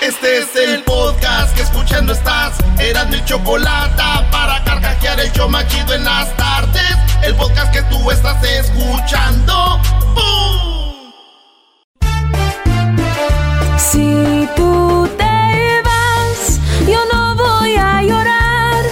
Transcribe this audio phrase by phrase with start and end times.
[0.00, 2.56] Este es el podcast que escuchando estás.
[2.78, 6.96] Eran mi chocolate para carcajear el show machido en las tardes.
[7.22, 9.80] El podcast que tú estás escuchando.
[10.14, 11.12] ¡Bum!
[13.78, 18.84] Si tú te vas, yo no voy a llorar.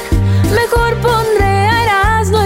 [0.50, 1.00] Mejor el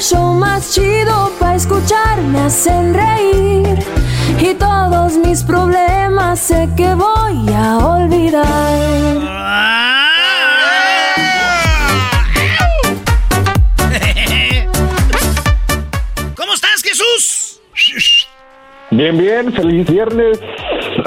[0.00, 3.78] el show más chido para escuchar me hacen reír.
[4.40, 8.40] Y todos mis problemas sé que voy a olvidar.
[16.34, 17.60] ¿Cómo estás, Jesús?
[18.90, 20.40] Bien, bien, feliz viernes.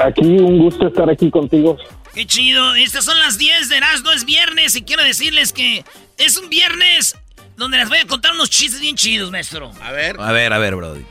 [0.04, 1.76] Aquí un gusto estar aquí contigo.
[2.14, 2.76] Qué chido.
[2.76, 5.84] Estas son las 10 de Erasmo, es viernes y quiero decirles que
[6.16, 7.16] es un viernes
[7.56, 9.72] donde les voy a contar unos chistes bien chidos, maestro.
[9.82, 10.16] A ver.
[10.20, 11.04] A ver, a ver, Brody.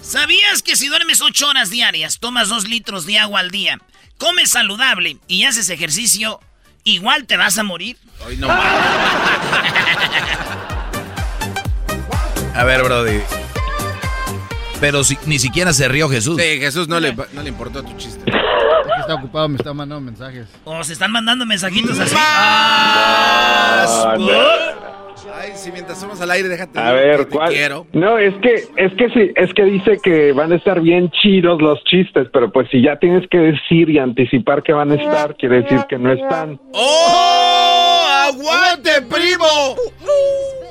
[0.00, 3.78] ¿Sabías que si duermes 8 horas diarias, tomas 2 litros de agua al día,
[4.18, 6.40] comes saludable y haces ejercicio,
[6.84, 7.96] igual te vas a morir?
[8.24, 8.48] Hoy no
[12.54, 13.20] A ver, Brody.
[14.80, 16.40] Pero si, ni siquiera se rió Jesús.
[16.40, 18.22] Sí, Jesús no le, no le importó tu chiste.
[19.00, 20.46] Está ocupado, me está mandando mensajes.
[20.64, 22.14] O se están mandando mensajitos así.
[22.18, 24.14] Ah,
[25.34, 26.78] Ay, si mientras somos al aire, déjate.
[26.78, 27.48] A que ver, te ¿cuál?
[27.50, 27.86] quiero.
[27.92, 31.60] No, es que, es que sí, es que dice que van a estar bien chidos
[31.60, 35.36] los chistes, pero pues si ya tienes que decir y anticipar que van a estar,
[35.36, 36.60] quiere decir que no están.
[36.72, 38.06] ¡Oh!
[38.28, 39.76] ¡Aguante, primo!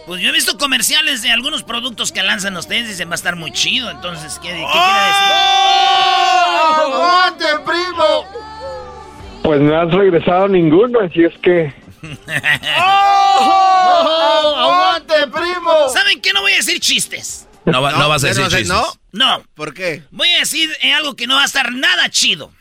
[0.06, 3.16] Pues yo he visto comerciales de algunos productos que lanzan ustedes y dicen va a
[3.16, 3.90] estar muy chido.
[3.90, 5.36] Entonces, ¿qué, qué quiere decir?
[6.82, 8.26] ¡Aguante, primo!
[9.44, 11.74] Pues no has regresado ninguno, así es que
[13.96, 15.90] ¡Aguante, primo!
[15.94, 16.34] ¿Saben qué?
[16.34, 17.48] No voy a decir chistes.
[17.66, 18.76] No, va- no vas a decir no sé, chistes.
[18.78, 18.86] ¿No?
[19.12, 19.44] No.
[19.56, 20.04] ¿Por qué?
[20.12, 22.52] Voy a decir eh, algo que no va a estar nada chido.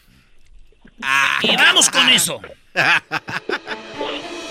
[1.42, 2.40] Y vamos con eso.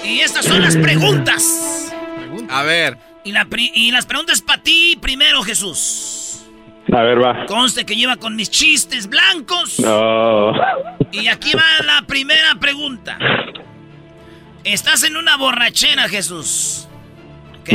[0.04, 1.92] Y estas son las preguntas.
[2.50, 2.98] A ver.
[3.24, 6.42] Y, la pri- y las preguntas para ti primero, Jesús.
[6.94, 7.46] a ver, va.
[7.48, 9.80] Conste que lleva con mis chistes blancos.
[9.80, 10.52] No.
[11.12, 13.18] Y aquí va la primera pregunta.
[14.64, 16.88] Estás en una borrachera, Jesús.
[17.62, 17.70] ¿Ok?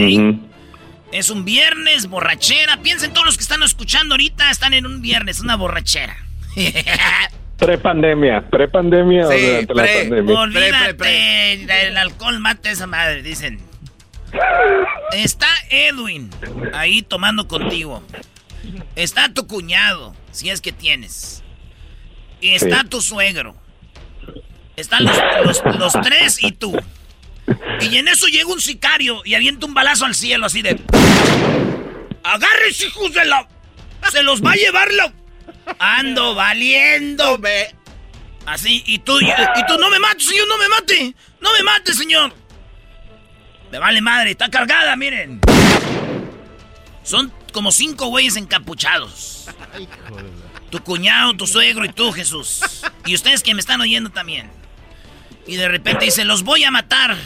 [1.13, 2.79] Es un viernes, borrachera.
[2.79, 6.17] Piensen todos los que están escuchando ahorita, están en un viernes, una borrachera.
[7.59, 10.39] Prepandemia, prepandemia o Sí, durante la pre- pandemia.
[10.41, 13.59] Olvídate, Pre, pre, el alcohol mata a esa madre, dicen.
[15.13, 16.31] Está Edwin
[16.75, 18.03] ahí tomando contigo.
[18.95, 21.43] Está tu cuñado, si es que tienes.
[22.41, 22.89] Y está Sí.
[22.89, 23.57] tu suegro.
[24.79, 26.77] Están los, los- los tres y tú.
[27.81, 30.81] Y en eso llega un sicario y avienta un balazo al cielo así de...
[32.23, 33.49] ¡Agarres, hijos de la...
[34.13, 35.13] Se los va a llevar la...
[35.79, 37.75] Ando valiendo, ve.
[38.47, 41.15] Así, y tú, y, y tú, no me mates, señor, no me mate.
[41.41, 42.33] No me mate, señor.
[43.73, 45.41] Me vale madre, está cargada, miren.
[47.03, 49.49] Son como cinco güeyes encapuchados.
[50.71, 52.61] Tu cuñado, tu suegro y tú, Jesús.
[53.07, 54.51] Y ustedes que me están oyendo también.
[55.49, 57.17] Y de repente dice, los voy a matar.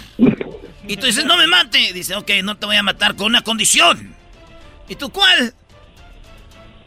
[0.87, 1.93] Y tú dices, no me mate.
[1.93, 4.15] Dice, ok, no te voy a matar con una condición.
[4.89, 5.55] ¿Y tú cuál?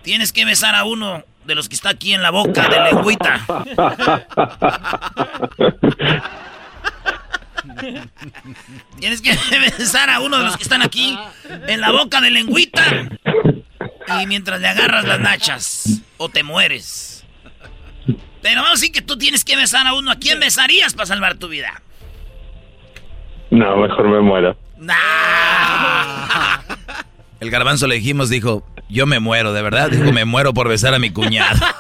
[0.02, 3.46] Tienes que besar a uno de los que está aquí en la boca de lengüita.
[9.00, 9.38] Tienes que
[9.78, 11.20] besar a uno de los que están aquí
[11.68, 13.10] en la boca de lengüita.
[14.22, 16.02] Y mientras le agarras las nachas.
[16.18, 17.15] o te mueres.
[18.46, 20.12] Pero vamos a decir que tú tienes que besar a uno.
[20.12, 21.82] ¿A quién besarías para salvar tu vida?
[23.50, 24.56] No, mejor me muero.
[27.40, 29.90] El garbanzo le dijimos, dijo, yo me muero, de verdad.
[29.90, 31.60] Dijo, me muero por besar a mi cuñado.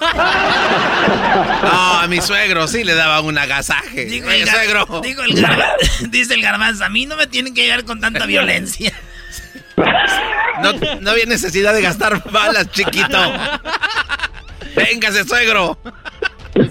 [1.61, 4.05] No, a mi suegro sí le daba un agasaje.
[4.05, 5.01] Digo el, suegro.
[5.03, 5.75] digo el garba-
[6.09, 8.91] dice el garbanzo, a mí no me tienen que llegar con tanta violencia.
[10.63, 13.17] No, no había necesidad de gastar balas, chiquito.
[14.75, 15.77] Véngase, suegro.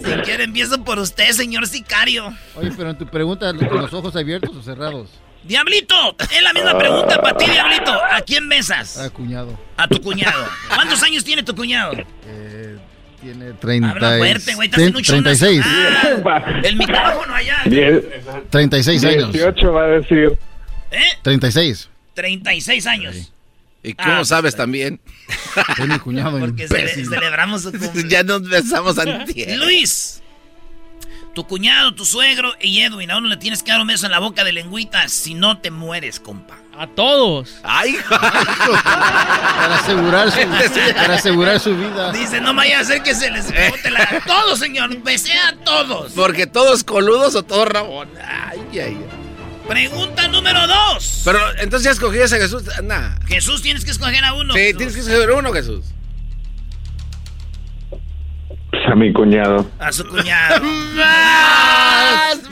[0.04, 2.32] Si quiere empiezo por usted, señor sicario.
[2.56, 5.10] Oye, pero en tu pregunta, ¿con los ojos abiertos o cerrados?
[5.44, 7.92] Diablito, es la misma pregunta para ti, Diablito.
[7.92, 8.98] ¿A quién besas?
[8.98, 9.58] Ah, cuñado.
[9.76, 10.46] A tu cuñado.
[10.74, 11.92] ¿Cuántos años tiene tu cuñado?
[12.26, 12.78] Eh,
[13.20, 15.58] tiene 30 Habla fuerte, güey, estás en un show 36.
[15.66, 16.64] nacional.
[16.64, 17.56] El micrófono allá.
[17.66, 18.02] Die-
[18.50, 19.32] 36 años.
[19.32, 20.38] 18 va a decir.
[20.90, 21.02] ¿Eh?
[21.22, 21.90] 36.
[22.14, 23.32] 36 años.
[23.84, 24.98] ¿Y cómo Ah, sabes también?
[25.78, 26.38] Es mi cuñado.
[26.40, 28.04] Porque cele- celebramos su cumple.
[28.08, 29.58] ya nos besamos antier.
[29.58, 30.22] Luis,
[31.34, 34.12] tu cuñado, tu suegro y Edwin, a uno le tienes que dar un beso en
[34.12, 36.56] la boca de lengüita, si no te mueres, compa.
[36.78, 37.56] A todos.
[37.62, 40.40] Ay, Para asegurar su,
[40.94, 42.10] para asegurar su vida.
[42.12, 44.00] Dice, no vaya a hacer que se les bote la...
[44.02, 46.12] A todos, señor, besé a todos.
[46.12, 48.08] porque todos coludos o todos rabón.
[48.26, 48.98] Ay, ay, ay.
[49.68, 51.22] Pregunta número dos.
[51.24, 52.64] Pero entonces ya escogías a Jesús.
[52.82, 53.16] Nah.
[53.26, 54.52] Jesús, tienes que escoger a uno.
[54.52, 54.76] Sí, Jesús.
[54.76, 55.84] tienes que escoger uno, Jesús.
[58.70, 59.70] Pues a mi cuñado.
[59.78, 60.62] A su cuñado.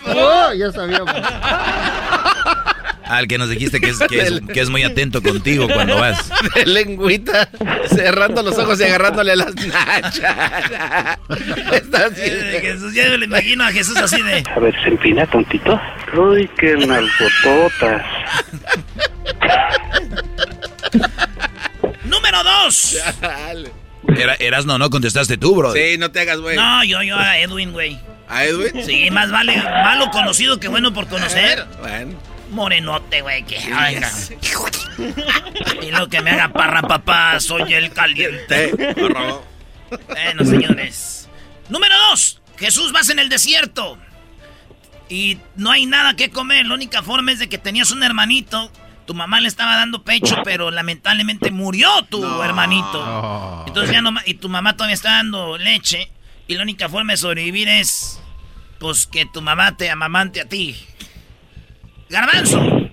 [0.04, 1.14] Oh, ya sabíamos.
[3.04, 6.30] Al que nos dijiste que es, que es, que es muy atento contigo cuando vas.
[6.54, 7.48] De lengüita,
[7.88, 10.18] cerrando los ojos y agarrándole las nachas.
[11.72, 12.20] Está así.
[12.22, 14.42] Eh, Jesús, ya me lo imagino a Jesús así de...
[14.54, 15.80] A ver, se empina tontito.
[16.14, 18.02] Uy, qué nalgototas.
[22.04, 22.98] Número dos.
[23.20, 23.70] Dale.
[24.16, 25.72] Era, eras no, no contestaste tú, bro.
[25.72, 26.56] Sí, no te hagas, güey.
[26.56, 27.98] No, yo, yo a Edwin, güey.
[28.28, 28.84] ¿A Edwin?
[28.84, 31.66] Sí, más vale malo conocido que bueno por conocer.
[31.80, 32.18] Bueno.
[32.52, 34.10] Morenote, güey, que venga.
[35.82, 38.72] Y lo que me haga parra, papá, soy el caliente.
[40.08, 41.28] Bueno, señores.
[41.68, 42.40] Número dos.
[42.58, 43.98] Jesús, vas en el desierto.
[45.08, 46.66] Y no hay nada que comer.
[46.66, 48.70] La única forma es de que tenías un hermanito.
[49.06, 53.64] Tu mamá le estaba dando pecho, pero lamentablemente murió tu hermanito.
[53.66, 56.10] Entonces ya no y tu mamá todavía está dando leche.
[56.46, 58.20] Y la única forma de sobrevivir es.
[58.78, 60.76] Pues que tu mamá te amamante a ti.
[62.12, 62.90] Garbanzo,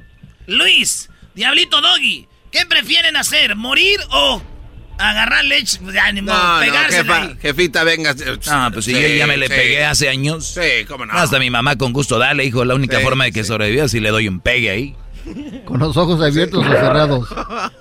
[0.47, 3.57] Luis, Diablito Doggy, ¿qué prefieren hacer?
[3.57, 4.41] ¿Morir o
[4.97, 5.77] agarrar leche?
[6.13, 7.35] Ni modo, No, jefa, ahí.
[7.41, 8.15] jefita, venga.
[8.47, 10.47] Ah, pues si yo ya me le pegué hace años.
[10.53, 11.11] Sí, cómo no.
[11.13, 12.63] Hasta mi mamá con gusto, dale, hijo.
[12.63, 13.49] La única Sí, forma de que sí.
[13.49, 14.95] sobreviva es si le doy un pegue ahí.
[15.65, 17.27] ¿Con los ojos abiertos o cerrados?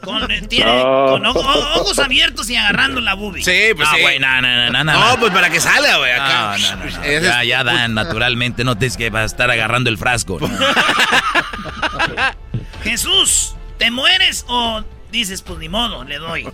[0.02, 1.06] Con, tiene- No.
[1.12, 3.44] con ojo- o- ojos abiertos y agarrando la boobie.
[3.44, 4.02] Sí, pues no, sí.
[4.02, 4.92] güey, no, no, no, no, no.
[4.92, 6.56] No, pues para que salga, güey, acá.
[6.58, 7.02] No, no, no, no.
[7.04, 8.64] Ese Ya, es- ya dan, naturalmente.
[8.64, 10.38] No tienes que estar agarrando el frasco.
[10.40, 10.48] ¿no?
[12.82, 16.48] Jesús, ¿te mueres o dices, pues ni modo, le doy?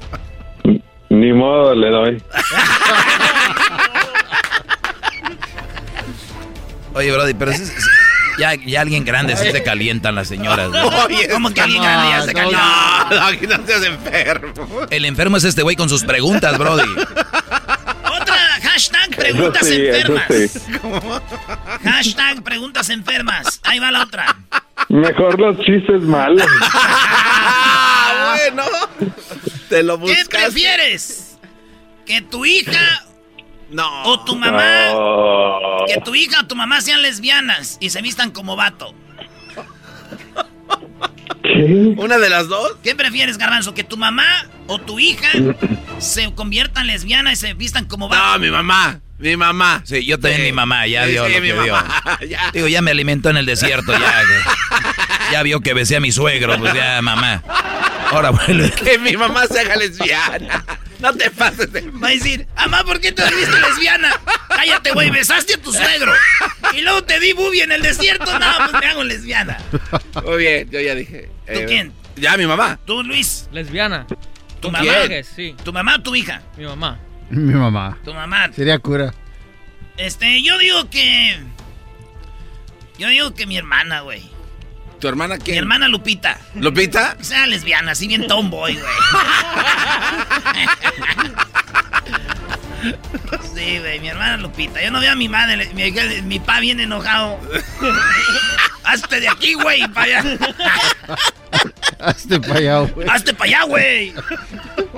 [1.10, 2.22] Ni modo le doy.
[6.94, 7.72] Oye, Brody, pero es-
[8.38, 10.70] ya, ya alguien grande sí se calientan las señoras.
[10.70, 10.86] ¿no?
[11.04, 13.06] Oye, ¿Cómo que alguien grande ya se calienta?
[13.10, 14.52] No, no, aquí no seas enfermo.
[14.90, 16.88] El enfermo es este güey con sus preguntas, Brody.
[16.90, 20.24] Otra hashtag preguntas sí, enfermas.
[20.28, 20.60] sí.
[21.84, 23.60] Hashtag preguntas enfermas.
[23.64, 24.36] Ahí va la otra.
[24.88, 26.46] Mejor los chistes malos.
[28.16, 28.64] Ah, bueno.
[29.68, 30.28] Te lo ¿Qué buscas.
[30.28, 31.36] prefieres?
[32.06, 33.04] ¿Que tu hija
[33.70, 34.02] No.
[34.04, 34.66] o tu mamá,
[35.86, 38.94] que tu hija o tu mamá sean lesbianas y se vistan como vato?
[41.42, 41.94] ¿Qué?
[41.96, 42.76] ¿Una de las dos?
[42.82, 43.74] ¿Qué prefieres, Garbanzo?
[43.74, 44.24] ¿Que tu mamá
[44.66, 45.28] o tu hija
[45.98, 48.24] se conviertan lesbianas y se vistan como vato?
[48.24, 49.00] No, mi mamá.
[49.18, 49.82] Mi mamá.
[49.84, 52.50] Sí, yo también mi mamá, ya Sí, vio sí, lo mi que ya.
[52.52, 54.22] Digo, ya me alimentó en el desierto, ya.
[55.32, 57.42] Ya vio que besé a mi suegro, pues ya, mamá.
[58.10, 58.70] Ahora vuelve.
[58.70, 60.64] Que mi mamá se haga lesbiana.
[61.00, 61.82] No te pases de...
[61.90, 64.10] Va a decir, mamá, ¿por qué te volviste lesbiana?
[64.48, 66.12] Cállate, güey, besaste a tu suegro.
[66.72, 68.38] Y luego te di bubi en el desierto.
[68.38, 69.58] No, pues me hago lesbiana.
[70.24, 71.28] Muy bien, yo ya dije.
[71.52, 71.92] ¿Tú quién?
[72.16, 72.78] Ya, mi mamá.
[72.86, 74.06] Tú, Luis, Lesbiana.
[74.06, 74.16] tu
[74.60, 74.84] ¿Tú mamá.
[75.06, 75.24] quién?
[75.24, 76.42] Sí, ¿Tu mamá o tu hija?
[76.56, 76.98] mi mamá.
[77.28, 77.98] Mi mamá.
[78.04, 78.50] Tu mamá.
[78.54, 79.12] Sería cura.
[79.96, 81.36] Este, yo digo que.
[82.98, 84.22] Yo digo que mi hermana, güey.
[85.00, 85.58] ¿Tu hermana Mi quién?
[85.58, 86.38] hermana Lupita.
[86.54, 87.16] ¿Lupita?
[87.18, 88.84] Que sea lesbiana, así bien tomboy, güey.
[93.54, 94.82] Sí, güey, mi hermana Lupita.
[94.82, 95.90] Yo no veo a mi madre, mi,
[96.22, 97.38] mi pa bien enojado.
[98.84, 100.38] Hazte de aquí, güey, para allá.
[102.00, 103.08] Hazte para allá, güey.
[103.08, 104.14] Hazte para allá, güey.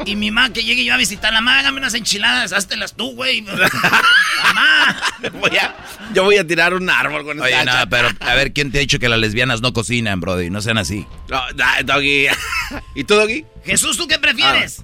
[0.05, 3.15] Y mi mamá que llegue yo a visitar la mamá, hágame unas enchiladas, háztelas tú,
[3.15, 3.43] güey.
[3.43, 5.01] mamá.
[5.35, 5.75] Voy a-
[6.13, 8.79] yo voy a tirar un árbol con Oye, esta no, pero a ver, ¿quién te
[8.79, 10.51] ha dicho que las lesbianas no cocinan, Brody?
[10.51, 11.07] No sean así.
[11.29, 11.43] No,
[11.85, 12.27] Doggy.
[12.95, 13.45] ¿Y tú, Doggy?
[13.65, 14.83] Jesús, ¿tú qué prefieres?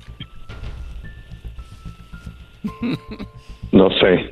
[3.73, 4.31] No sé.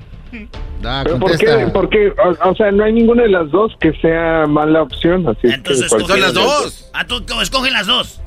[0.83, 1.67] Da, ¿Pero por qué?
[1.73, 5.27] Porque, o, o sea, no hay ninguna de las dos que sea mala opción.
[5.27, 6.91] Así es que Entonces, cualquiera Son las dos.
[6.93, 8.21] Ah, tú tú escoge las dos.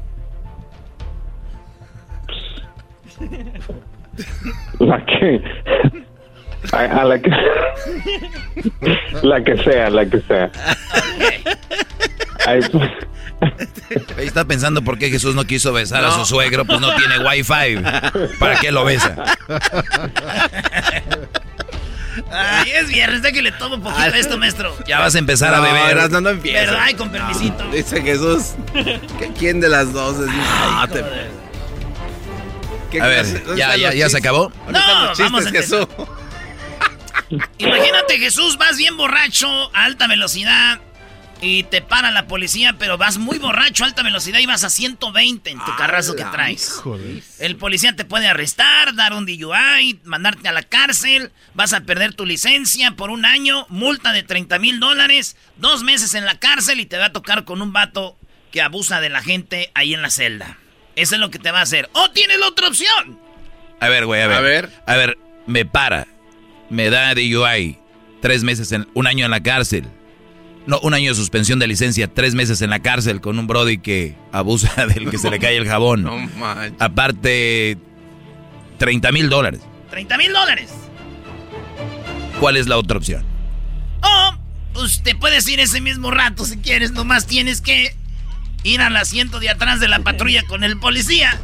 [4.80, 5.42] La que.
[6.72, 7.32] A, a la que.
[9.24, 10.52] la que sea, la que sea.
[12.46, 12.90] Ay, pues,
[14.18, 17.20] Ahí está pensando por qué Jesús no quiso besar a su suegro, pues no tiene
[17.20, 17.82] wifi.
[18.40, 19.16] ¿Para qué lo besa?
[22.32, 24.76] Ay, es viernes, de que le tomo un poquito de esto, maestro.
[24.88, 25.92] Ya vas a empezar a No, beber.
[25.92, 26.60] Erasmo, no empieza.
[26.66, 27.64] Pero, ay, con permisito.
[27.72, 28.54] Dice Jesús.
[29.20, 30.28] que ¿Quién de las dos es?
[30.28, 31.04] No, te-
[32.92, 34.52] ¿Qué A ver, ¿ya, ya, ya se acabó?
[34.66, 35.88] ¿Dónde están No, vamos chistes, a Jesús?
[37.58, 40.80] Imagínate, Jesús, vas bien borracho a alta velocidad
[41.44, 45.50] y te para la policía, pero vas muy borracho alta velocidad y vas a 120
[45.50, 46.82] en tu carrazo que traes.
[47.38, 52.14] El policía te puede arrestar, dar un DUI, mandarte a la cárcel, vas a perder
[52.14, 56.80] tu licencia por un año, multa de 30 mil dólares, dos meses en la cárcel
[56.80, 58.18] y te va a tocar con un vato
[58.52, 60.58] que abusa de la gente ahí en la celda.
[60.96, 61.90] Eso es lo que te va a hacer.
[61.92, 63.20] ¡O tienes la otra opción!
[63.82, 64.38] A ver, güey, a ver.
[64.38, 64.70] A ver.
[64.86, 66.08] A ver, me para.
[66.70, 67.80] Me da DUI.
[68.22, 69.90] Tres meses, en, un año en la cárcel.
[70.66, 72.08] No, un año de suspensión de licencia.
[72.08, 75.58] Tres meses en la cárcel con un brody que abusa del que se le cae
[75.58, 76.04] el jabón.
[76.04, 76.74] No manches.
[76.80, 77.78] Aparte,
[78.78, 79.62] 30 mil dólares.
[79.92, 80.70] 30 mil dólares.
[82.40, 83.26] ¿Cuál es la otra opción?
[84.02, 84.36] O,
[84.74, 87.96] pues te puedes ir ese mismo rato si quieres, nomás tienes que
[88.64, 91.38] ir al asiento de atrás de la patrulla con el policía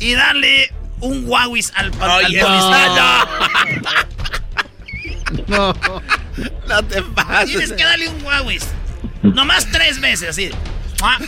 [0.00, 2.88] y darle un guauis al, pa- al policía.
[2.96, 3.24] No.
[5.46, 7.50] No te pases.
[7.50, 8.66] Tienes que darle un guauis.
[9.22, 10.50] Nomás tres veces, así.
[11.00, 11.26] Mua, mua,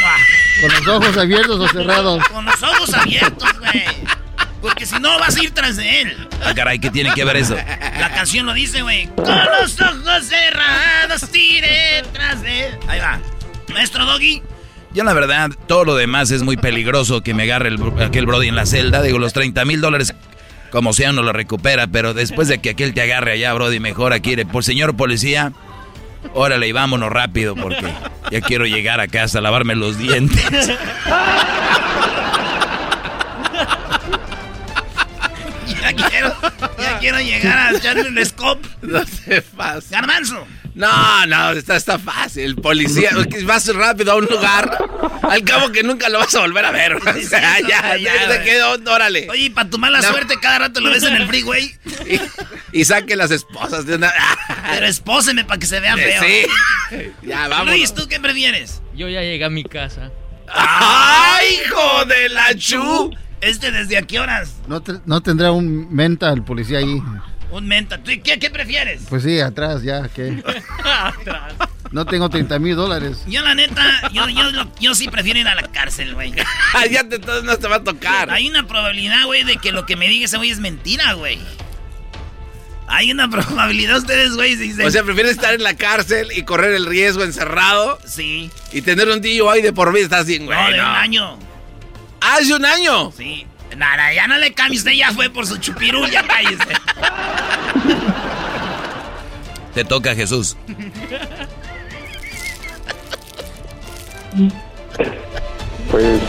[0.00, 0.16] mua.
[0.60, 2.24] ¿Con los ojos abiertos o cerrados?
[2.28, 3.84] Con los ojos abiertos, güey.
[4.60, 6.28] Porque si no vas a ir tras de él.
[6.44, 7.54] Ah, caray, ¿qué tiene que ver eso?
[7.54, 9.06] La canción lo dice, güey.
[9.16, 12.78] Con los ojos cerrados, tire tras de él.
[12.86, 13.20] Ahí va.
[13.72, 14.42] Maestro Doggy.
[14.92, 18.48] Yo la verdad, todo lo demás es muy peligroso que me agarre el, aquel Brody
[18.48, 19.02] en la celda.
[19.02, 20.14] Digo, los 30 mil dólares,
[20.70, 21.86] como sea, uno lo recupera.
[21.86, 25.52] Pero después de que aquel te agarre allá, Brody, mejor aquí, por señor policía,
[26.34, 27.92] órale y vámonos rápido porque
[28.30, 30.70] ya quiero llegar a casa a lavarme los dientes.
[35.80, 36.34] Ya quiero,
[36.78, 38.68] ya quiero llegar a echarle un scope.
[38.82, 39.90] No te pases.
[39.90, 40.46] Garbanzo.
[40.80, 42.56] No, no, está, está fácil.
[42.56, 43.10] Policía,
[43.44, 44.78] vas rápido a un lugar.
[45.28, 46.94] Al cabo que nunca lo vas a volver a ver.
[47.00, 49.28] O sea, sí, ya, ya, ya, se quedó, órale.
[49.30, 50.08] Oye, y para tu mala No.
[50.08, 51.74] suerte, cada rato lo ves en el freeway.
[52.72, 54.12] Y, y saque las esposas de una.
[54.70, 56.22] Pero espóseme para que se vea feo.
[56.22, 57.06] Sí.
[57.22, 57.66] Ya, vamos.
[57.68, 58.80] Luis, ¿tú qué prefieres?
[58.94, 60.10] Yo ya llegué a mi casa.
[60.52, 63.10] ¡Ay, hijo de la chu!
[63.40, 64.54] ¿Este desde a qué horas?
[64.66, 67.00] ¿No, te- no tendrá un menta el policía ahí?
[67.50, 67.98] Un menta.
[67.98, 69.02] ¿Tú qué, qué prefieres?
[69.08, 70.42] Pues sí, atrás ya, ¿qué?
[71.92, 73.18] No tengo 30 mil dólares.
[73.26, 74.44] Yo, la neta, yo, yo,
[74.78, 76.32] yo sí prefiero ir a la cárcel, güey.
[76.72, 78.30] Ah, ya te, entonces no te va a tocar.
[78.30, 81.40] Hay una probabilidad, güey, de que lo que me diga ese güey es mentira, güey.
[82.86, 84.86] Hay una probabilidad, ustedes, güey, si dicen...
[84.86, 88.52] O sea, prefieres estar en la cárcel y correr el riesgo encerrado sí.
[88.72, 90.04] y tener un DUI de por vida.
[90.04, 90.56] Estás bien, güey.
[90.56, 90.90] No, de no.
[90.90, 91.38] un año.
[92.20, 93.12] ¿Hace un año?
[93.16, 93.46] Sí.
[93.76, 96.74] Nada, ya no le cambie, usted ya fue por su chupirú, ya cállese.
[99.74, 100.56] Te toca, Jesús.
[105.90, 106.20] Pues,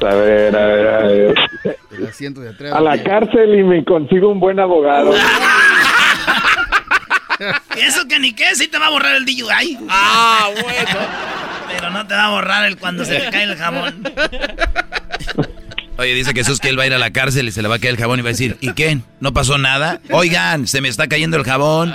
[0.00, 1.34] a ver, a ver, a ver.
[1.90, 2.72] El asiento de atrás.
[2.72, 5.14] A la cárcel y me consigo un buen abogado.
[7.76, 9.78] Eso que ni qué, sí te va a borrar el DUI.
[9.88, 11.00] Ah, bueno.
[11.68, 14.02] Pero no te va a borrar el cuando se te cae el jabón.
[15.98, 17.76] Oye, dice Jesús que él va a ir a la cárcel y se le va
[17.76, 18.98] a caer el jabón y va a decir, ¿y qué?
[19.20, 20.00] ¿No pasó nada?
[20.10, 21.92] Oigan, se me está cayendo el jabón.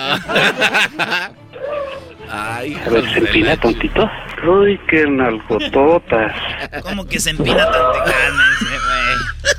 [2.29, 4.09] Ay, A ver, se empina tontito.
[4.47, 6.33] Uy, qué nalgototas.
[6.81, 9.55] Como que se empina tan tejana ese güey.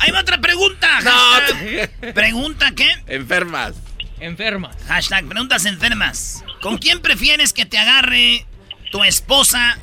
[0.00, 0.88] Ahí va otra pregunta.
[1.02, 2.14] Hashtag.
[2.14, 2.88] ¿Pregunta qué?
[3.06, 3.74] Enfermas.
[4.18, 4.74] Enfermas.
[4.88, 6.42] Hashtag preguntas enfermas.
[6.62, 8.46] ¿Con quién prefieres que te agarre
[8.90, 9.78] tu esposa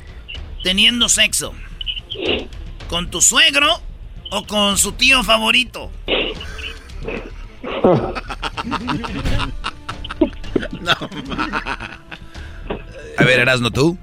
[0.64, 1.54] teniendo sexo?
[2.88, 3.80] ¿Con tu suegro
[4.30, 5.90] o con su tío favorito?
[13.16, 13.96] A ver, Erasno, ¿tú?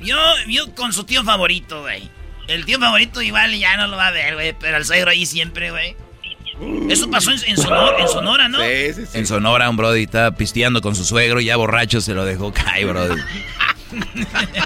[0.00, 0.16] Yo,
[0.48, 2.10] yo con su tío favorito, güey.
[2.48, 4.54] El tío favorito igual ya no lo va a ver, güey.
[4.58, 5.96] Pero el suegro ahí siempre, güey.
[6.90, 8.58] Eso pasó en, en Sonora, en Sonora, ¿no?
[8.60, 9.18] Sí, sí, sí.
[9.18, 12.86] En Sonora, un brody estaba pisteando con su suegro, ya borracho se lo dejó caer,
[12.86, 13.20] brody.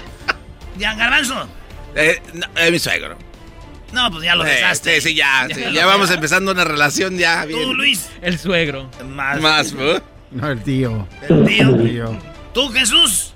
[0.77, 1.47] Ya, Garbanzo.
[1.95, 3.17] Eh, no, es mi suegro.
[3.95, 5.01] No, pues ya lo Eh, dejaste.
[5.01, 5.47] Sí, sí, ya.
[5.53, 7.61] sí, ya vamos empezando una relación ya bien.
[7.63, 8.09] Tú, Luis.
[8.21, 8.91] El suegro.
[9.07, 9.41] Más.
[9.41, 10.01] Más, ¿no?
[10.31, 11.07] No, el tío.
[11.29, 11.69] El tío.
[11.69, 12.19] El tío.
[12.53, 13.33] Tú, Jesús.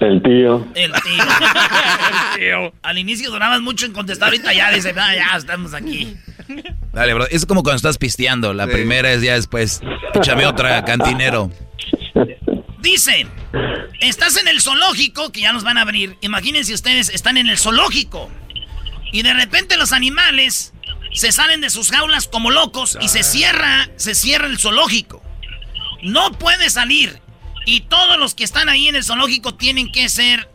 [0.00, 0.66] El tío.
[0.74, 1.24] El tío.
[2.34, 2.72] el tío.
[2.82, 6.16] Al inicio durabas mucho en contestar, ahorita ya dice, ah, ya estamos aquí.
[6.92, 7.26] Dale, bro.
[7.30, 8.52] Es como cuando estás pisteando.
[8.52, 8.72] La Sí.
[8.72, 9.80] primera es ya después.
[10.14, 11.50] Échame otra, cantinero.
[12.80, 13.26] Dice,
[14.00, 16.16] estás en el zoológico, que ya nos van a abrir.
[16.22, 18.30] Imagínense ustedes, están en el zoológico.
[19.12, 20.72] Y de repente los animales
[21.12, 25.22] se salen de sus jaulas como locos y se cierra, se cierra el zoológico.
[26.02, 27.20] No puede salir.
[27.66, 30.48] Y todos los que están ahí en el zoológico tienen que ser,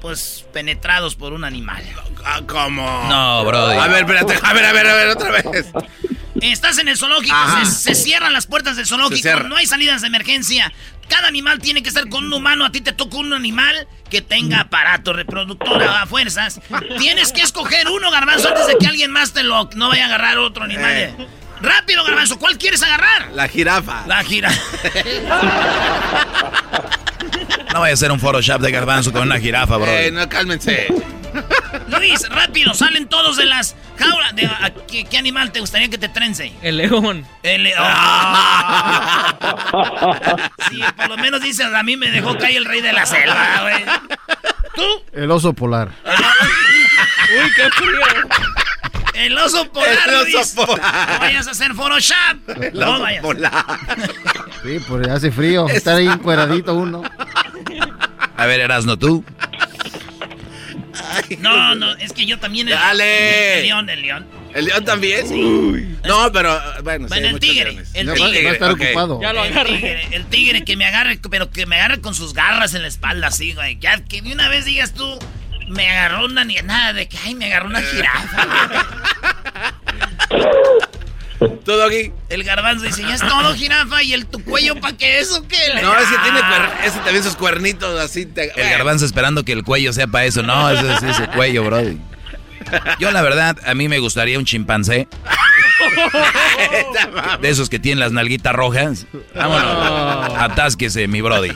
[0.00, 1.82] pues, penetrados por un animal.
[2.24, 3.06] Ah, ¿Cómo?
[3.08, 3.76] No, brody.
[3.76, 4.38] A ver, espérate.
[4.42, 5.66] A ver, a ver, a ver, otra vez.
[6.40, 10.06] Estás en el zoológico, se, se cierran las puertas del zoológico, no hay salidas de
[10.06, 10.72] emergencia.
[11.08, 12.64] Cada animal tiene que estar con un humano.
[12.64, 16.60] A ti te toca un animal que tenga aparato reproductor a fuerzas.
[16.98, 20.06] Tienes que escoger uno, garbanzo, antes de que alguien más te lo no vaya a
[20.06, 20.90] agarrar otro animal.
[20.90, 21.14] Eh.
[21.60, 23.30] Rápido, garbanzo, ¿cuál quieres agarrar?
[23.32, 24.06] La jirafa.
[24.06, 24.50] La gira.
[27.72, 29.86] No vaya a ser un Photoshop de garbanzo con una jirafa, bro.
[29.86, 30.88] Eh, no, cálmense.
[31.88, 34.34] Luis, rápido, salen todos de las jaulas.
[34.34, 36.52] De- a- ¿qué, qué animal te gustaría que te trence?
[36.62, 37.26] El león.
[37.42, 37.82] El león.
[37.84, 39.34] Ah.
[40.70, 43.60] Sí, por lo menos dices, a mí me dejó caer el rey de la selva,
[43.62, 43.84] güey.
[44.74, 44.82] ¿Tú?
[45.12, 45.90] El oso polar.
[46.04, 48.00] Uy, qué frío.
[49.14, 50.50] El oso polar, El oso Luis.
[50.54, 51.08] polar.
[51.12, 52.48] No vayas a hacer Photoshop.
[52.62, 53.22] El no oso vayas.
[53.22, 53.64] polar.
[54.62, 55.68] Sí, pues hace frío.
[55.68, 57.02] Estar ahí encueradito uno.
[58.36, 59.24] A ver, Erasno, tú.
[61.38, 62.68] No, no, es que yo también.
[62.68, 63.58] El, Dale.
[63.60, 64.26] El león, el león.
[64.54, 65.26] ¿El león también?
[65.32, 65.96] Uy.
[66.04, 67.78] No, pero bueno, sí, Bueno, hay el tigre.
[67.94, 68.44] El No, tigre.
[68.44, 69.20] va a estar ocupado.
[69.22, 69.72] Ya lo El agarré.
[69.76, 72.88] tigre, el tigre que me agarre, pero que me agarre con sus garras en la
[72.88, 73.76] espalda, así, güey.
[73.78, 75.18] Que, que de una vez digas tú,
[75.68, 78.46] me agarró una ni nada de que, ay, me agarró una jirafa.
[81.64, 82.12] ¿Tú, Doggy?
[82.28, 85.46] El garbanzo dice, ya es todo, jirafa, y el tu cuello, ¿pa' qué eso?
[85.48, 85.56] ¿Qué?
[85.82, 86.70] No, ese tiene Ah.
[86.82, 88.26] cuer- ese también sus cuernitos así.
[88.26, 88.52] Te...
[88.60, 90.42] El garbanzo esperando que el cuello sea para eso.
[90.42, 91.98] No, ese es ese cuello, brody.
[93.00, 95.08] Yo, la verdad, a mí me gustaría un chimpancé.
[97.40, 99.06] De esos que tienen las nalguitas rojas.
[99.34, 100.34] Vámonos.
[100.38, 101.52] Atásquese, mi brody.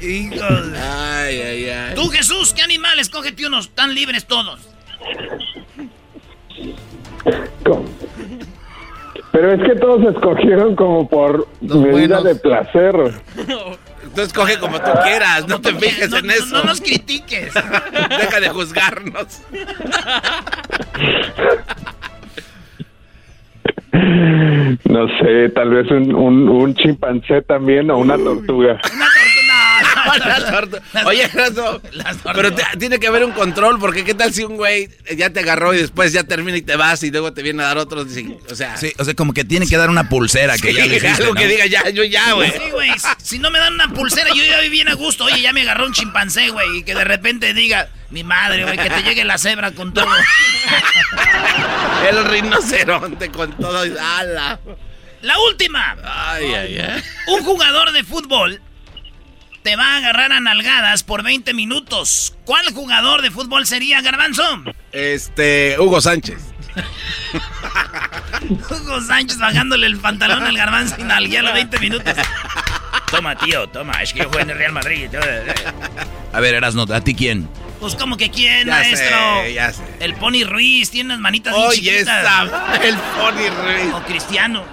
[0.00, 1.94] Hijos Ay, ay, ay.
[1.94, 3.08] Tú, Jesús, ¿qué animales?
[3.08, 4.60] Cógete unos, tan libres todos.
[9.32, 12.24] Pero es que todos escogieron como por Los medida buenos.
[12.24, 12.94] de placer.
[14.04, 16.56] Entonces coge como tú quieras, no te fijes no, en no- eso.
[16.56, 17.52] No, nos critiques.
[18.08, 19.42] Deja de juzgarnos.
[24.84, 28.72] No sé, tal vez un, un, un chimpancé también o una tortuga.
[28.72, 28.80] Una tortuga.
[30.26, 32.36] Las tortu- Oye, Erasmo, Las tortugas.
[32.36, 35.40] pero te- tiene que haber un control, porque qué tal si un güey ya te
[35.40, 38.06] agarró y después ya termina y te vas y luego te viene a dar otros,
[38.50, 40.96] o sea, Sí, o sea, como que tiene que dar una pulsera que ya le
[40.96, 41.40] hiciste, algo ¿no?
[41.40, 42.50] que diga ya, yo ya, güey.
[42.52, 42.90] Sí, güey.
[42.98, 45.24] si- Si no me dan una pulsera, yo ya viví bien a gusto.
[45.24, 46.78] Oye, ya me agarró un chimpancé, güey.
[46.78, 50.06] Y que de repente diga, mi madre, güey, que te llegue la cebra con todo.
[52.08, 54.60] El rinoceronte con todo, y- ala.
[55.22, 55.96] La última.
[56.04, 57.02] Ay, ay, ay.
[57.28, 58.60] Un jugador de fútbol
[59.66, 62.36] te va a agarrar a nalgadas por 20 minutos.
[62.44, 64.44] ¿Cuál jugador de fútbol sería, Garbanzo?
[64.92, 66.38] Este, Hugo Sánchez.
[68.70, 72.14] Hugo Sánchez bajándole el pantalón al Garbanzo y nalguea a los 20 minutos.
[73.10, 74.00] Toma, tío, toma.
[74.00, 75.10] Es que yo juego en el Real Madrid.
[76.32, 77.48] A ver, Erasno, ¿a ti quién?
[77.80, 79.42] Pues como que quién, Ya maestro.
[79.42, 79.82] sé, ya sé.
[79.98, 82.06] El Pony Ruiz tiene unas manitas bien Oye, chiquitas.
[82.24, 83.94] esa, el Pony Ruiz.
[83.94, 84.64] O Cristiano.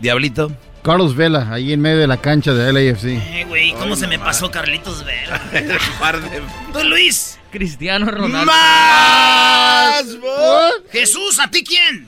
[0.00, 0.52] Diablito.
[0.82, 3.04] Carlos Vela, ahí en medio de la cancha de LAFC.
[3.06, 5.40] Eh, güey, ¿cómo se me pasó Carlitos Vela?
[5.52, 6.40] El par de...
[6.72, 7.38] Tú, Luis.
[7.50, 8.44] Cristiano Ronaldo.
[8.44, 10.18] ¡Más!
[10.20, 12.06] bo- Jesús, ¿a ti quién?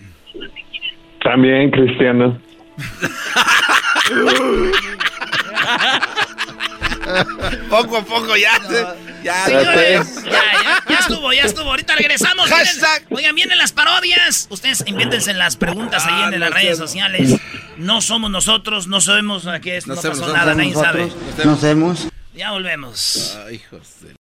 [1.22, 2.40] También cristiano.
[7.70, 8.52] Poco a poco ya,
[9.22, 11.70] ya, Señores, ya, ya, ya estuvo, ya estuvo.
[11.70, 12.48] Ahorita regresamos.
[13.10, 14.46] Oigan, vienen las parodias.
[14.50, 17.38] Ustedes invéntense las preguntas ahí Ah, en no las redes sociales.
[17.76, 20.74] No somos nosotros, no sabemos a qué es, no, No pasó sabemos, nada, no nadie
[20.74, 21.12] sabe.
[21.44, 22.08] Nos vemos.
[22.34, 23.38] Ya volvemos.
[23.46, 24.14] Ay, hijos de-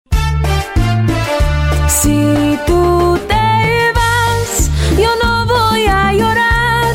[1.88, 6.94] Si tú te vas, yo no voy a llorar.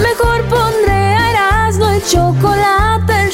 [0.00, 2.53] Mejor pondré a Erasmo el chocolate,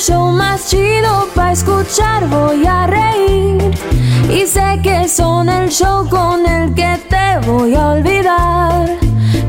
[0.01, 2.27] show más chido para escuchar.
[2.29, 3.59] Voy a reír
[4.31, 8.99] Y sé que son el show con el que te voy a olvidar.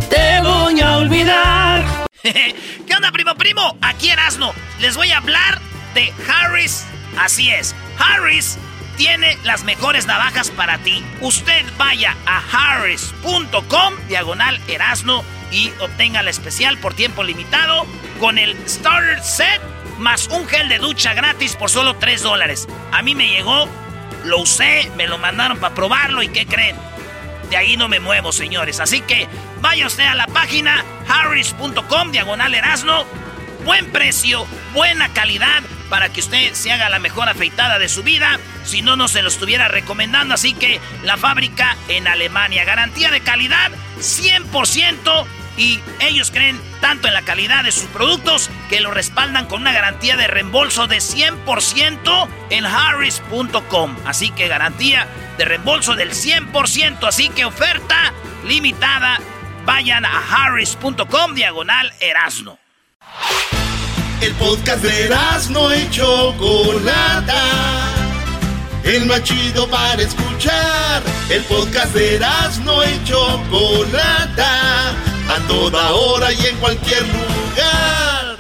[0.10, 1.86] Te voy a olvidar.
[2.22, 3.78] ¿Qué onda, primo, primo?
[3.82, 4.52] Aquí Erasno.
[4.80, 5.62] Les voy a hablar
[5.94, 6.86] de Harris.
[7.18, 8.58] Así es, Harris
[8.98, 11.04] tiene las mejores navajas para ti.
[11.22, 17.86] Usted vaya a harris.com, diagonal Erasno, y obtenga la especial por tiempo limitado
[18.20, 19.62] con el Starter Set
[20.02, 22.68] más un gel de ducha gratis por solo 3 dólares.
[22.92, 23.70] A mí me llegó,
[24.26, 26.76] lo usé, me lo mandaron para probarlo y ¿qué creen?
[27.50, 28.80] De ahí no me muevo, señores.
[28.80, 29.28] Así que
[29.62, 33.06] vaya usted a la página harris.com, diagonal Erasno.
[33.64, 38.40] Buen precio, buena calidad para que usted se haga la mejor afeitada de su vida.
[38.64, 40.34] Si no, no se lo estuviera recomendando.
[40.34, 42.64] Así que la fábrica en Alemania.
[42.64, 45.28] Garantía de calidad 100%.
[45.58, 49.74] Y ellos creen tanto en la calidad de sus productos que lo respaldan con una
[49.74, 53.96] garantía de reembolso de 100% en harris.com.
[54.06, 57.08] Así que garantía de reembolso del 100%.
[57.08, 58.14] Así que oferta
[58.46, 59.20] limitada.
[59.66, 62.58] Vayan a harris.com diagonal Erasno.
[64.22, 67.44] El podcast de Erasmo y Chocolata.
[68.84, 71.04] El más chido para escuchar.
[71.30, 74.94] El podcast de Erasmo y Chocolata.
[75.32, 78.38] A toda hora y en cualquier lugar.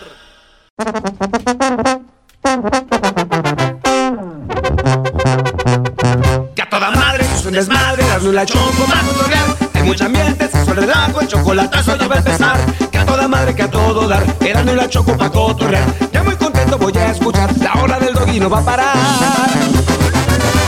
[6.54, 9.56] Que a toda madre es un desmadre, la choco va a tutorial.
[9.74, 12.60] Hay mucha ambiente, se suele relajo, el chocolatazo ya va a empezar.
[12.92, 15.86] Que a toda madre, que a todo dar, y la choco pa' cotorrear.
[16.12, 18.98] Ya muy contento voy a escuchar, la hora del doggy no va a parar.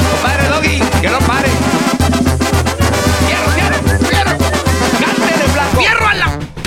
[0.03, 1.52] No pare, doggy, que no pare.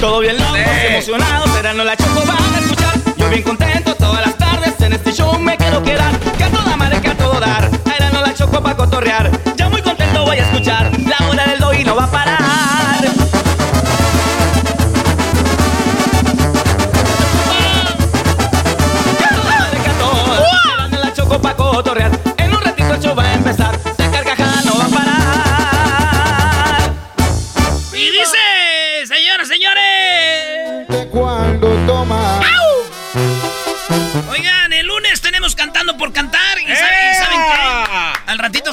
[0.06, 0.56] Todo bien locos,
[0.88, 2.94] emocionados, Erasmo y la choco van a escuchar.
[3.16, 6.16] Yo bien contento todas las tardes, en este show me quiero quedar.
[6.38, 9.32] Que a toda madre, que a todo dar, y la choco pa' cotorrear.
[9.56, 12.25] Ya muy contento voy a escuchar, la hora del doggy no va a parar.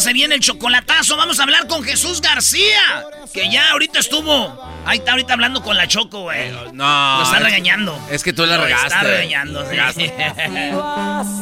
[0.04, 1.16] Se viene el chocolatazo.
[1.18, 3.06] Vamos a hablar con Jesús García.
[3.34, 4.60] Que ya ahorita estuvo.
[4.86, 6.52] Ahí está ahorita hablando con la Choco, güey.
[6.74, 7.18] No.
[7.20, 7.98] Lo está regañando.
[8.12, 8.88] Es que tú la Lo regaste.
[8.88, 10.12] está regañando, sí.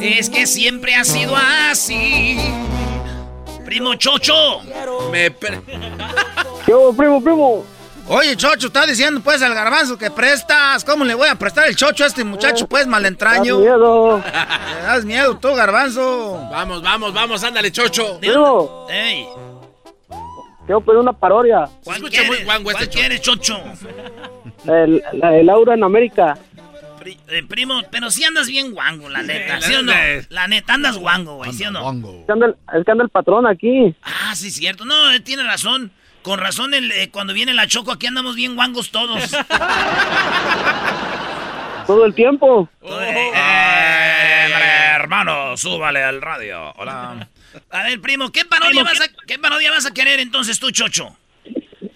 [0.00, 2.38] Es que siempre ha sido así.
[3.64, 4.60] Primo Chocho.
[5.10, 7.64] Me ¿Qué primo, primo?
[8.08, 10.84] Oye, Chocho, está diciendo pues al garbanzo que prestas.
[10.84, 13.54] ¿Cómo le voy a prestar el chocho a este muchacho, pues, malentraño?
[13.58, 14.18] Das miedo.
[14.74, 16.48] Me das miedo tú, garbanzo.
[16.50, 18.18] Vamos, vamos, vamos, ándale, chocho.
[18.20, 19.26] Primo, Ey,
[20.66, 21.68] quiero pedir una parodia.
[21.84, 22.38] ¿cuál escucha quieres?
[22.38, 23.60] muy guango este ¿Cuál quieres, Chocho?
[24.66, 26.36] El- la de Laura en América.
[26.98, 29.92] Pri- eh, primo, pero si andas bien guango, la neta, ¿sí o no?
[30.28, 31.90] La neta, andas guango, güey, ¿sí o no?
[31.92, 33.94] Es que anda el, es que anda el patrón aquí.
[34.02, 34.84] Ah, sí, cierto.
[34.84, 35.90] No, él tiene razón.
[36.22, 39.30] Con razón, el, eh, cuando viene la Choco, aquí andamos bien guangos todos.
[41.86, 42.68] Todo el tiempo.
[42.80, 43.32] Eh,
[44.94, 46.72] hermano, súbale al radio.
[46.76, 47.28] Hola.
[47.70, 51.16] A ver, primo, ¿qué parodia, vas a, ¿qué parodia vas a querer entonces tú, Chocho?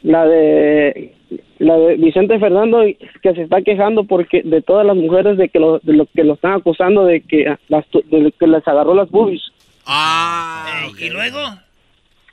[0.03, 1.15] La de
[1.59, 2.83] la de Vicente Fernando
[3.23, 6.23] que se está quejando porque de todas las mujeres de que lo, de lo que
[6.25, 9.43] lo están acusando de que las de que les agarró las boobies
[9.87, 11.39] Ah, ¿Y luego?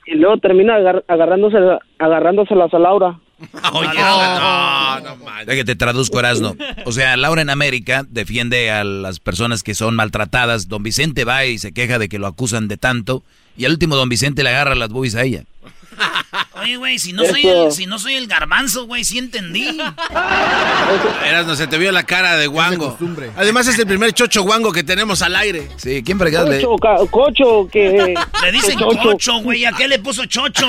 [0.06, 1.56] Y luego termina agar- agarrándose
[1.98, 3.18] agarrándoselas a Laura.
[3.72, 5.44] Oye, no, no, man.
[5.46, 6.54] Ya que te traduzco, Erasno.
[6.84, 10.68] O sea, Laura en América defiende a las personas que son maltratadas.
[10.68, 13.22] Don Vicente va y se queja de que lo acusan de tanto.
[13.56, 15.44] Y al último, Don Vicente le agarra las boobies a ella.
[16.62, 19.78] Oye, güey, si, no soy el- si no soy el garbanzo, güey, sí entendí.
[21.26, 22.96] Eras, no se te vio la cara de guango.
[23.36, 25.68] Además, es el primer chocho guango que tenemos al aire.
[25.76, 26.62] Sí, ¿quién fregados le-
[27.10, 29.40] Cocho, que Le dicen que chocho.
[29.40, 29.64] Güey.
[29.64, 30.66] ¿A qué le puso Chocho?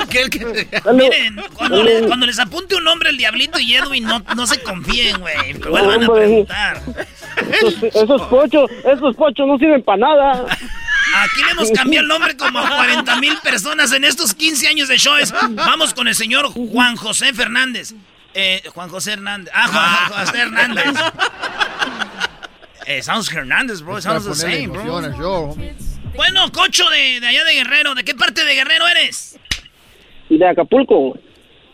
[0.00, 2.00] Aquel que- Dale, Miren, cuando, dale.
[2.00, 5.52] le- cuando les apunte un nombre el Diablito y Edwin, no, no se confíen, güey.
[5.54, 6.82] Vuelvan a preguntar.
[7.52, 10.44] esos, esos pochos esos pochos no sirven para nada
[11.24, 14.88] Aquí le hemos cambiado el nombre como a 40 mil personas en estos 15 años
[14.88, 15.32] de shows.
[15.50, 17.94] Vamos con el señor Juan José Fernández.
[18.34, 19.52] Eh, Juan José Hernández.
[19.54, 20.84] Ah, Juan José Hernández.
[22.86, 24.00] Eh, sounds Hernández, bro.
[24.00, 25.54] Sounds the same, bro.
[26.16, 27.94] Bueno, Cocho de, de allá de Guerrero.
[27.94, 29.38] ¿De qué parte de Guerrero eres?
[30.28, 31.18] de Acapulco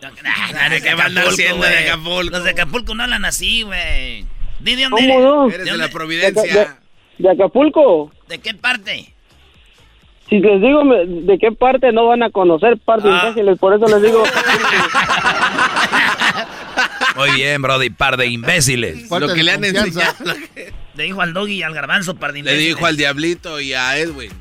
[0.01, 1.77] Ah, ¿De qué va a andar siendo de.
[1.89, 2.31] Acapulco?
[2.31, 4.25] Los de Acapulco no hablan así, güey.
[4.59, 5.19] De dónde ¿Cómo eres.
[5.23, 5.49] no?
[5.49, 6.43] Eres de la de, Providencia.
[6.43, 6.67] de-
[7.23, 9.13] de Acapulco ¿De qué parte?
[10.29, 13.21] Si les digo me- de qué parte no van a conocer parte Ah.
[13.25, 14.23] imbéciles, por eso les digo.
[17.15, 19.09] Muy bien, Brody, par de imbéciles.
[19.09, 20.13] Lo que le han enseñado.
[20.95, 24.31] Le dijo al doggy y al garbanzo para Le dijo al diablito y a Edwin.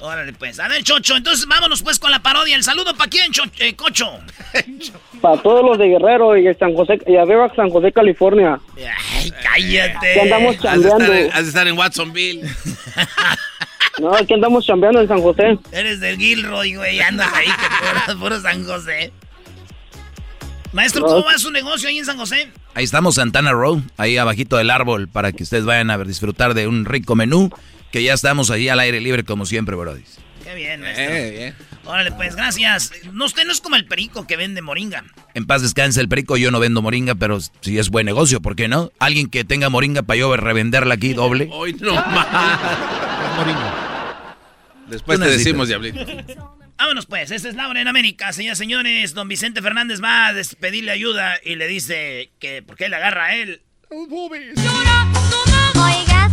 [0.00, 0.58] Órale, pues.
[0.58, 2.54] A ver, Chocho, entonces vámonos pues con la parodia.
[2.56, 4.08] ¿El saludo para quién, Cho- eh, Cocho?
[5.20, 8.60] Para todos los de Guerrero y San José, y arriba San José, California.
[9.16, 10.14] Ay, cállate.
[10.14, 11.12] Que andamos Has de, estar chambeando.
[11.14, 12.42] en, has de estar en Watsonville.
[14.00, 15.58] No, aquí andamos chambeando en San José.
[15.72, 17.00] Eres del Gilroy, güey.
[17.00, 19.12] Andas ahí, que puro, puro San José.
[20.72, 22.50] Maestro, ¿cómo va su negocio ahí en San José?
[22.74, 26.68] Ahí estamos, Santana Row, ahí abajito del árbol, para que ustedes vayan a disfrutar de
[26.68, 27.50] un rico menú,
[27.90, 30.04] que ya estamos ahí al aire libre como siempre, Brody.
[30.44, 31.04] Qué bien, maestro.
[31.04, 31.54] Eh, bien.
[31.84, 32.92] Órale, pues, gracias.
[33.12, 35.04] No, usted no es como el perico que vende moringa.
[35.34, 38.54] En paz descanse el perico, yo no vendo moringa, pero si es buen negocio, ¿por
[38.54, 38.90] qué no?
[38.98, 41.48] Alguien que tenga moringa para yo revenderla aquí doble.
[41.50, 42.26] Hoy no más.
[44.88, 46.00] Después te decimos, diablito.
[46.76, 47.30] Vámonos, pues.
[47.30, 48.32] Esta es Laura en América.
[48.32, 52.76] Señoras y señores, don Vicente Fernández va a pedirle ayuda y le dice que por
[52.76, 53.62] qué le agarra a él.
[53.90, 54.30] Oiga,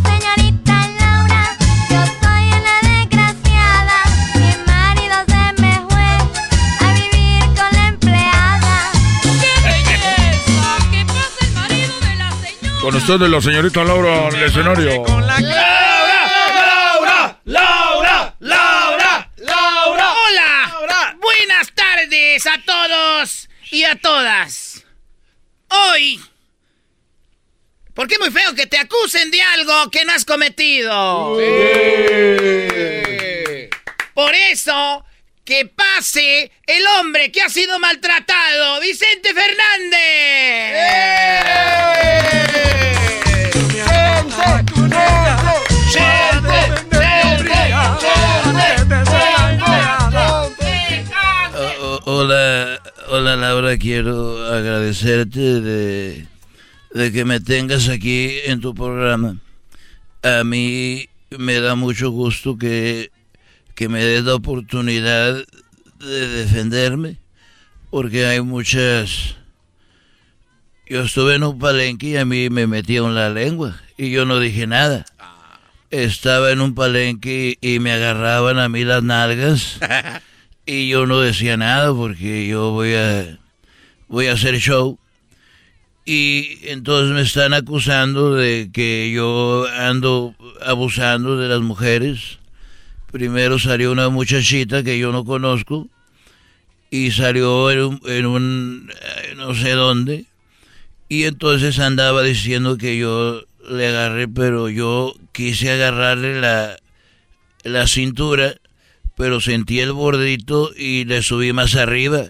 [0.04, 1.56] señorita Laura,
[1.90, 3.98] yo soy una desgraciada.
[4.34, 6.10] Mi marido se me fue
[6.80, 8.92] a vivir con la empleada.
[9.22, 10.78] ¡Qué belleza!
[10.90, 12.80] ¿Qué pasa el marido de la señora?
[12.80, 15.04] Con ustedes la señorita Laura en el escenario.
[15.06, 15.38] ¡Laura!
[17.44, 18.34] ¡Laura!
[18.40, 19.30] ¡Laura!
[19.38, 20.12] ¡Laura!
[20.26, 21.16] ¡Hola!
[21.20, 21.70] Buenas
[22.34, 24.84] a todos y a todas.
[25.68, 26.20] Hoy.
[27.94, 31.36] ¿Por qué muy feo que te acusen de algo que no has cometido?
[34.12, 35.04] Por eso,
[35.44, 39.32] que pase el hombre que ha sido maltratado, Vicente
[41.70, 42.95] O- o-
[52.16, 56.26] hola, hola Laura, quiero agradecerte de,
[56.94, 59.36] de que me tengas aquí en tu programa.
[60.22, 63.10] A mí me da mucho gusto que,
[63.74, 65.44] que me des la oportunidad
[65.98, 67.18] de defenderme,
[67.90, 69.36] porque hay muchas...
[70.88, 74.40] Yo estuve en un palenque y a mí me metieron la lengua y yo no
[74.40, 75.04] dije nada.
[75.90, 79.78] Estaba en un palenque y me agarraban a mí las nalgas.
[80.66, 83.38] Y yo no decía nada porque yo voy a
[84.08, 84.98] voy a hacer show.
[86.04, 92.38] Y entonces me están acusando de que yo ando abusando de las mujeres.
[93.12, 95.88] Primero salió una muchachita que yo no conozco
[96.90, 100.26] y salió en un, eh, no sé dónde.
[101.08, 106.76] Y entonces andaba diciendo que yo le agarré, pero yo quise agarrarle la,
[107.62, 108.56] la cintura
[109.16, 112.26] pero sentí el bordito y le subí más arriba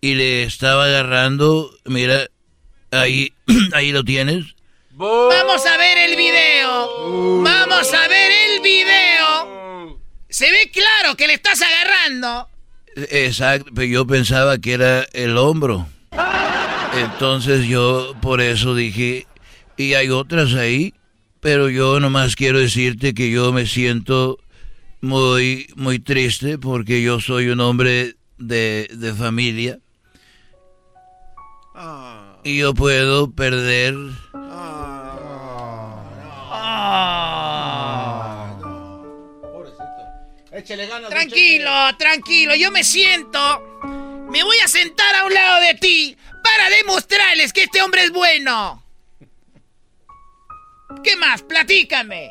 [0.00, 2.28] y le estaba agarrando, mira,
[2.90, 3.32] ahí,
[3.72, 4.54] ahí lo tienes.
[4.90, 7.42] Vamos a ver el video.
[7.42, 10.00] Vamos a ver el video.
[10.28, 12.48] Se ve claro que le estás agarrando.
[12.96, 15.88] Exacto, pero yo pensaba que era el hombro.
[16.96, 19.26] Entonces yo por eso dije,
[19.76, 20.94] y hay otras ahí,
[21.40, 24.38] pero yo nomás quiero decirte que yo me siento
[25.04, 29.78] muy, muy triste porque yo soy un hombre de, de familia.
[32.42, 33.94] Y yo puedo perder
[40.72, 41.10] ganas.
[41.10, 43.80] Tranquilo, tranquilo, yo me siento.
[44.30, 48.10] Me voy a sentar a un lado de ti para demostrarles que este hombre es
[48.10, 48.82] bueno.
[51.02, 51.42] ¿Qué más?
[51.42, 52.30] Platícame.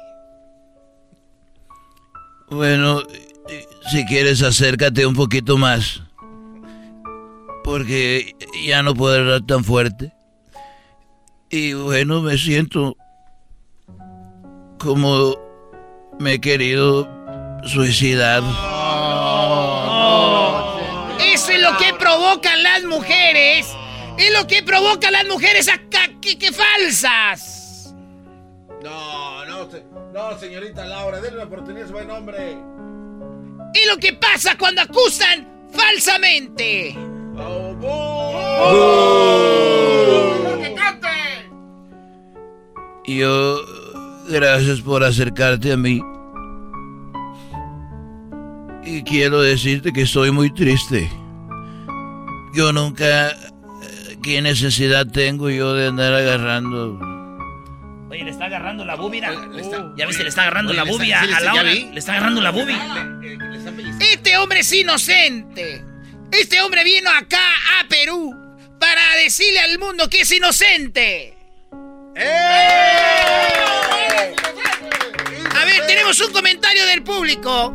[2.53, 3.01] Bueno,
[3.49, 6.01] eh, si quieres acércate un poquito más.
[7.63, 8.35] Porque
[8.65, 10.13] ya no puedo hablar tan fuerte.
[11.49, 12.95] Y bueno, me siento
[14.77, 15.35] como
[16.19, 17.09] me he querido
[17.65, 18.43] suicidar.
[21.19, 23.67] Eso es lo que provocan las mujeres.
[24.17, 27.93] Es lo que provocan las mujeres acá, que, que falsas.
[28.83, 29.42] No,
[30.13, 32.57] no, se- no, señorita Laura, denle una oportunidad a ese buen hombre.
[33.73, 36.95] Es lo que pasa cuando acusan falsamente.
[43.05, 43.59] Yo,
[44.29, 46.01] gracias por acercarte a mí.
[48.85, 51.09] Y quiero decirte que estoy muy triste.
[52.53, 53.29] Yo nunca...
[53.31, 56.97] eh, ¿Qué necesidad tengo yo de andar agarrando?
[58.13, 59.31] Oye, le está agarrando la bubia.
[59.97, 61.63] Ya viste, le está agarrando Oye, la bubia a Laura.
[61.63, 62.77] Le está agarrando la bubia.
[63.99, 65.83] Este hombre es inocente.
[66.31, 67.41] Este hombre vino acá
[67.79, 68.35] a Perú
[68.79, 71.35] para decirle al mundo que es inocente.
[75.55, 77.73] A ver, tenemos un comentario del público.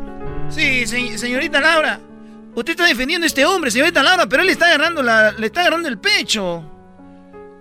[0.50, 1.98] Sí, se- señorita Laura.
[2.54, 5.46] Usted está defendiendo a este hombre, señorita Laura, pero él le está agarrando la, le
[5.46, 6.77] está agarrando el pecho.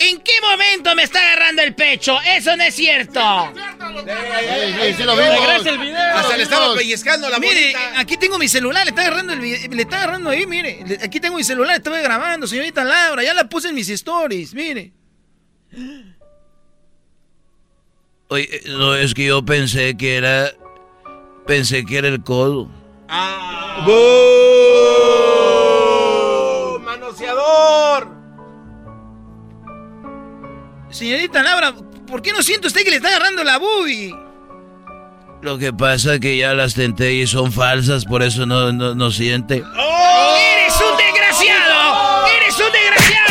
[0.10, 2.18] ¿En qué momento me está agarrando el pecho?
[2.36, 3.20] Eso no es cierto.
[3.54, 6.16] Regresa el video.
[6.16, 8.00] Hasta le estaba pellizcando la Mire, bolita.
[8.00, 10.84] aquí tengo mi celular, le está agarrando el le está agarrando ahí, mire.
[10.86, 14.54] Le- Aquí tengo mi celular, estaba grabando, señorita Laura, ya la puse en mis stories,
[14.54, 14.94] mire.
[18.30, 20.52] Oye, eh, no, es que yo pensé que era.
[21.46, 22.70] Pensé que era el codo.
[23.86, 23.94] ¡Bú!
[26.80, 28.17] ¡Manoseador!
[30.90, 31.74] Señorita Laura,
[32.08, 34.14] ¿por qué no siente usted que le está agarrando la boobie?
[35.42, 38.96] Lo que pasa es que ya las tenté y son falsas, por eso no, no,
[38.96, 39.56] no siente.
[39.56, 42.28] ¡Eres un desgraciado!
[42.28, 43.28] ¡Eres un desgraciado!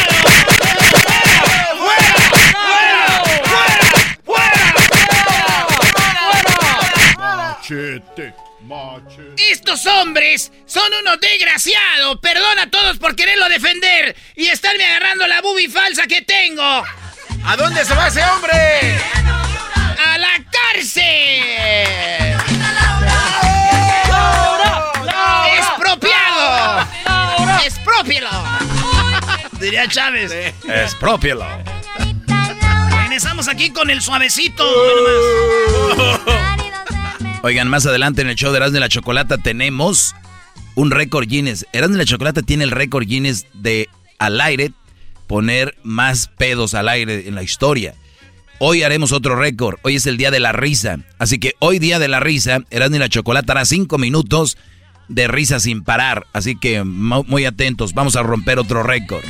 [7.19, 9.51] Machete, machete.
[9.51, 12.21] Estos hombres son unos desgraciados.
[12.21, 16.85] Perdona a todos por quererlo defender y estarme agarrando la boobie falsa que tengo.
[17.47, 18.99] ¿A dónde se va ese hombre?
[20.05, 21.05] ¡A la cárcel!
[25.57, 26.87] ¡Expropiado!
[27.65, 28.29] ¡Expropielo!
[29.61, 30.33] Diría Chávez.
[30.65, 31.47] Expropielo.
[32.91, 34.65] Regresamos aquí con el suavecito.
[37.43, 40.17] Oigan, más adelante en el show de Erasmo de la Chocolata tenemos
[40.75, 41.65] un récord Guinness.
[41.73, 44.73] Erasmo de la Chocolata tiene el récord Guinness de al aire
[45.27, 47.95] poner más pedos al aire en la historia.
[48.59, 49.79] Hoy haremos otro récord.
[49.83, 50.99] Hoy es el día de la risa.
[51.19, 54.57] Así que hoy día de la risa, Erasmo y la Chocolata hará cinco minutos
[55.09, 56.27] de risa sin parar.
[56.33, 57.93] Así que mu- muy atentos.
[57.93, 59.23] Vamos a romper otro récord.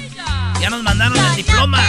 [0.61, 1.83] Ya nos mandaron el diploma.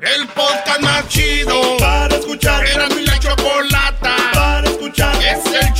[0.00, 2.64] El podcast más chido para escuchar.
[2.66, 2.88] Era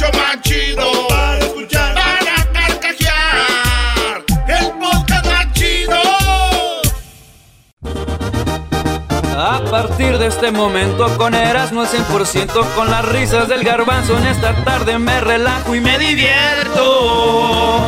[0.06, 1.94] show más chido para escuchar.
[1.94, 4.24] Para carcajear.
[4.48, 5.96] El podcast más chido.
[9.38, 14.26] A partir de este momento con Erasmo al 100% con las risas del garbanzo en
[14.26, 17.80] esta tarde me relajo y me divierto.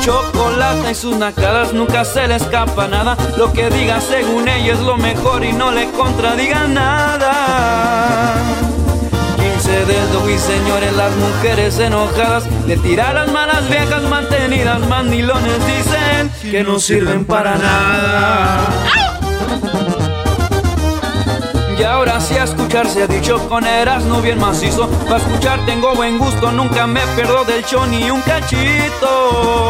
[0.00, 3.16] Chocolate y sus nacadas nunca se le escapa nada.
[3.36, 8.01] Lo que diga según ella es lo mejor y no le contradiga nada.
[9.72, 16.30] 15 dedos y señores, las mujeres enojadas le tiran las malas viejas mantenidas, mandilones dicen
[16.42, 18.66] que no sirven para nada.
[21.78, 25.94] Y ahora sí a escuchar se ha dicho con Erasmo bien macizo Pa' escuchar tengo
[25.94, 29.62] buen gusto, nunca me pierdo del show ni un cachito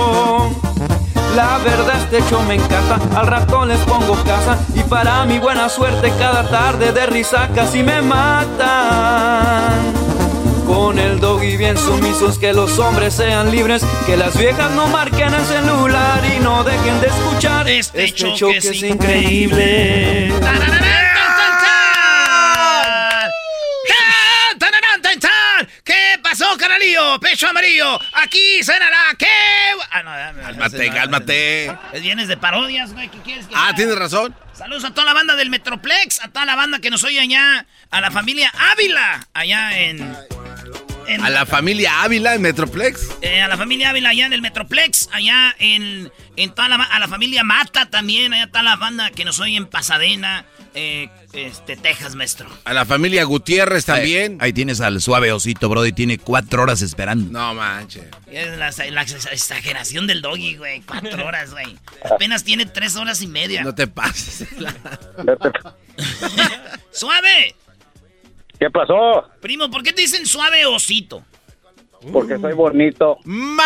[1.35, 4.59] La verdad este show me encanta, al rato les pongo casa.
[4.75, 9.73] Y para mi buena suerte cada tarde de risa casi me matan.
[10.67, 15.33] Con el doggy bien sumisos, que los hombres sean libres, que las viejas no marquen
[15.33, 20.33] el celular y no dejen de escuchar este, show, que es increíble.
[20.41, 20.59] ¡Tan,
[24.59, 25.69] tararán, tan, tan!
[25.85, 26.19] ¿Qué
[27.21, 28.01] Pecho amarillo.
[28.15, 28.99] Aquí cenará.
[29.19, 29.27] ¿Qué?
[29.91, 31.67] Ah, no, Cálmate, no, cálmate.
[31.93, 33.09] Es vienes de parodias, güey.
[33.09, 34.35] ¿Qué quieres que Ah, tienes razón.
[34.53, 37.67] Saludos a toda la banda del Metroplex, a toda la banda que nos oye allá,
[37.91, 40.17] a la familia Ávila, allá en...
[41.07, 43.09] en- A la familia Ávila en Metroplex.
[43.23, 46.99] eh, a la familia Ávila allá en el Metroplex, allá en, en toda la, a
[46.99, 51.77] la familia Mata también, allá está la banda que nos oye en Pasadena, eh, este,
[51.77, 52.49] Texas, maestro.
[52.65, 54.33] A la familia Gutiérrez también.
[54.41, 55.93] Ahí, ahí tienes al suave osito, Brody.
[55.93, 57.31] Tiene cuatro horas esperando.
[57.31, 58.05] No manches.
[58.31, 60.81] Es la, la exageración del doggy, güey.
[60.83, 61.79] Cuatro horas, güey.
[62.11, 63.63] Apenas tiene tres horas y media.
[63.63, 64.49] No te pases.
[66.91, 67.55] ¡Suave!
[68.59, 69.29] ¿Qué pasó?
[69.41, 71.25] Primo, ¿por qué te dicen suave osito?
[72.11, 73.19] Porque soy bonito.
[73.25, 73.63] ¡Más!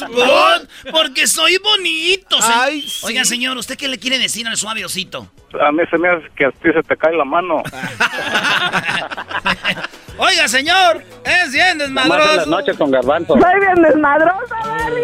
[0.08, 2.40] bon- Porque soy bonito.
[2.40, 3.06] se- Ay, sí.
[3.06, 5.28] Oiga, señor, ¿usted qué le quiere decir al suave osito?
[5.60, 7.62] A mí se me hace que a ti se te cae la mano.
[10.22, 12.50] Oiga, señor, es bien en las desmadroso.
[12.50, 13.32] noches con garbanzo.
[13.40, 15.02] Soy bien desmadrosa, Barry.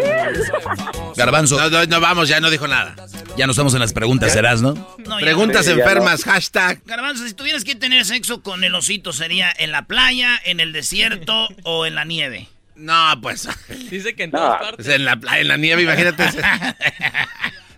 [1.15, 1.59] Garbanzo.
[1.59, 2.95] No, no, no, vamos, ya no dijo nada.
[3.35, 4.75] Ya no estamos en las preguntas, ¿serás, no?
[5.19, 6.81] Preguntas enfermas, hashtag.
[6.85, 10.71] Garbanzo, si tuvieras que tener sexo con el osito, ¿sería en la playa, en el
[10.71, 12.47] desierto o en la nieve?
[12.75, 13.49] No, pues.
[13.89, 14.87] Dice que en todas partes.
[14.87, 16.25] En la, playa, en la nieve, imagínate.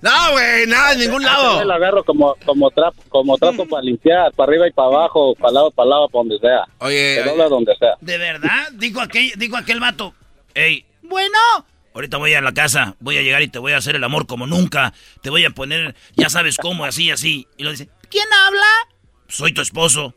[0.01, 1.59] No, güey, nada, en ningún lado.
[1.59, 5.35] Yo lo agarro como, como trapo, como trapo para limpiar, para arriba y para abajo,
[5.35, 6.65] para lado, para lado, para donde sea.
[6.79, 7.95] Oye, Se dobla donde sea.
[7.99, 8.69] ¿De verdad?
[8.73, 10.13] Dijo aquel, dijo aquel vato.
[10.53, 11.37] Ey, bueno.
[11.93, 14.25] Ahorita voy a la casa, voy a llegar y te voy a hacer el amor
[14.25, 14.93] como nunca.
[15.21, 17.47] Te voy a poner, ya sabes cómo, así, así.
[17.57, 18.67] Y lo dice, ¿quién habla?
[19.27, 20.13] Soy tu esposo.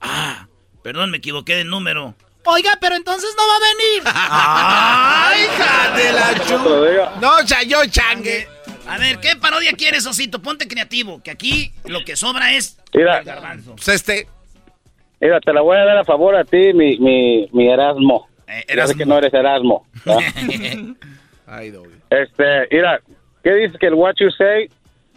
[0.00, 0.46] Ah,
[0.82, 2.14] perdón, me equivoqué de número.
[2.46, 4.02] Oiga, pero entonces no va a venir.
[4.14, 7.20] ¡Ay, hija de la chu...
[7.20, 8.53] No, chayo changue.
[8.88, 10.40] A ver, ¿qué parodia quieres, Osito?
[10.42, 13.18] Ponte creativo, que aquí lo que sobra es Mira.
[13.18, 13.76] el garbanzo.
[13.76, 14.26] Pues este.
[15.20, 18.28] Mira, te la voy a dar a favor a ti, mi, mi, mi Erasmo.
[18.46, 19.86] Eh, Ya sé que no eres Erasmo.
[20.04, 20.18] ¿no?
[21.46, 21.72] Ay.
[22.10, 23.00] Este, mira,
[23.42, 24.68] ¿qué dices que el What You Say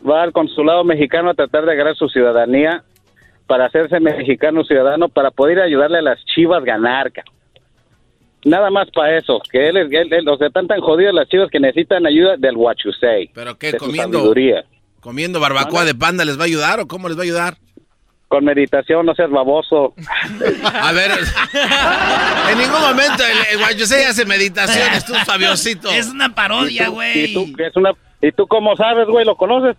[0.07, 2.84] va al consulado mexicano a tratar de agarrar su ciudadanía
[3.47, 7.11] para hacerse mexicano ciudadano para poder ayudarle a las chivas ganar?
[7.11, 7.24] ca-
[8.46, 11.28] Nada más para eso, que él, es- él, él- o sea, están tan jodidas las
[11.28, 13.30] chivas que necesitan ayuda del What You Say.
[13.34, 14.20] ¿Pero qué, comiendo?
[14.20, 14.64] sabiduría.
[15.02, 17.58] ¿Comiendo barbacoa de panda les va a ayudar o cómo les va a ayudar?
[18.28, 19.94] Con meditación, no seas baboso.
[20.64, 21.12] A ver,
[22.52, 25.90] en ningún momento el, el Guayusei hace meditaciones, tú, Fabiosito.
[25.92, 27.54] Es una parodia, ¿Y tú, güey.
[27.54, 29.26] que es una, ¿Y tú cómo sabes, güey?
[29.26, 29.78] ¿Lo conoces?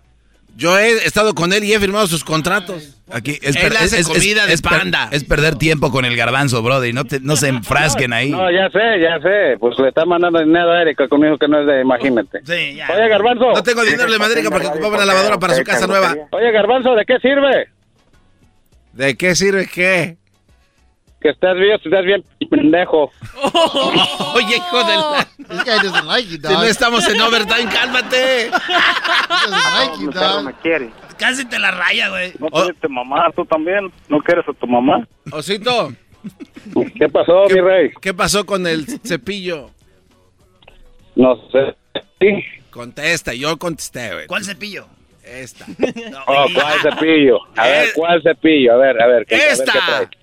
[0.59, 2.97] Yo he estado con él y he firmado sus contratos.
[3.13, 5.09] Aquí es, Él hace comida de panda.
[5.13, 6.93] es perder tiempo con el garbanzo, brother.
[6.93, 8.31] No, te- no se enfrasquen ahí.
[8.33, 9.57] No, ya sé, ya sé.
[9.61, 12.41] Pues le está mandando dinero a Erika conmigo que no es de, imagínate.
[12.45, 12.89] Sí, ya.
[12.93, 13.53] Oye, Garbanzo.
[13.53, 16.17] No tengo dinero de Madrid porque ocupaba una lavadora para su casa nueva.
[16.33, 17.69] Oye, Garbanzo, ¿de qué sirve?
[18.95, 20.17] ¿De qué sirve qué?
[21.21, 23.11] Que estás bien, estás bien pendejo.
[24.35, 25.29] Oye, hijo de la...
[25.37, 28.47] This guy doesn't like you, Si no estamos en overtime, cálmate.
[28.47, 30.45] He doesn't like you, dog.
[30.45, 30.91] me quiere.
[31.19, 32.33] Casi te la raya, güey.
[32.39, 33.93] No quieres a tu mamá, tú también.
[34.09, 35.07] ¿No quieres a tu mamá?
[35.33, 35.93] Osito,
[36.97, 37.91] ¿Qué pasó, mi rey?
[38.01, 39.71] ¿qué pasó con el cepillo?
[41.17, 41.75] No sé.
[42.21, 42.45] Sí.
[42.71, 44.27] Contesta, yo contesté, güey.
[44.29, 44.87] ¿Cuál cepillo?
[45.25, 45.67] Esta.
[46.27, 47.39] Oh, ¿cuál cepillo?
[47.57, 47.89] A ver.
[47.95, 48.73] ¿cuál cepillo?
[48.75, 49.27] A ver, a ver.
[49.27, 50.09] ¿qué- a ver Esta.
[50.11, 50.19] qué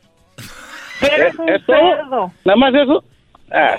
[0.99, 1.27] trae?
[1.27, 1.31] ¿Eh?
[1.55, 1.73] ¿Esto?
[2.45, 3.03] ¿Nada más eso?
[3.51, 3.75] Ah,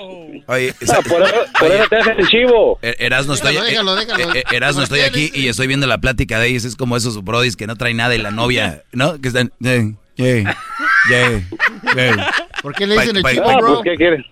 [0.47, 2.79] Oye, no, por eso, por eso te hacen el chivo.
[2.81, 4.33] Er- Erasno estoy, Déjalo, déjalo, déjalo.
[4.51, 6.63] Erasno, estoy aquí y estoy viendo la plática de ellos.
[6.63, 9.19] Es como esos brodis que no traen nada y la novia, ¿no?
[9.19, 9.51] Que están.
[9.59, 10.55] yeah, yeah,
[11.95, 12.31] yeah.
[12.61, 13.67] ¿Por qué le dicen el Pa- chivo, bro?
[13.75, 14.25] pues, ¿qué quieren?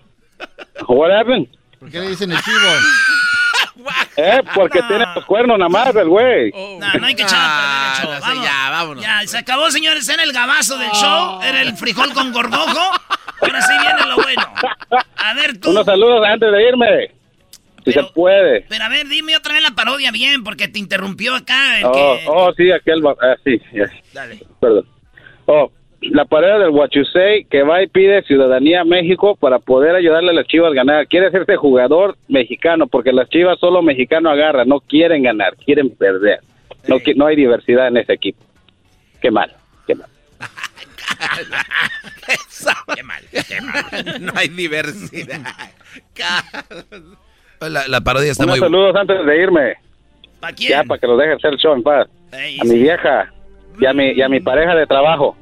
[0.88, 1.48] What happened?
[1.78, 2.70] ¿Por qué le dicen el chivo?
[4.18, 6.50] Eh, porque tiene los cuernos nada más el güey.
[6.78, 8.10] No, no hay que echar a perder el show.
[8.10, 8.44] No sé, Vamos.
[8.44, 9.04] ya, vámonos.
[9.04, 10.08] Ya, se acabó, señores.
[10.08, 11.42] Era el gabazo del show.
[11.42, 12.80] Era el frijol con gorgojo.
[13.42, 14.42] Ahora sí viene lo bueno.
[15.16, 15.70] A ver, tú.
[15.70, 17.10] Unos saludos antes de irme.
[17.84, 18.62] Si Pero- se puede.
[18.62, 21.92] Pero a ver, dime otra vez la parodia bien, porque te interrumpió acá el Oh,
[21.92, 22.24] que...
[22.28, 23.04] oh, sí, aquel.
[23.04, 23.84] va- Ah, sí, ya.
[24.14, 24.40] Dale.
[24.60, 24.88] Perdón.
[25.44, 25.70] Oh,
[26.10, 30.34] la pareja del Huachusei que va y pide ciudadanía a México para poder ayudarle a
[30.34, 31.06] las chivas a ganar.
[31.08, 34.68] Quiere hacerse jugador mexicano porque las chivas solo mexicano agarran.
[34.68, 36.40] No quieren ganar, quieren perder.
[36.88, 38.42] No, no hay diversidad en ese equipo.
[39.20, 39.52] Qué mal,
[39.86, 40.08] qué mal.
[42.94, 44.22] Qué mal, qué mal.
[44.24, 45.40] No hay diversidad.
[47.60, 49.74] La, la parodia está Unos muy saludos antes de irme.
[50.40, 50.88] ¿Para Ya, quién?
[50.88, 52.08] para que los deje hacer el show en paz.
[52.32, 53.32] A mi vieja
[53.80, 55.36] y a mi, y a mi pareja de trabajo.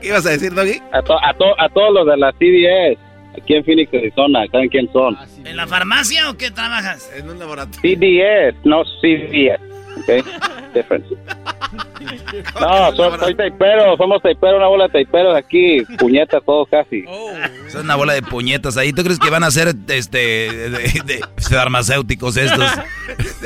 [0.00, 0.80] ¿Qué ibas a decir, Doggy?
[0.92, 2.98] A, to- a, to- a todos los de la CBS.
[3.40, 4.46] Aquí en Phoenix, Arizona.
[4.50, 5.16] ¿Saben quién son?
[5.44, 7.10] ¿En la farmacia o qué trabajas?
[7.16, 7.80] En un laboratorio.
[7.80, 9.58] CBS, no CBS.
[10.08, 10.24] ¿Ok?
[10.74, 11.08] Difference.
[12.60, 13.96] No, soy, soy taipero.
[13.96, 15.82] Somos taiperos, una bola de taiperos aquí.
[15.98, 17.04] Puñetas todos casi.
[17.66, 18.92] Es una bola de puñetas ahí.
[18.92, 22.70] ¿Tú crees que van a ser este de, de- de farmacéuticos estos?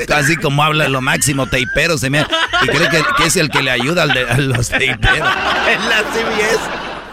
[0.07, 1.99] Casi como habla lo máximo, teiperos.
[1.99, 4.69] Se me, y cree que, que es el que le ayuda al de- a los
[4.69, 5.17] teiperos.
[5.67, 6.59] En la CBS.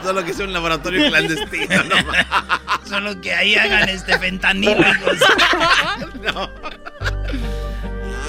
[0.05, 1.97] Solo que es un laboratorio clandestino, no.
[2.89, 5.19] Solo que ahí hagan este fentanilo, hijos.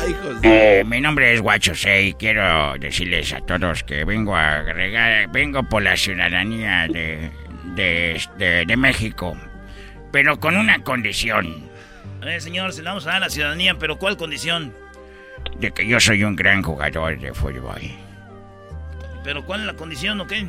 [0.08, 4.56] Hijos de- Eh, mi nombre es Guacho y quiero decirles a todos que vengo a
[4.58, 7.30] agregar, vengo por la ciudadanía de,
[7.76, 9.38] de, de- de México,
[10.12, 11.70] pero con una condición,
[12.24, 14.74] Eh, señor, se le vamos a dar la ciudadanía, pero ¿cuál condición?
[15.58, 17.82] de que yo soy un gran jugador de fútbol.
[19.24, 20.46] ¿Pero cuál es la condición o qué?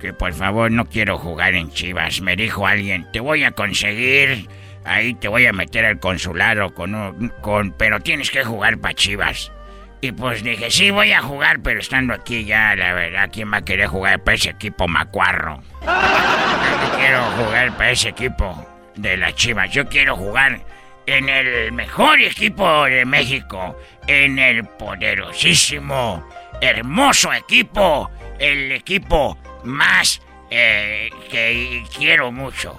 [0.00, 2.20] Que por favor no quiero jugar en Chivas.
[2.22, 4.48] Me dijo alguien, te voy a conseguir,
[4.88, 8.94] ahí te voy a meter al consulado con un, con, pero tienes que jugar para
[8.94, 9.52] Chivas.
[10.00, 13.58] Y pues dije, sí voy a jugar, pero estando aquí ya, la verdad, ¿quién va
[13.58, 15.60] a querer jugar para ese equipo macuarro?
[15.84, 19.70] No quiero jugar para ese equipo de las Chivas.
[19.70, 20.60] Yo quiero jugar
[21.06, 23.76] en el mejor equipo de México,
[24.06, 26.24] en el poderosísimo,
[26.60, 30.20] hermoso equipo, el equipo más
[30.50, 32.76] eh, que quiero mucho.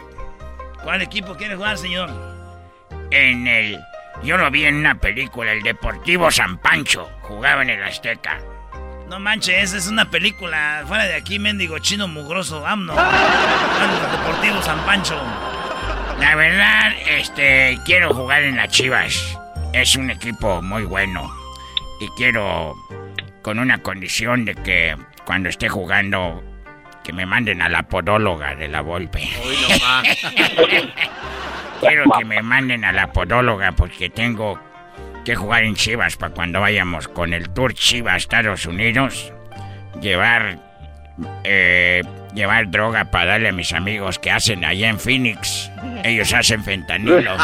[0.89, 2.09] ¿Cuál equipo quiere jugar, señor?
[3.11, 3.79] En el
[4.23, 7.07] Yo lo vi en una película, el Deportivo San Pancho.
[7.21, 8.39] Jugaba en el Azteca.
[9.07, 10.83] No manches, es una película.
[10.87, 12.61] Fuera de aquí, mendigo chino mugroso.
[12.61, 15.15] Vámonos, Deportivo San Pancho.
[16.19, 19.37] La verdad, este, quiero jugar en las Chivas.
[19.73, 21.31] Es un equipo muy bueno.
[21.99, 22.73] Y quiero,
[23.43, 26.43] con una condición de que cuando esté jugando,
[27.03, 29.29] que me manden a la podóloga de la Volpe.
[31.79, 34.59] quiero que me manden a la podóloga porque tengo
[35.25, 39.33] que jugar en Chivas para cuando vayamos con el Tour Chivas a Estados Unidos.
[40.01, 40.59] Llevar,
[41.43, 45.71] eh, llevar droga para darle a mis amigos que hacen allá en Phoenix.
[46.03, 47.35] Ellos hacen fentanilo.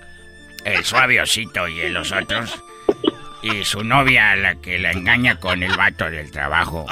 [0.64, 2.62] El suaviosito y los otros.
[3.42, 6.84] Y su novia, la que la engaña con el vato del trabajo.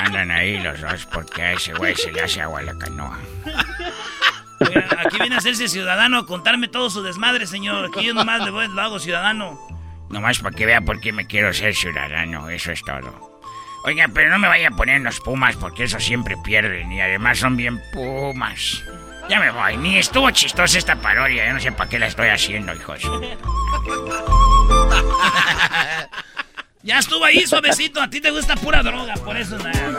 [0.00, 3.18] Andan ahí los dos porque a ese güey se le hace agua a la canoa.
[4.60, 7.86] Oiga, Aquí viene a hacerse ciudadano a contarme todo su desmadre, señor.
[7.86, 9.58] Aquí yo nomás le voy, lo hago ciudadano.
[10.08, 13.30] Nomás para que vea por qué me quiero ser ciudadano, eso es todo.
[13.84, 17.38] Oiga, pero no me vaya a poner los Pumas porque eso siempre pierden y además
[17.38, 18.82] son bien Pumas.
[19.28, 22.28] Ya me voy, ni estuvo chistosa esta parodia, yo no sé para qué la estoy
[22.28, 23.00] haciendo, hijos.
[26.82, 28.00] Ya estuvo ahí suavecito.
[28.00, 29.98] A ti te gusta pura droga, por eso nada.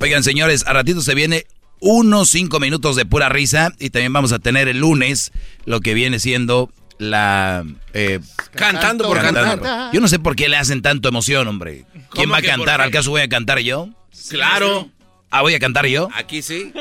[0.00, 1.46] Oigan, señores, a ratito se viene
[1.80, 5.32] unos cinco minutos de pura risa y también vamos a tener el lunes
[5.64, 7.64] lo que viene siendo la...
[7.94, 8.20] eh,
[8.52, 9.90] Cantando por cantar.
[9.92, 11.84] Yo no sé por qué le hacen tanto emoción, hombre.
[12.10, 12.80] ¿Quién ¿Cómo va a cantar?
[12.80, 13.88] ¿Al caso voy a cantar yo?
[14.28, 14.90] Claro.
[15.30, 16.08] Ah, ¿voy a cantar yo?
[16.16, 16.72] Aquí sí.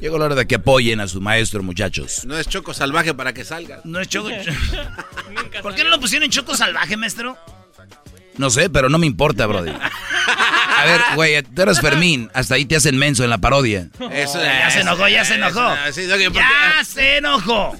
[0.00, 2.24] Llegó la hora de que apoyen a su maestro, muchachos.
[2.24, 3.80] No es choco salvaje para que salga.
[3.82, 4.28] No es choco.
[5.62, 7.36] ¿Por qué no lo pusieron en choco salvaje, maestro?
[8.38, 9.70] No sé, pero no me importa, Brody.
[9.70, 12.30] A ver, güey, tú eres Fermín.
[12.34, 13.88] Hasta ahí te hacen menso en la parodia.
[14.12, 15.74] Eso, ya se enojó, ya se enojó.
[16.32, 17.76] Ya se enojó.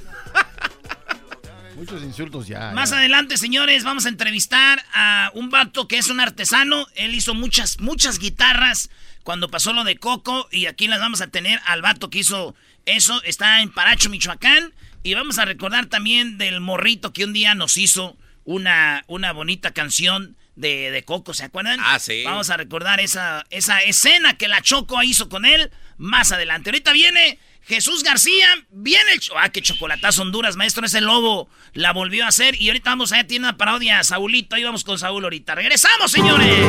[1.76, 2.70] Muchos insultos ya.
[2.72, 2.98] Más ya.
[2.98, 6.86] adelante, señores, vamos a entrevistar a un vato que es un artesano.
[6.94, 8.88] Él hizo muchas, muchas guitarras
[9.24, 10.48] cuando pasó lo de Coco.
[10.50, 12.54] Y aquí las vamos a tener al vato que hizo
[12.86, 13.22] eso.
[13.24, 14.72] Está en Paracho, Michoacán.
[15.02, 19.72] Y vamos a recordar también del morrito que un día nos hizo una, una bonita
[19.72, 21.78] canción de, de Coco, ¿se acuerdan?
[21.82, 22.24] Ah, sí.
[22.24, 26.70] Vamos a recordar esa, esa escena que la Choco hizo con él más adelante.
[26.70, 29.20] Ahorita viene Jesús García, viene el...
[29.36, 32.60] Ah, qué chocolatazo Honduras, maestro, ese lobo la volvió a hacer.
[32.60, 34.56] Y ahorita vamos allá, tiene una parodia Saulito.
[34.56, 35.54] Ahí vamos con Saúl ahorita.
[35.54, 36.66] ¡Regresamos, señores!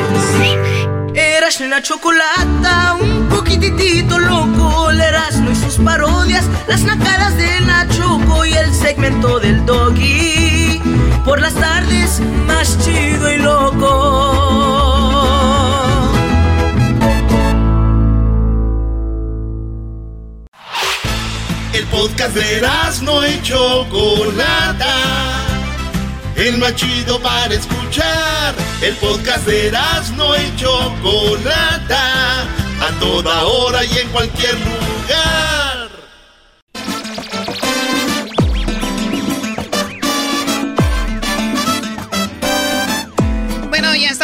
[1.16, 8.46] Eras la chocolata, un poquitito loco, el Erasmo y sus parodias, las nacadas de Nachoco
[8.46, 10.57] y el segmento del doggy.
[11.26, 14.57] Por las tardes, más chido y loco.
[21.74, 22.61] El podcast de
[23.03, 24.95] no y Chocolata.
[26.36, 28.55] El más chido para escuchar.
[28.82, 29.72] El podcast de
[30.15, 32.43] no y Chocolata.
[32.80, 35.66] A toda hora y en cualquier lugar.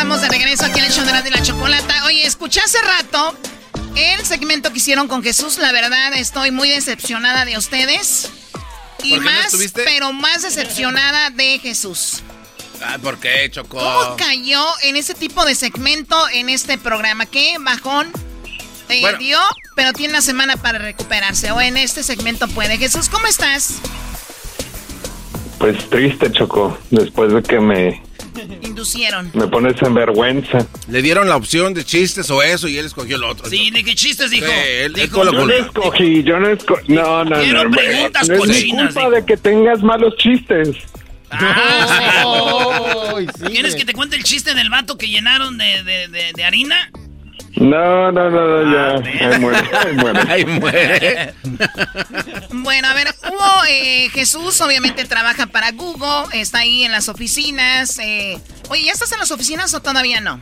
[0.03, 2.05] Estamos de regreso aquí en el show de la, de la chocolata.
[2.07, 3.37] Oye, escuché hace rato
[3.95, 5.57] el segmento que hicieron con Jesús.
[5.59, 8.29] La verdad, estoy muy decepcionada de ustedes.
[9.01, 12.21] Y ¿Por qué no más, pero más decepcionada de Jesús.
[12.81, 13.77] Ah, ¿por qué, Choco?
[13.77, 17.25] ¿Cómo cayó en ese tipo de segmento en este programa?
[17.25, 18.11] ¿Qué bajón
[18.89, 19.17] te Bueno.
[19.19, 19.39] dio?
[19.77, 21.49] Pero tiene una semana para recuperarse.
[21.53, 22.77] O en este segmento puede.
[22.77, 23.75] Jesús, ¿cómo estás?
[25.59, 28.03] Pues triste, Choco, después de que me,
[28.63, 29.31] Inducieron.
[29.33, 30.65] me pones en vergüenza.
[30.87, 33.49] Le dieron la opción de chistes o eso y él escogió lo otro.
[33.49, 34.45] Sí, ¿de qué chistes dijo?
[34.47, 36.91] Sí, él- él Dijo, la Yo no escogí, yo no escogí.
[36.93, 37.71] No, no, Quiero no.
[37.71, 40.69] preguntas no es cochinas, culpa de que tengas malos chistes.
[41.31, 43.15] Ah,
[43.47, 46.91] ¿Quieres que te cuente el chiste del vato que llenaron de, de- de- de harina?
[47.55, 49.29] No, no, no, no, ya.
[49.29, 50.19] Ahí muere, ahí muere.
[50.29, 51.33] Ahí muere.
[52.51, 57.99] Bueno, a ver, hubo eh, Jesús, obviamente trabaja para Google, está ahí en las oficinas.
[57.99, 58.39] eh,
[58.69, 60.41] oye, ¿ya estás en las oficinas o todavía no?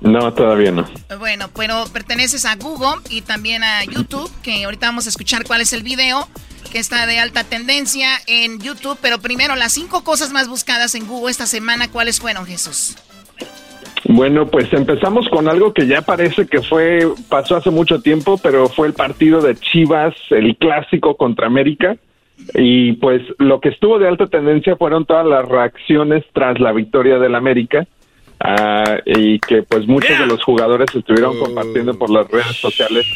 [0.00, 0.88] No, todavía no.
[1.18, 5.60] Bueno, pero perteneces a Google y también a YouTube, que ahorita vamos a escuchar cuál
[5.60, 6.28] es el video
[6.72, 8.98] que está de alta tendencia en YouTube.
[9.00, 12.96] Pero primero, las cinco cosas más buscadas en Google esta semana, ¿cuáles fueron, Jesús?
[14.06, 18.68] Bueno, pues empezamos con algo que ya parece que fue, pasó hace mucho tiempo, pero
[18.68, 21.96] fue el partido de Chivas, el clásico contra América.
[22.54, 27.18] Y pues lo que estuvo de alta tendencia fueron todas las reacciones tras la victoria
[27.18, 27.86] del América.
[28.40, 33.06] ah, y que pues muchos de los jugadores estuvieron compartiendo por las redes sociales.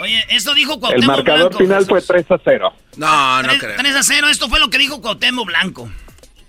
[0.00, 1.58] Oye, esto dijo El Cuauhtémoc marcador Blanco.
[1.58, 2.72] final fue 3 a 0.
[2.96, 5.88] No, 3, 3 a 0, esto fue lo que dijo Cuauhtémoc Blanco.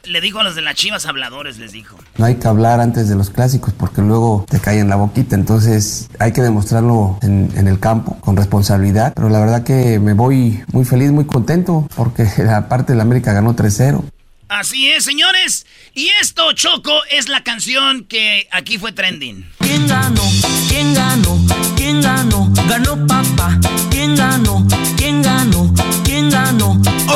[0.06, 1.98] Le dijo a los de las chivas habladores, les dijo.
[2.18, 5.36] No hay que hablar antes de los clásicos porque luego te cae en la boquita.
[5.36, 9.14] Entonces hay que demostrarlo en, en el campo con responsabilidad.
[9.16, 13.04] Pero la verdad que me voy muy feliz, muy contento porque la parte de la
[13.04, 14.04] América ganó 3-0.
[14.52, 15.66] Así es, señores.
[15.94, 19.50] Y esto, Choco, es la canción que aquí fue trending.
[19.60, 20.24] ¿Quién ganó?
[20.68, 21.40] ¿Quién ganó?
[21.78, 22.52] ¿Quién ganó?
[22.68, 23.58] Ganó papá.
[23.90, 24.68] ¿Quién ganó?
[24.68, 24.81] ¿Quién ganó?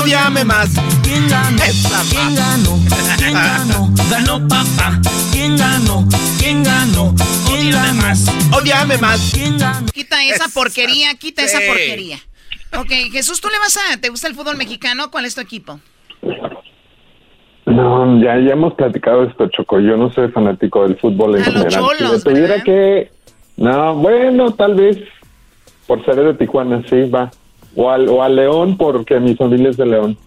[0.05, 0.69] Odiame más.
[1.01, 1.57] ¿Quién ganó?
[2.11, 2.79] ¿Quién ganó?
[3.17, 3.89] ¿Quién ganó?
[4.11, 5.01] Ganó papá.
[5.31, 6.07] ¿Quién ganó?
[6.37, 7.15] ¿Quién ganó?
[7.47, 7.93] ¿Quién ganó?
[8.03, 8.27] más.
[8.55, 9.31] Odiame más.
[9.33, 9.87] ¿Quién ganó?
[9.87, 11.63] Quita esa porquería, quita esa Sí.
[11.67, 12.17] porquería.
[12.77, 13.97] Ok, Jesús, ¿tú le vas a...
[13.99, 15.09] ¿Te gusta el fútbol mexicano?
[15.09, 15.79] ¿Cuál es tu equipo?
[17.65, 19.79] No, ya, ya hemos platicado esto, Choco.
[19.79, 21.83] Yo no soy fanático del fútbol en A los general.
[21.83, 23.11] cholos, si tuviera que...
[23.57, 24.97] No, bueno, tal vez
[25.87, 27.31] por ser de Tijuana, sí, va.
[27.75, 30.17] O al, o al León, porque mi familia es de León.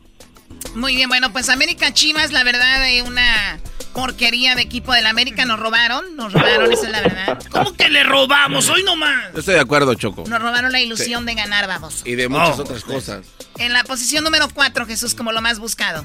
[0.74, 3.58] Muy bien, bueno, pues América Chivas, la verdad, de una
[3.94, 5.44] porquería de equipo del América.
[5.46, 7.38] Nos robaron, nos robaron, esa es la verdad.
[7.50, 8.68] ¿Cómo que le robamos?
[8.68, 9.32] Hoy nomás.
[9.32, 10.24] Yo estoy de acuerdo, Choco.
[10.28, 12.02] Nos robaron la ilusión de ganar, vamos.
[12.06, 12.62] Y de muchas Oh.
[12.62, 13.26] otras cosas.
[13.58, 16.04] En la posición número 4, Jesús, como lo más buscado.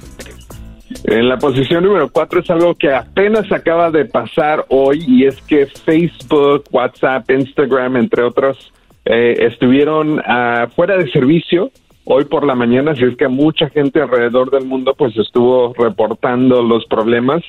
[1.05, 5.35] En la posición número cuatro es algo que apenas acaba de pasar hoy y es
[5.47, 8.71] que Facebook, WhatsApp, Instagram, entre otros,
[9.05, 11.71] eh, estuvieron ah, fuera de servicio
[12.05, 16.61] hoy por la mañana, así es que mucha gente alrededor del mundo pues estuvo reportando
[16.61, 17.41] los problemas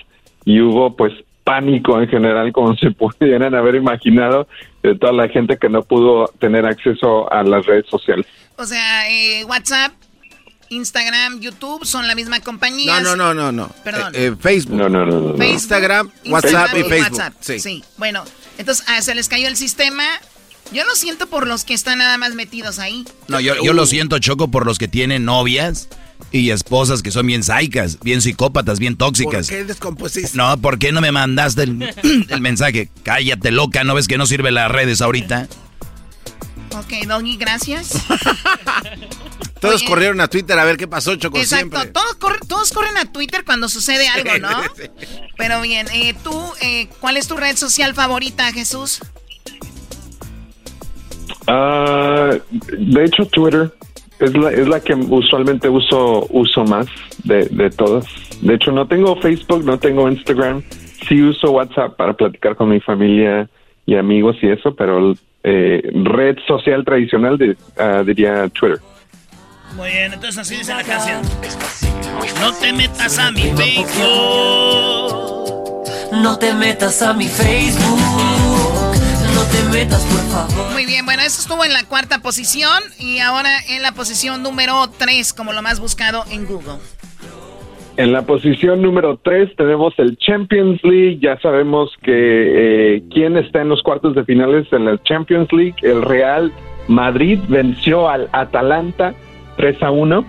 [0.45, 1.13] y hubo pues
[1.45, 4.49] pánico en general, como se pudieran haber imaginado,
[4.83, 8.27] de toda la gente que no pudo tener acceso a las redes sociales.
[8.57, 9.93] O sea, eh, WhatsApp,
[10.71, 13.01] Instagram, YouTube son la misma compañía.
[13.01, 13.71] No, no, no, no, no.
[13.83, 14.15] Perdón.
[14.15, 14.77] Eh, eh, Facebook.
[14.77, 15.29] No, no, no, no.
[15.37, 17.19] Facebook, Instagram, Instagram WhatsApp y Facebook.
[17.19, 17.59] WhatsApp, Sí.
[17.61, 17.85] Sí.
[17.97, 18.25] bueno,
[18.59, 20.05] entonces ah, se les cayó el sistema.
[20.73, 23.05] Yo lo siento por los que están nada más metidos ahí.
[23.29, 25.89] No, yo, yo lo siento, Choco, por los que tienen novias
[26.33, 29.47] y esposas que son bien saicas, bien psicópatas, bien tóxicas.
[29.49, 30.37] ¿Por qué descompusiste?
[30.37, 31.95] No, ¿por qué no me mandaste el,
[32.29, 32.89] el mensaje?
[33.05, 35.49] Cállate, loca, ¿no ves que no sirve las redes ahorita?
[36.77, 37.93] Ok, Doggy, gracias.
[39.61, 39.87] Todos Oye.
[39.87, 41.93] corrieron a Twitter a ver qué pasó, Choco, Exacto, siempre.
[41.93, 44.51] todos, corre- todos corren a Twitter cuando sucede algo, ¿no?
[45.39, 48.99] Pero bien, eh, tú, eh, ¿cuál es tu red social favorita, Jesús?
[51.47, 52.31] Ah,
[52.79, 53.71] de hecho, Twitter
[54.19, 56.87] es la, es la que usualmente uso uso más
[57.25, 58.07] de, de todas.
[58.41, 60.63] De hecho, no tengo Facebook, no tengo Instagram.
[61.09, 63.49] Sí uso WhatsApp para platicar con mi familia
[63.87, 68.79] y amigos y eso, pero eh, red social tradicional de- ah, diría Twitter.
[69.77, 71.21] Muy bien, entonces así dice la canción.
[72.41, 73.85] No te metas a mi Facebook.
[76.13, 78.64] No te metas a mi Facebook.
[79.35, 80.73] No te metas, por favor.
[80.73, 84.89] Muy bien, bueno, eso estuvo en la cuarta posición y ahora en la posición número
[84.97, 86.79] 3 como lo más buscado en Google.
[87.97, 91.19] En la posición número 3 tenemos el Champions League.
[91.21, 95.77] Ya sabemos que eh, quién está en los cuartos de finales en la Champions League.
[95.83, 96.53] El Real
[96.89, 99.15] Madrid venció al Atalanta
[99.59, 100.25] 3 a 1.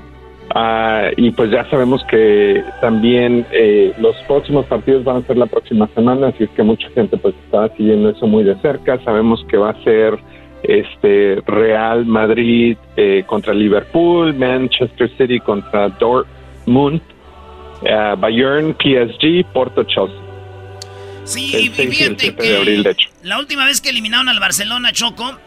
[0.58, 5.48] Ah, y pues ya sabemos que también eh, los próximos partidos van a ser la
[5.48, 8.98] próxima semana, así es que mucha gente pues está siguiendo eso muy de cerca.
[9.04, 10.18] Sabemos que va a ser
[10.64, 17.02] este Real Madrid eh, contra Liverpool, Manchester City contra Dortmund,
[17.84, 20.16] eh, Bayern, PSG, Porto, Chelsea.
[21.26, 23.82] Sí, El y 6 y el fíjate 7 de que abril, de la última vez
[23.82, 25.38] que eliminaron al Barcelona Choco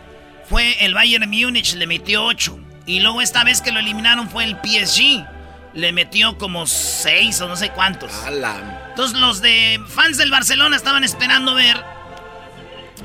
[0.45, 2.68] fue el Bayern Múnich, le metió 8.
[2.89, 5.23] Y luego esta vez que lo eliminaron fue el PSG,
[5.75, 8.11] le metió como 6 o no sé cuántos.
[8.89, 11.77] Entonces los de fans del Barcelona estaban esperando ver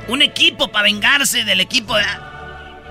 [0.07, 2.05] un equipo para vengarse del equipo de...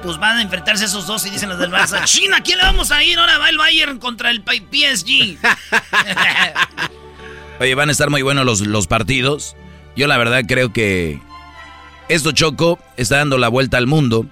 [0.02, 2.04] Pues van a enfrentarse esos dos y dicen los del Barça.
[2.04, 3.18] China, ¿quién le vamos a ir?
[3.18, 5.38] Ahora va el Bayern contra el PSG.
[7.60, 9.56] Oye, van a estar muy buenos los, los partidos.
[9.96, 11.22] Yo la verdad creo que
[12.10, 14.26] esto Choco está dando la vuelta al mundo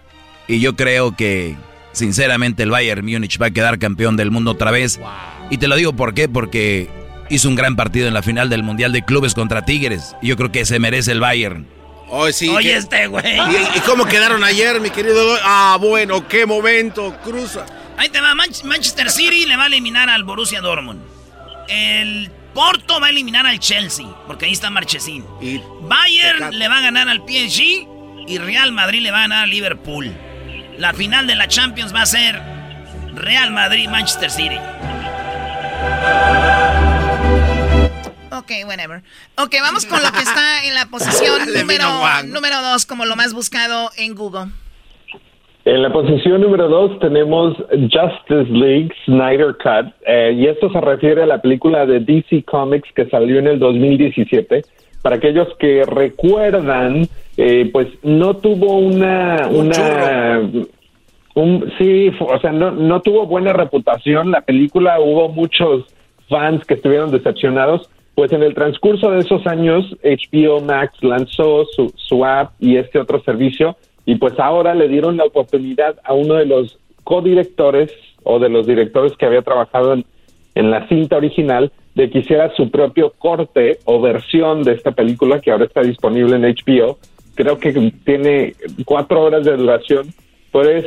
[0.47, 1.57] y yo creo que
[1.93, 5.01] sinceramente el Bayern Múnich va a quedar campeón del mundo otra vez.
[5.51, 6.89] Y te lo digo por qué, porque
[7.29, 10.15] hizo un gran partido en la final del Mundial de Clubes contra Tigres.
[10.23, 11.67] Y yo creo que se merece el Bayern.
[12.09, 12.49] Hoy sí.
[12.49, 13.25] Oye, que- este güey.
[13.37, 15.37] ¿Y, y cómo quedaron ayer, mi querido?
[15.45, 17.67] Ah, bueno, qué momento, cruza.
[17.97, 21.01] Ahí te va, Manch- Manchester City le va a eliminar al Borussia Dortmund.
[21.69, 25.25] El Porto va a eliminar al Chelsea, porque ahí está Marchesín.
[25.41, 27.87] Y Bayern le va a ganar al PSG
[28.27, 30.13] y Real Madrid le va a ganar al Liverpool.
[30.81, 32.41] La final de la Champions va a ser
[33.15, 34.57] Real Madrid-Manchester City.
[38.33, 39.03] Ok, whatever.
[39.37, 41.85] Ok, vamos con lo que está en la posición número,
[42.29, 44.53] número dos como lo más buscado en Google.
[45.67, 51.25] En la posición número dos tenemos Justice League Snyder Cut, eh, y esto se refiere
[51.25, 54.63] a la película de DC Comics que salió en el 2017.
[55.03, 59.49] Para aquellos que recuerdan, eh, pues no tuvo una...
[59.51, 60.41] una
[61.35, 64.31] un, sí, o sea, no, no tuvo buena reputación.
[64.31, 65.85] La película, hubo muchos
[66.29, 71.93] fans que estuvieron decepcionados, pues en el transcurso de esos años HBO Max lanzó su,
[71.97, 73.77] su app y este otro servicio
[74.07, 77.93] y pues ahora le dieron la oportunidad a uno de los codirectores
[78.23, 80.05] o de los directores que había trabajado en,
[80.55, 85.41] en la cinta original de que hiciera su propio corte o versión de esta película
[85.41, 86.99] que ahora está disponible en HBO.
[87.35, 88.55] Creo que tiene
[88.87, 90.13] cuatro horas de duración,
[90.51, 90.87] pero es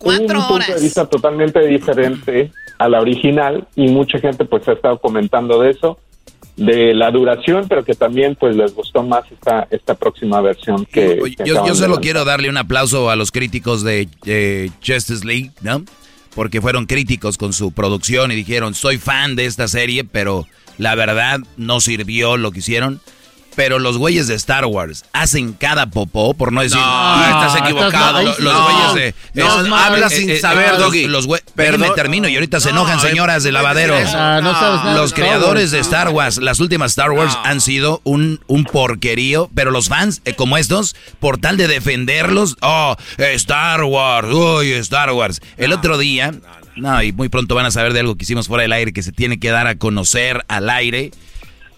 [0.00, 4.98] un punto de vista totalmente diferente a la original y mucha gente pues ha estado
[4.98, 5.98] comentando de eso
[6.56, 11.18] de la duración, pero que también pues les gustó más esta esta próxima versión que,
[11.36, 15.26] que Yo, acaban yo solo quiero darle un aplauso a los críticos de eh, Justice
[15.26, 15.82] League, ¿no?
[16.34, 20.46] Porque fueron críticos con su producción y dijeron, soy fan de esta serie, pero
[20.78, 23.00] la verdad no sirvió lo que hicieron.
[23.56, 26.76] Pero los güeyes de Star Wars hacen cada popó, por no decir...
[26.78, 28.22] No, estás equivocado.
[28.22, 29.40] Los, los No, güeyes de...
[29.40, 31.06] no, es- hablas eh, sin eh, saber, los- Doggy.
[31.06, 31.80] Los güey- Perdón.
[31.82, 34.10] Déjenme termino y ahorita se No, enojan eh, señoras de no puedes lavadero.
[34.18, 35.78] Ah, no Los creadores de.
[35.80, 40.34] Star Wars, las últimas Star Wars han sido un, un porquerío, pero los fans eh,
[40.34, 45.40] como estos, por tal de defenderlos, oh, Star Wars, uy, Star Wars.
[45.56, 46.32] El otro día,
[46.76, 49.02] no, y muy pronto van a saber de algo que hicimos fuera del aire, que
[49.02, 51.10] se tiene que dar a conocer al aire.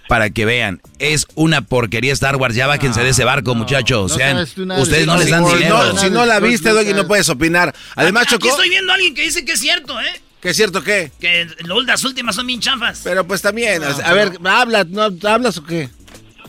[0.08, 2.54] Para que vean, es una porquería Star Wars.
[2.54, 4.12] Ya bájense de ese barco, muchachos.
[4.16, 5.92] no tú nada de ustedes no les dan dinero.
[5.92, 7.74] No, si no la viste, Doggy, no puedes opinar.
[7.96, 10.20] Además, Aquí Chocó, estoy viendo a alguien que dice que es cierto, ¿eh?
[10.40, 11.10] ¿qué es cierto qué?
[11.18, 11.48] Que
[11.86, 13.00] las últimas son bien chafas.
[13.02, 15.88] Pero pues también, o sea, a ver, habla, ¿no hablas o qué?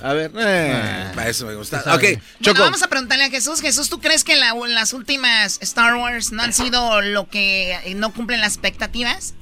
[0.03, 1.80] A ver, eh, para eso me gusta.
[1.95, 2.60] Ok, Bueno, Choco.
[2.62, 3.62] vamos a preguntarle a Jesús.
[3.62, 8.14] Jesús, ¿tú crees que la- las últimas Star Wars no han sido lo que no
[8.14, 9.34] cumplen las expectativas?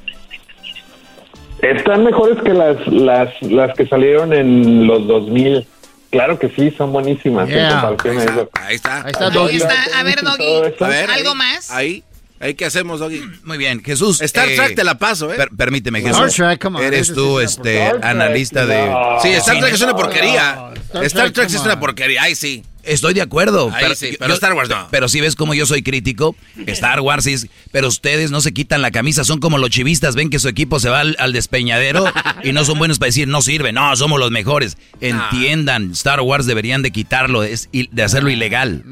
[1.72, 5.66] Están mejores que las, las, las que salieron en los 2000.
[6.12, 7.50] Claro que sí, son buenísimas.
[7.50, 7.90] en Yeah.
[7.90, 8.50] Ahí está, eso.
[8.54, 9.02] ahí está.
[9.04, 9.60] Ahí está, Doggy.
[9.96, 10.86] A ver, Doggy, eso.
[10.86, 11.72] A ver, ¿algo ahí, más?
[11.72, 12.04] Ahí,
[12.40, 13.22] ahí qué hacemos, Doggy.
[13.44, 14.22] Muy bien, Jesús.
[14.22, 15.36] Star eh, Trek te la paso, ¿eh?
[15.36, 16.36] per- permíteme, Star Jesús.
[16.36, 18.90] Trek, come on, Eres tú, este, Star Trek, analista de.
[18.90, 19.20] no.
[19.22, 20.72] Sí, Star Trek es una porquería.
[20.86, 22.64] Star Star Trek, Trek sí es una porquería, ahí sí.
[22.86, 23.72] Estoy de acuerdo.
[23.74, 24.88] Ahí sí, pero Star Wars no.
[24.92, 26.36] Pero si ves como yo soy crítico,
[26.68, 30.16] Star Wars sí es- Pero ustedes no se quitan la camisa, son como los chivistas,
[30.16, 32.06] ven que su equipo se va al, al despeñadero
[32.44, 34.78] y no son buenos para decir, no sirve, no, somos los mejores.
[35.02, 38.84] Entiendan, Star Wars deberían de quitarlo, es, il- de hacerlo ilegal.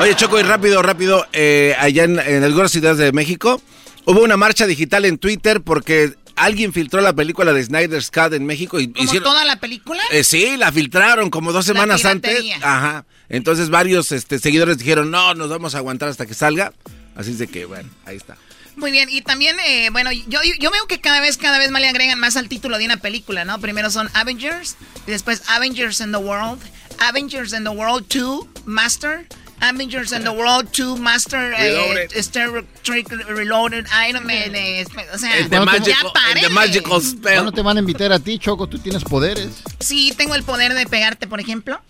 [0.00, 3.60] Oye, Choco, y rápido, rápido, eh, allá en, en algunas ciudades de México
[4.04, 8.46] hubo una marcha digital en Twitter porque alguien filtró la película de Snyder's Cut en
[8.46, 9.24] México y ¿Como hicieron...
[9.24, 10.02] toda la película?
[10.10, 12.44] Eh, sí, la filtraron como dos semanas antes.
[12.62, 13.04] Ajá.
[13.28, 16.72] Entonces varios este, seguidores dijeron, no, nos vamos a aguantar hasta que salga.
[17.14, 18.36] Así es de que, bueno, ahí está.
[18.76, 21.82] Muy bien, y también, eh, bueno, yo, yo veo que cada vez, cada vez más
[21.82, 23.60] le agregan más al título de una película, ¿no?
[23.60, 26.60] Primero son Avengers, y después Avengers in the World,
[27.00, 29.26] Avengers in the World 2, Master,
[29.60, 32.12] Avengers in the World 2, Master, eh, Reloaded.
[32.16, 37.62] Star Trek Reloaded, Iron Man, eh, o sea, El de Magical- ya Magical ¿Cuándo te
[37.62, 38.66] van a invitar a ti, Choco?
[38.66, 39.62] Tú tienes poderes.
[39.80, 41.80] Sí, tengo el poder de pegarte, por ejemplo.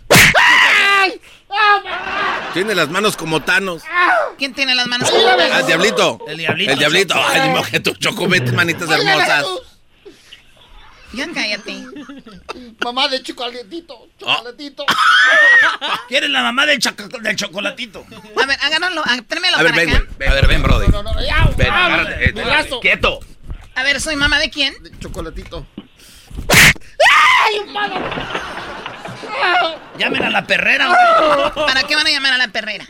[2.55, 3.83] Tiene las manos como Thanos.
[4.39, 5.11] ¿Quién tiene las manos?
[5.13, 6.19] Ah, el diablito.
[6.27, 6.73] El diablito.
[6.73, 7.15] El diablito.
[7.15, 9.45] Ay, ni modo que tu Choco, vete, manitas hermosas.
[11.13, 11.85] Ya cállate.
[12.85, 14.85] Mamá de chocolatito, chocolatito.
[16.09, 16.79] ¿Quieres la mamá del,
[17.23, 18.05] del chocolatito?
[18.43, 18.69] A ver, ah,
[19.27, 20.05] tráemelo A ver, para ven, acá.
[20.17, 20.29] güey.
[20.29, 20.87] A ver, ven, Brody.
[21.57, 22.35] Ven, Ah, agárrate, eh,
[22.83, 23.21] quieto.
[23.75, 24.75] A ver, ¿soy mamá de quién?
[25.01, 25.67] chocolatito.
[27.47, 27.95] ¡Ay, humano!
[29.99, 30.89] Llamen a la perrera.
[31.55, 32.87] ¿Para qué van a llamar a la perrera?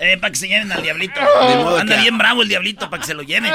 [0.00, 1.20] Eh, para que se lleven al diablito.
[1.20, 3.52] Modo Anda que- bien bravo el diablito para que se lo lleven.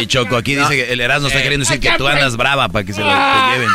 [0.00, 1.42] Y Choco, aquí dice que el Erasmo está Eh.
[1.42, 3.68] queriendo decir que tú andas brava para que se lo te lleven.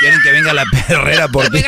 [0.00, 1.62] Quieren que venga la perrera por ti.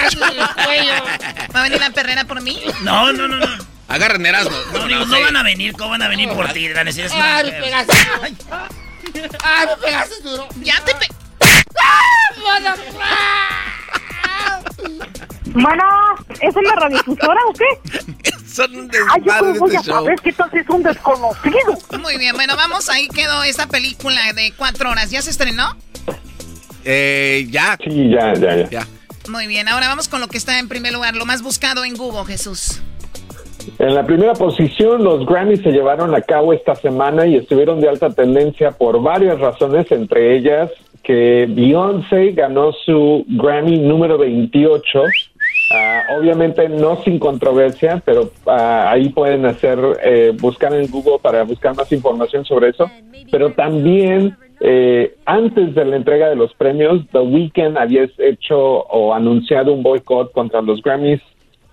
[1.54, 2.58] ¿Va a venir la perrera por mí?
[2.80, 3.46] No, no, no, no.
[3.88, 4.56] Agarren Erasmo.
[4.72, 6.68] No, digo, no van a venir, ¿cómo van a venir por ti?
[6.68, 8.66] Van a decir, es una ¡Ay, me pegaste duro!
[9.44, 10.48] ¡Ay, me pegaste duro!
[10.62, 11.08] ¡Ya te pe...
[15.54, 15.84] Bueno,
[16.40, 18.30] ¿es una radiodifusora o qué?
[18.46, 22.00] Son un Ay, yo cómo voy a saber que tú es un desconocido.
[22.00, 25.10] Muy bien, bueno, vamos, ahí quedó esta película de cuatro horas.
[25.10, 25.76] ¿Ya se estrenó?
[26.84, 27.78] Eh, ya.
[27.82, 28.86] Sí, ya, ya, ya.
[29.30, 31.94] Muy bien, ahora vamos con lo que está en primer lugar, lo más buscado en
[31.94, 32.82] Google, Jesús.
[33.78, 37.88] En la primera posición, los Grammys se llevaron a cabo esta semana y estuvieron de
[37.88, 40.70] alta tendencia por varias razones, entre ellas
[41.02, 45.02] que Beyoncé ganó su Grammy número 28
[45.74, 51.44] Ah, obviamente no sin controversia, pero ah, ahí pueden hacer, eh, buscar en Google para
[51.44, 52.90] buscar más información sobre eso.
[53.30, 59.12] Pero también eh, antes de la entrega de los premios, The Weeknd había hecho o
[59.12, 61.20] anunciado un boicot contra los Grammys,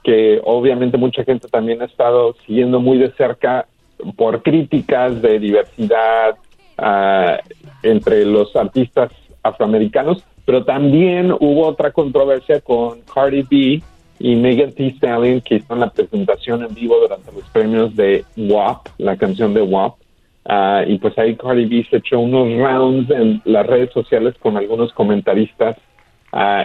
[0.04, 3.68] que obviamente mucha gente también ha estado siguiendo muy de cerca
[4.16, 6.36] por críticas de diversidad
[6.78, 7.38] ah,
[7.84, 9.12] entre los artistas
[9.44, 13.84] afroamericanos, pero también hubo otra controversia con Cardi B
[14.18, 18.88] y Megan Thee Stallion que hicieron la presentación en vivo durante los premios de WAP,
[18.98, 19.94] la canción de WAP.
[20.46, 24.58] Ah, y pues ahí Cardi B se echó unos rounds en las redes sociales con
[24.58, 25.78] algunos comentaristas.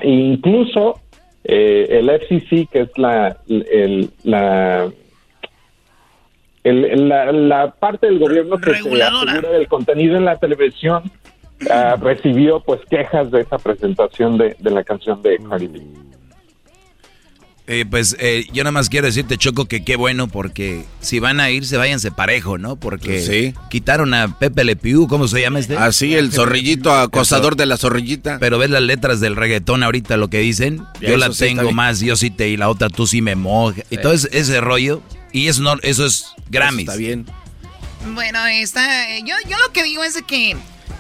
[0.01, 0.99] E incluso
[1.45, 4.89] eh, el FCC, que es la, el- la,
[6.65, 8.89] el- la, la parte del gobierno que se
[9.29, 11.03] asegura del contenido en la televisión,
[11.71, 15.83] ah, recibió pues quejas de esa presentación de, de la canción de Cardi B.
[17.67, 21.41] Eh, pues eh, yo nada más quiero decirte, Choco, que qué bueno, porque si van
[21.41, 22.77] a irse, váyanse parejo, ¿no?
[22.77, 23.55] Porque Sí.
[23.71, 25.75] quitaron a Pepe Le Pew, ¿cómo se llama este?
[25.79, 28.37] Así, el zorrillito acosador de la zorrillita.
[28.39, 30.83] Pero ves las letras del reggaetón ahorita, lo que dicen.
[31.01, 33.23] Ya, yo eso la sí tengo más, yo sí te, y la otra tú sí
[33.23, 33.81] me moja.
[33.89, 35.01] Y todo ese, ese rollo.
[35.33, 36.87] Y eso, no, eso es Grammys.
[36.87, 37.25] Está bien.
[38.13, 39.17] Bueno, está.
[39.17, 40.55] eh, Yo, yo lo que digo es de que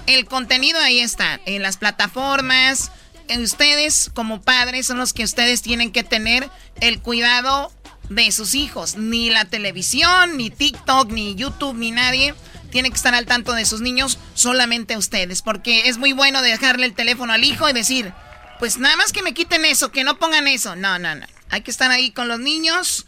[0.06, 2.90] el contenido ahí está, en las plataformas.
[3.28, 6.50] eh, Ustedes, como padres, son los que ustedes tienen que tener
[6.80, 7.72] el cuidado
[8.08, 8.96] de sus hijos.
[8.96, 12.34] Ni la televisión, ni TikTok, ni YouTube, ni nadie
[12.70, 15.42] tiene que estar al tanto de sus niños, solamente ustedes.
[15.42, 18.12] Porque es muy bueno dejarle el teléfono al hijo y decir,
[18.58, 20.76] pues nada más que me quiten eso, que no pongan eso.
[20.76, 21.26] No, no, no.
[21.50, 23.06] Hay que estar ahí con los niños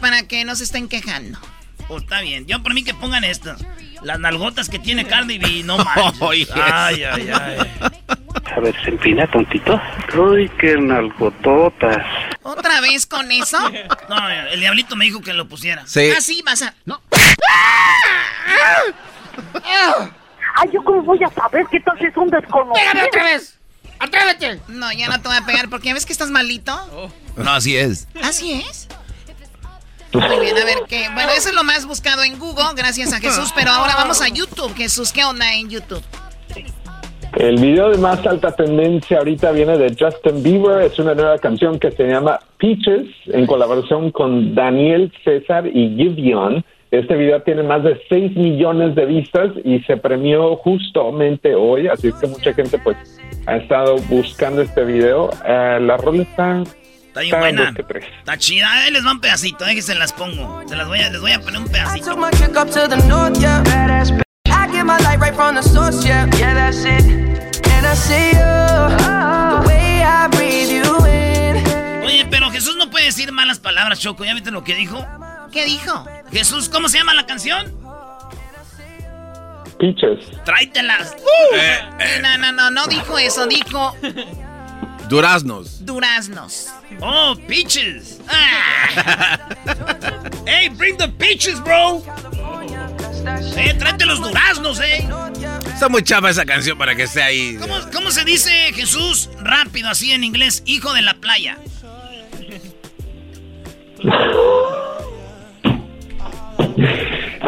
[0.00, 1.38] para que no se estén quejando.
[1.88, 2.46] Oh, está bien.
[2.46, 3.54] Yo por mí que pongan esto.
[4.02, 6.50] Las nalgotas que tiene Cardi B, no manches.
[6.54, 7.58] Ay, ay, ay.
[8.54, 9.80] A ver, se empina, tontito.
[10.16, 12.04] Uy, qué nalgototas.
[12.42, 13.58] ¿Otra vez con eso?
[14.08, 15.86] No, el diablito me dijo que lo pusiera.
[15.86, 16.10] Sí.
[16.16, 16.74] Ah, sí, vas a...
[16.84, 17.00] No.
[20.56, 22.74] Ay, ¿yo cómo voy a saber que tal si es un desconocido?
[22.74, 23.58] ¡Pégame otra vez!
[24.00, 24.60] ¡Atrévete!
[24.68, 27.12] No, ya no te voy a pegar porque ves que estás malito.
[27.36, 28.08] No, así es.
[28.22, 28.88] ¿Así es?
[30.12, 31.08] Muy bien, a ver qué.
[31.12, 33.52] Bueno, eso es lo más buscado en Google, gracias a Jesús.
[33.54, 34.74] Pero ahora vamos a YouTube.
[34.74, 36.02] Jesús, ¿qué onda en YouTube?
[37.36, 40.82] El video de más alta tendencia ahorita viene de Justin Bieber.
[40.82, 46.64] Es una nueva canción que se llama Peaches en colaboración con Daniel César y Gideon.
[46.90, 52.08] Este video tiene más de 6 millones de vistas y se premió justamente hoy, así
[52.08, 52.96] es que mucha gente pues
[53.46, 55.28] ha estado buscando este video.
[55.44, 56.64] Eh, la rola está,
[57.18, 57.74] Está bien buena.
[58.18, 58.72] Está chida.
[58.72, 60.62] Ahí les va un pedacito, eh, que se las pongo.
[60.68, 62.04] Se las voy a, les voy a poner un pedacito.
[72.04, 74.24] Oye, pero Jesús no puede decir malas palabras, Choco.
[74.24, 75.04] ¿Ya viste lo que dijo?
[75.52, 76.06] ¿Qué dijo?
[76.30, 77.74] Jesús, ¿cómo se llama la canción?
[79.80, 80.30] Peaches.
[80.44, 81.16] Tráetelas.
[81.54, 83.94] Eh, No, no, no, no dijo eso, dijo
[85.08, 85.84] Duraznos.
[85.84, 86.68] duraznos.
[87.00, 88.20] Oh, peaches.
[88.28, 89.48] Ah.
[90.46, 92.02] hey, bring the peaches, bro.
[93.56, 95.08] Eh, tráete los duraznos, eh.
[95.72, 97.56] Está muy chava esa canción para que esté ahí.
[97.60, 100.62] ¿Cómo, cómo se dice Jesús rápido así en inglés?
[100.66, 101.58] Hijo de la playa.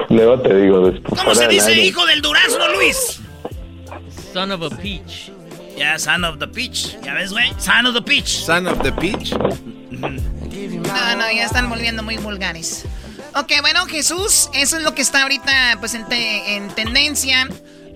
[0.08, 1.20] Luego te digo después.
[1.20, 3.20] ¿Cómo se dice hijo del durazno, Luis?
[4.32, 5.30] Son of a peach.
[5.80, 6.94] Ya, son of the peach.
[7.02, 7.54] ¿Ya ves, güey?
[7.58, 8.44] Son of the peach.
[8.44, 9.32] Son of the peach.
[9.90, 10.10] No,
[11.16, 12.84] no, ya están volviendo muy vulgares.
[13.34, 17.48] Ok, bueno, Jesús, eso es lo que está ahorita pues en, te- en tendencia.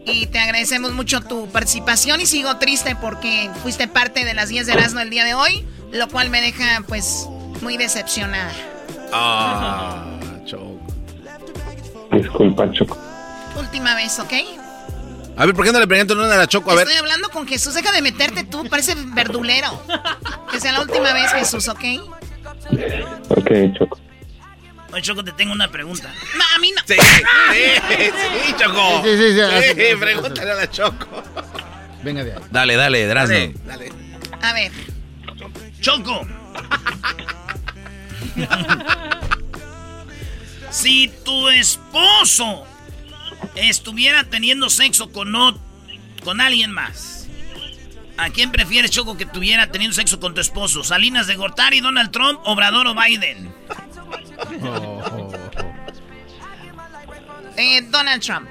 [0.07, 4.66] Y te agradecemos mucho tu participación y sigo triste porque fuiste parte de las 10
[4.66, 7.26] de Erasmo el día de hoy, lo cual me deja pues
[7.61, 8.51] muy decepcionada.
[9.12, 10.07] Ah,
[10.47, 10.80] Choco.
[12.12, 12.97] Disculpa, Choco.
[13.59, 14.32] Última vez, ¿ok?
[15.37, 16.70] A ver, ¿por qué no le preguntan una a la Choco?
[16.70, 16.87] A ver.
[16.87, 19.82] Estoy hablando con Jesús, deja de meterte tú, parece verdulero.
[20.51, 21.85] Que sea la última vez, Jesús, ¿ok?
[23.28, 23.99] Ok, Choco.
[24.93, 26.12] Oye, Choco, te tengo una pregunta.
[26.37, 26.80] No, a mí no.
[26.87, 27.22] Sí, sí,
[28.47, 29.03] sí, Choco.
[29.03, 31.07] Sí, sí, sí, Sí, así, pregúntale a la Choco.
[32.05, 32.39] Venga de ahí.
[32.51, 33.35] Dale, dale, Durazno.
[33.35, 33.93] Dale, dale.
[34.41, 34.70] A ver.
[35.80, 36.24] Choco.
[40.70, 42.64] si tu esposo
[43.57, 45.59] estuviera teniendo sexo con, no-
[46.24, 47.28] con alguien más,
[48.16, 50.82] ¿a quién prefieres, Choco, que tuviera teniendo sexo con tu esposo?
[50.84, 53.53] ¿Salinas de Gortari, Donald Trump, Obrador o Biden?
[57.57, 58.49] Eh, Donald Trump.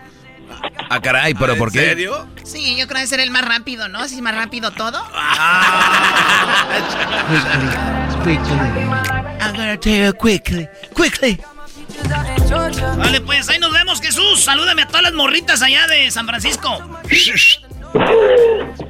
[0.90, 1.82] Ah, caray, pero ¿por qué?
[1.84, 2.28] ¿En serio?
[2.44, 4.00] Sí, yo creo que ser el más rápido, ¿no?
[4.00, 5.04] Así más rápido todo.
[5.14, 6.66] Ah.
[8.24, 8.56] quickly.
[9.42, 11.38] I'm gonna tell you quickly, quickly.
[12.98, 14.42] Vale, pues ahí nos vemos, Jesús.
[14.44, 16.78] Salúdame a todas las morritas allá de San Francisco.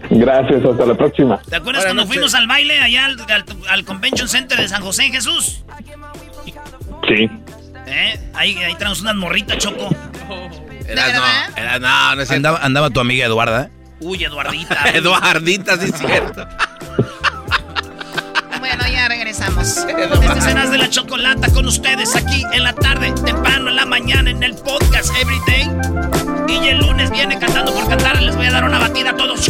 [0.10, 1.42] Gracias, hasta la próxima.
[1.50, 5.06] ¿Te acuerdas cuando fuimos al baile allá al, al- al Convention Center de San José,
[5.10, 5.64] Jesús?
[7.08, 7.30] Sí.
[7.86, 8.20] ¿Eh?
[8.34, 9.90] Ahí, ahí tenemos unas morritas, Choco.
[10.88, 11.24] Era, no,
[11.58, 12.24] era, no, no.
[12.30, 13.70] Andaba, andaba tu amiga Eduarda.
[14.00, 14.90] Uy, Eduardita.
[14.94, 16.48] Eduardita, sí es cierto.
[19.64, 20.38] Bueno, ya regresamos.
[20.38, 24.30] Este cenas de la chocolata con ustedes aquí en la tarde, temprano en la mañana
[24.30, 25.72] en el podcast Everyday.
[26.50, 28.22] Y el lunes viene cantando por cantar.
[28.22, 29.50] Les voy a dar una batida a todos.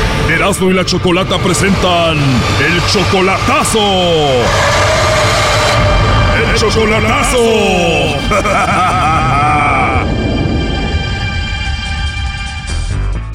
[0.41, 3.79] Erasmo y la Chocolata presentan el chocolatazo.
[6.35, 7.37] El chocolatazo.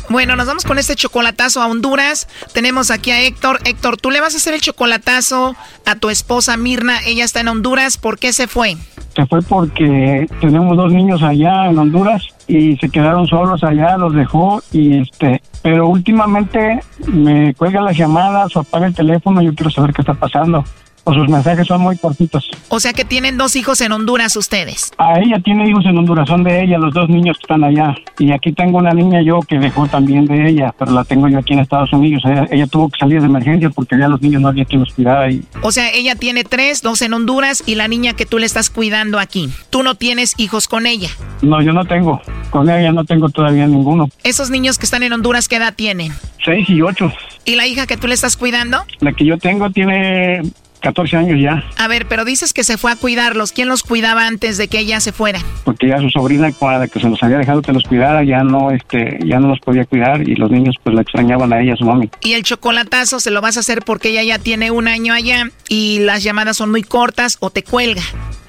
[0.08, 2.28] Bueno, nos vamos con este chocolatazo a Honduras.
[2.52, 3.60] Tenemos aquí a Héctor.
[3.64, 7.00] Héctor, tú le vas a hacer el chocolatazo a tu esposa Mirna.
[7.04, 7.98] Ella está en Honduras.
[7.98, 8.76] ¿Por qué se fue?
[9.16, 14.12] Se fue porque tenemos dos niños allá en Honduras y se quedaron solos allá, los
[14.12, 19.70] dejó y este, pero últimamente me cuelga las llamadas o apaga el teléfono yo quiero
[19.70, 20.62] saber qué está pasando.
[21.08, 22.50] O sus mensajes son muy cortitos.
[22.68, 24.90] O sea que tienen dos hijos en Honduras ustedes.
[24.98, 27.94] A ella tiene hijos en Honduras, son de ella, los dos niños que están allá.
[28.18, 31.38] Y aquí tengo una niña yo que dejó también de ella, pero la tengo yo
[31.38, 32.24] aquí en Estados Unidos.
[32.24, 34.92] Ella, ella tuvo que salir de emergencia porque ya los niños no había quien los
[34.94, 38.40] cuidara y O sea, ella tiene tres, dos en Honduras y la niña que tú
[38.40, 39.48] le estás cuidando aquí.
[39.70, 41.10] Tú no tienes hijos con ella.
[41.40, 42.20] no, yo no tengo.
[42.50, 44.08] Con ella no tengo todavía ninguno.
[44.24, 46.12] Esos niños que están en Honduras, ¿qué edad tienen?
[46.44, 47.12] Seis y ocho.
[47.44, 48.78] ¿Y la hija que tú le estás cuidando?
[48.98, 50.42] La que yo tengo tiene
[50.86, 53.50] 14 años ya, A ver, pero dices que se fue a cuidarlos.
[53.50, 55.40] ¿Quién los cuidaba antes de que ella se fuera?
[55.64, 58.70] porque ya su sobrina para que se los había dejado que los cuidara ya no
[58.70, 61.76] este ya no los podía cuidar y los niños pues la extrañaban a ella, a
[61.76, 62.08] su mami.
[62.20, 65.50] Y el chocolatazo se lo vas a hacer porque ella ya tiene un año allá
[65.68, 68.02] y las llamadas son muy cortas o te cuelga.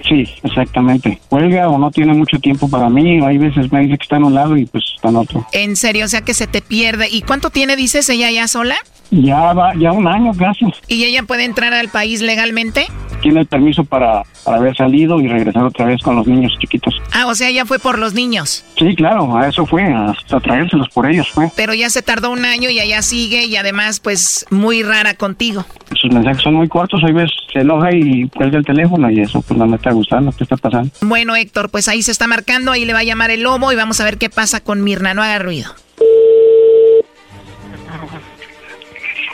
[0.08, 1.20] Sí, exactamente.
[1.28, 4.26] Cuelga o no tiene mucho tiempo para mí, hay veces me dice que está en
[4.26, 5.46] un lado y pues está en otro.
[5.54, 7.10] En serio, o sea que se te pierde.
[7.10, 8.78] ¿Y cuánto tiene, dices, ella ya sola?
[9.12, 10.66] Ya va, ya un año casi.
[10.88, 12.88] ¿Y ella puede entrar al país legalmente?
[13.22, 16.94] Tiene el permiso para, para haber salido y regresar otra vez con los niños chiquitos.
[17.14, 18.64] Ah, o sea, ya fue por los niños.
[18.78, 21.50] Sí, claro, a eso fue, hasta traérselos por ellos fue.
[21.56, 25.66] Pero ya se tardó un año y allá sigue y además, pues, muy rara contigo.
[26.00, 29.42] Sus mensajes son muy cortos, hay veces se enoja y cuelga el teléfono y eso
[29.42, 30.92] pues no me está gustando, ¿qué está pasando?
[31.02, 33.76] Bueno, Héctor, pues ahí se está marcando, ahí le va a llamar el lobo y
[33.76, 35.14] vamos a ver qué pasa con Mirna.
[35.14, 35.72] No haga ruido.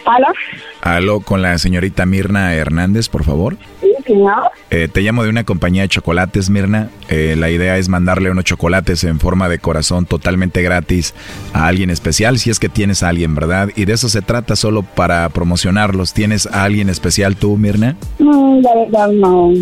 [0.06, 0.34] ¿Hola?
[0.84, 3.56] Aló, con la señorita Mirna Hernández, por favor.
[3.80, 4.52] Sí, señor.
[4.70, 6.90] Eh, te llamo de una compañía de chocolates, Mirna.
[7.08, 11.14] Eh, la idea es mandarle unos chocolates en forma de corazón totalmente gratis
[11.54, 13.70] a alguien especial, si es que tienes a alguien, ¿verdad?
[13.78, 16.12] Y de eso se trata solo para promocionarlos.
[16.14, 17.96] ¿Tienes a alguien especial tú, Mirna?
[18.20, 19.54] Mm, la verdad, no.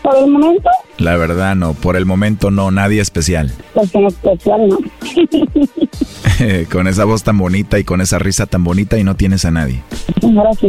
[0.00, 1.74] Por el momento, La verdad, no.
[1.74, 2.70] Por el momento, no.
[2.70, 3.50] Nadie especial.
[3.74, 4.78] pues en especial, no.
[6.70, 9.50] con esa voz tan bonita y con esa risa tan bonita y no tienes a
[9.50, 9.82] nadie.
[10.22, 10.67] Ahora sí.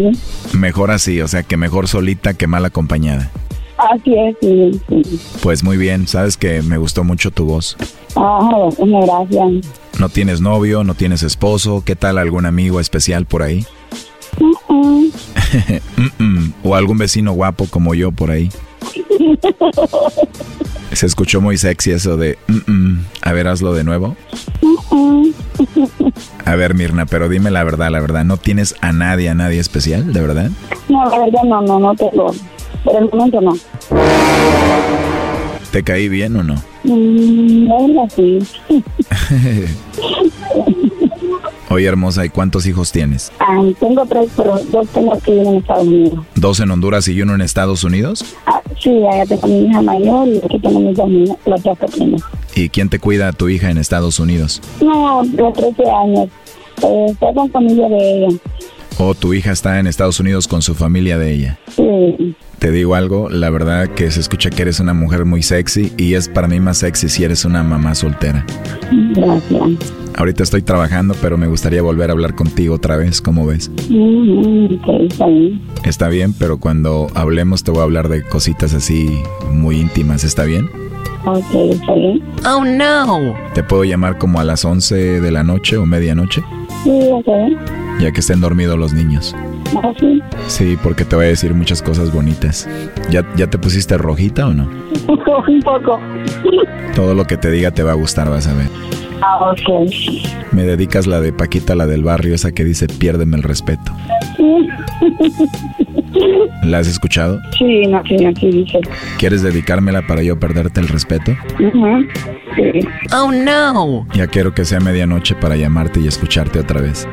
[0.54, 3.32] Mejor así, o sea que mejor solita que mal acompañada.
[3.78, 4.82] Así es, sí.
[4.89, 5.20] sí.
[5.41, 7.78] Pues muy bien, sabes que me gustó mucho tu voz.
[8.16, 9.66] Ah, bueno, gracias.
[9.97, 10.84] ¿No tienes novio?
[10.84, 11.84] ¿No tienes esposo?
[11.86, 13.66] ¿Qué tal algún amigo especial por ahí?
[14.39, 15.06] Mm,
[15.97, 16.54] Mm, mm.
[16.64, 18.50] ¿O algún vecino guapo como yo por ahí?
[20.93, 22.37] Se escuchó muy sexy eso de...
[22.47, 23.05] mm, mm.
[23.21, 24.15] A ver, hazlo de nuevo.
[24.91, 25.29] mm.
[26.45, 28.25] A ver, Mirna, pero dime la verdad, la verdad.
[28.25, 30.49] ¿No tienes a nadie, a nadie especial, de verdad?
[30.89, 32.33] No, la verdad, no, no, no tengo.
[32.83, 33.53] Por el momento, no.
[35.71, 36.55] ¿Te caí bien o no?
[36.83, 38.39] Mm, la verdad, sí.
[41.70, 43.32] Oye, hermosa, ¿y cuántos hijos tienes?
[43.39, 46.26] Ah, tengo tres, pero dos tengo aquí en Estados Unidos.
[46.36, 48.26] ¿Dos en Honduras y uno en Estados Unidos?
[48.45, 51.09] Ah, Sí, allá tengo mi hija mayor y aquí tengo mis dos
[51.45, 52.22] las dos pequeñas.
[52.55, 54.61] ¿Y quién te cuida a tu hija en Estados Unidos?
[54.82, 56.30] No, de 13 años.
[56.82, 58.38] Eh, está con familia de ella.
[58.97, 61.59] ¿O tu hija está en Estados Unidos con su familia de ella?
[61.76, 62.36] Sí.
[62.59, 66.13] Te digo algo, la verdad que se escucha que eres una mujer muy sexy y
[66.13, 68.45] es para mí más sexy si eres una mamá soltera.
[69.13, 69.93] Gracias.
[70.20, 73.72] Ahorita estoy trabajando, pero me gustaría volver a hablar contigo otra vez, ¿cómo ves?
[73.89, 75.61] Mm, ok, está bien.
[75.86, 80.43] Está bien, pero cuando hablemos te voy a hablar de cositas así muy íntimas, ¿está
[80.43, 80.70] bien?
[81.24, 82.22] Ok, está bien.
[82.45, 83.34] Oh no.
[83.53, 86.43] ¿Te puedo llamar como a las 11 de la noche o medianoche?
[86.84, 87.57] Sí, está bien.
[88.01, 89.34] Ya que estén dormidos los niños.
[89.82, 90.22] ¿Ah, sí?
[90.47, 92.67] Sí, porque te voy a decir muchas cosas bonitas.
[93.09, 94.63] ¿Ya, ¿Ya te pusiste rojita o no?
[95.47, 95.97] Un poco.
[96.93, 98.67] Todo lo que te diga te va a gustar, vas a ver.
[99.22, 99.91] Ah, ok.
[100.51, 103.91] Me dedicas la de Paquita, la del barrio, esa que dice piérdeme el respeto.
[106.63, 107.39] ¿La has escuchado?
[107.57, 108.80] Sí, no, sí, aquí dice.
[109.17, 111.36] ¿Quieres dedicármela para yo perderte el respeto?
[111.59, 112.05] Ujú,
[112.55, 112.80] Sí.
[113.13, 114.07] Oh no.
[114.15, 117.07] Ya quiero que sea medianoche para llamarte y escucharte otra vez.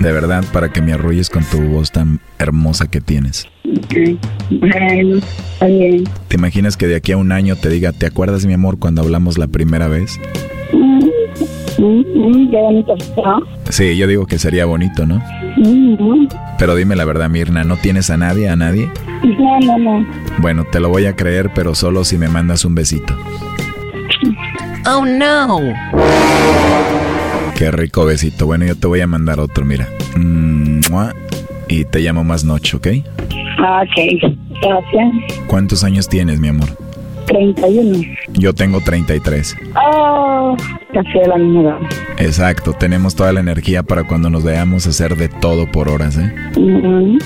[0.00, 3.48] De verdad, para que me arrulles con tu voz tan hermosa que tienes.
[3.66, 4.18] Ok.
[4.50, 5.18] Bueno,
[5.52, 6.04] está bien.
[6.28, 9.02] ¿Te imaginas que de aquí a un año te diga, ¿te acuerdas, mi amor, cuando
[9.02, 10.18] hablamos la primera vez?
[11.84, 13.40] Mm, mm, mm, qué bonito, ¿no?
[13.68, 15.20] Sí, yo digo que sería bonito, ¿no?
[15.58, 16.28] Mm, mm.
[16.58, 18.88] Pero dime la verdad, Mirna, ¿no tienes a nadie, a nadie?
[19.22, 20.06] No, no, no.
[20.38, 23.14] Bueno, te lo voy a creer, pero solo si me mandas un besito.
[24.86, 25.60] Oh no.
[27.54, 28.46] Qué rico besito.
[28.46, 29.88] Bueno, yo te voy a mandar otro, mira.
[30.16, 31.14] Mua.
[31.68, 32.86] Y te llamo más noche, ¿ok?
[33.58, 34.32] Ah, Ok,
[34.62, 35.46] gracias.
[35.46, 36.68] ¿Cuántos años tienes, mi amor?
[37.26, 37.98] 31.
[38.34, 39.56] Yo tengo 33.
[39.76, 40.23] Oh,
[40.92, 41.78] casi de la misma edad.
[42.18, 46.32] Exacto, tenemos toda la energía para cuando nos veamos hacer de todo por horas, ¿eh?
[46.58, 47.18] Mm,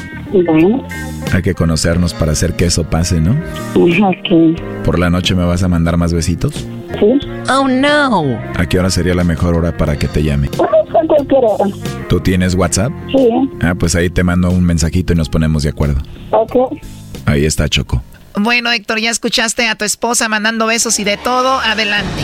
[0.45, 0.87] Bueno,
[1.33, 3.33] Hay que conocernos para hacer que eso pase, ¿no?
[3.75, 4.59] ok.
[4.85, 6.67] ¿Por la noche me vas a mandar más besitos?
[6.99, 7.19] ¿Sí?
[7.51, 8.39] Oh no.
[8.57, 10.49] ¿A qué hora sería la mejor hora para que te llame?
[10.57, 10.73] Bueno,
[11.03, 11.65] a cualquier hora.
[12.09, 12.93] ¿Tú tienes WhatsApp?
[13.15, 13.29] Sí,
[13.63, 16.01] Ah, pues ahí te mando un mensajito y nos ponemos de acuerdo.
[16.31, 16.77] ok.
[17.27, 18.03] Ahí está Choco.
[18.41, 21.59] Bueno, Héctor, ya escuchaste a tu esposa mandando besos y de todo.
[21.59, 22.23] Adelante.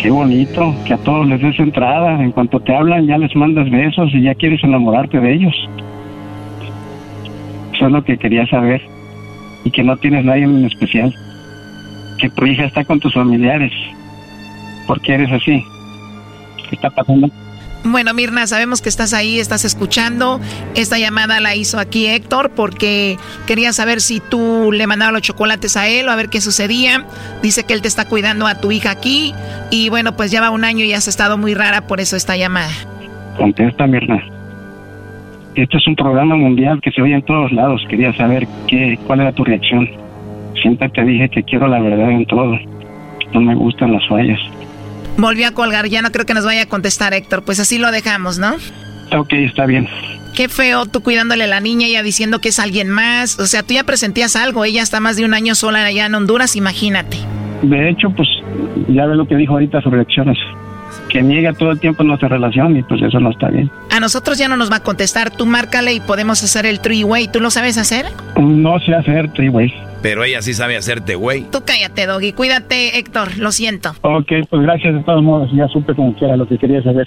[0.00, 2.22] Qué bonito, que a todos les des entrada.
[2.22, 5.54] En cuanto te hablan, ya les mandas besos y ya quieres enamorarte de ellos.
[7.72, 8.82] Eso es lo que quería saber.
[9.64, 11.14] Y que no tienes nadie en especial.
[12.18, 13.72] Que tu hija está con tus familiares.
[14.86, 15.64] ¿Por qué eres así?
[16.68, 17.28] ¿Qué está pasando?
[17.86, 20.40] Bueno, Mirna, sabemos que estás ahí, estás escuchando.
[20.74, 25.76] Esta llamada la hizo aquí Héctor porque quería saber si tú le mandabas los chocolates
[25.76, 27.04] a él o a ver qué sucedía.
[27.42, 29.34] Dice que él te está cuidando a tu hija aquí.
[29.70, 32.38] Y bueno, pues ya va un año y has estado muy rara, por eso esta
[32.38, 32.72] llamada.
[33.36, 34.24] Contesta, Mirna.
[35.54, 37.84] Este es un programa mundial que se oye en todos lados.
[37.90, 39.88] Quería saber qué, cuál era tu reacción.
[40.62, 42.58] Siempre te dije que quiero la verdad en todo.
[43.34, 44.40] No me gustan las fallas.
[45.16, 47.44] Volvió a colgar, ya no creo que nos vaya a contestar Héctor.
[47.44, 48.54] Pues así lo dejamos, ¿no?
[49.16, 49.88] Ok, está bien.
[50.34, 53.38] Qué feo tú cuidándole a la niña, ella diciendo que es alguien más.
[53.38, 54.64] O sea, tú ya presentías algo.
[54.64, 57.18] Ella está más de un año sola allá en Honduras, imagínate.
[57.62, 58.28] De hecho, pues
[58.88, 60.36] ya ve lo que dijo ahorita sobre elecciones.
[61.14, 63.70] Que niega todo el tiempo nuestra relación y pues eso no está bien.
[63.92, 65.30] A nosotros ya no nos va a contestar.
[65.30, 67.28] Tú márcale y podemos hacer el three-way.
[67.28, 68.06] ¿Tú lo sabes hacer?
[68.36, 69.72] No sé hacer güey.
[70.02, 71.44] Pero ella sí sabe hacerte güey.
[71.52, 72.32] Tú cállate, Doggy.
[72.32, 73.38] Cuídate, Héctor.
[73.38, 73.90] Lo siento.
[74.00, 75.50] Ok, pues gracias de todos modos.
[75.54, 77.06] Ya supe como quiera lo que quería saber.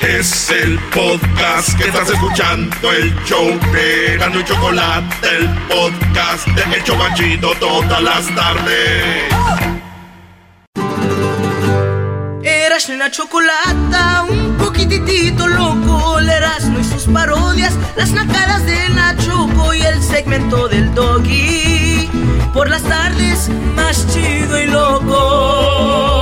[0.00, 6.76] Es el podcast que estás escuchando, el show de Gano y Chocolate, el podcast de
[6.76, 9.24] El Chocachito todas las tardes.
[12.44, 19.16] Eras la chocolata, un poquitito loco, el Erasmo y sus parodias, las nacadas de la
[19.16, 22.08] Choco y el segmento del Doggy.
[22.54, 26.17] Por las tardes, más chido y loco.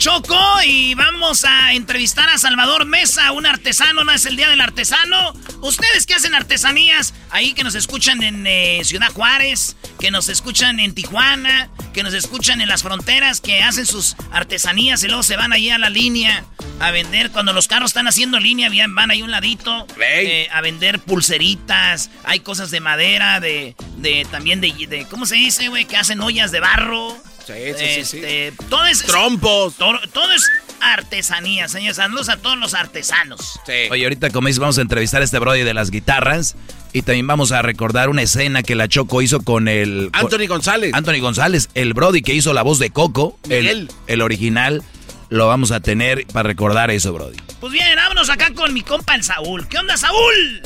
[0.00, 4.62] Choco y vamos a entrevistar a Salvador Mesa, un artesano, no es el Día del
[4.62, 5.34] Artesano.
[5.60, 10.80] Ustedes que hacen artesanías, ahí que nos escuchan en eh, Ciudad Juárez, que nos escuchan
[10.80, 15.36] en Tijuana, que nos escuchan en las fronteras, que hacen sus artesanías y luego se
[15.36, 16.46] van ahí a la línea
[16.80, 17.30] a vender.
[17.30, 22.10] Cuando los carros están haciendo línea, bien, van ahí un ladito eh, a vender pulseritas,
[22.24, 25.84] hay cosas de madera, de, de también de, de ¿cómo se dice, güey?
[25.84, 27.22] Que hacen ollas de barro.
[27.46, 28.16] Sí, sí, sí, sí.
[28.18, 29.02] Este, todo es...
[29.02, 29.74] Trompos.
[29.76, 30.48] Todo, todo es
[30.80, 31.96] artesanía, señores.
[31.96, 33.60] Saludos a todos los artesanos.
[33.66, 33.72] Sí.
[33.90, 36.56] Oye, ahorita como dices, vamos a entrevistar a este brody de las guitarras
[36.92, 40.10] y también vamos a recordar una escena que la Choco hizo con el...
[40.12, 40.92] con- Anthony González.
[40.94, 44.82] Anthony González, el brody que hizo la voz de Coco, el, el original,
[45.30, 47.36] lo vamos a tener para recordar eso, brody.
[47.60, 49.68] Pues bien, vámonos acá con mi compa el Saúl.
[49.68, 50.60] ¿Qué onda, Saúl?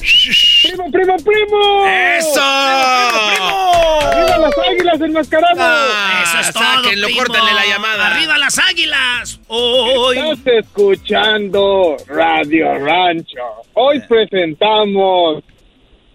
[0.62, 1.86] ¡Primo, primo, primo!
[1.86, 2.40] ¡Eso!
[2.42, 5.58] ¡Arriba las águilas enmascaradas!
[5.60, 7.20] Ah, Eso es todo, sáquenlo, primo.
[7.20, 8.06] córtenle la llamada.
[8.14, 9.40] ¡Arriba las águilas!
[9.48, 10.16] Hoy...
[10.18, 13.42] Estás escuchando Radio Rancho.
[13.74, 15.42] Hoy presentamos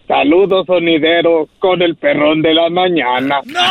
[0.07, 3.41] Saludos Sonidero con el perrón de la mañana.
[3.45, 3.69] ¡No, no!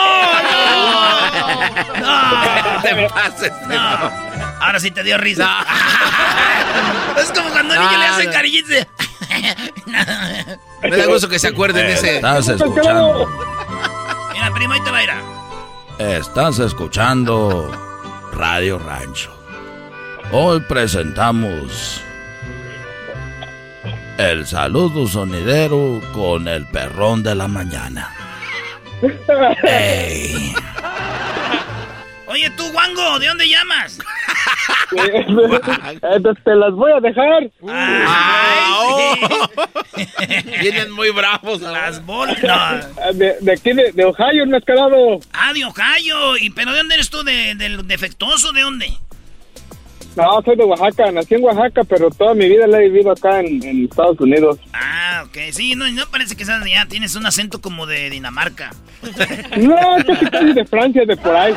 [2.00, 2.82] ¡No!
[2.82, 3.52] te pases.
[3.66, 4.27] No.
[4.60, 5.48] Ahora sí te dio risa.
[7.22, 8.32] es como cuando a niño le hacen No.
[8.32, 8.70] cariñitos.
[8.70, 8.86] de-
[10.82, 12.16] Me da gusto que se acuerden de ese.
[12.16, 13.28] Estás escuchando.
[14.32, 15.10] Mira, primo, ahí te va a ir.
[15.10, 15.22] a-
[15.98, 17.70] Estás escuchando
[18.32, 19.32] Radio Rancho.
[20.32, 22.00] Hoy presentamos
[24.18, 28.14] el saludo sonidero con el perrón de la mañana.
[29.64, 30.54] Ey.
[32.28, 33.98] Oye, tú, Wango, ¿de dónde llamas?
[34.96, 35.24] Eh,
[36.44, 37.50] Te las voy a dejar.
[37.68, 39.14] Ah, oh.
[40.60, 41.60] Vienen muy bravos.
[41.60, 42.38] Las bolas.
[42.42, 43.12] No.
[43.12, 45.20] De, de aquí, de, de Ohio, enmascarado.
[45.32, 46.36] Ah, de Ohio.
[46.38, 47.22] ¿Y, ¿Pero de dónde eres tú?
[47.22, 48.52] ¿De, ¿Del defectuoso?
[48.52, 48.90] ¿De dónde?
[50.18, 51.10] No, soy de Oaxaca.
[51.12, 54.58] Nací en Oaxaca, pero toda mi vida la he vivido acá en, en Estados Unidos.
[54.72, 55.36] Ah, ok.
[55.52, 56.86] Sí, no, no parece que seas de allá.
[56.88, 58.70] Tienes un acento como de Dinamarca.
[59.56, 59.76] No,
[60.06, 61.54] casi casi de Francia, de por ahí.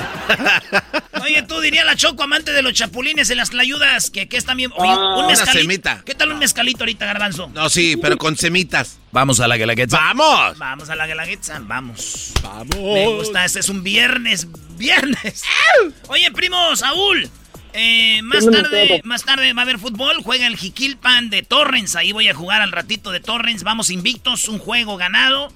[1.23, 4.45] Oye, tú diría la Choco, amante de los chapulines en las tlayudas, que, que es
[4.45, 4.71] también...
[4.75, 5.59] Oye, Ah, un una mezcalito.
[5.61, 6.01] semita.
[6.05, 7.49] ¿Qué tal un mezcalito ahorita, Garbanzo?
[7.53, 8.99] No, sí, pero con semitas.
[9.11, 9.97] Vamos a la Guelaguetza.
[9.97, 10.57] ¡Vamos!
[10.57, 12.33] Vamos a la Guelaguetza, vamos.
[12.43, 12.75] ¡Vamos!
[12.77, 14.47] Me gusta, este es un viernes,
[14.77, 15.43] viernes.
[16.07, 17.29] Oye, primo, Saúl.
[17.73, 22.11] Eh, más tarde, más tarde va a haber fútbol, juega el Jiquilpan de Torrens, ahí
[22.11, 25.51] voy a jugar al ratito de Torrens, vamos invictos, un juego ganado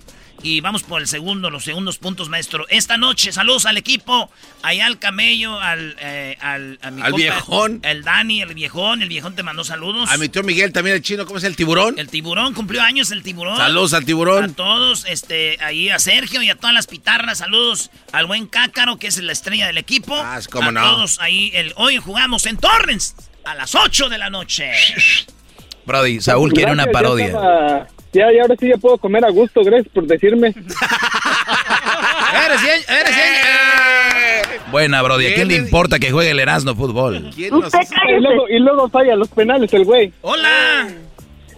[0.45, 2.67] y vamos por el segundo, los segundos puntos, maestro.
[2.69, 4.29] Esta noche, saludos al equipo,
[4.61, 7.79] allá al camello, al, eh, al, a mi Al viejón.
[7.81, 10.07] El Dani, el viejón, el viejón te mandó saludos.
[10.11, 11.97] A mi tío Miguel también, el chino, ¿cómo es el tiburón?
[11.97, 13.57] El tiburón, cumplió años el tiburón.
[13.57, 14.53] Saludos al A tiburón.
[14.53, 19.07] todos, este, ahí a Sergio y a todas las pitarras, saludos al buen Cácaro, que
[19.07, 20.15] es la estrella del equipo.
[20.15, 20.81] Ah, es como a no.
[20.83, 23.15] todos ahí, el, hoy jugamos en Torrens
[23.45, 24.71] a las 8 de la noche.
[25.87, 27.87] Brody, Saúl quiere una parodia.
[28.15, 30.47] Ya, y ahora sí ya puedo comer a gusto, gracias por decirme.
[30.47, 34.61] Eres bien, eres bien.
[34.71, 35.27] Buena, Brody.
[35.27, 37.29] ¿A quién le importa que juegue el Erasmo fútbol?
[37.35, 38.21] ¿Quién nos Usted Y cállese.
[38.21, 40.13] luego, y luego falla los penales el güey.
[40.21, 40.87] ¡Hola!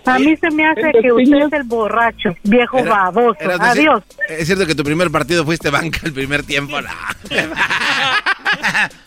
[0.05, 3.39] A mí se me hace que usted es el borracho, viejo Era- baboso.
[3.59, 4.03] Adiós.
[4.29, 6.79] Es cierto que tu primer partido fuiste banca el primer tiempo.
[6.81, 6.89] No.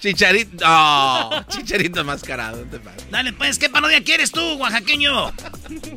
[0.01, 0.65] Chicharito.
[0.67, 1.31] No.
[1.49, 2.65] Chicharito mascarado.
[2.65, 3.11] no te pases.
[3.11, 5.33] Dale, pues, ¿qué parodia quieres tú, oaxaqueño?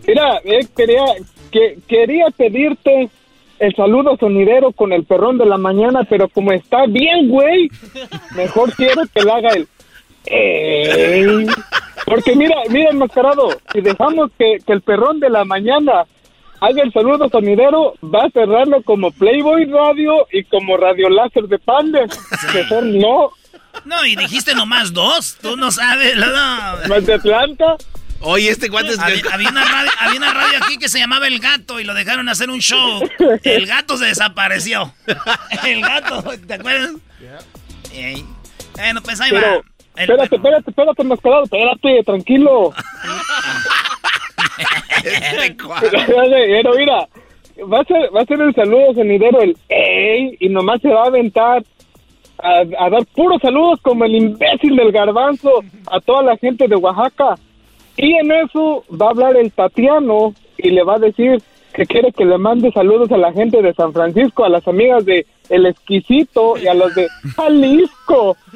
[0.08, 1.04] Mira, eh, quería,
[1.54, 3.10] que, quería pedirte
[3.60, 7.70] el saludo sonidero con el perrón de la mañana, pero como está bien, güey,
[8.36, 9.68] mejor quiero que le haga el...
[10.26, 11.48] "Ey".
[12.06, 16.06] Porque mira, mira, enmascarado, si dejamos que, que el perrón de la mañana
[16.60, 21.60] haga el saludo sonidero, va a cerrarlo como Playboy Radio y como Radio Láser de
[21.60, 22.02] Panda.
[22.54, 23.30] Mejor no.
[23.86, 26.26] No, y dijiste nomás dos, tú no sabes, no.
[26.90, 27.78] ¿Más de Atlanta?
[28.24, 31.28] Oye, este cuate es Había, había una radio, había una radio aquí que se llamaba
[31.28, 33.02] El Gato y lo dejaron hacer un show.
[33.44, 34.94] El gato se desapareció.
[35.66, 36.92] El gato, ¿te acuerdas?
[37.94, 38.24] Ey.
[38.76, 39.40] Bueno, pues ahí va.
[39.42, 39.64] Pero,
[39.96, 42.74] El- espérate, espérate, espérate, enmascarado, espérate, tranquilo.
[45.04, 45.56] Este.
[45.84, 47.08] Pero mira,
[47.72, 51.04] va a ser, va a ser el saludo sonidero, el ey, y nomás se va
[51.04, 51.64] a aventar
[52.42, 56.76] a, a dar puros saludos como el imbécil del garbanzo a toda la gente de
[56.76, 57.36] Oaxaca.
[57.98, 61.42] Y en eso va a hablar el Tatiano y le va a decir
[61.74, 65.06] que quiere que le mande saludos a la gente de San Francisco, a las amigas
[65.06, 68.38] de El Exquisito y a los de Jalisco.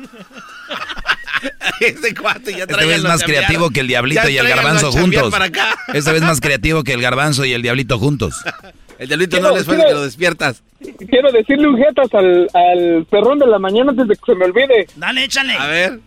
[1.79, 5.29] Este cuate ya trae vez más creativo que el diablito y el garbanzo juntos.
[5.31, 5.77] Para acá.
[5.93, 8.43] Esta vez más creativo que el garbanzo y el diablito juntos.
[8.99, 10.63] El diablito Quiero- no les fue quiero- que lo despiertas.
[11.07, 14.45] Quiero decirle un jetas al, al perrón de la mañana antes de que se me
[14.45, 14.87] olvide.
[14.95, 15.53] Dale, échale.
[15.53, 15.99] A ver.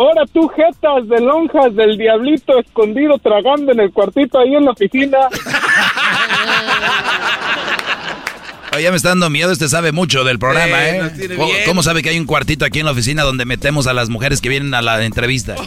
[0.00, 4.70] Ahora tú, jetas de lonjas del diablito escondido tragando en el cuartito ahí en la
[4.70, 5.18] oficina.
[8.72, 11.28] Oye, ya me está dando miedo, este sabe mucho del programa, ¿eh?
[11.66, 14.40] ¿Cómo, sabe que hay un cuartito aquí en la oficina donde metemos a las mujeres
[14.40, 15.56] que vienen a la entrevista?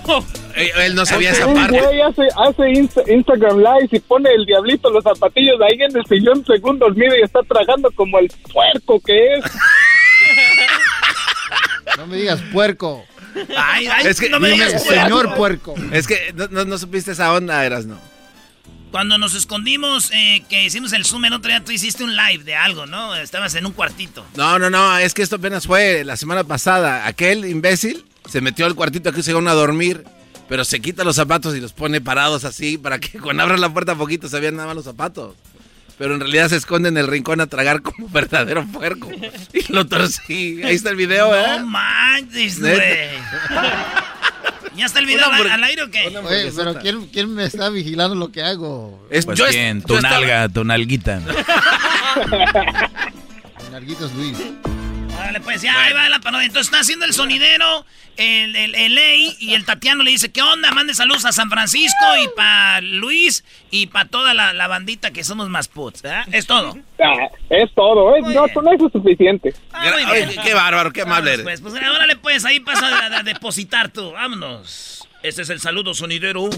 [0.55, 1.81] Eh, él no sabía esa parte.
[1.81, 2.69] güey hace, hace
[3.11, 7.23] Instagram Live y pone el diablito los zapatillos ahí en el sillón según dormido y
[7.23, 9.45] está tragando como el puerco que es.
[11.97, 13.05] No me digas puerco.
[13.57, 15.01] Ay, ay, Es que- no me dime, digas puerco.
[15.03, 15.75] Señor puerco.
[15.91, 17.99] Es que no, no, no supiste esa onda, eras no.
[18.91, 22.43] Cuando nos escondimos, eh, que hicimos el Zoom el otro día, tú hiciste un live
[22.43, 23.15] de algo, ¿no?
[23.15, 24.23] Estabas en un cuartito.
[24.35, 27.07] No, no, no, es que esto apenas fue la semana pasada.
[27.07, 30.03] Aquel imbécil se metió al cuartito aquí se iban a dormir,
[30.47, 33.73] pero se quita los zapatos y los pone parados así para que cuando abran la
[33.73, 35.35] puerta poquito se vean nada más los zapatos.
[35.97, 39.09] Pero en realidad se esconde en el rincón a tragar como verdadero puerco.
[39.53, 40.61] Y lo torcí.
[40.63, 41.59] Ahí está el video, ¿eh?
[41.59, 42.73] No manches, güey.
[44.75, 46.07] ¿Ya está el video al, hamburg- al aire o qué?
[46.17, 49.05] Oye, pero ¿quién, quién me está vigilando lo que hago?
[49.11, 51.21] Es- Pues yo quién, yo tu estaba- nalga, tu nalguita.
[53.71, 54.37] Narguitos Luis.
[55.17, 56.45] Vale, pues ya, ahí va la parodia.
[56.47, 57.85] Entonces está haciendo el sonidero,
[58.17, 60.71] el, el, el Ley y el Tatiano le dice, ¿qué onda?
[60.71, 65.23] Mande saludos a San Francisco y para Luis y para toda la, la bandita que
[65.23, 66.25] somos más puts, ¿verdad?
[66.31, 66.77] Es todo.
[66.99, 68.21] Ah, es todo, ¿eh?
[68.21, 69.53] Muy No, con eso es suficiente.
[69.71, 71.43] Ah, Oye, qué, bárbaro, qué amable eres.
[71.43, 74.11] pues, pues ahora le puedes, ahí pasa a, a depositar tú.
[74.11, 75.07] Vámonos.
[75.23, 76.49] Este es el saludo sonidero.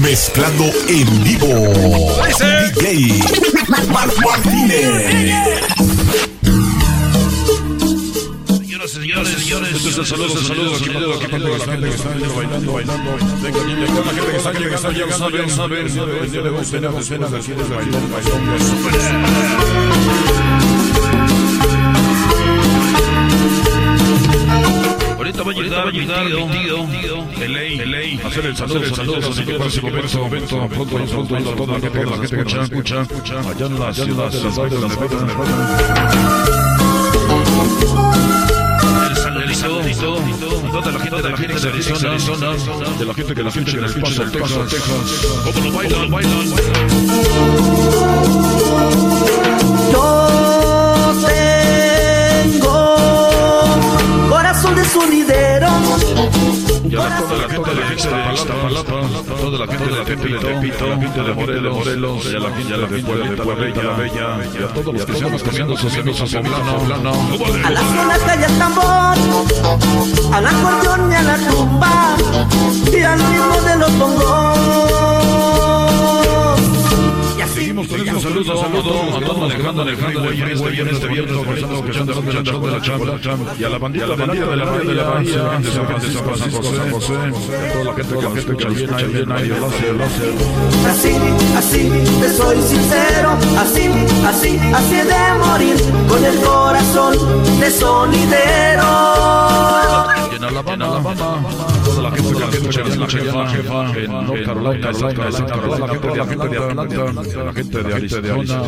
[0.00, 1.46] Mezclando en vivo.
[2.26, 3.20] DJ
[3.88, 5.61] Marc Martínez.
[9.02, 9.72] Señores, señores.
[9.74, 10.88] Este es el saludo, el saludo aquí
[11.28, 13.16] para toda la gente que está bailando, bailando.
[13.42, 15.76] Venga, la gente que está llegando, llegando, llegando.
[15.76, 18.42] El día de hoy tenemos cenas así de bailón, bailón.
[25.16, 28.56] Ahorita va a llegar, va a llegar mi tío, de ley, de ley, hacer el
[28.56, 32.16] saludo, el saludo, para ese momento, momento, pronto, pronto, pronto, toda la gente que la
[32.16, 34.40] gente que nos escucha, escucha, allá en la ciudad de
[34.80, 36.52] las Vegas, Nevada,
[39.62, 42.56] A toda la gente de la gente de Arizona,
[42.98, 44.64] de la gente que la gente en el Paso, Texas,
[45.62, 46.48] lo bailan, bailan.
[49.92, 51.14] Yo
[52.42, 52.96] tengo
[54.28, 55.68] corazón de sonidero.
[56.92, 59.98] Y a toda la gente de la gente de Iztapalapa, a toda la gente de
[59.98, 63.02] la gente de Tepito, a la gente de Morelos, Morelos, y a la gente de
[63.02, 66.42] Puebla, la Bella, la Bella, y a todos los que estamos comiendo sus amigos a
[66.42, 67.12] Poblano,
[67.64, 69.16] A la zona calle el tambor,
[70.34, 72.16] al acordeón y a la tumba,
[72.92, 75.11] y al ritmo de los bongos.
[77.72, 79.52] Seguimos con estos saludos, saludos, a todos
[79.96, 83.78] freeway en este viernes, este viernes, escuchando, escuchando, escuchando de la chamba, y a la
[83.78, 86.90] bandita, la bandita de la Bahía de la Bahía, de San Francisco, San José, San
[86.92, 87.14] José,
[87.72, 89.52] toda la gente que la gente que bien ahí, bien ahí.
[90.86, 91.16] Así,
[91.56, 91.90] así,
[92.20, 93.88] te soy sincero, así,
[94.26, 95.76] así, así de morir,
[96.08, 97.16] con el corazón
[97.58, 98.82] de sonidero.
[100.42, 101.14] En Alabama,
[101.84, 105.56] toda la gente que la gente que la jefa, en North Carolina, South Carolina,
[106.16, 108.64] la gente de Atlanta, la gente de Arizona,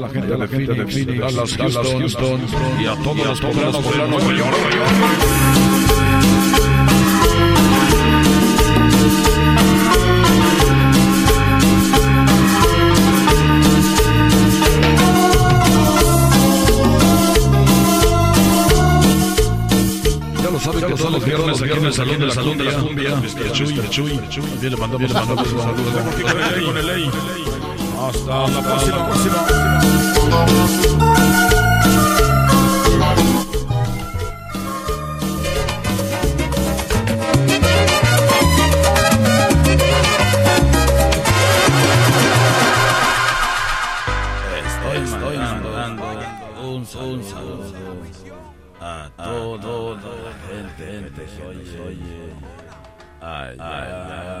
[0.00, 2.40] la gente de Phoenix, Dallas, Houston,
[2.80, 5.67] y a todos los poblanos de Nueva York.
[21.08, 23.52] Todos los viernes aquí en el Salón de la Salón de la Cumbia, Mr.
[23.52, 23.88] Chuy, Mr.
[23.88, 25.88] Chuy, también le mandamos mandamos un saludo.
[25.88, 27.10] Estamos aquí con el Ley, con el Ley.
[28.00, 29.48] Hasta la próxima.
[44.94, 46.06] Estoy mandando
[46.66, 46.84] un
[47.24, 47.87] saludo
[48.80, 52.32] a toda la gente que oye, oye,
[53.20, 54.38] allá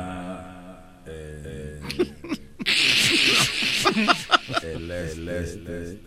[4.62, 5.98] el este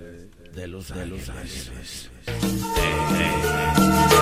[0.54, 2.10] de Los Ángeles.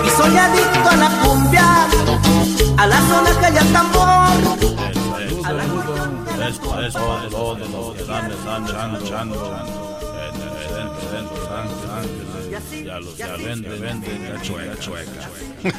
[0.04, 1.88] Y soy adicto a la cumbia,
[2.76, 4.58] a la zona calle el tambor.
[6.48, 6.58] Es
[6.94, 9.56] para todos los que están, están escuchando
[10.16, 12.29] en el centro de Los Ángeles.
[12.84, 15.30] Ya los ya venden, venden la chueca, chueca.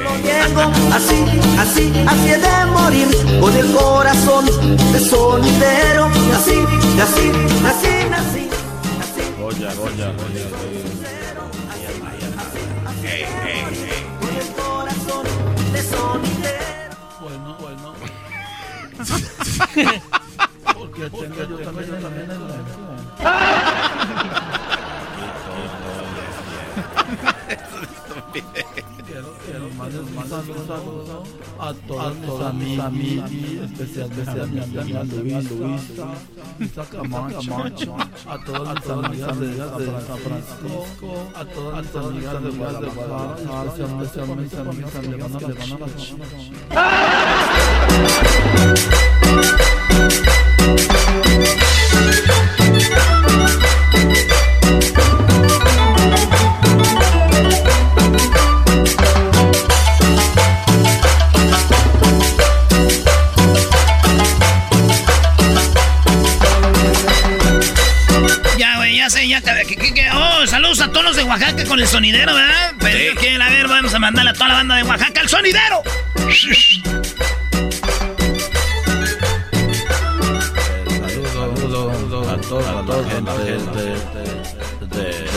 [0.00, 0.62] No llego,
[0.92, 1.24] así,
[1.58, 3.08] así, así he de morir,
[3.40, 4.46] con el corazón
[4.92, 6.06] de sonidero.
[6.36, 6.58] Así,
[7.00, 7.30] así,
[7.66, 8.48] así, así.
[9.38, 10.46] Goya, Goya, Goya.
[14.20, 15.24] Con el corazón
[15.72, 16.96] de sonidero.
[17.20, 17.94] Bueno, bueno.
[20.74, 21.98] Porque tengo yo también la
[28.32, 29.34] Quiero,
[29.76, 31.24] mandar un saludo
[31.58, 35.02] a todas mis amigas, especialmente a
[36.58, 37.96] Luisa Camacho,
[38.28, 44.64] a todas mis amigas de San Francisco, a todas mis amigas de Guadalajara, especialmente a
[44.64, 45.32] mis amigas
[70.14, 72.72] oh, saludos a todos los de Oaxaca con el sonidero, ¿verdad?
[72.80, 75.82] Pero que, a ver, vamos a mandarle a toda la banda de Oaxaca al sonidero.
[81.32, 83.56] Saludos a toda la gente de,
[84.86, 85.30] de,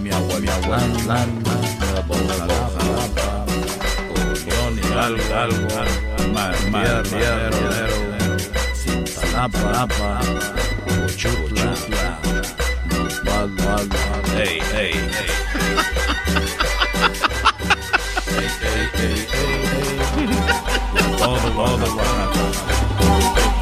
[0.00, 1.00] mi abuela, mi abuela,
[9.40, 10.20] Apa, apa,
[11.16, 11.72] Chutla,
[14.36, 15.32] Hey, hey, hey.
[18.28, 20.28] hey, hey, hey, hey.
[21.16, 22.44] Todo, todo, Oaxaca.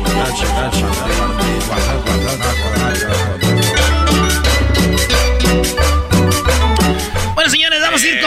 [0.02, 3.47] Gacha, gacha, Oaxaca, Oaxaca, Bueno,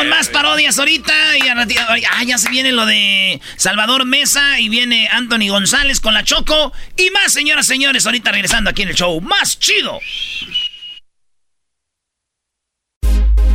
[0.01, 1.13] con más parodias ahorita.
[1.37, 6.23] Y ah, ya se viene lo de Salvador Mesa y viene Anthony González con la
[6.23, 6.73] Choco.
[6.97, 9.99] Y más, señoras, señores, ahorita regresando aquí en el show más chido.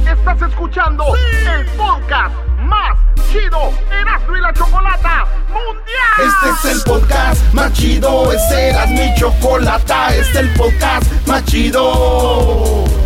[0.08, 2.96] Estás escuchando el podcast más
[3.32, 6.28] chido Erasmo y la Chocolata Mundial.
[6.28, 11.44] Este es el podcast más chido, este era mi chocolata, este es el podcast más
[11.44, 13.05] chido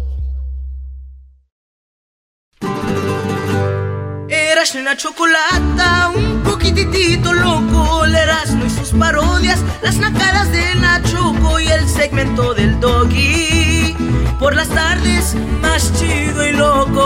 [4.71, 11.59] Eras una chocolata, un poquitito loco, el Erasmo y sus parodias, las nacadas de Nachoco
[11.59, 13.95] y el segmento del doggy.
[14.39, 17.01] Por las tardes, más chido y loco.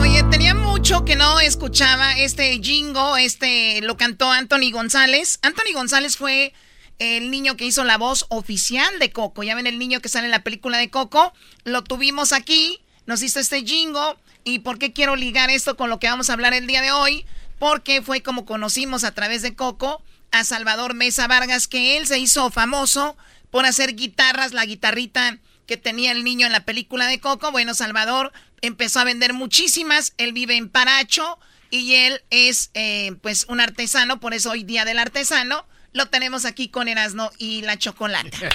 [0.00, 5.38] Oye, tenía mucho que no escuchaba este jingo, este lo cantó Anthony González.
[5.42, 6.52] Anthony González fue
[6.98, 9.42] el niño que hizo la voz oficial de Coco.
[9.42, 11.32] Ya ven el niño que sale en la película de Coco.
[11.64, 14.16] Lo tuvimos aquí, nos hizo este jingo.
[14.44, 16.92] ¿Y por qué quiero ligar esto con lo que vamos a hablar el día de
[16.92, 17.26] hoy?
[17.58, 20.02] Porque fue como conocimos a través de Coco
[20.32, 23.16] a Salvador Mesa Vargas, que él se hizo famoso
[23.50, 27.50] por hacer guitarras, la guitarrita que tenía el niño en la película de Coco.
[27.50, 30.14] Bueno, Salvador empezó a vender muchísimas.
[30.18, 31.38] Él vive en Paracho
[31.70, 36.44] y él es eh, pues un artesano, por eso hoy día del artesano lo tenemos
[36.44, 38.30] aquí con Erasno y la chocolate.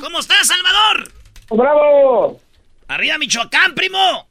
[0.00, 1.12] ¿Cómo estás, Salvador?
[1.50, 2.38] ¡Bravo!
[2.88, 4.26] ¡Arriba, Michoacán, primo!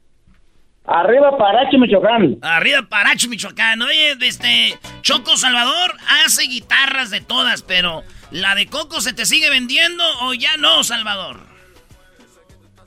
[0.84, 2.38] Arriba, Paracho, Michoacán.
[2.40, 3.82] Arriba, Paracho, Michoacán.
[3.82, 5.92] Oye, este, Choco Salvador
[6.24, 10.82] hace guitarras de todas, pero ¿la de Coco se te sigue vendiendo o ya no,
[10.84, 11.40] Salvador?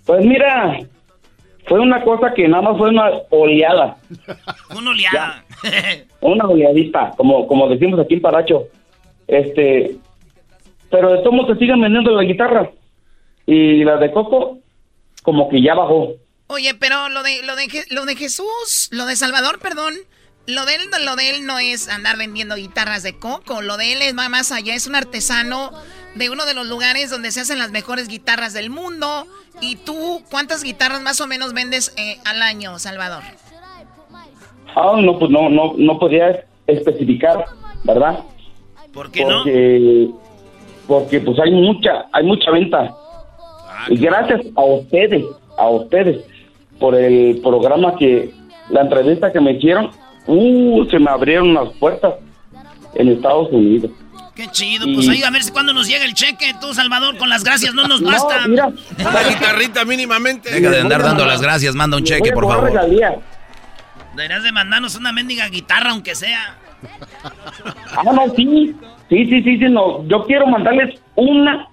[0.06, 0.80] Pues mira,
[1.68, 3.98] fue una cosa que nada más fue una oleada.
[4.76, 5.46] Una oleada.
[6.22, 8.64] una oleadita, como, como decimos aquí en Paracho.
[9.28, 9.96] Este,
[10.90, 12.70] pero de todos se siguen vendiendo la guitarra.
[13.46, 14.60] Y la de Coco,
[15.24, 16.14] como que ya bajó.
[16.48, 19.94] Oye, pero lo de, lo de, lo de Jesús, lo de Salvador, perdón,
[20.48, 23.94] lo de, él, lo de él no es andar vendiendo guitarras de coco, lo de
[23.94, 25.72] él es más allá, es un artesano
[26.16, 29.28] de uno de los lugares donde se hacen las mejores guitarras del mundo.
[29.62, 33.24] ¿Y tú cuántas guitarras más o menos vendes eh, al año, Salvador?
[34.76, 37.46] Ah, no, pues no, no, no podía especificar,
[37.84, 38.20] ¿verdad?
[38.94, 40.22] ¿Por qué porque, no?
[40.88, 42.96] Porque pues hay mucha, hay mucha venta.
[43.82, 45.26] Ah, y gracias a ustedes,
[45.58, 46.24] a ustedes,
[46.80, 48.32] por el programa que,
[48.70, 49.90] la entrevista que me hicieron,
[50.28, 52.14] uh, se me abrieron las puertas
[52.94, 53.92] en Estados Unidos.
[54.36, 57.30] Qué chido, pues ahí a ver si cuando nos llega el cheque, tú, Salvador, con
[57.30, 58.48] las gracias no nos basta.
[58.48, 60.52] mira, la guitarrita mínimamente.
[60.52, 62.72] Deja de andar dando las gracias, manda un cheque, por favor.
[64.16, 66.56] Deberías de mandarnos una mendiga guitarra, aunque sea.
[67.96, 68.76] Ah, no, sí.
[69.10, 70.08] Sí, sí, sí, sí, no.
[70.08, 71.68] Yo quiero mandarles una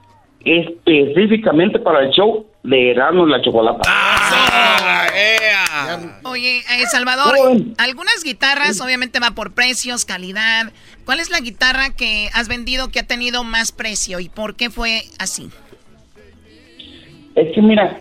[0.44, 3.82] específicamente para el show de Erasmo y la Chocolata.
[3.86, 5.06] Ah,
[6.24, 7.34] Oye, eh, Salvador,
[7.78, 10.72] algunas guitarras obviamente va por precios, calidad.
[11.04, 14.70] ¿Cuál es la guitarra que has vendido que ha tenido más precio y por qué
[14.70, 15.50] fue así?
[17.34, 18.00] Es que mira,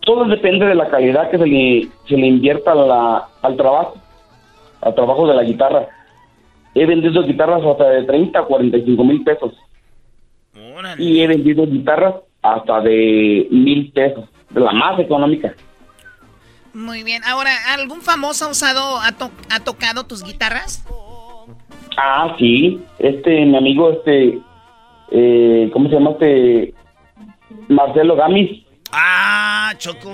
[0.00, 3.96] todo depende de la calidad que se le, se le invierta la, al trabajo,
[4.80, 5.88] al trabajo de la guitarra.
[6.74, 9.52] He vendido guitarras hasta de 30 a 45 mil pesos.
[10.98, 14.24] Y he vendido guitarras hasta de mil pesos,
[14.54, 15.54] la más económica.
[16.74, 17.22] Muy bien.
[17.24, 19.14] Ahora, ¿algún famoso ha usado, ha,
[19.50, 20.84] ha tocado tus guitarras?
[21.96, 22.80] Ah, sí.
[22.98, 24.38] Este, mi amigo, este,
[25.10, 26.74] eh, ¿cómo se llama este?
[27.68, 28.62] Marcelo Gamis.
[28.92, 30.12] Ah, Choco.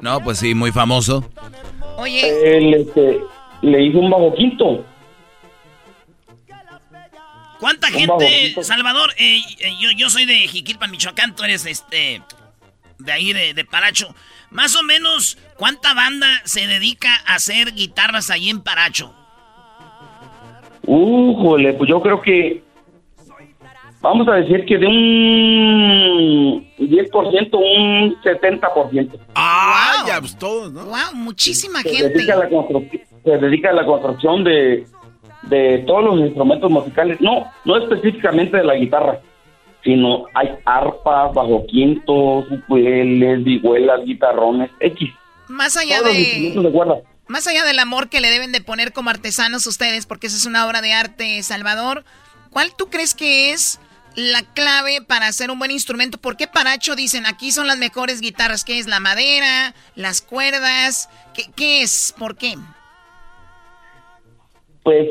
[0.00, 1.24] No, pues sí, muy famoso.
[1.96, 2.58] Oye.
[2.58, 3.20] Él, este,
[3.62, 4.84] le hizo un bajo quinto.
[7.62, 9.10] ¿Cuánta gente, Salvador?
[9.16, 12.20] Eh, eh, yo, yo soy de Jiquilpan, Michoacán, tú eres este
[12.98, 14.12] de ahí de, de, Paracho.
[14.50, 19.14] Más o menos, ¿cuánta banda se dedica a hacer guitarras ahí en Paracho?
[20.84, 22.64] Uh, pues yo creo que
[24.00, 29.20] vamos a decir que de un 10%, un 70%.
[29.36, 30.84] Ah, ya, pues todos, ¿no?
[30.86, 32.08] Wow, muchísima gente.
[32.08, 32.48] Dedica la
[33.22, 34.84] se dedica a la construcción de
[35.52, 39.20] de todos los instrumentos musicales, no, no específicamente de la guitarra,
[39.84, 45.10] sino hay arpas, bajo quintos, ukuleles, vihuelas, guitarrones, X.
[45.48, 46.54] Más allá de...
[47.28, 50.44] Más allá del amor que le deben de poner como artesanos ustedes, porque esa es
[50.44, 52.04] una obra de arte, Salvador,
[52.50, 53.80] ¿cuál tú crees que es
[54.16, 56.18] la clave para hacer un buen instrumento?
[56.18, 58.64] ¿Por qué Paracho dicen aquí son las mejores guitarras?
[58.64, 61.08] ¿Qué es la madera, las cuerdas?
[61.32, 62.14] ¿Qué, qué es?
[62.18, 62.56] ¿Por qué?
[64.82, 65.06] Pues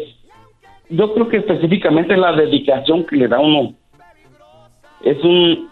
[0.92, 3.74] yo creo que específicamente la dedicación que le da uno
[5.04, 5.70] es un,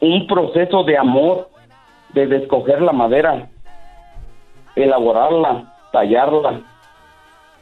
[0.00, 1.50] un proceso de amor,
[2.12, 3.48] de escoger la madera,
[4.76, 6.60] elaborarla, tallarla.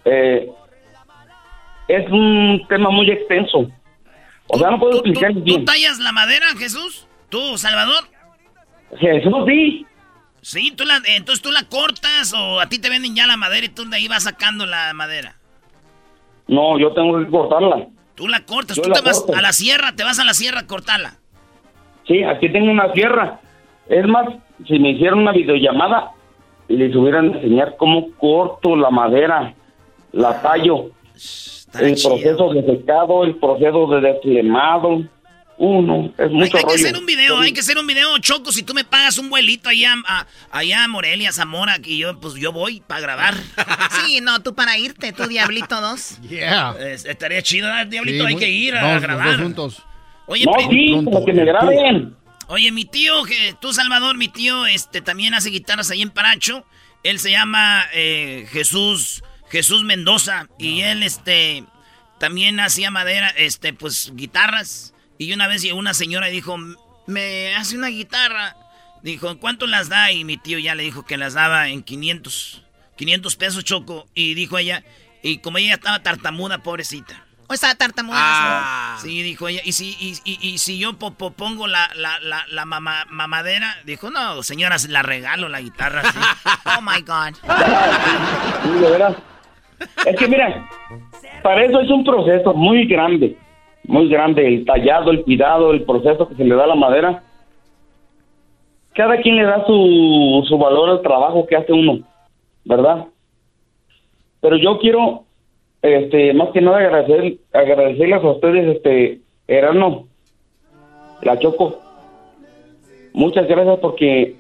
[0.05, 0.51] Eh,
[1.89, 3.71] es un tema muy extenso.
[4.49, 5.61] O sea, no puedo explicar bien.
[5.61, 7.07] ¿Tú tallas la madera, Jesús?
[7.29, 8.05] ¿Tú, Salvador?
[8.99, 9.87] Jesús, sí.
[10.41, 13.67] Sí, tú la, entonces tú la cortas o a ti te venden ya la madera
[13.67, 15.37] y tú de ahí vas sacando la madera.
[16.49, 17.87] No, yo tengo que cortarla.
[18.15, 20.67] Tú la cortas, tú te vas a la sierra, te vas a la sierra a
[20.67, 21.15] cortarla.
[22.07, 23.41] Sí, aquí tengo una sierra.
[23.89, 24.29] Es más,
[24.67, 26.13] si me hicieran una videollamada,
[26.69, 29.55] les hubieran enseñar cómo corto la madera,
[30.13, 30.91] la tallo,
[31.81, 35.03] el proceso de secado, el proceso de deslemado.
[35.59, 38.51] Uno, es mucho hay, hay que hacer un video, hay que hacer un video, Choco,
[38.51, 42.35] si tú me pagas un vuelito allá a, allá a Morelia, Zamora, que yo, pues
[42.35, 43.35] yo voy para grabar.
[44.05, 46.23] sí, no, tú para irte, tú Diablito 2.
[46.29, 46.75] Yeah.
[46.81, 49.39] estaría chido, Diablito, hay que ir a grabar.
[49.39, 49.83] juntos.
[50.27, 52.17] Oye, no, sí, que me graben.
[52.49, 56.67] Oye, mi tío, que tú Salvador, mi tío, este, también hace guitarras ahí en Paracho.
[57.03, 60.49] Él se llama eh, Jesús, Jesús Mendoza.
[60.59, 61.65] Y él, este,
[62.19, 64.93] también hacía madera, este, pues, guitarras.
[65.19, 66.57] Y una vez llegó una señora y dijo,
[67.07, 68.57] me hace una guitarra.
[69.03, 70.13] Dijo, ¿cuánto las da?
[70.13, 72.63] Y mi tío ya le dijo que las daba en 500,
[72.97, 74.07] 500 pesos choco.
[74.15, 74.85] Y dijo ella,
[75.23, 77.25] y como ella estaba tartamuda, pobrecita.
[77.49, 78.17] ¿O estaba tartamuda?
[78.19, 78.99] Ah.
[79.03, 79.61] Sí, dijo ella.
[79.65, 82.19] Y si, y, si yo pongo la, la,
[82.49, 86.03] la, mamadera, dijo, no, señora, la regalo la guitarra.
[86.79, 87.37] oh my God.
[90.07, 90.69] Es que mira,
[91.43, 93.37] para eso es un proceso muy grande
[93.85, 97.23] muy grande, el tallado, el cuidado, el proceso que se le da a la madera.
[98.95, 102.01] Cada quien le da su, su valor al trabajo que hace uno,
[102.65, 103.07] ¿verdad?
[104.41, 105.25] Pero yo quiero,
[105.81, 110.07] este, más que nada agradecer, agradecerles a ustedes, este, Erano,
[111.23, 111.79] la Choco.
[113.15, 114.37] Muchas gracias porque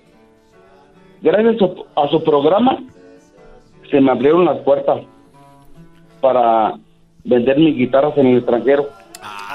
[1.21, 2.79] gracias a su programa
[3.91, 5.03] se me abrieron las puertas
[6.21, 6.75] para
[7.25, 8.89] vender mis guitarras en el extranjero.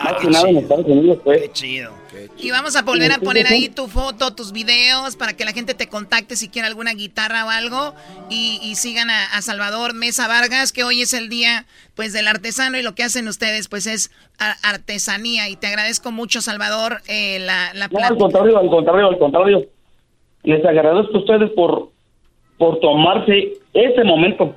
[0.03, 1.41] Más que nada en Estados Unidos, pues.
[1.41, 1.91] Qué chido.
[2.37, 5.73] Y vamos a volver a poner ahí tu foto, tus videos, para que la gente
[5.73, 7.93] te contacte si quiere alguna guitarra o algo.
[8.29, 11.65] Y, sigan a, Salvador Mesa Vargas, que hoy es el día
[11.95, 14.11] pues del artesano y lo que hacen ustedes pues es
[14.63, 15.49] artesanía.
[15.49, 19.65] Y te agradezco mucho, Salvador, eh, la, la no, al contrario, al contrario, al contrario.
[20.43, 21.89] Les agradezco a ustedes por,
[22.57, 24.55] por tomarse ese momento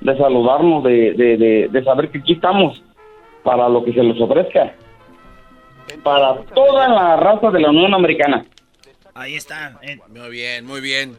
[0.00, 2.82] de saludarnos, de, de, de saber que aquí estamos
[3.46, 4.74] para lo que se les ofrezca.
[6.02, 8.44] Para toda la raza de la Unión Americana.
[9.14, 9.78] Ahí está.
[9.82, 9.98] Eh.
[10.08, 11.16] Muy bien, muy bien.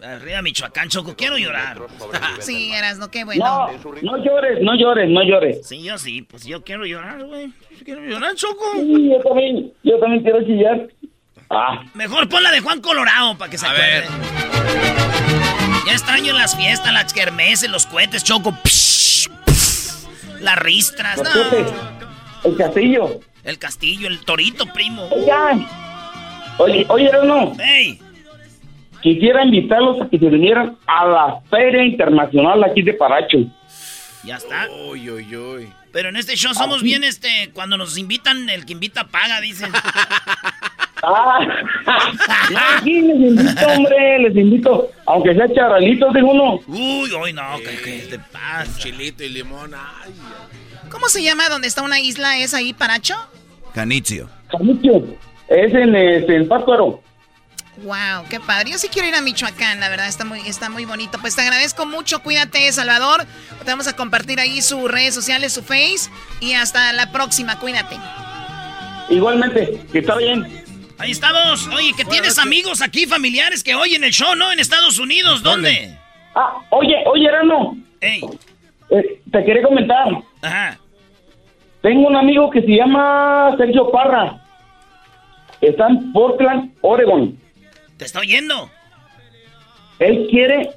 [0.00, 1.78] Arriba Michoacán, Choco, quiero llorar.
[2.38, 3.44] sí, eras, no, qué bueno.
[3.44, 5.66] No, no llores, no llores, no llores.
[5.66, 7.52] Sí, yo sí, pues yo quiero llorar, güey.
[7.84, 8.64] quiero llorar, Choco.
[8.76, 10.88] Sí, yo también, yo también quiero chillar.
[11.50, 11.84] Ah.
[11.94, 14.04] Mejor pon la de Juan Colorado para que se A Ver.
[15.86, 18.54] Ya extraño las fiestas, las kermeses, los cohetes, Choco.
[20.42, 21.30] Las ristras, no.
[22.44, 23.20] El castillo.
[23.44, 25.08] El castillo, el torito, primo.
[26.58, 27.52] Oye, oye, no.
[27.58, 28.00] Hey
[29.02, 33.38] quisiera invitarlos a que se vinieran a la Feria Internacional aquí de Paracho.
[34.24, 34.68] Ya está.
[34.88, 35.72] Uy, uy, uy.
[35.92, 39.70] Pero en este show somos bien, este, cuando nos invitan, el que invita paga, dicen.
[41.02, 41.40] ah,
[42.78, 46.60] aquí les invito, hombre, les invito, aunque sea charalitos de uno.
[46.66, 48.78] Uy, uy, no, ¿qué, te pasa?
[48.78, 50.12] Chilito y limón, ay.
[50.90, 52.38] ¿Cómo se llama donde está una isla?
[52.38, 53.16] ¿Es ahí, Paracho?
[53.74, 54.28] Canicio.
[54.50, 55.04] Canicio,
[55.48, 57.00] es en, este, en Pátzcuaro.
[57.78, 58.70] Wow, qué padre.
[58.70, 61.18] Yo sí quiero ir a Michoacán, la verdad, está muy, está muy bonito.
[61.20, 63.24] Pues te agradezco mucho, cuídate, Salvador.
[63.64, 66.10] Te vamos a compartir ahí sus redes sociales, su face.
[66.40, 67.96] Y hasta la próxima, cuídate.
[69.08, 70.62] Igualmente, que está bien.
[71.02, 71.66] Ahí estamos.
[71.66, 74.52] Oye, que tienes amigos aquí, familiares que oyen el show, ¿no?
[74.52, 75.98] En Estados Unidos, ¿dónde?
[76.32, 77.76] Ah, oye, oye, Erano.
[78.00, 78.20] Ey.
[78.88, 80.06] Eh, te quería comentar.
[80.42, 80.78] Ajá.
[81.80, 84.40] Tengo un amigo que se llama Sergio Parra.
[85.60, 87.36] Está en Portland, Oregon.
[87.96, 88.70] ¿Te está oyendo?
[89.98, 90.70] Él quiere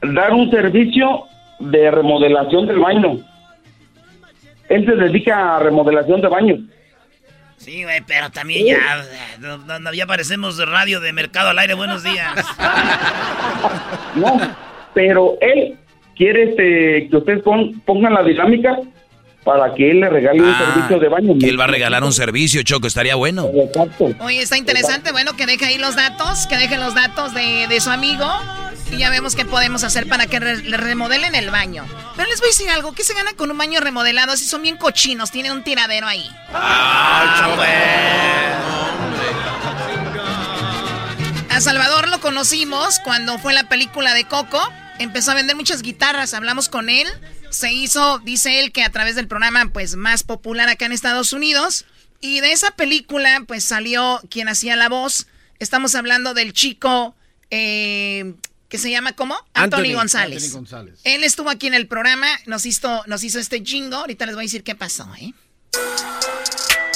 [0.00, 1.24] dar un servicio
[1.58, 3.18] de remodelación del baño.
[4.70, 6.60] Él se dedica a remodelación de baños.
[7.58, 11.74] Sí, güey, pero también ya, ya parecemos de radio de mercado al aire.
[11.74, 12.34] Buenos días.
[14.14, 14.38] no,
[14.94, 15.76] pero él
[16.16, 18.78] quiere este, que ustedes pongan la dinámica
[19.42, 21.34] para que él le regale un ah, servicio de baño.
[21.38, 23.48] Que él va a regalar un servicio, Choco, estaría bueno.
[23.54, 24.10] Exacto.
[24.20, 27.80] Oye, está interesante, bueno, que deje ahí los datos, que deje los datos de, de
[27.80, 28.26] su amigo
[28.90, 31.84] y ya vemos qué podemos hacer para que le remodelen el baño.
[32.16, 34.62] Pero les voy a decir algo, ¿qué se gana con un baño remodelado si son
[34.62, 35.30] bien cochinos?
[35.30, 36.28] Tienen un tiradero ahí.
[36.52, 37.56] ¡Ah,
[41.50, 44.60] A Salvador lo conocimos cuando fue la película de Coco.
[44.98, 47.08] Empezó a vender muchas guitarras, hablamos con él
[47.50, 51.32] se hizo, dice él, que a través del programa pues más popular acá en Estados
[51.32, 51.86] Unidos.
[52.20, 55.26] Y de esa película pues salió quien hacía la voz.
[55.58, 57.14] Estamos hablando del chico
[57.50, 58.34] eh,
[58.68, 59.36] que se llama ¿cómo?
[59.54, 60.56] Anthony, González.
[61.04, 63.96] Él estuvo aquí en el programa, nos hizo, nos hizo este jingo.
[63.96, 65.32] Ahorita les voy a decir qué pasó, ¿eh?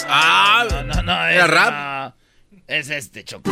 [0.09, 1.27] Ah, no, no, no.
[1.27, 2.15] ¿Era rap?
[2.67, 3.51] es este choco.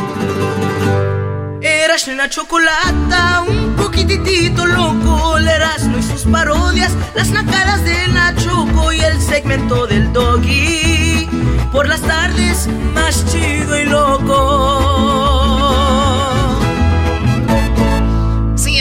[1.61, 8.93] Eras una chocolata, un poquitito loco, el Erasmo y sus parodias, las nacadas de Nachoco
[8.93, 11.27] y el segmento del doggy.
[11.73, 15.38] Por las tardes, más chido y loco.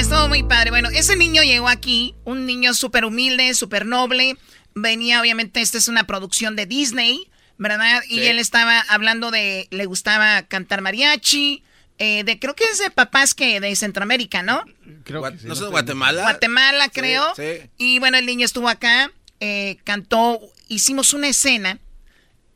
[0.09, 0.71] Estuvo muy padre.
[0.71, 4.39] Bueno, ese niño llegó aquí, un niño súper humilde, súper noble.
[4.75, 8.03] Venía, obviamente, esta es una producción de Disney, ¿verdad?
[8.09, 11.63] Y él estaba hablando de, le gustaba cantar mariachi
[11.99, 14.65] eh, de creo que es de papás que de Centroamérica, ¿no?
[15.05, 16.23] Creo que ¿No de Guatemala?
[16.23, 17.35] Guatemala, creo.
[17.37, 21.81] Sí, Y bueno, el niño estuvo acá, eh, cantó, hicimos una escena,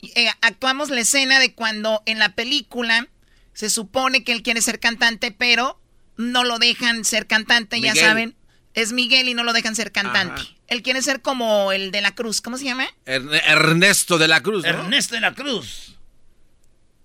[0.01, 3.07] eh, actuamos la escena de cuando en la película
[3.53, 5.79] se supone que él quiere ser cantante, pero
[6.17, 8.35] no lo dejan ser cantante, ya saben.
[8.73, 10.41] Es Miguel y no lo dejan ser cantante.
[10.67, 12.87] Él quiere ser como el de la Cruz, ¿cómo se llama?
[13.05, 14.65] Ernesto de la Cruz.
[14.65, 15.97] Ernesto de la Cruz.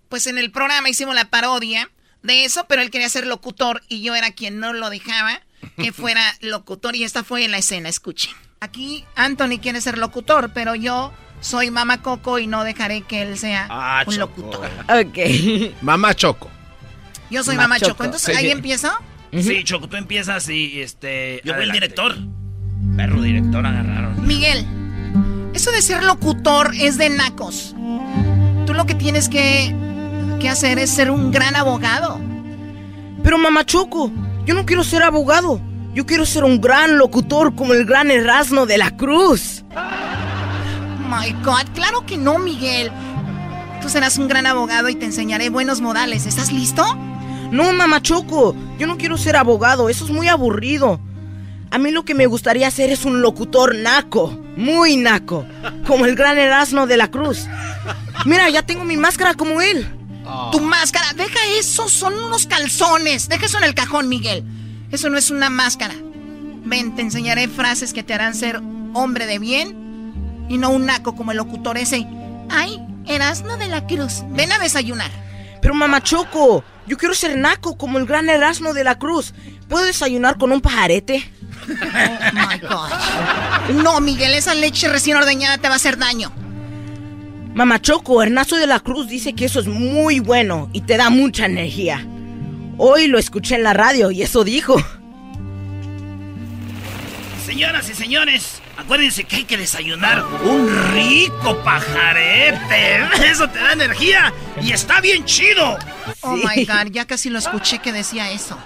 [0.09, 1.91] Pues en el programa hicimos la parodia
[2.23, 5.43] de eso, pero él quería ser locutor y yo era quien no lo dejaba
[5.77, 8.33] que fuera locutor y esta fue en la escena, escuchen.
[8.61, 13.39] Aquí Anthony quiere ser locutor, pero yo soy Mama Coco y no dejaré que él
[13.39, 14.69] sea ah, un locutor.
[14.89, 15.75] Ok.
[15.83, 16.51] Mamá Choco.
[17.31, 18.05] Yo soy Mamá Choco.
[18.05, 18.99] Entonces, ¿ahí empieza?
[19.33, 21.41] Sí, Choco, tú empiezas y este.
[21.45, 22.17] Yo fui el director.
[22.97, 24.27] Perro director agarraron.
[24.27, 24.65] Miguel,
[25.55, 27.75] eso de ser locutor es de nacos.
[28.67, 29.75] Tú lo que tienes que
[30.39, 32.21] que hacer es ser un gran abogado.
[33.23, 34.13] Pero mamá Choco,
[34.47, 35.61] yo no quiero ser abogado.
[35.95, 39.65] Yo quiero ser un gran locutor como el gran Erasmo de la Cruz.
[41.09, 42.93] My God, claro que no, Miguel.
[43.83, 46.27] Tú serás un gran abogado y te enseñaré buenos modales.
[46.27, 46.85] ¿Estás listo?
[47.51, 49.89] No, mamá Choco, yo no quiero ser abogado.
[49.89, 51.01] Eso es muy aburrido.
[51.71, 55.45] A mí lo que me gustaría hacer es un locutor naco, muy naco,
[55.87, 57.47] como el gran Erasmo de la Cruz.
[58.25, 59.87] Mira, ya tengo mi máscara como él.
[60.53, 63.29] Tu máscara, deja eso, son unos calzones.
[63.29, 64.45] Deja eso en el cajón, Miguel.
[64.91, 65.95] Eso no es una máscara.
[66.65, 68.61] Ven, te enseñaré frases que te harán ser
[68.95, 72.07] hombre de bien y no un naco como el locutor ese.
[72.51, 74.23] Ay, Erasmo de la Cruz.
[74.31, 75.11] Ven a desayunar.
[75.61, 79.35] Pero mamá Choco, yo quiero ser naco como el gran Erasmo de la Cruz.
[79.69, 81.31] ¿Puedo desayunar con un pajarete?
[81.69, 83.83] Oh my God.
[83.83, 86.33] No, Miguel, esa leche recién ordeñada te va a hacer daño.
[87.55, 91.11] Mamá Choco, Ernesto de la Cruz dice que eso es muy bueno y te da
[91.11, 92.07] mucha energía.
[92.77, 94.77] Hoy lo escuché en la radio y eso dijo.
[97.45, 103.05] Señoras y señores, acuérdense que hay que desayunar un rico pajarete.
[103.31, 104.33] Eso te da energía
[104.63, 105.77] y está bien chido.
[106.21, 108.59] Oh my god, ya casi lo escuché que decía eso.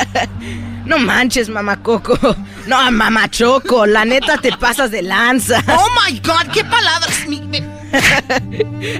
[0.84, 2.18] no manches, mamá Coco.
[2.66, 5.62] No, mamá Choco, la neta te pasas de lanza.
[5.68, 7.26] Oh my god, qué palabras.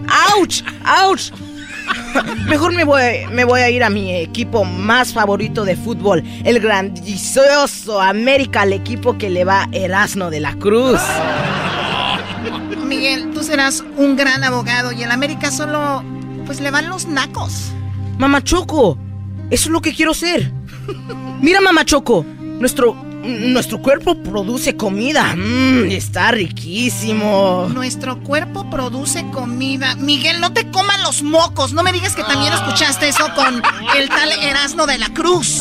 [0.09, 0.63] ¡Auch!
[0.85, 1.50] ¡Auch!
[2.49, 6.61] Mejor me voy, me voy a ir a mi equipo más favorito de fútbol, el
[6.61, 11.01] grandioso América, el equipo que le va Erasmo de la Cruz.
[12.87, 16.03] Miguel, tú serás un gran abogado y el América solo,
[16.47, 17.73] pues le van los nacos.
[18.19, 18.99] Mamá Choco,
[19.51, 20.53] eso es lo que quiero ser.
[21.41, 22.25] Mira, Mamá Choco,
[22.59, 25.35] nuestro nuestro cuerpo produce comida.
[25.37, 27.69] Mmm, está riquísimo.
[27.73, 29.95] Nuestro cuerpo produce comida.
[29.97, 31.73] Miguel, no te coman los mocos.
[31.73, 33.63] No me digas que también escuchaste eso con
[33.97, 35.61] el tal Erasmo de la Cruz.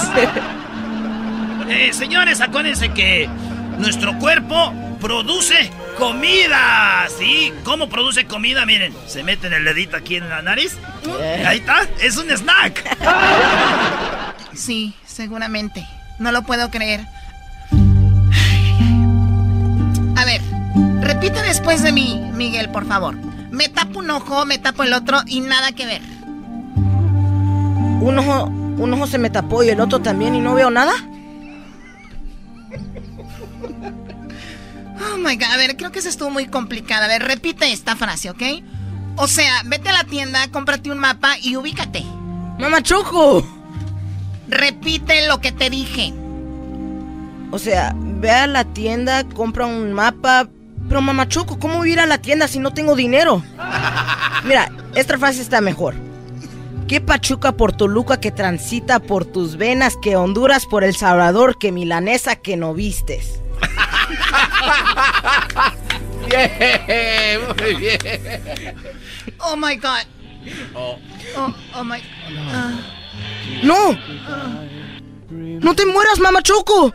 [1.69, 3.29] eh, señores, acuérdense que
[3.77, 7.07] nuestro cuerpo produce comida.
[7.17, 7.53] ¿Sí?
[7.63, 8.65] ¿Cómo produce comida?
[8.65, 10.77] Miren, se meten el dedito aquí en la nariz.
[11.19, 11.43] Eh.
[11.45, 12.97] Ahí está, es un snack.
[14.53, 15.85] Sí, seguramente.
[16.19, 17.05] No lo puedo creer.
[21.19, 23.13] Repite después de mí, Miguel, por favor.
[23.51, 26.01] Me tapo un ojo, me tapo el otro y nada que ver.
[27.99, 30.93] Un ojo, un ojo se me tapó y el otro también y no veo nada.
[35.11, 37.03] Oh my god, a ver, creo que eso estuvo muy complicada.
[37.03, 38.43] A ver, repite esta frase, ¿ok?
[39.17, 42.01] O sea, vete a la tienda, cómprate un mapa y ubícate.
[42.59, 43.45] ¡Mamá Choco!
[44.47, 46.13] Repite lo que te dije.
[47.51, 50.47] O sea, ve a la tienda, compra un mapa.
[50.89, 53.43] Pero mamá Choco, ¿cómo voy a ir a la tienda si no tengo dinero?
[54.43, 55.93] Mira, esta frase está mejor.
[56.87, 61.71] ¿Qué Pachuca por Toluca que transita por tus venas, que Honduras por El Salvador, que
[61.71, 63.39] Milanesa que no vistes?
[66.27, 67.99] bien, muy bien.
[69.37, 70.07] Oh my God.
[70.73, 70.97] Oh,
[71.37, 72.01] oh, oh my.
[73.61, 73.95] no.
[75.29, 76.91] No te mueras, mamá Choco.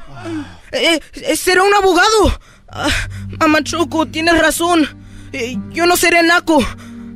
[0.72, 2.40] Eh, eh, será un abogado.
[2.76, 2.90] Ah,
[3.38, 4.80] mamá Choco, tienes razón.
[5.32, 6.58] Eh, yo no seré naco.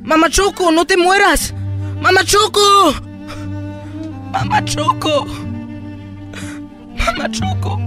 [0.03, 1.53] Mamá Choco, no te mueras.
[2.01, 2.93] Mamá Choco.
[4.31, 5.25] Mamá Choco.
[6.97, 7.77] Mamá Choco.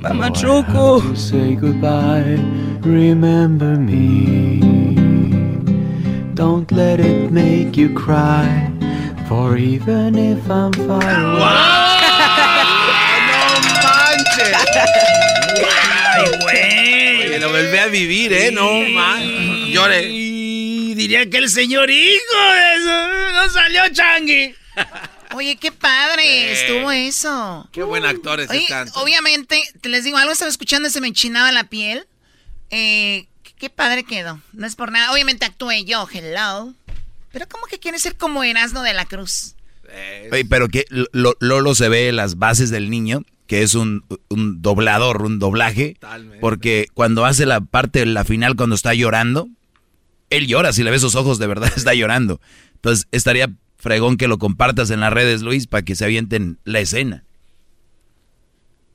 [0.00, 1.02] Mamá Choco.
[1.16, 2.38] Say goodbye.
[2.82, 4.60] Remember me.
[6.34, 8.70] Don't let it make you cry.
[9.28, 11.78] For even if I'm far away.
[11.82, 11.87] ¡No
[17.78, 18.50] a vivir, ¿eh?
[18.52, 19.72] No manches.
[19.72, 20.02] Llore.
[20.06, 23.32] Diría que el señor hijo de eso.
[23.32, 24.54] No salió Changi.
[25.34, 27.68] Oye, qué padre estuvo eso.
[27.72, 31.08] Qué buen actor es Oye, Obviamente, te les digo, algo estaba escuchando y se me
[31.08, 32.06] enchinaba la piel.
[32.70, 33.26] Eh,
[33.58, 34.40] qué padre quedó.
[34.52, 35.12] No es por nada.
[35.12, 36.74] Obviamente actué yo, hello.
[37.32, 39.54] Pero ¿cómo que quiere ser como Erasmo de la Cruz?
[40.30, 45.38] Oye, pero que Lolo se ve las bases del niño, que es un, doblador, un
[45.40, 45.96] doblaje.
[46.40, 49.48] Porque cuando hace la parte la final, cuando está llorando,
[50.28, 52.40] él llora, si le ves sus ojos, de verdad está llorando.
[52.74, 56.80] Entonces estaría fregón que lo compartas en las redes, Luis, para que se avienten la
[56.80, 57.24] escena.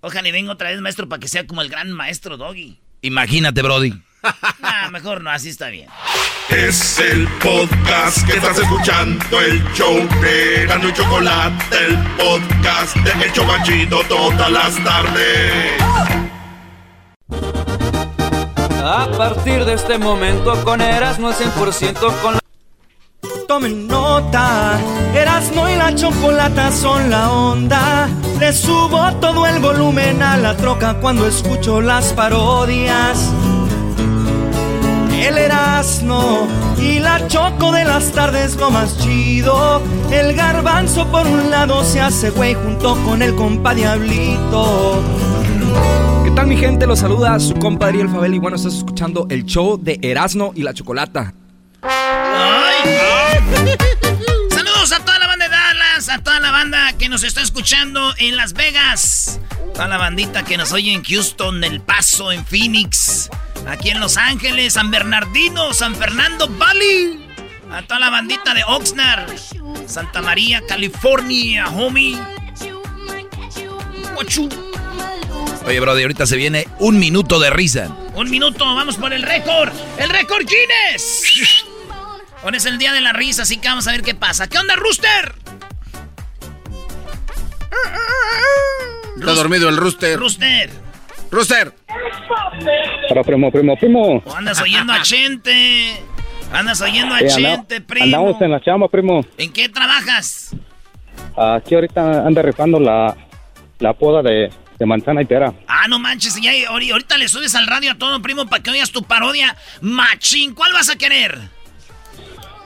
[0.01, 2.77] Ojalá y venga otra vez, maestro, para que sea como el gran maestro Doggy.
[3.01, 3.93] Imagínate, Brody.
[4.91, 5.87] Mejor no, así está bien.
[6.49, 13.25] Es el podcast que estás escuchando, el show de Gano y Chocolate, el podcast de
[13.25, 15.81] El Chocachito todas las tardes.
[18.85, 22.39] A partir de este momento con Erasmo 100% con la...
[23.47, 24.79] Tomen nota,
[25.15, 28.09] Erasmo y la Chocolata son la onda.
[28.39, 33.31] Le subo todo el volumen a la troca cuando escucho las parodias
[35.23, 36.47] el Erasmo
[36.77, 39.81] y la Choco de las tardes lo más chido.
[40.11, 45.01] El garbanzo por un lado se hace güey junto con el compa Diablito.
[46.25, 46.85] ¿Qué tal mi gente?
[46.87, 50.63] Los saluda su compadre El Fabel y bueno, estás escuchando el show de Erasmo y
[50.63, 51.33] la Chocolata.
[54.49, 55.22] Saludos a toda la
[56.13, 59.39] a toda la banda que nos está escuchando en Las Vegas.
[59.73, 63.31] Toda la bandita que nos oye en Houston, El Paso, en Phoenix,
[63.67, 67.27] aquí en Los Ángeles, San Bernardino, San Fernando Valley.
[67.71, 69.27] A toda la bandita de Oxnard,
[69.87, 72.15] Santa María, California, homie.
[75.65, 77.87] Oye, Brody, ahorita se viene un minuto de risa.
[78.13, 79.71] Un minuto, vamos por el récord.
[79.97, 81.65] ¡El récord Guinness!
[82.43, 84.47] Hoy es el día de la risa, así que vamos a ver qué pasa.
[84.47, 85.42] ¿Qué onda, Rooster?
[89.17, 90.19] Está dormido el Rooster.
[90.19, 90.69] Rooster.
[91.31, 91.73] Rooster.
[93.09, 94.21] Para primo, primo, primo.
[94.25, 96.01] O andas oyendo a Chente.
[96.51, 98.05] Andas oyendo a Chente, primo.
[98.05, 99.25] Andamos en la chamba, primo.
[99.37, 100.55] ¿En qué trabajas?
[101.35, 103.15] Aquí ahorita anda rifando la,
[103.79, 105.53] la poda de, de manzana y pera.
[105.67, 108.91] Ah, no manches, ya, ahorita le subes al radio a todo, primo, para que oigas
[108.91, 109.55] tu parodia.
[109.81, 111.37] Machín, ¿cuál vas a querer?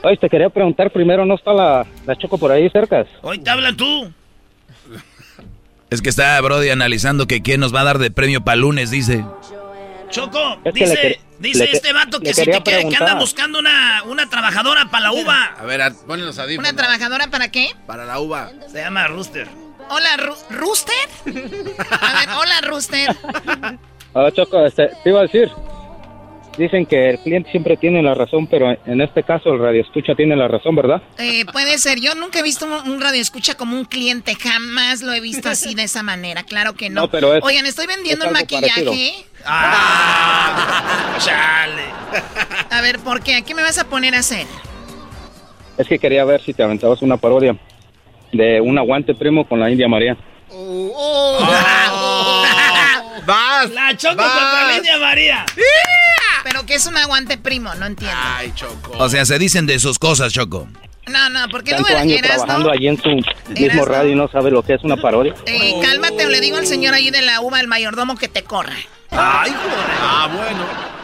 [0.02, 3.04] Oye, te quería preguntar primero, ¿no está la, la Choco por ahí cerca?
[3.22, 4.12] Hoy te hablan tú.
[5.90, 8.90] Es que está Brody analizando que quién nos va a dar de premio para lunes,
[8.90, 9.24] dice.
[10.10, 14.90] Choco, dice, dice este vato que si te quiere, que anda buscando una, una trabajadora
[14.90, 15.56] para la uva.
[15.58, 17.70] A ver, ponle los ¿Una trabajadora para qué?
[17.86, 18.50] Para la uva.
[18.70, 19.48] Se llama Rooster.
[19.90, 20.94] Hola, ¿Rooster?
[21.24, 23.16] A ver, hola, Rooster.
[24.12, 25.50] Hola, Choco, este, te iba a decir,
[26.58, 30.16] Dicen que el cliente siempre tiene la razón, pero en este caso el radio escucha
[30.16, 31.00] tiene la razón, ¿verdad?
[31.16, 32.00] Eh, puede ser.
[32.00, 34.34] Yo nunca he visto un radio escucha como un cliente.
[34.34, 36.42] Jamás lo he visto así de esa manera.
[36.42, 37.08] Claro que no.
[37.08, 39.24] pero Oigan, estoy vendiendo el maquillaje.
[39.46, 41.84] Ah, chale.
[42.70, 43.42] A ver, ¿por qué?
[43.42, 44.46] ¿Qué me vas a poner a hacer?
[45.76, 47.56] Es que quería ver si te aventabas una parodia
[48.32, 50.16] de un aguante primo con la India María.
[50.50, 51.38] Oh,
[53.26, 53.70] Vas.
[53.70, 55.46] La choco con la India María.
[56.44, 58.16] Pero que es un aguante primo, no entiendo.
[58.20, 58.92] Ay, Choco.
[58.98, 60.68] O sea, se dicen de sus cosas, Choco.
[61.08, 63.08] No, no, porque Tanto no años trabajando allí en su
[63.58, 65.34] mismo radio y no sabe lo que es una parodia.
[65.46, 68.44] Eh, cálmate, o le digo al señor ahí de la uva, el mayordomo, que te
[68.44, 68.76] corra.
[69.10, 69.86] Ay, joder.
[70.02, 70.97] Ah, bueno.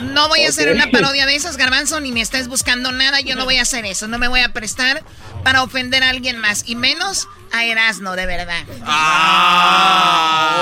[0.00, 3.20] No voy a hacer una parodia de esas, Garbanzo, ni me estés buscando nada.
[3.20, 4.06] Yo no voy a hacer eso.
[4.08, 5.02] No me voy a prestar
[5.42, 6.64] para ofender a alguien más.
[6.66, 8.64] Y menos a Erasno, de verdad.
[8.84, 10.56] Ah.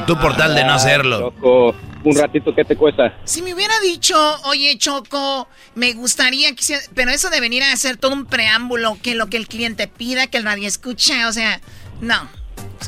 [0.00, 1.18] no, tú por tal de no hacerlo.
[1.18, 1.74] Choco,
[2.04, 3.18] un ratito, ¿qué te cuesta?
[3.24, 6.62] Si me hubiera dicho, oye, Choco, me gustaría que...
[6.94, 10.28] Pero eso de venir a hacer todo un preámbulo, que lo que el cliente pida,
[10.28, 11.60] que el radio escucha, o sea,
[12.00, 12.37] no.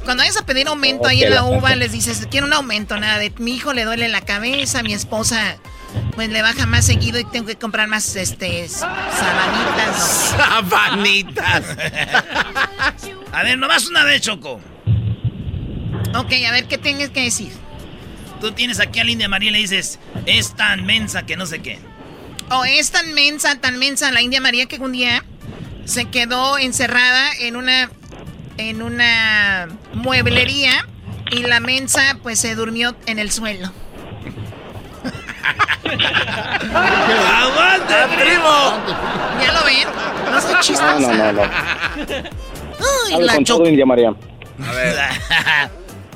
[0.05, 3.19] Cuando vayas a pedir aumento ahí en la uva, les dices, quiero un aumento, nada
[3.19, 5.59] de mi hijo le duele la cabeza, mi esposa
[6.15, 10.35] pues le baja más seguido y tengo que comprar más este sabanitas.
[10.37, 11.65] Sabanitas.
[13.33, 14.61] a ver, nomás una vez, Choco.
[16.15, 17.53] Ok, a ver, ¿qué tienes que decir?
[18.41, 21.61] Tú tienes aquí a Linda María y le dices, es tan mensa que no sé
[21.61, 21.79] qué.
[22.51, 25.25] Oh, es tan mensa, tan mensa la India María que un día
[25.85, 27.91] se quedó encerrada en una
[28.61, 30.87] en una mueblería
[31.31, 33.73] y la mensa pues se durmió en el suelo.
[36.75, 38.79] ¡Aguante, primo!
[39.41, 39.89] ¿Ya lo ven?
[40.31, 40.99] No soy chistosa.
[40.99, 41.43] No, no, no.
[41.43, 44.11] Ay, la con todo, India María.
[44.67, 44.97] A ver.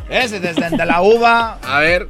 [0.24, 1.58] Ese desde la uva.
[1.62, 2.06] A ver.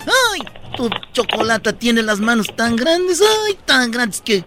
[0.00, 0.40] Ay,
[0.76, 4.44] tu chocolate tiene las manos tan grandes, ay, tan grandes que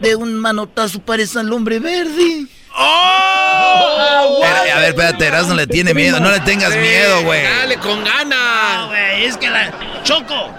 [0.00, 2.46] de un manotazo parece al hombre verde.
[2.76, 4.42] ¡Oh!
[4.44, 6.20] a ver, espérate, no le tiene miedo.
[6.20, 7.42] No le tengas miedo, güey.
[7.42, 8.80] Dale, con ganas.
[8.80, 9.72] No, güey, es que la...
[10.04, 10.54] Choco,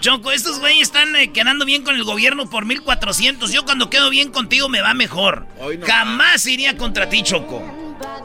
[0.00, 3.50] Choco, estos güeyes están eh, quedando bien con el gobierno por 1400.
[3.52, 5.46] Yo cuando quedo bien contigo me va mejor.
[5.86, 7.62] Jamás iría contra ti, Choco.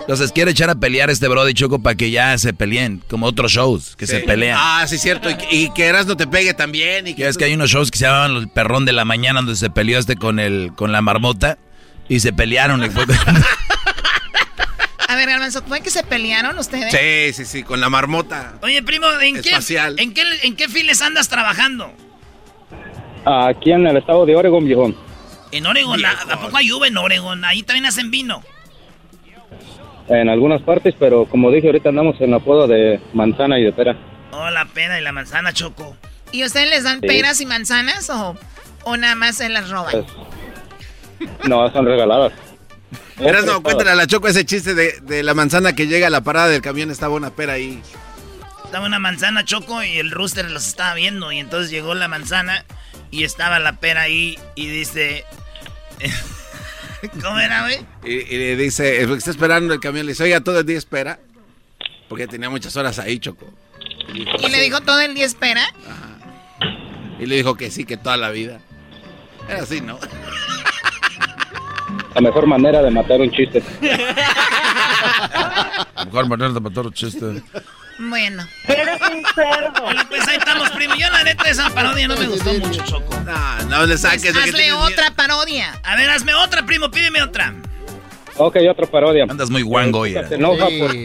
[0.01, 3.51] Entonces quiere echar a pelear este Brody Choco para que ya se peleen, como otros
[3.51, 4.57] shows que se pelean.
[4.60, 5.30] Ah, sí, cierto.
[5.51, 7.07] Y, que Eras no te pegue también.
[7.07, 9.39] Y que es que hay unos shows que se llaman El Perrón de la Mañana,
[9.39, 11.60] donde se peleó este con, el, con la marmota
[12.10, 12.84] y se pelearon.
[12.84, 13.06] Y fue...
[15.07, 16.91] A ver, Almanzo, ¿fue que se pelearon ustedes?
[16.91, 18.60] Sí, sí, sí, con la marmota.
[18.61, 19.52] Oye, primo, ¿en, qué,
[19.98, 21.91] ¿en, qué, ¿en qué files andas trabajando?
[23.26, 24.94] Aquí en el estado de Oregon, viejo.
[25.52, 25.99] ¿En Oregon?
[26.06, 27.44] ¿A, poco hay uva en Oregon?
[27.44, 28.44] Ahí también hacen vino.
[30.07, 33.72] En algunas partes, pero como dije, ahorita andamos en la poda de manzana y de
[33.72, 33.98] pera.
[34.31, 35.98] Oh, la pera y la manzana, Choco.
[36.31, 38.36] ¿Y ustedes les dan peras y manzanas o,
[38.84, 39.91] o nada más se las roban?
[39.91, 40.06] Pues,
[41.47, 42.33] no, son regaladas.
[43.17, 46.21] Verás, no, cuéntale a la Choco ese chiste de, la manzana que llega a la
[46.21, 47.81] parada del camión, estaba una pera ahí.
[48.63, 51.31] Estaba una manzana, Choco, y el rooster los estaba viendo.
[51.31, 52.65] Y entonces llegó la manzana
[53.11, 55.25] y estaba la pera ahí y dice...
[57.21, 57.79] ¿Cómo era, güey?
[58.03, 61.19] Y, le dice, está esperando el camión, le dice, oiga, todo el día espera.
[62.09, 63.53] Porque tenía muchas horas ahí, Choco.
[64.13, 65.63] ¿Y, le dijo todo el día espera?
[65.87, 66.09] Ajá.
[67.19, 68.59] Y le dijo que sí, que toda la vida.
[69.47, 69.99] Era así, ¿no?
[72.15, 73.64] La mejor manera de matar un chiste.
[75.95, 77.44] A lo mejor manera de matar un chiste.
[77.99, 78.44] Bueno.
[78.68, 79.84] Eres un cerdo.
[79.84, 80.95] Bueno, pues ahí estamos, primo.
[80.95, 83.14] Yo la neta esa parodia no me gustó mucho, Choco.
[83.26, 84.31] No, no le saques.
[84.31, 85.80] Pues hazle otra parodia.
[85.84, 87.53] A ver, hazme otra, primo, pídeme otra.
[88.38, 89.26] Ok, otra parodia.
[89.30, 90.06] Andas muy guango.
[90.06, 90.95] Tuca se enoja por...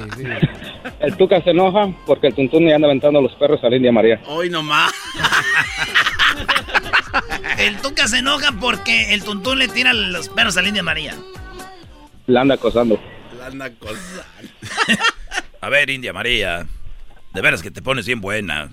[1.00, 3.90] El Tuca se enoja porque el Tuntún le anda aventando los perros a la India
[3.90, 4.20] María.
[4.26, 4.92] Hoy nomás.
[7.58, 11.14] El Tuca se enoja porque el Tuntún le tira los perros a la India María.
[12.26, 13.00] La anda acosando.
[13.38, 14.22] La anda acosando.
[15.60, 16.66] A ver, India María,
[17.32, 18.70] de veras que te pones bien buena.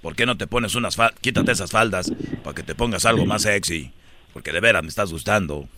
[0.00, 1.18] ¿Por qué no te pones unas faldas?
[1.20, 3.92] Quítate esas faldas para que te pongas algo más sexy.
[4.32, 5.68] Porque de veras me estás gustando.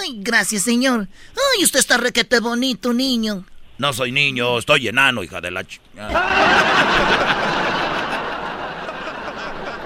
[0.00, 1.06] Ay, gracias, señor.
[1.56, 3.44] Ay, usted está requete bonito, niño.
[3.78, 5.80] No soy niño, estoy enano, hija de la ch...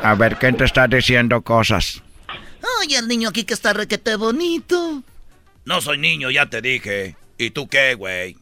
[0.05, 2.03] A ver, ¿quién te está diciendo cosas?
[2.29, 5.03] Ay, el niño aquí que está requete bonito.
[5.65, 7.17] No soy niño, ya te dije.
[7.39, 8.37] ¿Y tú qué, güey?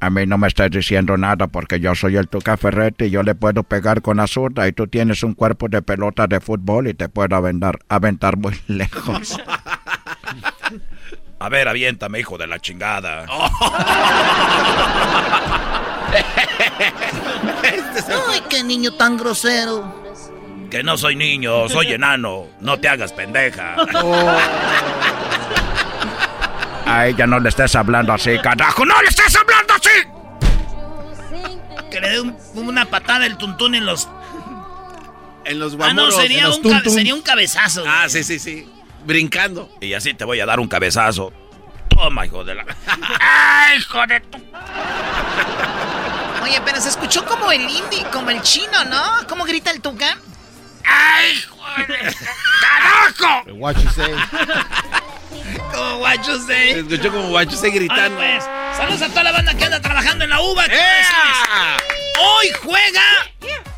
[0.00, 3.22] A mí no me estás diciendo nada porque yo soy el Tuca Ferretti y yo
[3.22, 6.88] le puedo pegar con la zurda y tú tienes un cuerpo de pelota de fútbol
[6.88, 9.38] y te puedo aventar, aventar muy lejos.
[11.38, 13.24] A ver, aviéntame, hijo de la chingada.
[18.28, 20.03] Ay, qué niño tan grosero.
[20.74, 22.48] Que no soy niño, soy enano.
[22.58, 23.76] No te hagas pendeja.
[26.84, 28.84] A ella no le estés hablando así, carajo.
[28.84, 29.90] ¡No le estés hablando así!
[31.92, 34.08] Que le dé un- una patada el Tuntún en los...
[35.44, 37.84] En los Ah, no, guamuros, en sería los un, sería un cabezazo.
[37.86, 38.10] Ah, güey.
[38.10, 38.68] sí, sí, sí.
[39.04, 39.70] Brincando.
[39.80, 41.32] Y así te voy a dar un cabezazo.
[41.88, 42.64] Toma, hijo de la...
[43.20, 44.38] ¡Ay, hijo de tu...
[46.42, 49.00] Oye, pero se escuchó como el indie, como el chino, ¿no?
[49.28, 50.18] ¿Cómo grita el tuca?
[50.84, 51.56] ¡Ay, hijo
[51.88, 52.14] de...
[52.60, 53.50] ¡Carajo!
[53.54, 54.14] What you say?
[55.72, 56.78] Como guacho Se sé.
[56.80, 58.20] escuchó como guacho se gritando.
[58.20, 60.64] Ay, pues, saludos a toda la banda que anda trabajando en la uva.
[62.20, 63.02] Hoy juega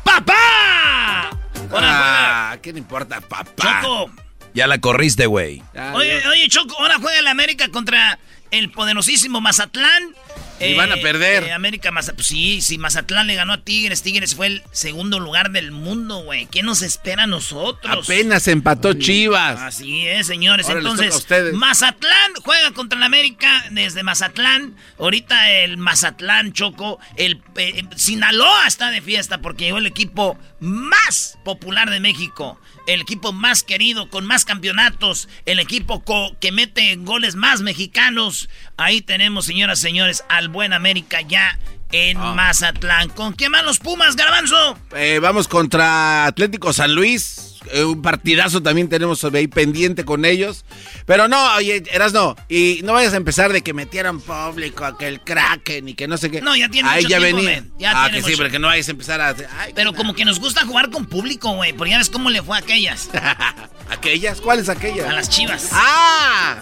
[0.03, 1.29] papá.
[1.71, 3.81] Ahora Ah, ¿qué le importa, papá?
[3.81, 4.11] Choco.
[4.53, 5.61] Ya la corriste, güey.
[5.93, 8.17] Oye, oye, Choco, ahora juega el América contra
[8.51, 10.15] el poderosísimo Mazatlán.
[10.59, 11.43] Y van a perder.
[11.43, 12.15] eh, América Mazatlán.
[12.17, 16.23] Pues sí, si Mazatlán le ganó a Tigres, Tigres fue el segundo lugar del mundo,
[16.23, 16.47] güey.
[16.47, 18.05] ¿Qué nos espera a nosotros?
[18.05, 19.59] Apenas empató Chivas.
[19.59, 20.67] Así es, señores.
[20.67, 21.53] Ahora les toca a Entonces, ustedes.
[21.53, 24.75] Mazatlán juega contra el América desde Mazatlán.
[24.99, 31.37] Ahorita el Mazatlán Choco, el eh, Sinaloa está de fiesta porque llegó el equipo más
[31.43, 36.95] popular de México, el equipo más querido con más campeonatos, el equipo co- que mete
[36.97, 38.49] goles más mexicanos.
[38.77, 41.57] Ahí tenemos, señoras y señores, al buen América ya
[41.91, 42.33] en Ah.
[42.33, 43.09] Mazatlán.
[43.09, 44.77] ¿Con qué van los Pumas, Garbanzo?
[44.95, 47.56] Eh, vamos contra Atlético San Luis.
[47.71, 50.65] Eh, un partidazo también tenemos ahí pendiente con ellos.
[51.05, 52.35] Pero no, oye, eras no.
[52.49, 56.07] Y no vayas a empezar de que metieran público a que el Kraken y que
[56.07, 56.41] no sé qué.
[56.41, 57.63] No, ya tiene Ahí mucho ya tiempo, venía.
[57.77, 59.35] Ya ah, que sí, pero que no vayas a empezar a.
[59.59, 61.73] Ay, Pero como que nos gusta jugar con público, güey.
[61.73, 63.09] Porque ya ves cómo le fue a aquellas.
[63.89, 64.41] ¿Aquellas?
[64.41, 65.09] ¿Cuáles aquellas?
[65.09, 65.69] A las chivas.
[65.71, 66.57] ¡Ah!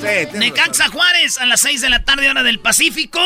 [0.00, 3.20] Sí, Necaxa Juárez a las 6 de la tarde, hora del Pacífico.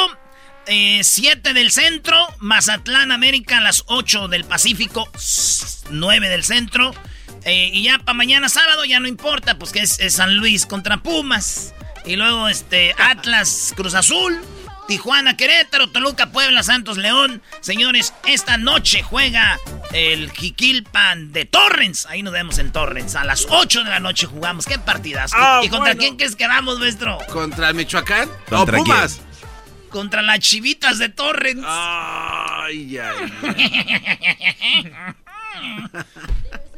[0.66, 2.16] 7 del centro.
[2.38, 5.08] Mazatlán América a las 8 del Pacífico.
[5.90, 6.92] 9 del centro.
[7.44, 10.66] Eh, y ya para mañana sábado ya no importa, pues que es, es San Luis
[10.66, 11.74] contra Pumas.
[12.04, 14.40] Y luego este Atlas Cruz Azul.
[14.88, 17.42] Tijuana, Querétaro, Toluca, Puebla, Santos, León.
[17.60, 19.56] Señores, esta noche juega
[19.92, 22.06] el Jiquilpan de Torrens.
[22.06, 23.14] Ahí nos vemos en Torrens.
[23.14, 24.66] A las 8 de la noche jugamos.
[24.66, 25.30] ¿Qué partidas?
[25.32, 26.00] Ah, ¿Y contra bueno.
[26.00, 27.18] quién crees que vamos, maestro?
[27.30, 28.28] ¿Contra el Michoacán?
[28.48, 29.20] ¿Contra ¿O Pumas?
[29.90, 31.62] Contra las chivitas de Torrens.
[31.66, 33.32] Ay, ay.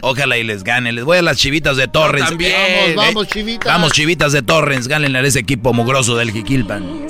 [0.00, 0.90] Ojalá y les gane.
[0.92, 2.28] Les voy a las chivitas de Torrens.
[2.30, 2.52] también.
[2.52, 3.66] Eh, Vamos, vamos, eh, chivitas.
[3.72, 4.88] Vamos, chivitas de Torrens.
[4.88, 7.06] Gánenle a ese equipo mugroso del Jiquilpan.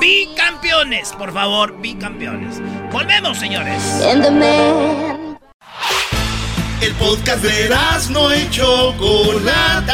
[0.00, 2.62] Bicampeones, por favor, bicampeones.
[2.90, 3.82] Volvemos, señores.
[6.80, 7.68] El podcast de
[8.10, 9.92] no y Chocolata.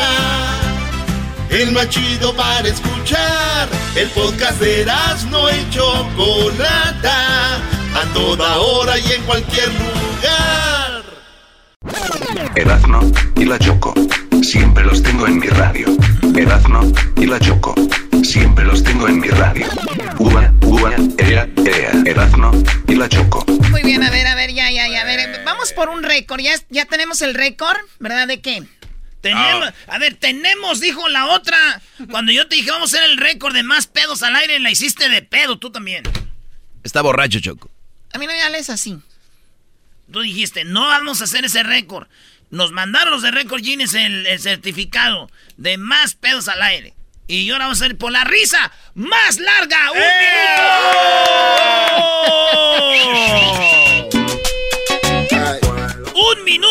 [1.51, 3.69] El más chido para escuchar.
[3.97, 4.87] El podcast de
[5.31, 7.57] no y Chocolata.
[7.57, 11.03] A toda hora y en cualquier lugar.
[12.55, 13.01] Erazno
[13.35, 13.93] y la Choco.
[14.43, 15.89] Siempre los tengo en mi radio.
[16.37, 17.75] Erazno y la Choco.
[18.23, 19.67] Siempre los tengo en mi radio.
[20.19, 21.93] Ua, ua, ea, ea.
[22.07, 22.53] Erazno
[22.87, 23.45] y la Choco.
[23.71, 25.03] Muy bien, a ver, a ver, ya, ya, ya.
[25.03, 26.41] A ver, vamos por un récord.
[26.41, 28.29] Ya, ya tenemos el récord, ¿verdad?
[28.29, 28.63] ¿De qué?
[29.21, 31.81] Tenemos, a ver, tenemos, dijo la otra.
[32.11, 34.71] Cuando yo te dije vamos a hacer el récord de más pedos al aire, la
[34.71, 36.03] hiciste de pedo, tú también.
[36.83, 37.71] Está borracho, Choco.
[38.13, 38.99] A mí no me hables así.
[40.11, 42.09] Tú dijiste, no vamos a hacer ese récord.
[42.51, 46.95] Nos mandaron los de Récord Guinness el, el certificado de más pedos al aire.
[47.29, 49.93] Y ahora vamos a ir por la risa más larga.
[49.93, 49.99] ¡Un
[52.99, 53.87] minuto!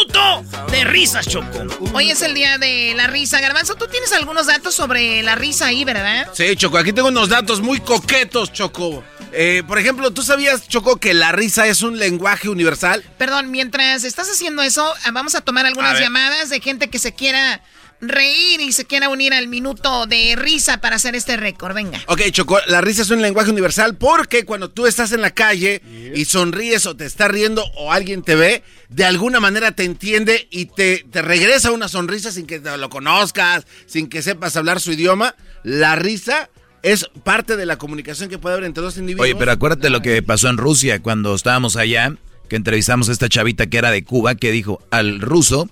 [0.10, 1.66] ¡Un minuto de risas, Choco!
[1.94, 3.40] Hoy es el día de la risa.
[3.40, 6.28] Garbanzo, tú tienes algunos datos sobre la risa ahí, ¿verdad?
[6.34, 9.04] Sí, Choco, aquí tengo unos datos muy coquetos, Choco.
[9.32, 13.04] Eh, por ejemplo, ¿tú sabías, Choco, que la risa es un lenguaje universal?
[13.18, 17.62] Perdón, mientras estás haciendo eso, vamos a tomar algunas llamadas de gente que se quiera
[18.02, 21.74] reír y se quiera unir al minuto de risa para hacer este récord.
[21.74, 22.02] Venga.
[22.08, 25.82] Ok, Choco, la risa es un lenguaje universal porque cuando tú estás en la calle
[26.16, 30.48] y sonríes o te estás riendo o alguien te ve, de alguna manera te entiende
[30.50, 34.92] y te, te regresa una sonrisa sin que lo conozcas, sin que sepas hablar su
[34.92, 35.36] idioma.
[35.64, 36.50] La risa
[36.82, 39.26] es parte de la comunicación que puede haber entre dos individuos.
[39.26, 42.16] Oye, pero acuérdate lo que pasó en Rusia cuando estábamos allá,
[42.48, 45.70] que entrevistamos a esta chavita que era de Cuba, que dijo al ruso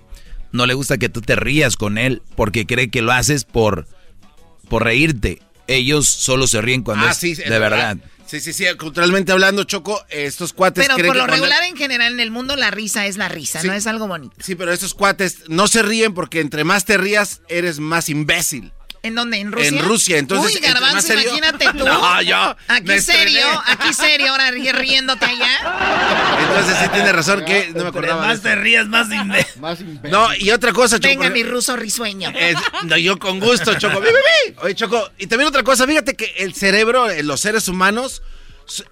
[0.51, 3.87] no le gusta que tú te rías con él porque cree que lo haces por,
[4.69, 5.41] por reírte.
[5.67, 7.97] Ellos solo se ríen cuando Ah, es sí, de es verdad.
[8.25, 11.63] Sí, sí, sí, culturalmente hablando, Choco, estos cuates Pero creen por lo que cuando- regular
[11.63, 13.67] en general en el mundo la risa es la risa, Sí.
[13.67, 14.35] no es algo bonito.
[14.41, 18.73] Sí, pero estos cuates no se ríen porque entre más te rías, eres más imbécil.
[19.03, 19.37] ¿En dónde?
[19.37, 19.67] ¿En Rusia?
[19.69, 21.85] En Rusia, entonces, Uy, más Garbanzo, serio- imagínate tú.
[21.85, 26.37] No, yo Aquí serio, aquí serio, ahora ri- riéndote allá.
[26.49, 28.25] Entonces sí tiene razón que no me acordaba.
[28.27, 29.61] más te rías, más imbécil.
[30.11, 31.07] No, y otra cosa, Choco.
[31.09, 32.31] Venga, mi ruso risueño.
[32.35, 34.01] Es- no, yo con gusto, Choco.
[34.61, 38.21] Oye, Choco, y también otra cosa, fíjate que el cerebro, eh, los seres humanos,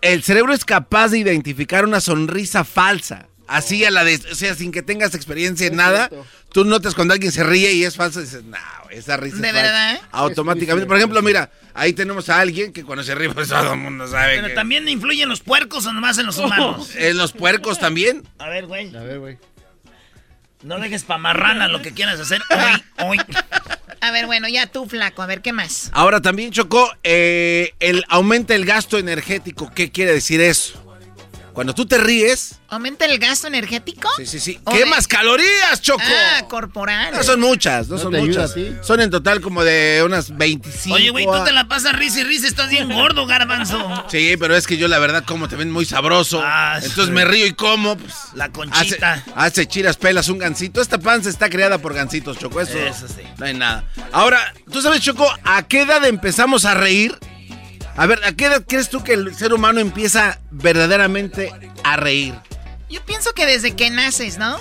[0.02, 3.28] el cerebro es capaz de identificar una sonrisa falsa.
[3.48, 6.10] Así a la de, o sea, sin que tengas experiencia en nada,
[6.52, 8.58] tú notas cuando alguien se ríe y es falso y dices, no,
[8.90, 9.62] esa risa ¿De es falsa".
[9.72, 10.02] verdad?
[10.12, 10.88] Automáticamente.
[10.88, 14.08] Por ejemplo, mira, ahí tenemos a alguien que cuando se ríe, pues todo el mundo
[14.08, 16.90] sabe Pero que- también influyen los puercos o nomás en los humanos.
[16.96, 18.24] En los puercos también.
[18.40, 18.96] A ver, güey.
[18.96, 19.38] A ver, güey.
[20.64, 23.18] No dejes pa' marrana lo que quieras hacer hoy, hoy.
[24.02, 25.90] A ver, bueno, ya tú, flaco, a ver, ¿qué más?
[25.94, 29.72] Ahora también chocó eh, el aumenta el gasto energético.
[29.76, 30.82] ¿Qué quiere decir eso?
[31.56, 34.10] Cuando tú te ríes, ¿Aumenta el gasto energético?
[34.18, 36.02] sí, sí, sí, quemas de- calorías, Choco.
[36.06, 37.14] Ah, corporal.
[37.16, 38.54] No son muchas, no, ¿No son muchas.
[38.82, 40.94] Son en total como de unas 25.
[40.96, 44.06] Oye, güey, tú te la pasas risa y risa, estás bien gordo, garbanzo.
[44.12, 46.42] Sí, pero es que yo la verdad como te ven muy sabroso.
[46.44, 47.12] Ah, Entonces sí.
[47.12, 47.96] me río y como.
[47.98, 49.24] Pues, La conchita.
[49.36, 50.82] hace chiras, pelas, un gansito.
[50.82, 52.60] Esta panza está creada por gansitos, Choco.
[52.60, 53.22] Eso, Eso sí.
[53.38, 53.86] no hay nada.
[54.12, 57.18] Ahora, ¿tú sabes, Choco, a qué edad empezamos a reír?
[57.98, 61.52] A ver, ¿a qué edad crees tú que el ser humano empieza verdaderamente
[61.84, 62.34] a reír?
[62.90, 64.58] Yo pienso que desde que naces, ¿no?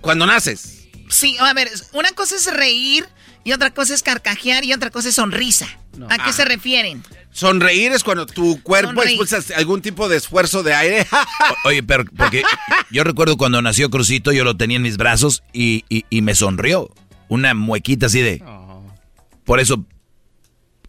[0.00, 0.88] Cuando naces.
[1.08, 3.06] Sí, a ver, una cosa es reír
[3.44, 5.66] y otra cosa es carcajear y otra cosa es sonrisa.
[6.10, 7.02] ¿A qué se refieren?
[7.32, 9.20] Sonreír es cuando tu cuerpo Sonreír.
[9.20, 11.06] expulsa algún tipo de esfuerzo de aire.
[11.64, 12.42] O- Oye, pero porque
[12.90, 16.34] yo recuerdo cuando nació Crucito, yo lo tenía en mis brazos y, y- y me
[16.34, 16.90] sonrió.
[17.28, 18.42] Una muequita así de...
[19.44, 19.84] Por eso...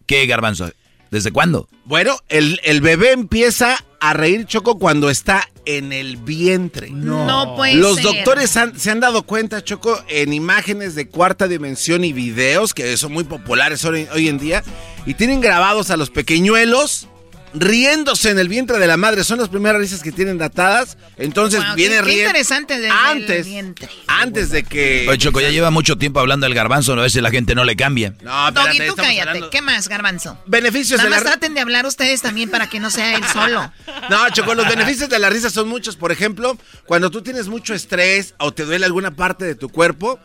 [0.06, 0.70] ¿Qué, garbanzo?
[1.10, 1.68] ¿Desde cuándo?
[1.84, 6.90] Bueno, el, el bebé empieza a reír Choco cuando está en el vientre.
[6.90, 8.04] No, puede Los ser.
[8.04, 12.96] doctores han- se han dado cuenta, Choco, en imágenes de cuarta dimensión y videos que
[12.96, 14.62] son muy populares hoy, hoy en día,
[15.06, 17.08] y tienen grabados a los pequeñuelos
[17.54, 19.24] riéndose en el vientre de la madre.
[19.24, 20.96] Son las primeras risas que tienen datadas.
[21.16, 22.26] Entonces Wow, viene riendo.
[22.28, 23.88] interesante desde el Antes, vientre.
[24.06, 25.06] antes de que.
[25.08, 26.92] Oye, Choco, ya lleva mucho tiempo hablando del garbanzo.
[26.92, 28.14] A veces la gente no le cambia.
[28.22, 29.28] No, Doggy, espérate, tú estamos cállate.
[29.28, 30.38] hablando- ¿Qué más, garbanzo?
[30.46, 33.24] Beneficios Nada de la más traten de hablar ustedes también para que no sea él
[33.32, 33.72] solo.
[34.10, 35.96] No, Choco, los beneficios de la risa son muchos.
[35.96, 36.56] Por ejemplo,
[36.86, 40.18] cuando tú tienes mucho estrés o te duele alguna parte de tu cuerpo,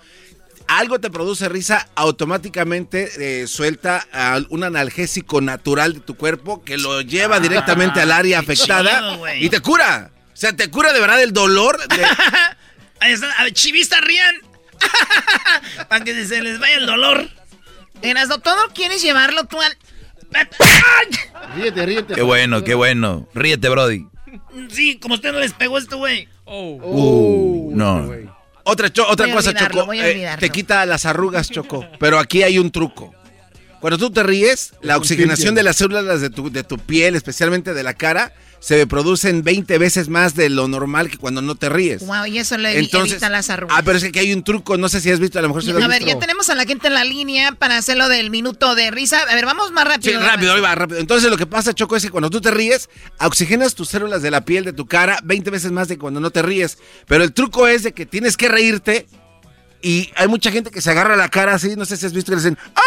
[0.77, 6.77] algo te produce risa, automáticamente eh, suelta ah, un analgésico natural de tu cuerpo que
[6.77, 10.11] lo lleva directamente al área afectada chido, y te cura.
[10.33, 11.79] O sea, te cura de verdad el dolor.
[11.87, 14.35] de- chivistas rían.
[15.89, 17.29] Para que se les vaya el dolor.
[18.01, 19.77] Erasno, todo quieres llevarlo tú al...
[21.55, 22.15] Ríete, ríete.
[22.15, 23.27] Qué bueno, qué bueno.
[23.35, 24.07] Ríete, Brody.
[24.69, 26.27] Sí, como usted no les pegó esto, güey.
[26.45, 28.09] Uh, no.
[28.63, 29.85] Otra, cho- otra Voy cosa, Choco.
[29.85, 31.85] voy a eh, te quita las arrugas, Choco.
[31.99, 33.13] Pero aquí hay un truco.
[33.81, 37.73] Cuando tú te ríes, la oxigenación de las células de tu, de tu piel, especialmente
[37.73, 38.33] de la cara,
[38.63, 42.05] se producen 20 veces más de lo normal que cuando no te ríes.
[42.07, 43.77] Wow, y eso le Entonces, evita las arrugas.
[43.77, 45.49] ah, pero es que aquí hay un truco, no sé si has visto, a lo
[45.49, 46.13] mejor se lo has a ver, visto.
[46.13, 49.19] ya tenemos a la gente en la línea para hacerlo del minuto de risa.
[49.29, 50.21] A ver, vamos más Sí, rápido.
[50.21, 50.99] rápido, ahí va, rápido.
[51.01, 54.31] Entonces lo que pasa, Choco, es que cuando tú te ríes, oxigenas tus células de
[54.31, 56.77] la piel de tu cara 20 veces más de cuando no te ríes.
[57.05, 59.07] Pero el truco es de que tienes que reírte
[59.81, 62.31] y hay mucha gente que se agarra la cara así, no sé si has visto
[62.31, 62.79] que le dicen, ¡ah!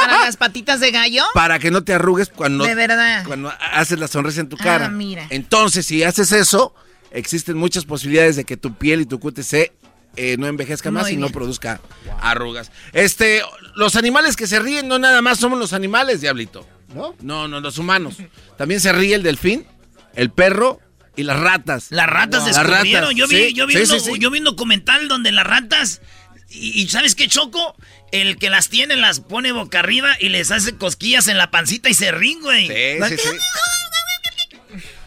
[0.00, 1.24] Para las patitas de gallo.
[1.34, 3.24] para que no te arrugues cuando, De verdad.
[3.26, 4.88] cuando haces la sonrisa en tu Ah, cara.
[4.88, 5.26] mira.
[5.30, 6.74] Entonces, si haces eso,
[7.10, 9.72] existen muchas posibilidades de que tu piel y tu cute se
[10.16, 11.80] eh, no envejezca más y no produzca
[12.20, 12.70] arrugas.
[12.92, 13.40] Este,
[13.76, 16.66] los animales que se ríen no nada más somos los animales, diablito.
[16.94, 17.14] ¿No?
[17.22, 18.16] No, no, los humanos.
[18.58, 19.66] También se ríe el delfín,
[20.14, 20.78] el perro
[21.16, 21.86] y las ratas.
[21.88, 23.04] Las ratas Las descubrieron.
[23.04, 24.18] ratas, yo, vi, sí, yo, vi sí, uno- sí, sí.
[24.18, 26.02] yo vi un documental donde las ratas.
[26.50, 27.74] Y, y ¿sabes qué, Choco?
[28.12, 31.88] El que las tiene las pone boca arriba y les hace cosquillas en la pancita
[31.88, 32.68] y se ríen, güey.
[32.68, 33.36] Sí, sí, sí.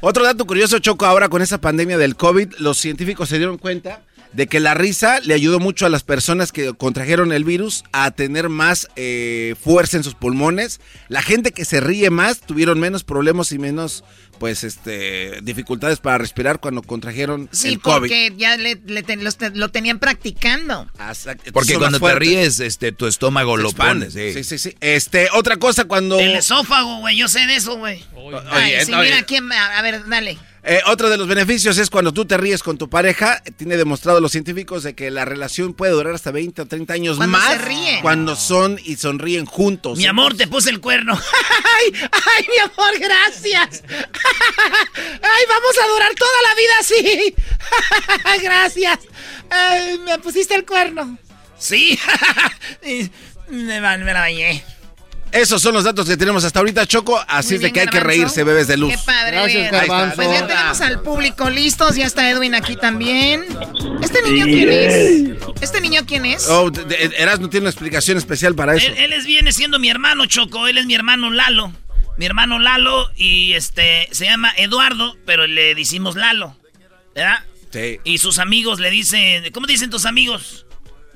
[0.02, 4.02] Otro dato curioso, Choco, ahora con esa pandemia del COVID, los científicos se dieron cuenta
[4.36, 8.12] de que la risa le ayudó mucho a las personas que contrajeron el virus a
[8.12, 10.82] tener más eh, fuerza en sus pulmones.
[11.08, 14.04] La gente que se ríe más tuvieron menos problemas y menos,
[14.38, 18.00] pues, este, dificultades para respirar cuando contrajeron Sí, el COVID.
[18.00, 20.92] porque ya le, le ten- los te- lo tenían practicando.
[21.54, 24.08] Porque cuando te ríes, este, tu estómago Se lo expande.
[24.08, 24.34] pone.
[24.34, 24.76] Sí, sí, sí.
[24.82, 26.20] Este, otra cosa cuando...
[26.20, 27.16] El esófago, güey.
[27.16, 28.04] Yo sé de eso, güey.
[28.52, 29.04] Ay, Oye, sí, oye.
[29.12, 29.50] mira quién.
[29.52, 30.38] A a ver, dale.
[30.68, 33.42] Eh, otro de los beneficios es cuando tú te ríes con tu pareja.
[33.56, 37.18] Tiene demostrado los científicos de que la relación puede durar hasta 20 o 30 años
[37.18, 38.02] Cuando más se ríen.
[38.02, 40.00] cuando son y sonríen juntos.
[40.00, 41.14] Mi amor, te puse el cuerno.
[41.84, 43.84] ay, ay, mi amor, gracias.
[43.90, 47.36] ay, vamos a durar toda la vida así.
[48.44, 49.00] gracias.
[49.52, 51.18] Ay, me pusiste el cuerno.
[51.60, 52.00] Sí.
[53.50, 54.64] Me, me la bañé.
[55.32, 57.20] Esos son los datos que tenemos hasta ahorita, Choco.
[57.28, 58.94] Así es de que hay que reírse, bebés de luz.
[58.94, 59.38] Qué padre.
[59.38, 59.72] Gracias.
[59.72, 60.16] Garbanzo.
[60.16, 61.96] Pues ya tenemos al público listos.
[61.96, 63.46] Ya está Edwin aquí también.
[64.02, 65.62] ¿Este niño quién es?
[65.62, 66.48] ¿Este niño quién es?
[66.48, 66.72] Oh,
[67.18, 68.88] Eras no tiene una explicación especial para eso.
[68.88, 70.68] Él, él es, viene siendo mi hermano, Choco.
[70.68, 71.74] Él es mi hermano Lalo.
[72.18, 76.56] Mi hermano Lalo y este se llama Eduardo, pero le decimos Lalo.
[77.14, 77.44] ¿Verdad?
[77.72, 78.00] Sí.
[78.06, 80.66] Y sus amigos le dicen, ¿cómo te dicen tus amigos?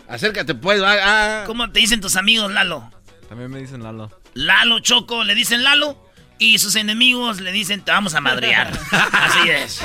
[0.10, 0.82] Acércate, pues.
[0.82, 1.44] ah, ah.
[1.46, 2.92] ¿Cómo te dicen tus amigos, Lalo?
[3.30, 4.12] También me dicen Lalo.
[4.34, 6.06] Lalo Choco, le dicen Lalo.
[6.42, 8.72] Y sus enemigos le dicen, te vamos a madrear.
[9.12, 9.82] Así es.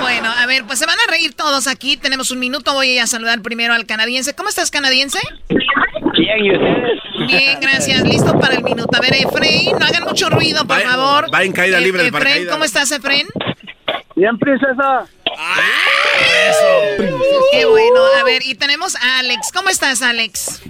[0.00, 1.96] Bueno, a ver, pues se van a reír todos aquí.
[1.96, 2.72] Tenemos un minuto.
[2.74, 4.34] Voy a saludar primero al canadiense.
[4.34, 5.20] ¿Cómo estás, canadiense?
[5.48, 7.28] Bien, ¿y ustedes?
[7.28, 8.02] Bien, gracias.
[8.02, 8.96] Listo para el minuto.
[8.96, 11.32] A ver, Efraín, no hagan mucho ruido, por Va- favor.
[11.32, 12.48] va en caída libre de Efraín.
[12.50, 13.28] ¿cómo estás, Efraín?
[14.16, 15.06] Bien, princesa.
[17.52, 18.00] Qué bueno.
[18.20, 19.50] A ver, y tenemos a Alex.
[19.52, 20.62] ¿Cómo estás, Alex?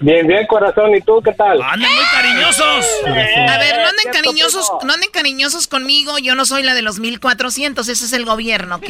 [0.00, 0.94] Bien, bien, corazón.
[0.94, 1.62] ¿Y tú qué tal?
[1.62, 2.86] ¡Andan muy cariñosos!
[3.06, 6.18] A ver, no anden cariñosos, no anden cariñosos conmigo.
[6.18, 8.88] Yo no soy la de los 1400, ese es el gobierno, ¿ok?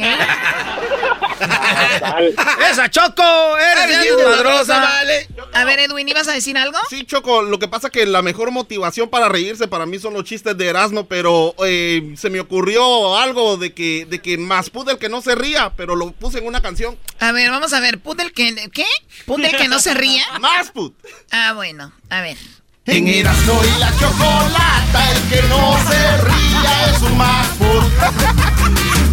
[2.70, 3.58] ¡Esa Choco!
[3.58, 4.80] ¡Eres bien desmadrosa!
[4.80, 5.28] vale.
[5.52, 6.78] A ver, Edwin, ¿ibas a decir algo?
[6.88, 10.24] Sí, Choco, lo que pasa que la mejor motivación para reírse para mí son los
[10.24, 14.92] chistes de Erasmo, pero eh, se me ocurrió algo de que, de que más pude
[14.92, 16.98] el que no se ría, pero lo puse en una canción.
[17.20, 17.98] A ver, vamos a ver.
[18.00, 18.86] ¿Pudel que qué?
[19.26, 20.24] ¿Pudel que no se ría?
[20.40, 20.94] Más put.
[21.30, 22.36] Ah, bueno, a ver.
[22.84, 27.92] En Erasmo y la chocolata, el que no se ría es un MacBook.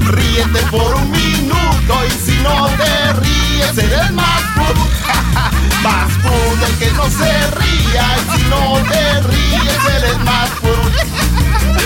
[0.11, 4.90] Ríete por un minuto y si no te ríes eres MacBook.
[5.84, 10.18] MacBook, el que no se ría y si no te ríes eres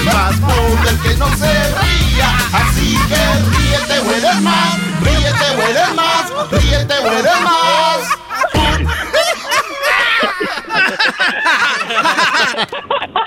[0.06, 0.14] MacBook.
[0.14, 3.22] MacBook, el que no se ría, así que
[3.58, 7.04] ríete o eres más, ríete o eres más, ríete o
[7.44, 8.02] más.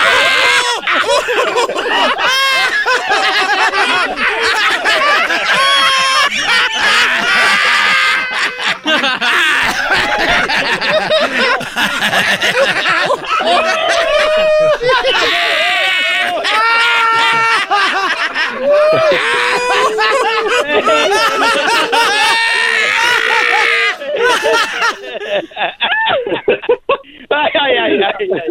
[27.33, 28.47] Ay, ay, ay, ay, ay.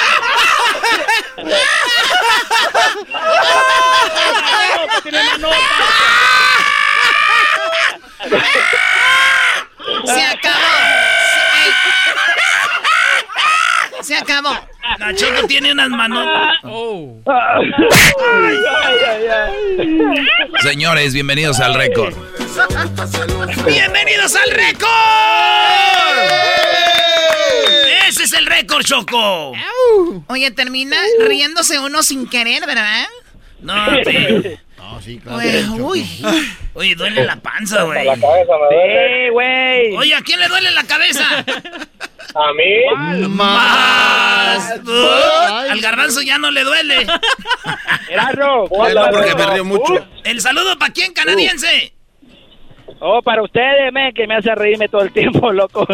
[10.04, 10.58] Se acabó.
[13.98, 14.50] Se, se acabó.
[14.98, 15.88] La Choco tiene unas.
[17.26, 17.70] Ay,
[19.04, 20.26] ay, ay.
[20.62, 22.14] Señores, bienvenidos al récord.
[23.66, 24.90] ¡Bienvenidos al récord!
[28.08, 29.52] ¡Ese es el récord, Choco!
[30.28, 33.06] Oye, termina riéndose uno sin querer, ¿verdad?
[33.60, 34.60] No, te...
[34.76, 35.38] No, sí, claro.
[35.84, 36.06] Uy.
[36.74, 38.04] Oye, duele la panza, güey.
[38.04, 39.24] La cabeza me duele.
[39.24, 39.96] Sí, güey.
[39.96, 41.44] Oye, ¿a quién le duele la cabeza?
[42.34, 43.28] A mí.
[43.28, 44.72] Más.
[45.70, 47.06] Al garbanzo ya no le duele.
[48.08, 48.68] Erasmo.
[49.10, 50.06] porque me río mucho.
[50.22, 51.94] El saludo para quién, canadiense.
[53.00, 55.86] Oh, para ustedes, men, que me hace reírme todo el tiempo, loco.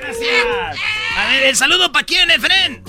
[0.00, 0.78] Gracias.
[1.16, 2.82] A ver, el saludo para quién, Efren.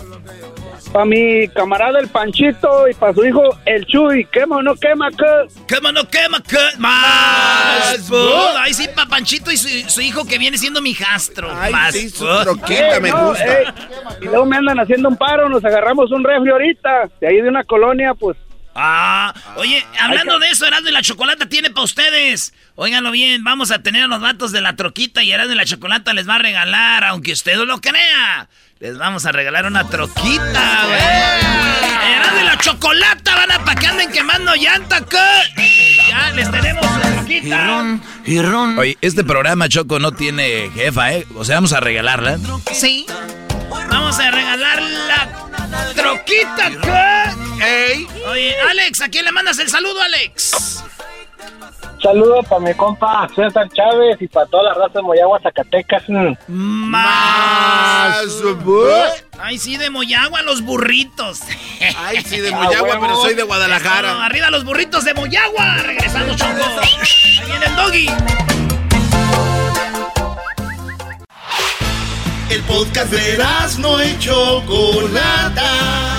[0.91, 4.25] Para mi camarada el Panchito y para su hijo el Chuy.
[4.25, 5.47] Quema o no quema, que.
[5.67, 6.57] Quema no quema, que.
[6.79, 7.99] Más.
[8.07, 8.55] food.
[8.57, 11.51] Ay, sí, para Panchito y su, su hijo que viene siendo mi jastro.
[11.55, 11.93] Ay, Más.
[11.93, 13.45] sí, su me no, gusta.
[13.59, 13.65] ey,
[14.21, 17.09] y luego me andan haciendo un paro, nos agarramos un refri ahorita.
[17.21, 18.35] De ahí de una colonia, pues.
[18.81, 22.53] Ah, oye, hablando de eso, Erasmo y la Chocolata tiene para ustedes.
[22.75, 25.65] Óiganlo bien, vamos a tener a los vatos de la troquita y Erasmo y la
[25.65, 28.47] Chocolata les va a regalar, aunque usted no lo crea.
[28.79, 32.15] Les vamos a regalar una troquita, güey.
[32.15, 35.97] Erasmo y la Chocolata van a pa' que anden quemando llanta, ¿qué?
[36.07, 37.99] Ya les tenemos su troquita.
[38.77, 41.27] Oye, este programa, Choco, no tiene jefa, ¿eh?
[41.35, 42.37] O sea, vamos a regalarla.
[42.71, 43.05] Sí.
[43.89, 47.28] Vamos a regalar la troquita, ¿qué?
[47.61, 48.07] Ey.
[48.27, 50.83] Oye, Alex, ¿a quién le mandas el saludo, Alex?
[52.01, 56.03] Saludos para mi compa César Chávez y para toda la raza de Moyagua, Zacatecas.
[56.47, 58.23] Más.
[59.37, 61.41] Ay, sí, de Moyagua, los burritos.
[61.97, 64.25] Ay, sí, de Moyagua, pero soy de Guadalajara.
[64.25, 65.75] arriba los burritos de Moyagua.
[65.83, 66.51] Regresando, Choco.
[66.81, 68.09] Ahí viene el doggy.
[72.49, 73.37] El podcast de
[73.79, 76.18] no y Chocolata.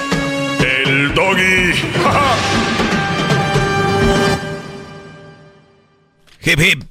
[1.11, 1.73] el doggy.
[6.43, 6.83] Hip hip.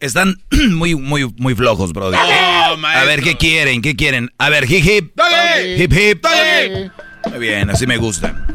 [0.00, 2.16] Están muy, muy, muy flojos, brody.
[2.16, 3.80] a ver, ¿qué quieren?
[3.82, 4.32] ¿Qué quieren?
[4.36, 5.12] A ver, hip hip.
[5.76, 6.26] Hip hip.
[7.30, 8.46] Muy bien, así me gusta.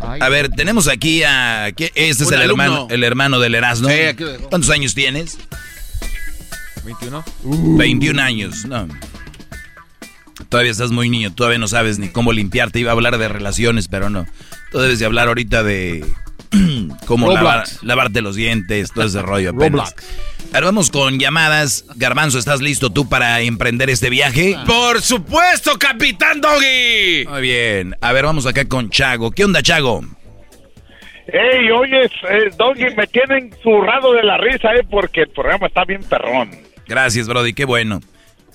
[0.00, 1.70] A ver, tenemos aquí a...
[1.76, 1.92] ¿qué?
[1.94, 2.64] Este es el alumno.
[2.64, 3.90] hermano, el hermano del Erasmo.
[3.90, 3.94] Sí.
[4.48, 5.36] ¿Cuántos años tienes?
[6.84, 7.22] 21.
[7.76, 8.88] 21 años, no.
[10.48, 12.78] Todavía estás muy niño, todavía no sabes ni cómo limpiarte.
[12.80, 14.26] Iba a hablar de relaciones, pero no.
[14.70, 16.04] Tú debes de hablar ahorita de
[17.06, 19.90] cómo lavar- lavarte los dientes, todo ese rollo apenas.
[19.94, 19.94] Roblox.
[20.54, 21.84] Ahora vamos con llamadas.
[21.96, 24.56] Garbanzo, ¿estás listo tú para emprender este viaje?
[24.66, 27.26] Por supuesto, Capitán Doggy.
[27.28, 27.96] Muy bien.
[28.00, 29.32] A ver, vamos acá con Chago.
[29.32, 30.02] ¿Qué onda, Chago?
[31.26, 35.84] Ey, oye, eh, Doggy, me tienen zurrado de la risa, eh, porque el programa está
[35.84, 36.50] bien perrón.
[36.86, 38.00] Gracias, Brody, qué bueno.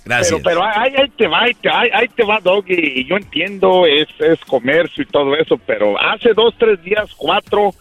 [0.06, 0.42] Gracias.
[0.44, 3.18] Pero, pero ahí, ahí te va, ahí te, ahí, ahí te va, Doggy, y yo
[3.18, 7.74] entiendo, es, es comercio y todo eso, pero hace dos, tres días, cuatro,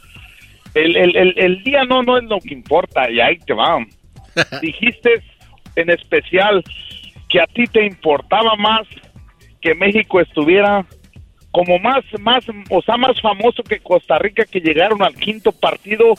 [0.74, 3.78] el, el, el, el día no, no es lo que importa, y ahí te va.
[4.62, 5.22] Dijiste
[5.76, 6.62] en especial
[7.28, 8.86] que a ti te importaba más
[9.60, 10.84] que México estuviera
[11.50, 16.14] como más, más, o sea, más famoso que Costa Rica, que llegaron al quinto partido,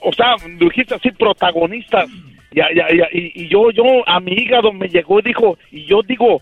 [0.00, 2.08] o sea, dijiste así, protagonistas.
[2.52, 5.84] Ya, ya, ya, y, y yo, yo, a mi hígado me llegó y dijo, y
[5.86, 6.40] yo digo,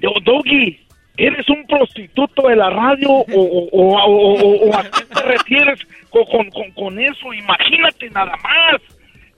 [0.00, 0.78] yo, Doggy,
[1.16, 5.78] ¿eres un prostituto de la radio o, o, o- o- a qué te refieres
[6.10, 7.32] con, con- con eso?
[7.34, 8.80] Imagínate nada más.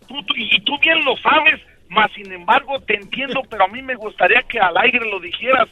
[0.07, 3.83] Tú- tú- y tú bien lo sabes, más sin embargo te entiendo, pero a mí
[3.83, 5.69] me gustaría que al aire lo dijeras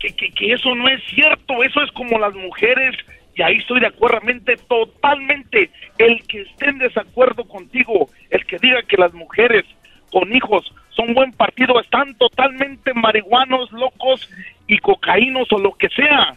[0.00, 2.96] que, que, que eso no es cierto, eso es como las mujeres,
[3.34, 8.58] y ahí estoy de acuerdo, mente, totalmente, el que esté en desacuerdo contigo, el que
[8.58, 9.64] diga que las mujeres
[10.10, 14.28] con hijos son buen partido, están totalmente marihuanos, locos
[14.66, 16.34] y cocaínos o lo que sea,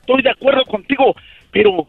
[0.00, 1.14] estoy de acuerdo contigo,
[1.50, 1.86] pero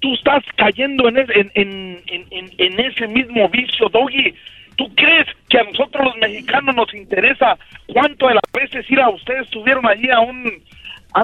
[0.00, 4.34] tú estás cayendo en, ese- en, en, en, en- ese mismo vicio, Doggy.
[4.76, 7.56] ¿Tú crees que a nosotros los mexicanos nos interesa
[7.86, 10.52] cuánto de las veces ir a ustedes estuvieron allí a un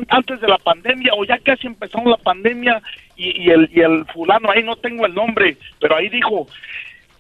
[0.08, 2.80] antes de la pandemia o ya casi empezamos la pandemia
[3.16, 6.46] y, y el, y el fulano ahí no tengo el nombre, pero ahí dijo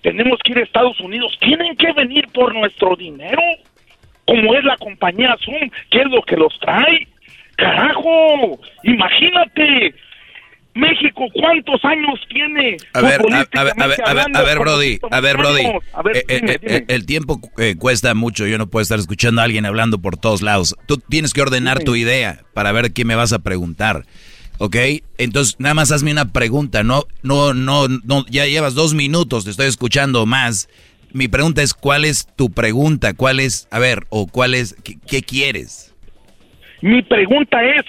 [0.02, 3.40] tenemos que ir a Estados Unidos, tienen que venir por nuestro dinero,
[4.26, 7.06] como es la compañía Zoom, ¿qué es lo que los trae?
[7.56, 9.94] Carajo, imagínate,
[10.74, 12.76] México ¿cuántos años tiene?
[12.94, 15.66] A ver, a, a ver, a ver, a ver, a Brody, ¿cuántos a ver, Brody.
[15.92, 16.84] A ver, Eh, eh, dime, eh, dime.
[16.88, 20.40] el tiempo eh, cuesta mucho, yo no puedo estar escuchando a alguien hablando por todos
[20.42, 20.74] lados.
[20.86, 24.04] Tú tienes que ordenar tu idea para ver qué me vas a preguntar.
[24.58, 24.76] ¿Ok?
[25.18, 26.82] Entonces, nada más hazme una pregunta.
[26.84, 30.68] No, no, no, no, ya llevas dos minutos, te estoy escuchando más.
[31.12, 33.12] Mi pregunta es, ¿cuál es tu pregunta?
[33.12, 35.94] ¿Cuál es, a ver, o cuál es, qué, qué quieres?
[36.80, 37.82] Mi pregunta es,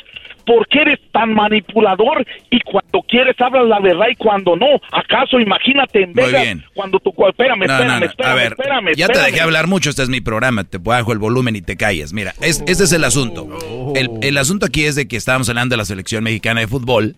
[0.46, 4.68] ¿por qué eres tan manipulador y cuando quieres hablas la verdad y cuando no?
[4.92, 6.64] ¿Acaso imagínate en Muy Vegas bien.
[6.74, 7.10] cuando tu...
[7.28, 8.06] Espérame, No, espérame, no, no.
[8.06, 11.12] espérame, A ver, espérame, ya te dejé hablar mucho, este es mi programa, te bajo
[11.14, 12.14] el volumen y te calles.
[12.14, 13.48] Mira, es, este es el asunto.
[13.96, 17.16] El, el asunto aquí es de que estábamos hablando de la selección mexicana de fútbol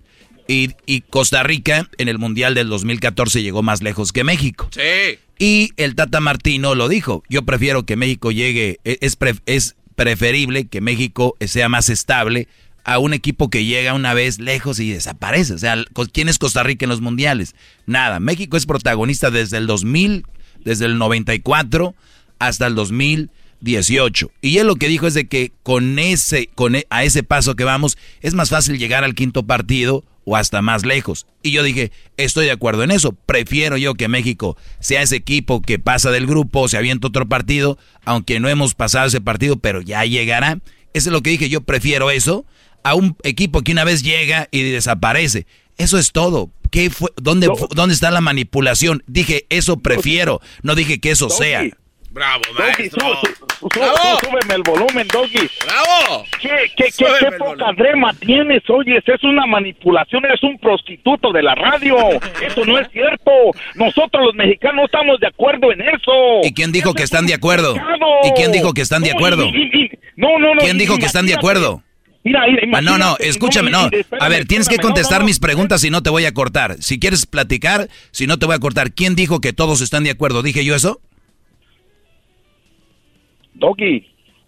[0.47, 4.67] y, y Costa Rica en el Mundial del 2014 llegó más lejos que México.
[4.71, 5.17] Sí.
[5.39, 9.75] Y el Tata Martino lo dijo, yo prefiero que México llegue, e- es, pre- es
[9.95, 12.47] preferible que México sea más estable
[12.85, 15.53] a un equipo que llega una vez lejos y desaparece.
[15.53, 15.75] O sea,
[16.13, 17.55] ¿quién es Costa Rica en los mundiales?
[17.87, 20.23] Nada, México es protagonista desde el 2000,
[20.63, 21.95] desde el 94
[22.37, 24.31] hasta el 2018.
[24.41, 27.55] Y él lo que dijo es de que con ese, con e- a ese paso
[27.55, 31.25] que vamos, es más fácil llegar al quinto partido o hasta más lejos.
[31.41, 33.13] Y yo dije, estoy de acuerdo en eso.
[33.13, 37.79] Prefiero yo que México sea ese equipo que pasa del grupo, se avienta otro partido,
[38.05, 40.59] aunque no hemos pasado ese partido, pero ya llegará.
[40.93, 42.45] Eso es lo que dije, yo prefiero eso
[42.85, 45.47] a un equipo que una vez llega y desaparece.
[45.77, 46.51] Eso es todo.
[46.71, 47.09] ¿Qué fue?
[47.17, 49.03] ¿Dónde, fu- ¿Dónde está la manipulación?
[49.07, 50.39] Dije, eso prefiero.
[50.61, 51.63] No dije que eso sea.
[52.11, 53.29] Bravo, Doggy, su- maestro.
[53.35, 54.19] su- su- ¡Bravo!
[54.21, 55.49] súbeme el volumen, Doggy.
[55.65, 56.23] ¡Bravo!
[56.41, 58.61] ¿Qué, qué, qué, poca drema tienes?
[58.69, 61.97] Oyes, es una manipulación, eres un prostituto de la radio.
[62.47, 63.31] Eso no es cierto.
[63.75, 66.11] Nosotros los mexicanos no estamos de acuerdo en eso.
[66.43, 67.75] ¿Y quién dijo que están de acuerdo?
[68.23, 69.51] ¿Y quién dijo que están de No, acuerdo?
[70.15, 70.61] no, no, no.
[70.61, 71.81] ¿Quién dijo que están de acuerdo?
[72.25, 73.87] Mira, mira, Ah, no, no, escúchame, no.
[74.19, 76.75] A ver, tienes que contestar mis preguntas y no te voy a cortar.
[76.79, 78.91] Si quieres platicar, si no te voy a cortar.
[78.93, 80.41] ¿Quién dijo que todos están de acuerdo?
[80.41, 80.99] ¿Dije yo eso?
[83.53, 84.05] Doggy,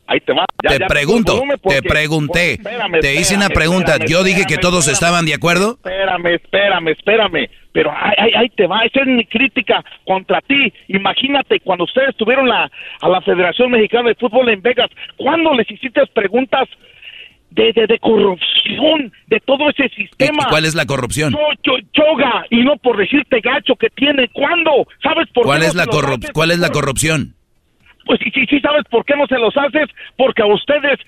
[0.07, 0.45] ahí te va.
[0.63, 2.51] Ya, te ya, pregunto, volumen te porque- pregunté.
[2.53, 3.91] espérame, te hice una pregunta.
[3.93, 5.73] espérame, Yo dije que todos estaban de acuerdo.
[5.83, 7.49] Espérame, espérame, espérame.
[7.71, 10.73] Pero ahí, ahí, ahí te va, esa es mi crítica contra ti.
[10.87, 12.71] Imagínate, cuando ustedes tuvieron la,
[13.01, 16.67] a la Federación Mexicana de Fútbol en Vegas, ¿cuándo les hiciste preguntas
[17.51, 20.43] de, de, de corrupción de todo ese ¿Y, sistema?
[20.45, 21.33] y cuál es la corrupción?
[21.33, 21.77] Yo, yo,
[22.49, 24.27] y no por decirte gacho que tiene.
[24.29, 24.87] ¿Cuándo?
[25.01, 26.31] ¿Sabes por ¿Cuál qué es no la corrup haces?
[26.33, 27.33] cuál es la corrupción?
[28.05, 29.89] Pues sí, sí, sí, ¿sabes por qué no se los haces?
[30.15, 30.99] Porque a ustedes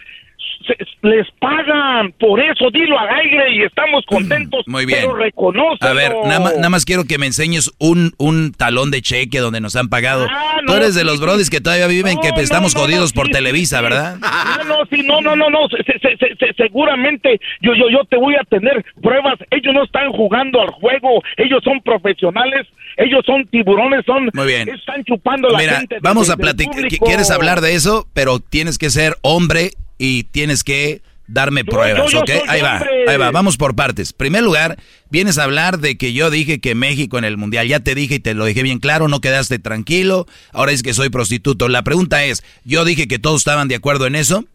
[1.02, 2.12] les pagan.
[2.20, 4.64] Por eso, dilo al aire y estamos contentos.
[4.68, 5.00] Muy bien.
[5.02, 5.90] Pero reconócelo.
[5.90, 9.40] A ver, nada más, nada más quiero que me enseñes un, un talón de cheque
[9.40, 10.28] donde nos han pagado.
[10.30, 13.28] Ah, Tú eres de los brodis que todavía viven No, que estamos no, jodidos por
[13.28, 13.82] sí, Televisa.
[13.82, 14.18] ¿verdad?
[14.20, 15.68] No, no, sí, no, no, no, no.
[15.70, 19.36] se- se- se- se- seguramente yo, yo, yo te voy a tener pruebas.
[19.52, 21.22] Ellos no están jugando al juego.
[21.38, 22.68] Ellos son profesionales.
[22.98, 24.06] Ellos son tiburones.
[24.06, 24.30] Son.
[24.34, 24.70] Muy bien.
[24.70, 25.98] Están chupando la gente.
[26.02, 26.88] vamos de- a platicar.
[27.06, 28.08] ¿Quieres hablar de eso?
[28.14, 32.44] Pero tienes que ser hombre y tienes que darme pruebas, yo- yo ¿ok?
[32.48, 33.30] Ahí va, ahí va.
[33.30, 34.14] Vamos por partes.
[34.14, 34.80] Primer lugar,
[35.12, 37.68] vienes a hablar de que yo dije que México en el Mundial.
[37.68, 40.26] Ya te dije y te lo dije bien claro, no quedaste tranquilo.
[40.54, 41.68] Ahora es que soy prostituto.
[41.70, 44.46] La pregunta es, ¿yo dije que todos estaban de acuerdo en eso?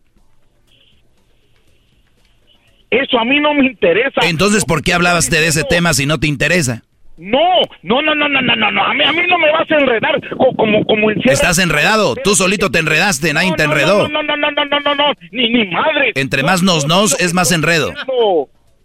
[2.91, 4.21] Eso a mí no me interesa.
[4.23, 6.83] Entonces, ¿por qué hablabas de ese tema si no te interesa?
[7.16, 7.39] No,
[7.82, 8.85] no, no, no, no, no, no, no.
[8.85, 12.16] A mí, a mí no me vas a enredar co- como, como encierra- Estás enredado.
[12.16, 14.09] Tú solito te enredaste, nadie te No, enredó.
[14.09, 16.12] No, no, no, no, no, no, no, ni, ni madre.
[16.16, 17.93] Entre más nos nos es más enredo.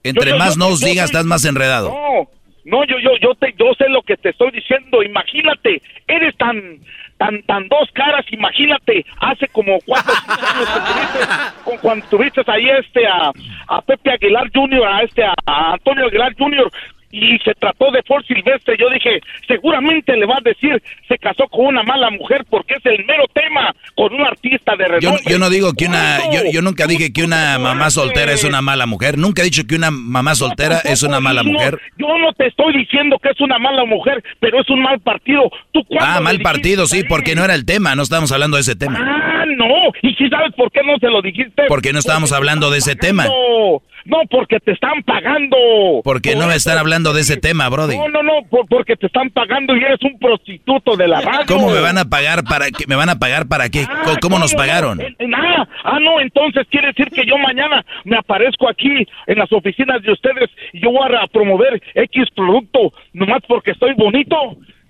[0.04, 1.90] Entre Yo- más yo- nos yo digas, estás más enredado.
[1.90, 2.30] No,
[2.66, 5.02] no, yo, yo, yo te, yo sé lo que te estoy diciendo.
[5.02, 6.80] Imagínate, eres tan,
[7.18, 8.24] tan, tan dos caras.
[8.32, 11.28] Imagínate, hace como cuatro o cinco años que tuviste,
[11.66, 13.32] con- cuando tuviste ahí este a,
[13.70, 15.34] a Pepe Aguilar Jr., a este a
[15.74, 16.72] Antonio Aguilar Jr.
[17.12, 18.76] Y se trató de Ford Silvestre.
[18.80, 22.86] Yo dije, seguramente le va a decir, se casó con una mala mujer porque es
[22.86, 25.24] el mero tema con un artista de Yo, renombre.
[25.28, 28.62] yo no digo que una, yo, yo nunca dije que una mamá soltera es una
[28.62, 29.18] mala mujer.
[29.18, 31.80] Nunca he dicho que una mamá soltera es una mala No, mujer.
[31.98, 35.50] yo no te estoy diciendo que es una mala mujer, pero es un mal partido.
[35.72, 38.76] ¿Tú Ah, mal partido, sí, porque no era el tema, no estábamos hablando de ese
[38.76, 39.00] tema.
[39.02, 39.66] Ah, no.
[40.02, 41.64] ¿Y si sabes por qué no se lo dijiste?
[41.68, 43.26] Porque no estábamos hablando de ese tema.
[43.26, 45.58] No, no, porque te están pagando.
[46.04, 47.98] Porque no me están hablando de ese tema, Brody.
[47.98, 51.46] No, no, no, por- porque te están pagando y eres un prostituto de la radio.
[51.48, 52.86] ¿Cómo me van a pagar para qué?
[52.88, 53.86] ¿Me van a pagar para qué?
[54.04, 54.68] ¿Cómo, cómo nos ¿Cómo no?
[54.70, 55.02] pagaron?
[55.02, 58.90] En- ah, ah, no, entonces quiere decir que yo mañana me aparezco aquí
[59.28, 63.94] en las oficinas de ustedes y yo voy a promover X producto nomás porque estoy
[63.96, 64.36] bonito.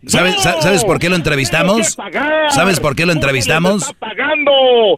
[0.08, 1.98] ¿Sabes, No, sa- ¿Sabes por qué lo entrevistamos?
[2.52, 3.82] ¿Sabes por qué lo entrevistamos?
[3.82, 4.52] les están pagando.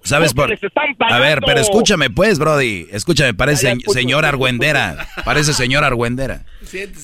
[0.04, 2.88] ¿Sabes por están A ver, pero escúchame pues, Brody.
[2.92, 5.08] Escúchame, parece escucho, señora escucho, Argüendera.
[5.26, 6.44] Parece señora Argüendera.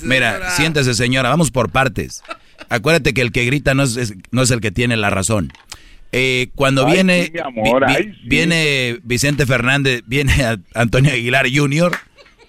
[0.03, 2.23] Mira, siéntese señora, vamos por partes.
[2.69, 5.51] Acuérdate que el que grita no es, es- no es el que tiene la razón.
[6.11, 8.19] Eh, cuando Ay, viene sí, amor, vi- vi- ay, sí.
[8.27, 11.97] viene Vicente Fernández, viene a- Antonio Aguilar Jr.,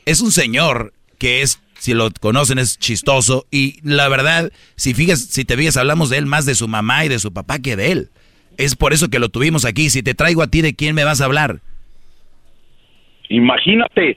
[0.05, 3.47] es un señor que es, si lo conocen, es chistoso.
[3.51, 7.05] Y la verdad, si fijas, si te fijas, hablamos de él más de su mamá
[7.05, 8.09] y de su papá que de él.
[8.59, 9.89] Es por eso que lo tuvimos aquí.
[9.89, 11.61] Si te traigo a ti, ¿de quién me vas a hablar?
[13.29, 14.17] Imagínate,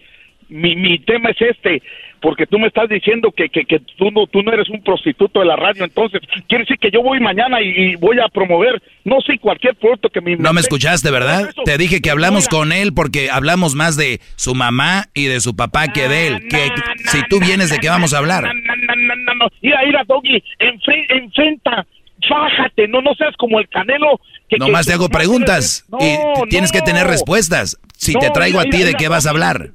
[0.50, 1.84] mi, mi tema es este,
[2.22, 5.40] porque tú me estás diciendo que, que, que tú, no, tú no eres un prostituto
[5.40, 8.82] de la radio, entonces quiere decir que yo voy mañana y, y voy a promover,
[9.04, 10.36] no sé, cualquier producto que me...
[10.38, 11.50] No me escuchaste, ¿verdad?
[11.66, 15.56] Te dije que hablamos con él porque hablamos más de su mamá y de su
[15.56, 16.48] papá que de él.
[16.48, 16.70] Que
[17.06, 18.44] si tú vienes, ¿de qué vamos a hablar?
[18.44, 19.48] No, no.
[19.62, 21.86] Mira, mira, Doggy, enfre- enfrenta,
[22.28, 24.20] fájate, no, no seas como el canelo.
[24.50, 27.78] Que, Nomás que- te hago preguntas No, y tienes que tener respuestas.
[27.98, 29.70] Si te traigo a ti, mira, ¿de qué vas a hablar?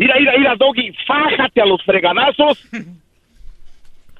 [0.00, 2.66] Mira, mira, mira, Doggy, fájate a los fregadazos.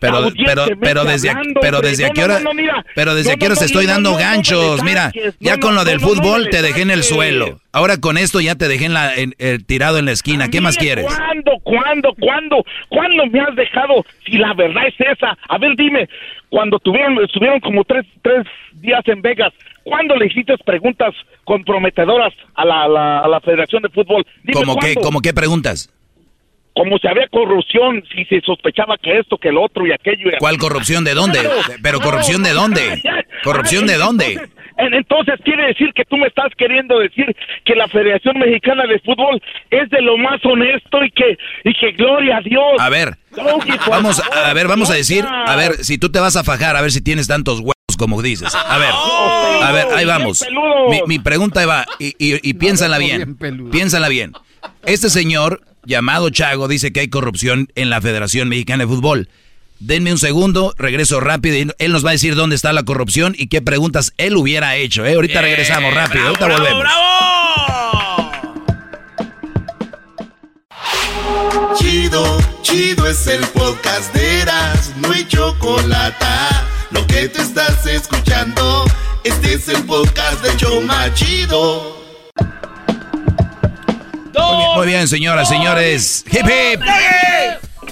[0.00, 2.84] Pero, pero, pero desde, aquí- pero desde No, a qué no, hora, no, no, mira.
[2.94, 4.82] pero desde No, a qué no, horas no, te estoy dando ganchos.
[4.82, 7.60] Mira, ya con lo del fútbol te dejé en el suelo.
[7.72, 10.48] Ahora con esto ya te dejé en la, en- eh, tirado en la esquina.
[10.48, 11.04] ¿Qué más quieres?
[11.04, 14.04] ¿Cuándo, cuándo, cuándo, cuándo me has dejado?
[14.24, 15.36] Si la verdad es esa.
[15.48, 16.08] A ver, dime,
[16.48, 19.52] cuando tuvieron, estuvieron como tres, tres días en Vegas,
[19.84, 21.14] ¿cuándo le hiciste preguntas
[21.44, 24.24] comprometedoras a la, a la, a la Federación de Fútbol?
[24.44, 25.90] Dime ¿Cómo qué, cómo qué preguntas?
[26.80, 30.30] Como si había corrupción, si se sospechaba que esto, que el otro y aquello.
[30.30, 31.40] y ¿Cuál corrupción de dónde?
[31.40, 31.60] Claro.
[31.82, 33.02] Pero No, corrupción de dónde?
[33.44, 34.24] ¿Corrupción de dónde?
[34.32, 37.26] Entonces, en- entonces quiere decir que tú me estás queriendo decir
[37.66, 41.92] que la Federación Mexicana de Fútbol es de lo más honesto y que y que
[41.92, 42.62] gloria a Dios.
[42.78, 43.18] A ver,
[43.86, 46.80] vamos, a ver, vamos a decir, a ver, si tú te vas a fajar, a
[46.80, 48.54] ver si tienes tantos huevos como dices.
[48.54, 48.90] A ver,
[49.62, 50.46] a ver, ahí vamos.
[50.88, 53.36] Mi, mi pregunta va, y, y, y piénsala bien,
[53.70, 54.32] piénsala bien.
[54.86, 59.28] Este señor llamado Chago dice que hay corrupción en la Federación Mexicana de Fútbol.
[59.80, 63.34] Denme un segundo, regreso rápido y él nos va a decir dónde está la corrupción
[63.36, 65.06] y qué preguntas él hubiera hecho.
[65.06, 65.14] ¿eh?
[65.14, 66.86] Ahorita regresamos rápido, ahorita volvemos.
[71.78, 76.26] Chido, chido es el podcast de Eras, no hay chocolate.
[76.90, 78.84] Lo que te estás escuchando,
[79.24, 81.99] este es el podcast de Choma Chido.
[84.76, 86.24] Muy bien, señoras, señores.
[86.30, 86.80] Hip, hip.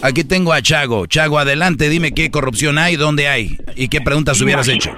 [0.03, 1.07] Aquí tengo a Chago.
[1.07, 4.93] Chago, adelante, dime qué corrupción hay, dónde hay y qué preguntas hubieras hecho.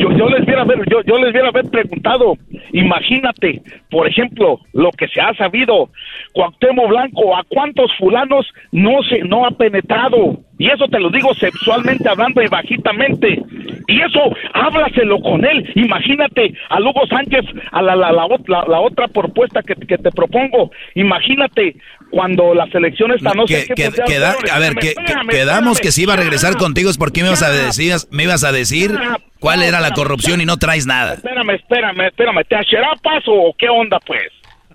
[0.00, 2.34] Yo, yo les hubiera haber, yo, yo les hubiera haber preguntado,
[2.72, 5.90] imagínate, por ejemplo, lo que se ha sabido,
[6.32, 10.40] Cuauhtémoc Blanco, ¿a cuántos fulanos no se no ha penetrado?
[10.58, 13.42] Y eso te lo digo sexualmente hablando y bajitamente.
[13.88, 14.20] Y eso,
[14.54, 15.70] háblaselo con él.
[15.74, 20.10] Imagínate a Lugo Sánchez, a la, la, la, la- la otra propuesta que, que te
[20.10, 20.70] propongo.
[20.94, 21.76] Imagínate
[22.10, 25.72] cuando la selección está, no sé Que- qué que- queda- a ver, que, espérame, quedamos
[25.74, 25.82] espérame.
[25.82, 28.52] que si iba a regresar contigo es porque me ibas a decir, me ibas a
[28.52, 28.92] decir
[29.40, 31.14] cuál era la corrupción y no traes nada.
[31.14, 32.44] Espérame, espérame, espérame.
[32.48, 34.22] ¿Te acherapas o qué onda, pues?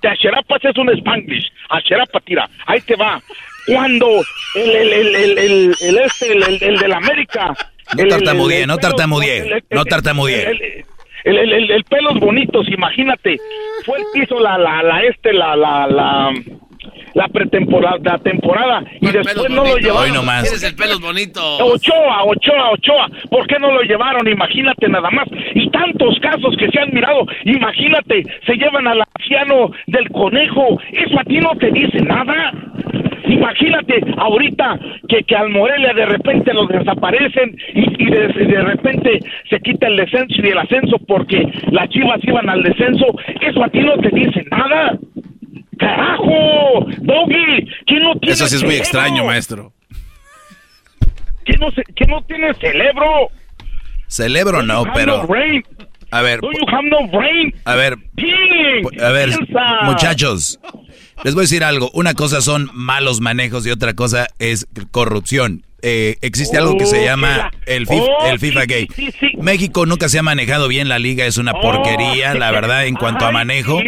[0.02, 1.48] Te acherapas es un spanglish.
[1.70, 2.50] Acherapa, tira.
[2.66, 3.22] Ahí te va.
[3.68, 4.08] Cuando
[4.56, 7.54] el, el, el, el, el, el este, el, el, el del América...
[7.98, 10.50] No tartamudeé, no tartamudeé, no tartamudeé.
[10.52, 10.62] El,
[11.26, 13.38] el, el, el- el pelos bonitos, imagínate.
[13.86, 16.32] Fue el que hizo la, la, la, este, la, la, la,
[17.14, 18.82] la pretemporada, la temporada.
[19.02, 20.04] Y después no lo llevaron.
[20.04, 20.48] Hoy nomás.
[20.48, 21.42] Eres el pelos bonito.
[21.58, 23.10] Ochoa, Ochoa, Ochoa.
[23.30, 24.26] ¿Por qué no lo llevaron?
[24.28, 25.28] Imagínate nada más.
[25.54, 27.26] Y tantos casos que se han mirado.
[27.44, 30.80] Imagínate, se llevan al anciano del conejo.
[30.94, 32.54] ¿Eso a ti no te dice nada?
[33.26, 39.20] Imagínate ahorita que, que al Morelia de repente los desaparecen y, y de, de repente
[39.50, 43.06] se quita el descenso y el ascenso porque las chivas iban al descenso.
[43.42, 44.98] ¿Eso a ti no te dice nada?
[45.78, 46.86] ¡Carajo!
[47.00, 47.68] ¡Doggy!
[47.88, 48.84] ¿Quién no tiene Eso sí es muy cerebro?
[48.84, 49.74] extraño, maestro.
[51.46, 53.30] ¿Qué no, se- qué no tiene cerebro?
[54.08, 55.26] Celebro no, pero...
[55.28, 55.64] brain.
[56.14, 57.54] A ver, no brain?
[57.64, 59.08] a ver, Piensa.
[59.08, 59.30] a ver,
[59.84, 60.60] muchachos,
[61.24, 61.90] les voy a decir algo.
[61.94, 65.66] Una cosa son malos manejos y otra cosa es corrupción.
[65.84, 68.88] Eh, existe algo que se Oh, llama el FIFA, Oh, el FIFA Gate.
[68.96, 69.28] sí, sí, sí.
[69.42, 72.96] México nunca se ha manejado bien la liga, es una Oh, porquería, la verdad, en
[72.96, 73.80] cuanto a manejo.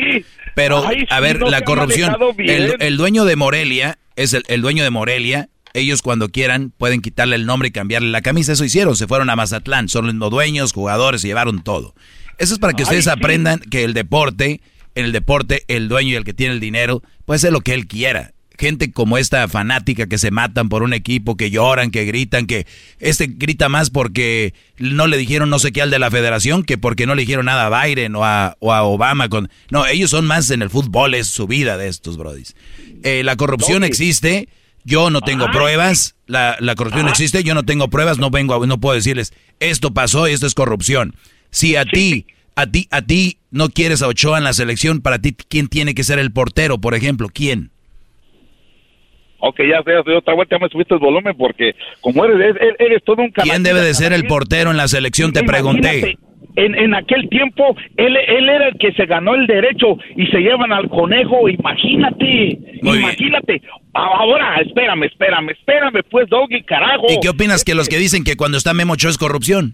[0.56, 4.62] Pero, Ay, a ver, no la corrupción, el, el dueño de Morelia, es el, el
[4.62, 8.64] dueño de Morelia, ellos cuando quieran pueden quitarle el nombre y cambiarle la camisa, eso
[8.64, 11.96] hicieron, se fueron a Mazatlán, son los dueños, jugadores, se llevaron todo.
[12.38, 13.10] Eso es para que Ay, ustedes sí.
[13.12, 14.62] aprendan que el deporte,
[14.96, 17.74] en el deporte, el dueño y el que tiene el dinero, puede hacer lo que
[17.74, 18.34] él quiera.
[18.58, 22.68] gente como esta fanática que se matan por un equipo, que lloran, que gritan, que
[23.00, 26.78] este grita más porque no le dijeron no sé qué al de la federación que
[26.78, 29.28] porque no le dijeron nada a Biden o a, o a Obama.
[29.28, 29.50] Con...
[29.72, 32.56] No, ellos son más en el fútbol, es su vida de estos, brodis.
[33.04, 34.48] Eh, la corrupción existe,
[34.86, 38.68] yo no tengo pruebas, la, la corrupción existe, yo no tengo pruebas, no vengo a,
[38.68, 41.16] no puedo decirles esto pasó y esto es corrupción.
[41.50, 45.20] Si a ti, a ti, a ti no quieres a Ochoa en la selección, para
[45.20, 47.30] ti, ¿quién tiene que ser el portero, por ejemplo?
[47.34, 47.70] ¿Quién?
[49.46, 53.22] Ok, ya sé, otra vuelta me subiste el volumen porque como eres, eres, eres todo
[53.22, 55.34] un ¿Quién debe de ser el portero en la selección?
[55.34, 56.18] Te pregunté.
[56.56, 60.38] En, en aquel tiempo, él, él era el que se ganó el derecho y se
[60.38, 63.62] llevan al conejo, imagínate, imagínate.
[63.94, 67.08] Ahora, espérame, espérame, espérame, pues, Doggy, carajo.
[67.10, 69.74] ¿Y qué opinas que los que dicen que cuando está Memo Ochoa es corrupción?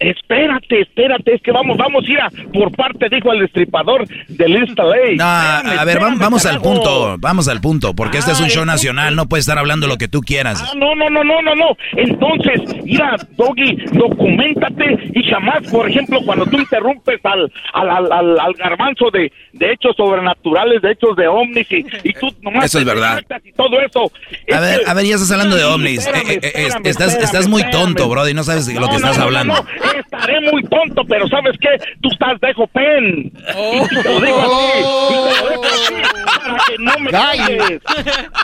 [0.00, 4.56] Espérate, espérate, es que vamos, vamos a ir a por parte, dijo el destripador del
[4.56, 5.16] Insta Ley.
[5.18, 9.14] No, a ver, vamos, al punto, vamos al punto, porque este es un show nacional,
[9.14, 10.64] no puedes estar hablando lo que tú quieras.
[10.66, 11.76] Ah, no, no, no, no, no, no.
[11.96, 18.54] Entonces, mira, Doggy, documentate y jamás, por ejemplo, cuando tú interrumpes al, al, al, al,
[18.54, 22.64] garbanzo de, de hechos sobrenaturales, de hechos de ovnis y, tú nomás...
[22.64, 23.22] Eso es verdad.
[23.44, 24.10] Y todo eso.
[24.50, 26.06] A ver, a ver, ya estás hablando de ovnis.
[26.06, 29.54] Eh, eh, estás, estás muy tonto, brody, no sabes de lo que estás hablando
[29.98, 31.68] estaré muy tonto, pero ¿sabes qué?
[32.00, 33.32] Tú estás de pen.
[33.56, 33.86] Oh.
[33.90, 34.78] Y te lo digo así.
[34.78, 35.94] Y te lo digo así
[36.36, 37.80] para que no me calles.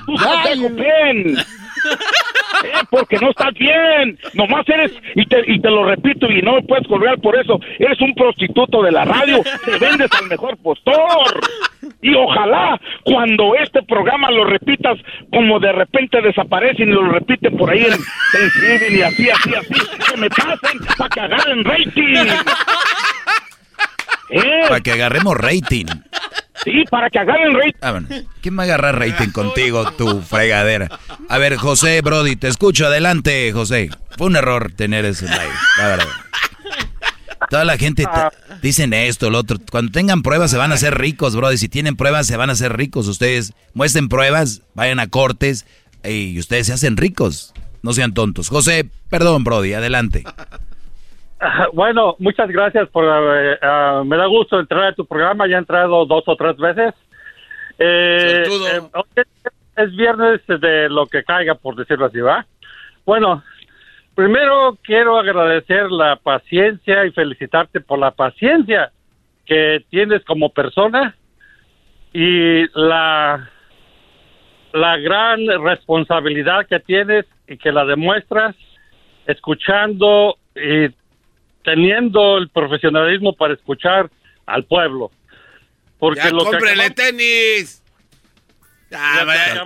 [0.06, 1.36] Tú estás de pen.
[2.64, 4.18] Eh, porque no estás bien.
[4.34, 7.60] Nomás eres, y te, y te lo repito, y no me puedes colgar por eso.
[7.78, 9.42] Eres un prostituto de la radio.
[9.64, 11.40] Te vendes al mejor postor.
[12.02, 14.98] Y ojalá cuando este programa lo repitas,
[15.30, 17.92] como de repente desaparecen y lo repiten por ahí en
[18.32, 19.74] Thanksgiving y así, así, así,
[20.10, 22.14] que me pasen para que agarren rating.
[24.68, 25.86] Para que agarremos rating.
[26.66, 27.78] Sí, para que agarren rating.
[27.80, 28.08] Ah, bueno.
[28.40, 30.88] ¿Quién va a agarrar rating contigo, tu fregadera?
[31.28, 32.88] A ver, José Brody, te escucho.
[32.88, 33.88] Adelante, José.
[34.18, 36.08] Fue un error tener ese live, la verdad.
[37.50, 38.32] Toda la gente ah.
[38.62, 39.58] dicen esto, lo otro.
[39.70, 41.56] Cuando tengan pruebas se van a hacer ricos, Brody.
[41.56, 43.06] Si tienen pruebas se van a hacer ricos.
[43.06, 45.66] Ustedes muestren pruebas, vayan a cortes
[46.02, 47.54] y ustedes se hacen ricos.
[47.82, 48.48] No sean tontos.
[48.48, 50.24] José, perdón, Brody, adelante.
[51.72, 53.04] Bueno, muchas gracias por...
[53.04, 56.56] Eh, ah, me da gusto entrar a tu programa, ya he entrado dos o tres
[56.56, 56.94] veces.
[57.78, 59.24] Eh, eh
[59.76, 62.46] es viernes de lo que caiga, por decirlo así, ¿va?
[63.04, 63.42] Bueno,
[64.14, 68.90] primero quiero agradecer la paciencia y felicitarte por la paciencia
[69.44, 71.14] que tienes como persona
[72.14, 73.50] y la,
[74.72, 78.56] la gran responsabilidad que tienes y que la demuestras
[79.26, 80.88] escuchando y
[81.66, 84.08] teniendo el profesionalismo para escuchar
[84.46, 85.10] al pueblo.
[85.98, 87.82] Porque ya, lo cómprele tenis.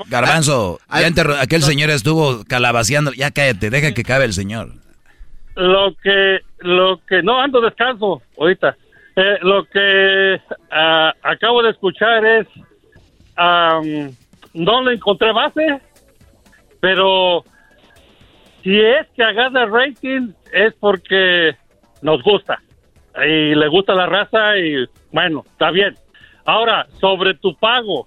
[0.09, 3.13] Garbanzo, aquel señor estuvo calabaceando.
[3.13, 4.73] Ya cállate, deja que cabe el señor.
[5.57, 8.77] Lo que, lo que, no ando descanso ahorita.
[9.17, 12.47] Eh, lo que ah, acabo de escuchar es,
[14.55, 15.81] no le encontré base,
[16.81, 17.45] pero
[18.63, 21.57] si es que agarra rating es porque
[22.03, 22.61] nos gusta
[23.27, 25.97] y le gusta la raza y bueno, está bien.
[26.45, 28.07] Ahora, sobre tu pago,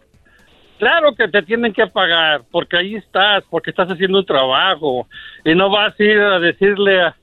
[0.80, 5.07] claro que te tienen que pagar porque ahí estás, porque estás haciendo un trabajo
[5.45, 7.13] y no vas a ir a decirle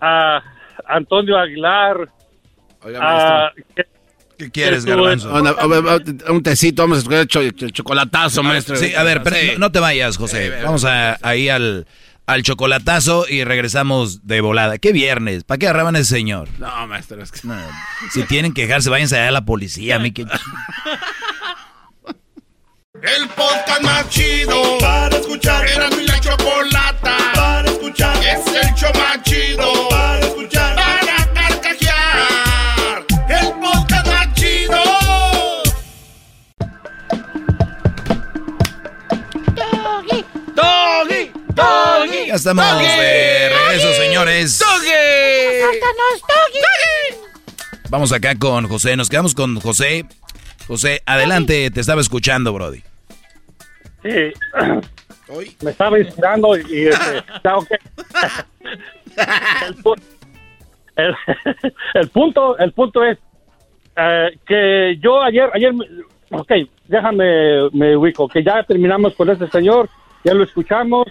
[0.00, 0.42] a,
[0.86, 2.08] Antonio Aguilar
[4.36, 5.32] ¿Qué quieres, Garbanzo?
[6.28, 8.76] un tecito, vamos a escoger chocolatazo, maestro.
[8.76, 9.22] Sí, a ver,
[9.58, 10.52] no, te vayas, José.
[10.62, 11.86] Vamos a, ahí al,
[12.26, 14.78] al chocolatazo y regresamos de volada.
[14.78, 15.44] ¿Qué viernes?
[15.44, 16.48] ¿Para qué agarraban a ese señor?
[16.58, 17.40] No, maestro, es que...
[18.12, 19.96] si tienen que quejarse, váyanse allá a la policía.
[19.96, 20.22] A mí que...
[23.02, 25.66] El podcast más chido para escuchar.
[25.68, 28.16] Era mi la chocolata para escuchar.
[28.24, 30.83] Es el show más chido para escuchar.
[42.34, 44.58] Ya estamos doggy, de regreso, señores.
[44.58, 44.90] Doggy.
[46.18, 46.58] Doggy.
[47.90, 48.96] Vamos acá con José.
[48.96, 50.04] Nos quedamos con José.
[50.66, 51.70] José, adelante.
[51.70, 52.82] Te estaba escuchando, Brody.
[54.02, 54.32] Sí.
[55.62, 57.22] Me estaba inspirando y este,
[60.96, 61.14] el,
[61.94, 63.16] el, punto el punto es
[63.96, 65.72] eh, que yo ayer ayer
[66.30, 66.50] ok
[66.88, 69.88] déjame me ubico que ya terminamos con este señor
[70.24, 71.06] ya lo escuchamos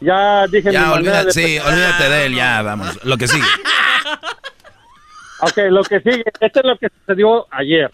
[0.00, 3.04] ya dije ya, olvídate, sí, olvídate de él, ya, vamos.
[3.04, 3.44] Lo que sigue.
[5.42, 6.24] ok, lo que sigue.
[6.40, 7.90] Esto es lo que sucedió ayer.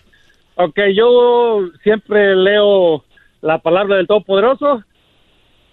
[0.55, 3.05] Ok, yo siempre leo
[3.43, 4.83] la palabra del Todopoderoso.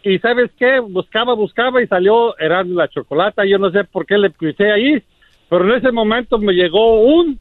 [0.04, 0.80] Y ¿sabes qué?
[0.80, 3.46] Buscaba, buscaba y salió Erasmo la Chocolata.
[3.46, 5.02] Yo no sé por qué le puse ahí,
[5.50, 7.40] pero en ese momento me llegó un...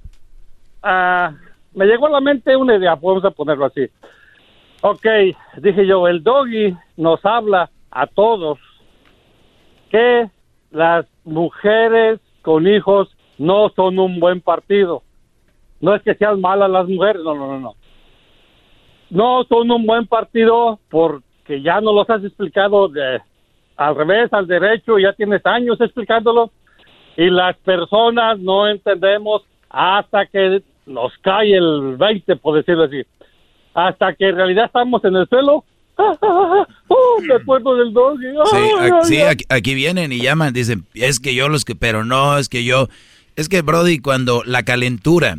[0.83, 1.33] ah,
[1.75, 3.89] me llegó a la mente una idea, vamos a ponerlo así.
[4.83, 5.07] Ok,
[5.59, 8.59] dije yo, el doggy nos habla a todos
[9.93, 10.31] que
[10.71, 15.03] las mujeres con hijos no son un buen partido.
[15.81, 17.75] No es que sean malas las mujeres, no, no, no, no.
[19.11, 23.21] No son un buen partido porque ya no los has explicado de
[23.77, 26.51] al revés, al derecho, ya tienes años explicándolo
[27.17, 33.03] y las personas no entendemos hasta que nos cae el 20, por decirlo así.
[33.75, 35.65] Hasta que en realidad estamos en el suelo.
[36.89, 38.27] ¡Oh, me acuerdo del doggy!
[38.51, 41.65] Sí, ¡Ay, a- ay, sí, aquí, aquí vienen y llaman, dicen, es que yo los
[41.65, 42.89] que, pero no, es que yo,
[43.37, 45.39] es que Brody, cuando la calentura,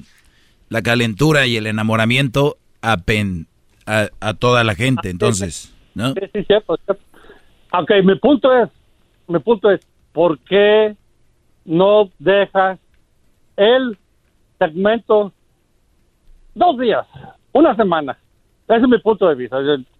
[0.69, 3.47] la calentura y el enamoramiento apen
[3.85, 6.13] a, a toda la gente, entonces, ¿no?
[6.13, 7.03] Sí, sí, cierto, cierto.
[7.73, 8.69] Ok, mi punto es,
[9.27, 10.95] mi punto es, ¿por qué
[11.65, 12.79] no dejas
[13.57, 13.97] el
[14.59, 15.31] segmento
[16.55, 17.05] dos días,
[17.51, 18.17] una semana?
[18.67, 19.57] Ese es mi punto de vista.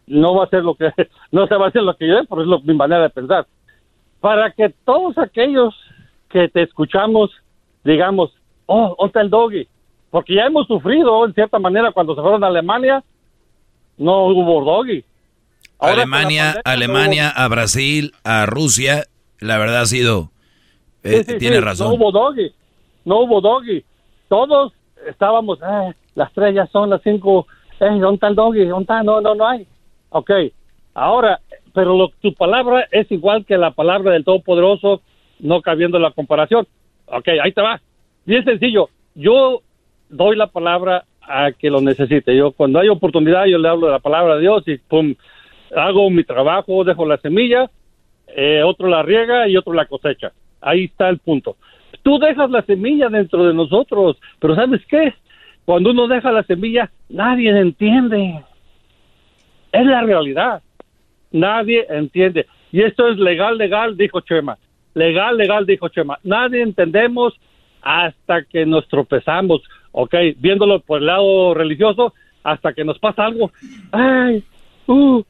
[0.07, 0.91] No va a ser lo que,
[1.31, 3.47] no se va a hacer lo que yo, pero es lo- mi manera de pensar.
[4.19, 5.73] Para que todos aquellos
[6.29, 7.29] que te escuchamos
[7.83, 8.31] digamos,
[8.65, 9.67] oh, ¿dónde está el doggy?
[10.09, 13.03] Porque ya hemos sufrido, en cierta manera, cuando se fueron a Alemania,
[13.97, 15.03] no hubo doggy.
[15.79, 19.03] Ahora Alemania, Alemania, a Brasil, a Rusia,
[19.39, 20.29] la verdad ha sido,
[21.03, 21.87] eh, Sí, sí, tiene sí, razón.
[21.89, 22.53] No hubo doggy,
[23.03, 23.83] no hubo doggy.
[24.29, 24.71] Todos
[25.07, 27.47] estábamos, eh, las tres ya son las cinco,
[27.81, 28.65] eh, ¿dónde está el doggy?
[28.65, 29.03] ¿Dónde está?
[29.03, 29.67] No, no, no hay.
[30.15, 30.29] Ok,
[30.93, 31.39] ahora,
[31.73, 35.01] pero lo, tu palabra es igual que la palabra del Todopoderoso,
[35.39, 36.67] no cabiendo la comparación.
[37.07, 37.81] Ok, ahí te va.
[38.23, 39.61] Bien sencillo, yo
[40.09, 42.35] doy la palabra a que lo necesite.
[42.35, 45.15] Yo cuando hay oportunidad, yo le hablo de la palabra de Dios y pum,
[45.75, 47.71] hago mi trabajo, dejo la semilla,
[48.27, 50.31] eh, otro la riega y otro la cosecha.
[50.61, 51.57] Ahí está el punto.
[52.03, 55.15] Tú dejas la semilla dentro de nosotros, pero ¿sabes qué?
[55.65, 58.43] Cuando uno deja la semilla, nadie entiende.
[59.73, 60.61] Es la realidad.
[61.31, 62.45] Nadie entiende.
[62.71, 64.57] Y esto es legal, legal, dijo Chema.
[64.93, 66.17] Legal, legal, dijo Chema.
[66.23, 67.33] Nadie entendemos
[67.81, 69.61] hasta que nos tropezamos,
[69.91, 70.13] ¿ok?
[70.37, 73.51] Viéndolo por el lado religioso, hasta que nos pasa algo.
[73.91, 74.43] Ay,
[74.87, 75.21] uh.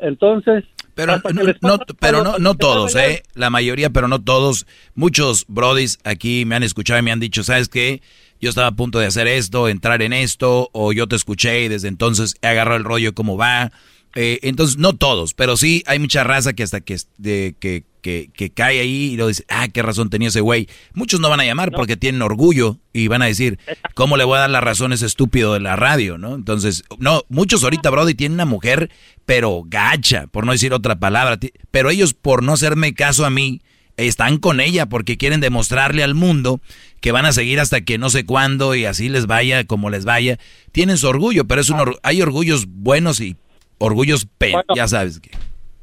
[0.00, 1.22] Entonces, Pero no,
[1.60, 3.22] no- pero no, no todos, ¿eh?
[3.34, 4.66] La mayoría, pero no todos.
[4.94, 8.00] Muchos brodis aquí me han escuchado y me han dicho, ¿sabes qué?
[8.40, 11.68] Yo estaba a punto de hacer esto, entrar en esto, o yo te escuché y
[11.68, 13.72] desde entonces he agarrado el rollo cómo va.
[14.14, 18.30] Eh, entonces, no todos, pero sí hay mucha raza que hasta que, de, que, que,
[18.32, 20.68] que cae ahí y lo dice, ah, qué razón tenía ese güey.
[20.94, 23.58] Muchos no van a llamar porque tienen orgullo y van a decir,
[23.94, 26.34] ¿cómo le voy a dar la razón a ese estúpido de la radio, no?
[26.34, 28.90] Entonces, no, muchos ahorita, Brody, tienen una mujer,
[29.26, 31.38] pero gacha, por no decir otra palabra,
[31.70, 33.60] pero ellos por no hacerme caso a mí,
[33.98, 36.60] están con ella porque quieren demostrarle al mundo
[37.00, 40.04] que van a seguir hasta que no sé cuándo y así les vaya como les
[40.04, 40.38] vaya.
[40.72, 43.36] Tienen su orgullo, pero es un or- hay orgullos buenos y
[43.78, 44.74] orgullos pe Bueno.
[44.74, 45.30] ya sabes que.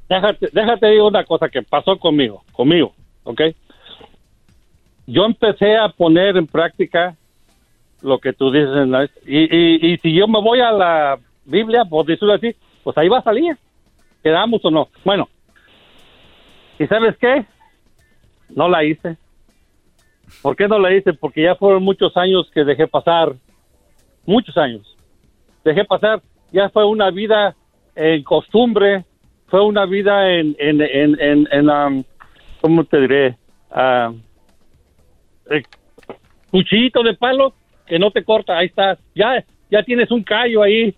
[0.09, 3.41] déjate, déjate decir una cosa que pasó conmigo, conmigo, ¿ok?
[5.07, 7.15] Yo empecé a poner en práctica
[8.01, 11.19] lo que tú dices, en la- y, y, y si yo me voy a la
[11.45, 13.55] Biblia, por decirlo así, pues ahí va a salir,
[14.23, 14.89] quedamos o no.
[15.03, 15.27] Bueno,
[16.79, 17.45] ¿y sabes qué?
[18.49, 19.17] No la hice.
[20.41, 21.13] ¿Por qué no la hice?
[21.13, 23.33] Porque ya fueron muchos años que dejé pasar,
[24.25, 24.95] muchos años.
[25.63, 27.55] Dejé pasar, ya fue una vida
[27.95, 29.05] en costumbre,
[29.47, 32.03] fue una vida en, en, en, en, en, um,
[32.61, 33.37] ¿cómo te diré?
[33.71, 34.11] Ah,
[35.49, 35.63] eh,
[36.51, 37.53] cuchillito de palo
[37.85, 38.99] que no te corta, ahí estás.
[39.13, 40.95] Ya, ya tienes un callo ahí,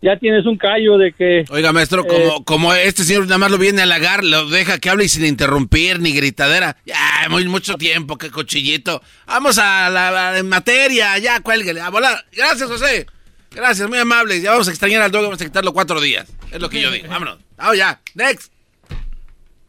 [0.00, 1.44] ya tienes un callo de que...
[1.50, 4.78] Oiga, maestro, Eh, como, como este señor nada más lo viene a halagar, lo deja
[4.78, 6.76] que hable y sin interrumpir ni gritadera.
[6.84, 9.02] Ya, muy mucho tiempo, qué cochillito.
[9.26, 12.24] Vamos a la, materia, ya, cuélguele, a volar.
[12.32, 13.06] Gracias, José.
[13.50, 14.40] Gracias, muy amable.
[14.40, 16.32] Ya vamos a extrañar al dog, vamos a quitarlo cuatro días.
[16.52, 17.08] Es lo que yo digo.
[17.08, 17.38] Vámonos.
[17.56, 18.00] Vamos ya.
[18.14, 18.52] Next.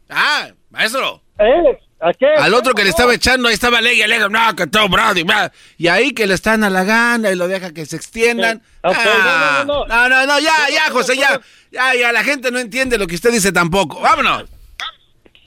[0.08, 1.22] Ah, maestro.
[1.38, 2.26] Eh, ¿a qué?
[2.26, 5.52] Al otro que le estaba echando, ahí estaba Leggy, Leggy, no, que todo Brody, bla.
[5.78, 8.62] Y ahí que le están halagando y lo deja que se extiendan.
[8.82, 11.40] Ah, no, no, no, no, no, ya, ya, José, ya.
[11.70, 14.00] Ya, ya, la gente no entiende lo que usted dice tampoco.
[14.00, 14.44] Vámonos.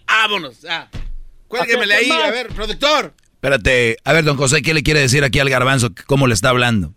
[0.08, 0.90] Vámonos, ya.
[1.48, 3.14] Cuélguemele ahí, a ver, productor.
[3.34, 5.90] Espérate, a ver, don José, ¿qué le quiere decir aquí al garbanzo?
[6.06, 6.94] ¿Cómo le está hablando?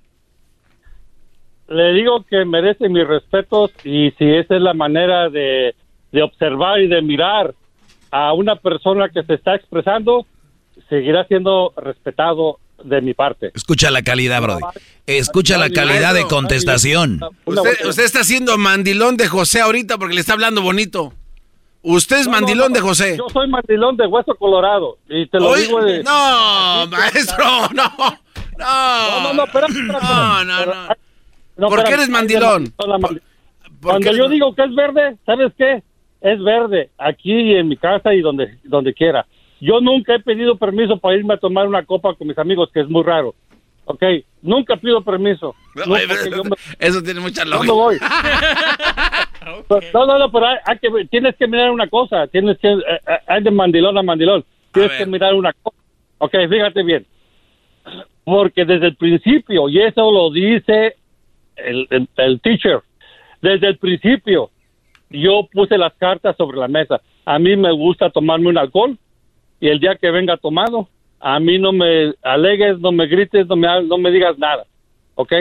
[1.68, 5.75] le digo que merece mis respetos y si esa es la manera de,
[6.12, 7.55] de observar y de mirar
[8.10, 10.26] a una persona que se está expresando,
[10.89, 13.51] seguirá siendo respetado de mi parte.
[13.55, 14.62] Escucha la calidad, Brody.
[15.07, 17.20] Escucha la calidad de contestación.
[17.44, 21.12] Usted, usted está haciendo mandilón de José ahorita porque le está hablando bonito.
[21.83, 23.17] Usted es mandilón de José.
[23.17, 24.99] Yo soy mandilón de hueso colorado.
[25.09, 26.02] Y te lo Oye, digo de.
[26.02, 27.44] No, maestro,
[27.75, 27.85] no.
[28.59, 30.02] No, no, no, no, espérame, espérame.
[30.02, 30.89] No, no, no.
[31.57, 32.75] No, ¿Por qué eres mandilón?
[33.81, 35.83] Cuando yo digo que es verde, ¿sabes qué?
[36.20, 39.27] Es verde, aquí en mi casa y donde, donde quiera.
[39.61, 42.81] Yo nunca he pedido permiso para irme a tomar una copa con mis amigos, que
[42.81, 43.35] es muy raro.
[43.85, 44.03] ¿Ok?
[44.43, 45.55] Nunca pido permiso.
[45.75, 47.73] No, porque yo me- Eso tiene mucha lógica.
[49.95, 52.27] No, no, no, pero hay, hay que, tienes que mirar una cosa.
[52.27, 54.45] Tienes que, eh, eh, hay de mandilón a mandilón.
[54.73, 55.77] Tienes que mirar una cosa.
[56.19, 57.07] Ok, fíjate bien.
[58.25, 60.97] Porque desde el principio, y eso lo dice
[61.55, 62.81] el, el, el teacher,
[63.41, 64.51] desde el principio,
[65.10, 67.01] yo puse las cartas sobre la mesa.
[67.25, 68.97] A mí me gusta tomarme un alcohol
[69.60, 70.89] y el día que venga tomado,
[71.20, 74.67] a mí no me alegues, no me grites, no me, no me digas nada.
[75.15, 75.33] ¿Ok?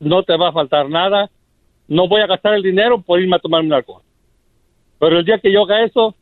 [0.00, 1.30] No te va a faltar nada.
[1.88, 4.02] No voy a gastar el dinero por irme a tomarme un alcohol.
[4.98, 6.14] Pero el día que yo haga eso,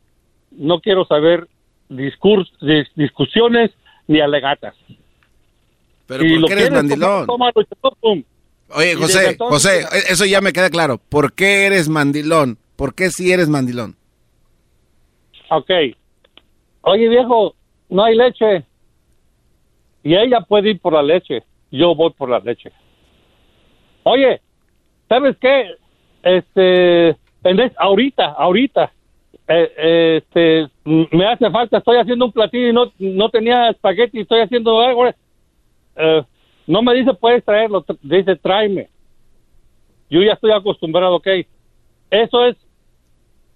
[0.51, 1.47] no quiero saber
[1.89, 3.71] discurs, dis- discusiones
[4.07, 4.75] ni alegatas.
[6.05, 7.25] Pero Si ¿por lo qué eres mandilón?
[7.25, 7.53] tomar.
[8.75, 10.97] Oye, José, entonces- José, eso ya me queda claro.
[11.09, 12.57] ¿Por qué eres mandilón?
[12.83, 13.95] ¿Por qué sí eres mandilón?
[15.49, 15.71] Ok.
[16.81, 17.55] Oye, viejo,
[17.87, 18.65] no hay leche.
[20.03, 21.43] Y ella puede ir por la leche.
[21.71, 22.73] Yo voy por la leche.
[24.03, 24.41] Oye,
[25.07, 25.75] ¿sabes qué?
[26.23, 27.07] Este,
[27.45, 28.91] en ahorita, ahorita,
[29.47, 33.69] eh, eh, este, m- me hace falta, estoy haciendo un platillo y no, no tenía
[33.69, 35.07] espagueti, estoy haciendo algo.
[35.07, 36.23] Eh,
[36.67, 38.89] no me dice, puedes traerlo, tr- dice, tráeme.
[40.09, 41.27] Yo ya estoy acostumbrado, ok.
[42.11, 42.57] Eso es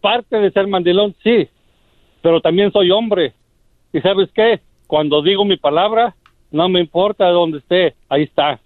[0.02, 1.50] parte de ser mandilón, sí,
[2.22, 3.34] pero también soy hombre.
[3.94, 4.62] ¿Y sabes qué?
[4.88, 6.16] Cuando digo mi palabra,
[6.52, 8.60] no me importa dónde esté, ahí está.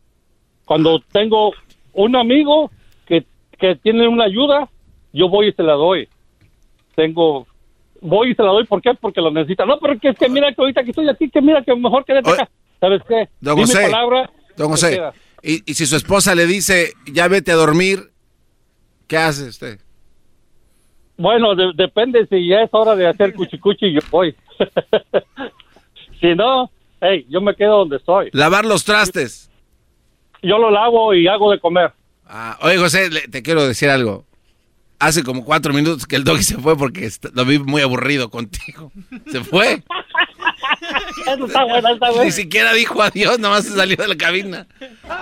[0.65, 1.53] Cuando tengo
[1.93, 2.71] un amigo
[3.05, 3.25] que,
[3.59, 4.69] que tiene una ayuda,
[5.13, 6.07] yo voy y se la doy.
[6.95, 7.47] Tengo,
[8.01, 8.93] voy y se la doy, ¿por qué?
[8.93, 9.65] Porque lo necesita.
[9.65, 12.05] No, pero que es que mira que ahorita que estoy aquí, que mira que mejor
[12.05, 12.49] quédate acá.
[12.79, 13.29] ¿Sabes qué?
[13.39, 14.99] Don Di mi José, palabra, Don José,
[15.43, 18.11] y, y si su esposa le dice, ya vete a dormir,
[19.07, 19.79] ¿qué hace usted?
[21.21, 24.35] Bueno, de- depende si ya es hora de hacer cuchicuchi, yo voy.
[26.19, 28.29] si no, hey, yo me quedo donde estoy.
[28.33, 29.49] Lavar los trastes.
[30.41, 31.91] Yo lo lavo y hago de comer.
[32.25, 34.25] Ah, oye, José, le- te quiero decir algo.
[34.99, 38.91] Hace como cuatro minutos que el doggy se fue porque lo vi muy aburrido contigo.
[39.31, 39.83] Se fue.
[41.33, 42.23] Eso está bueno, está bueno.
[42.23, 44.67] Ni siquiera dijo adiós, nomás se salió de la cabina.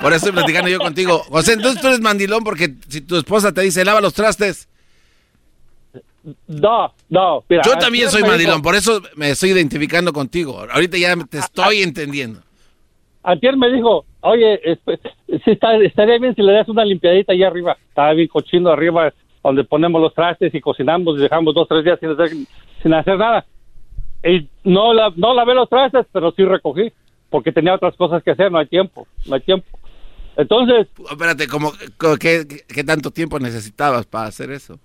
[0.01, 1.19] Por eso estoy platicando yo contigo.
[1.29, 4.67] José, entonces tú eres mandilón porque si tu esposa te dice lava los trastes.
[6.47, 7.63] No, no, mira.
[7.65, 10.59] Yo también soy mandilón, por eso me estoy identificando contigo.
[10.71, 12.41] Ahorita ya te estoy entendiendo.
[13.23, 17.47] Antier me dijo, oye, esp- sí está, estaría bien si le das una limpiadita allá
[17.47, 17.77] arriba.
[17.89, 21.99] Estaba bien cochino arriba, donde ponemos los trastes y cocinamos y dejamos dos, tres días
[21.99, 22.29] sin hacer,
[22.81, 23.45] sin hacer nada.
[24.23, 26.91] Y no, la, no lavé los trastes, pero sí recogí,
[27.29, 29.67] porque tenía otras cosas que hacer, no hay tiempo, no hay tiempo.
[30.37, 31.71] Entonces, Espérate, ¿cómo,
[32.19, 34.79] qué- qué tanto tiempo necesitabas para hacer eso?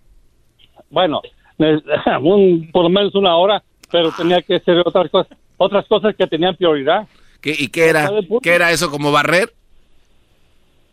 [0.94, 1.20] Bueno,
[2.23, 6.26] un, por lo menos una hora, pero tenía que hacer otras cosas, otras cosas que
[6.26, 7.06] tenían prioridad.
[7.40, 8.10] ¿Qué, ¿Y qué era?
[8.42, 9.52] ¿Qué era eso como barrer?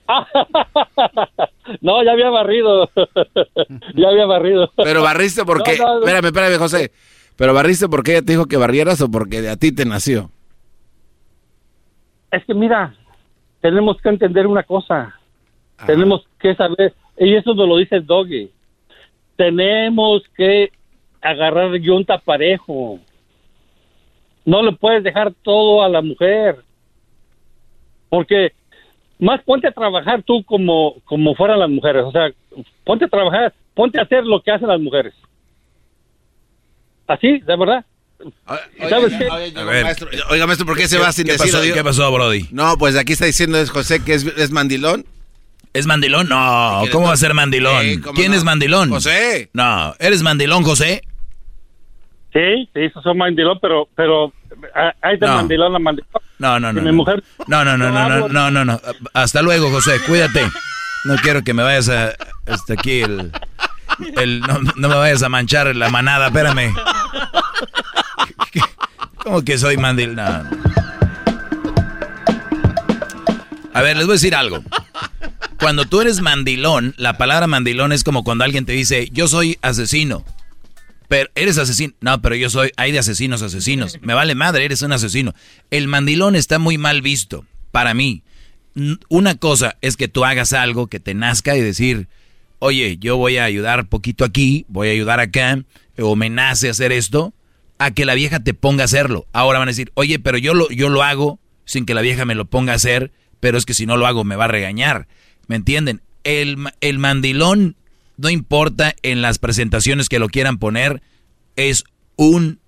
[1.81, 2.89] no, ya había barrido.
[3.95, 4.69] ya había barrido.
[4.75, 5.77] Pero barriste porque...
[5.77, 5.99] No, no, no.
[5.99, 6.91] Espérame, espérame, José.
[7.37, 10.29] ¿Pero barriste porque ella te dijo que barrieras o porque a ti te nació?
[12.31, 12.93] Es que mira,
[13.61, 15.15] tenemos que entender una cosa.
[15.85, 18.51] Tenemos que saber, y eso nos lo dice el Doggy.
[19.35, 20.71] Tenemos que
[21.21, 22.99] agarrar yunta parejo.
[24.45, 26.57] No le puedes dejar todo a la mujer.
[28.09, 28.53] Porque
[29.19, 32.03] más ponte a trabajar tú como, como fueran las mujeres.
[32.03, 32.31] O sea,
[32.83, 35.13] ponte a trabajar, ponte a hacer lo que hacen las mujeres.
[37.07, 37.85] Así, de verdad.
[38.89, 39.27] ¿Sabes qué?
[39.27, 39.95] A ver,
[40.29, 41.73] oiga, maestro, ¿por qué se va sin ¿Qué decir pasó?
[41.73, 42.47] ¿Qué pasó, Brody?
[42.51, 45.05] No, pues aquí está diciendo es José que es, es mandilón.
[45.73, 46.27] ¿Es mandilón?
[46.27, 47.81] No, ¿cómo va a ser mandilón?
[47.81, 48.37] Sí, ¿cómo ¿Quién no?
[48.37, 48.89] es mandilón?
[48.89, 49.49] José.
[49.53, 51.01] No, ¿eres mandilón, José?
[52.33, 54.33] Sí, sí, eso son mandilón, pero, pero
[54.75, 55.35] ah, hay de No.
[55.35, 56.09] mandilón a mandilón.
[56.39, 56.79] No, no, no.
[56.81, 56.91] Y no.
[56.91, 58.81] mi mujer- No, no, no, no, no, no, no, no.
[59.13, 60.41] Hasta luego, José, cuídate.
[61.05, 62.13] No quiero que me vayas a...
[62.47, 63.31] Hasta aquí el...
[64.17, 66.73] el no, no me vayas a manchar la manada, espérame.
[69.23, 70.15] ¿Cómo que soy mandilón?
[70.15, 70.43] No.
[73.73, 74.59] A ver, les voy a decir algo.
[75.61, 79.59] Cuando tú eres mandilón, la palabra mandilón es como cuando alguien te dice, yo soy
[79.61, 80.25] asesino.
[81.07, 81.93] Pero eres asesino.
[82.01, 83.99] No, pero yo soy, hay de asesinos, asesinos.
[84.01, 85.35] Me vale madre, eres un asesino.
[85.69, 88.23] El mandilón está muy mal visto para mí.
[89.07, 92.07] Una cosa es que tú hagas algo que te nazca y decir,
[92.57, 95.63] oye, yo voy a ayudar poquito aquí, voy a ayudar acá,
[95.99, 97.35] o me nace hacer esto,
[97.77, 99.27] a que la vieja te ponga a hacerlo.
[99.31, 102.25] Ahora van a decir, oye, pero yo lo, yo lo hago sin que la vieja
[102.25, 104.47] me lo ponga a hacer, pero es que si no lo hago me va a
[104.47, 105.07] regañar.
[105.51, 106.01] ¿Me entienden?
[106.23, 107.75] El, el mandilón,
[108.15, 111.01] no importa en las presentaciones que lo quieran poner,
[111.57, 111.83] es
[112.15, 112.59] un,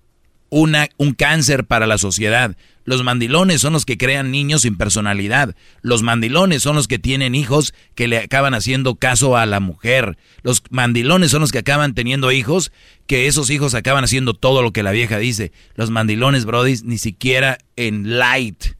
[0.50, 2.58] una, un cáncer para la sociedad.
[2.84, 5.56] Los mandilones son los que crean niños sin personalidad.
[5.80, 10.18] Los mandilones son los que tienen hijos que le acaban haciendo caso a la mujer.
[10.42, 12.70] Los mandilones son los que acaban teniendo hijos
[13.06, 15.52] que esos hijos acaban haciendo todo lo que la vieja dice.
[15.74, 18.74] Los mandilones, Brody, ni siquiera en light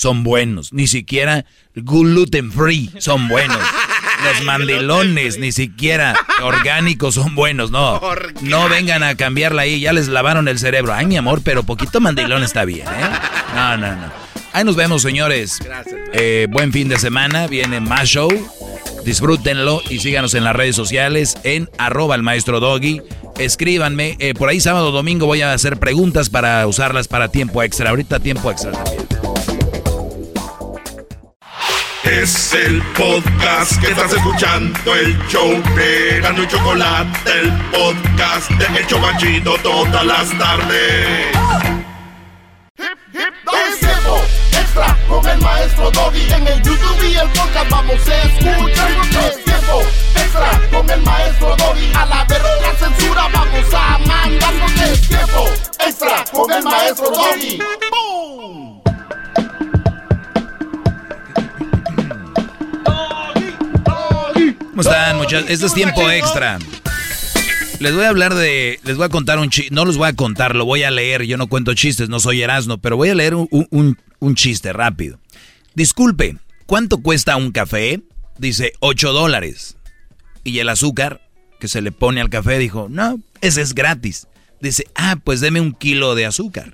[0.00, 0.72] son buenos.
[0.72, 3.58] Ni siquiera gluten free son buenos.
[4.24, 8.00] Los mandilones, ni siquiera orgánicos son buenos, no.
[8.40, 10.94] No vengan a cambiarla ahí, ya les lavaron el cerebro.
[10.94, 13.10] Ay, mi amor, pero poquito mandilón está bien, ¿eh?
[13.54, 14.12] No, no, no.
[14.54, 15.58] Ahí nos vemos, señores.
[16.14, 18.30] Eh, buen fin de semana, viene más show.
[19.04, 23.02] Disfrútenlo y síganos en las redes sociales en arroba el maestro Doggy.
[23.38, 27.90] Escríbanme, eh, por ahí sábado domingo voy a hacer preguntas para usarlas para tiempo extra.
[27.90, 29.29] Ahorita tiempo extra también.
[32.04, 38.86] Es el podcast que estás escuchando, el show de Gano Chocolate, el podcast de El
[38.86, 41.26] Chocachito todas las tardes.
[42.78, 44.16] Es tiempo
[44.52, 46.32] extra con el maestro Doggy.
[46.32, 48.90] En el YouTube y el podcast vamos a escuchar.
[49.28, 49.82] Es tiempo
[50.16, 51.92] extra con el maestro Doggy.
[51.94, 54.54] A la verga la censura vamos a mandar.
[54.90, 57.58] Es tiempo extra con el maestro Doggy.
[57.90, 58.59] ¡Boom!
[64.82, 65.50] ¿Cómo están, muchachos?
[65.50, 66.58] Esto es tiempo extra.
[67.80, 68.78] Les voy a hablar de.
[68.84, 69.74] Les voy a contar un chiste.
[69.74, 71.24] No los voy a contar, lo voy a leer.
[71.24, 74.72] Yo no cuento chistes, no soy Erasmo, pero voy a leer un, un- un chiste
[74.72, 75.18] rápido.
[75.74, 76.36] Disculpe,
[76.66, 78.00] ¿cuánto cuesta un café?
[78.38, 79.76] Dice 8 dólares.
[80.44, 81.20] Y el azúcar
[81.58, 84.28] que se le pone al café dijo: No, ese es gratis.
[84.60, 86.72] Dice: Ah, pues deme un kilo de azúcar.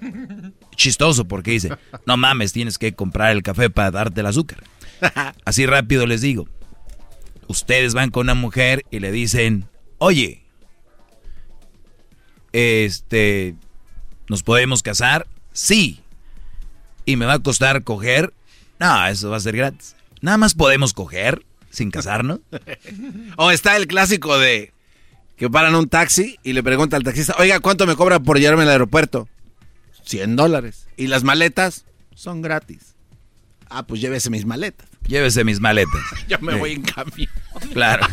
[0.76, 1.70] Chistoso porque dice:
[2.06, 4.62] No mames, tienes que comprar el café para darte el azúcar.
[5.44, 6.48] Así rápido les digo.
[7.48, 9.68] Ustedes van con una mujer y le dicen,
[9.98, 10.42] oye,
[12.52, 13.54] este,
[14.28, 15.26] ¿nos podemos casar?
[15.52, 16.00] Sí.
[17.04, 18.32] ¿Y me va a costar coger?
[18.78, 19.94] No, eso va a ser gratis.
[20.20, 22.40] Nada más podemos coger sin casarnos.
[23.36, 24.72] O está el clásico de
[25.36, 28.62] que paran un taxi y le pregunta al taxista, oiga, ¿cuánto me cobra por llevarme
[28.62, 29.28] al aeropuerto?
[30.04, 30.88] 100 dólares.
[30.96, 31.84] ¿Y las maletas?
[32.14, 32.95] Son gratis.
[33.70, 34.88] Ah, pues llévese mis maletas.
[35.06, 36.00] Llévese mis maletas.
[36.28, 36.58] Yo me Sí.
[36.58, 37.28] voy en cambio.
[37.72, 38.06] Claro.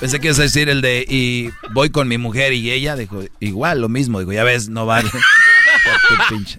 [0.00, 3.22] Pensé que ibas a decir el de, y voy con mi mujer y ella, dijo,
[3.38, 4.18] igual, lo mismo.
[4.20, 5.08] Dijo, ya ves, no vale.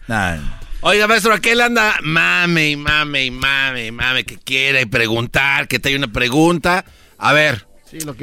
[0.08, 0.38] Nah.
[0.82, 5.80] Oiga, maestro, aquel anda mame y mame y mame y mame que quiere preguntar, que
[5.80, 6.86] te hay una pregunta.
[7.18, 7.68] A ver.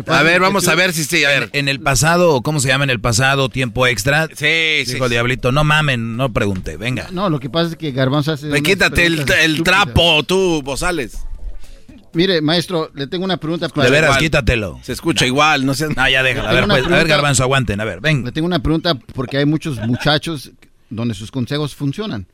[0.07, 1.51] A ver, vamos a ver si sí, a ver.
[1.53, 3.49] En el pasado, ¿cómo se llama en el pasado?
[3.49, 4.29] Tiempo extra.
[4.35, 5.11] Sí, Dijo sí.
[5.11, 7.09] Diablito, no mamen, no pregunté, venga.
[7.13, 8.47] No, lo que pasa es que Garbanzo hace.
[8.47, 11.19] Ve, unas quítate el, trapo, tú, Bozales.
[12.15, 13.85] Mire, maestro, le tengo una pregunta para.
[13.85, 14.21] De veras, Igual.
[14.21, 14.81] quítatelo.
[14.83, 15.89] Se escucha igual, no sé.
[15.89, 16.49] No, ya déjalo.
[16.49, 17.81] A ver, pues, a ver, Garbanzo, aguanten.
[17.81, 18.25] A ver, ven.
[18.25, 20.53] Le tengo una pregunta porque hay muchos muchachos
[20.89, 22.27] donde sus consejos funcionan.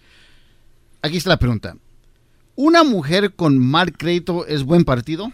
[1.03, 1.77] Aquí está la pregunta.
[2.55, 5.33] ¿Una mujer con mal crédito es buen partido?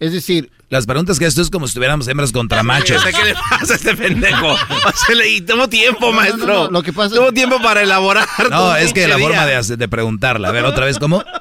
[0.00, 3.02] Es decir, Las preguntas que esto es como si estuviéramos hembras contra machos.
[3.04, 4.52] ¿Qué le pasa a este pendejo?
[4.52, 4.56] O
[5.06, 6.46] sea, le tiempo, maestro.
[6.46, 8.28] no, no, lo que pasa- Tuvo tiempo para elaborar.
[8.50, 10.48] No, es que la forma de, preguntarla.
[10.48, 11.24] A ver, otra vez, ¿cómo?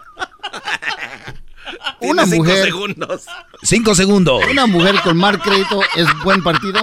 [2.00, 3.26] una cinco mujer, segundos.
[3.64, 4.42] Cinco segundos.
[4.50, 6.80] una mujer con mal crédito es buen partido.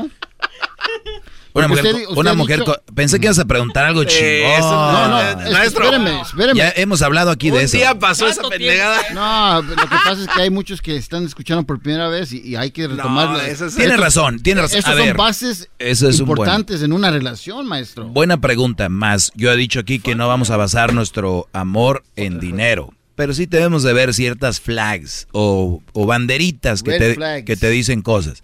[1.54, 3.84] Una mujer, usted- co- usted una ha mujer dicho- co- pensé que ibas a preguntar
[3.84, 4.50] algo chingón.
[4.50, 5.84] eso No, no, es Maestro.
[5.84, 6.58] espéreme, espéreme.
[6.58, 7.76] Ya hemos hablado aquí de Un eso.
[7.76, 9.00] día pasó esa pendejada.
[9.14, 12.40] No, lo que pasa es que hay muchos que están escuchando por primera vez y,
[12.40, 13.30] y hay que retomar.
[13.30, 14.78] No, eso es- Tiene razón, tiene razón.
[14.78, 18.06] Estos A son ver, bases eso es un buen- importantes en una relación, maestro.
[18.08, 19.30] Buena pregunta, más.
[19.36, 22.92] Yo he dicho aquí que no vamos a basar nuestro amor en dinero.
[23.16, 28.02] Pero sí debemos de ver ciertas flags o, o banderitas que te, que te dicen
[28.02, 28.42] cosas.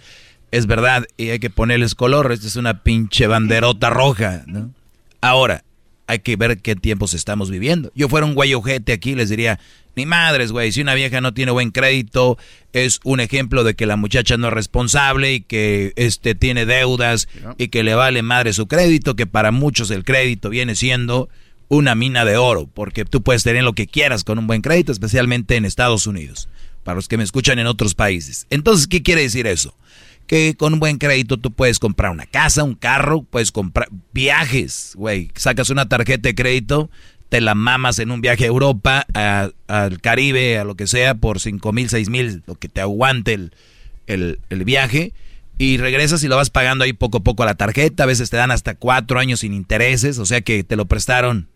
[0.50, 2.32] Es verdad, y hay que ponerles color.
[2.32, 4.70] Esta es una pinche banderota roja, ¿no?
[5.20, 5.64] Ahora,
[6.06, 7.92] hay que ver qué tiempos estamos viviendo.
[7.94, 9.60] Yo fuera un güey ojete aquí, les diría,
[9.94, 12.36] ni madres, güey, si una vieja no tiene buen crédito,
[12.72, 17.28] es un ejemplo de que la muchacha no es responsable y que este tiene deudas
[17.58, 21.28] y que le vale madre su crédito, que para muchos el crédito viene siendo
[21.68, 24.90] una mina de oro, porque tú puedes tener lo que quieras con un buen crédito,
[24.90, 26.48] especialmente en Estados Unidos,
[26.82, 28.48] para los que me escuchan en otros países.
[28.50, 29.76] Entonces, ¿qué quiere decir eso?
[30.30, 34.92] Que con un buen crédito tú puedes comprar una casa, un carro, puedes comprar viajes,
[34.94, 35.32] güey.
[35.34, 36.88] Sacas una tarjeta de crédito,
[37.28, 41.40] te la mamas en un viaje a Europa, al Caribe, a lo que sea, por
[41.40, 43.52] cinco mil, seis mil, lo que te aguante el,
[44.06, 45.14] el, el viaje.
[45.58, 48.04] Y regresas y lo vas pagando ahí poco a poco a la tarjeta.
[48.04, 51.48] A veces te dan hasta cuatro años sin intereses, o sea que te lo prestaron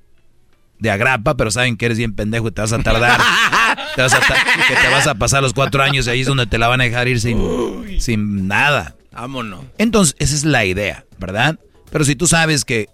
[0.80, 3.20] de agrapa, pero saben que eres bien pendejo y te vas a tardar.
[3.94, 6.46] te vas a que te vas a pasar los cuatro años y ahí es donde
[6.46, 8.96] te la van a dejar ir sin, sin nada.
[9.12, 9.64] Vámonos.
[9.78, 11.58] Entonces, esa es la idea, ¿verdad?
[11.90, 12.88] Pero si tú sabes que,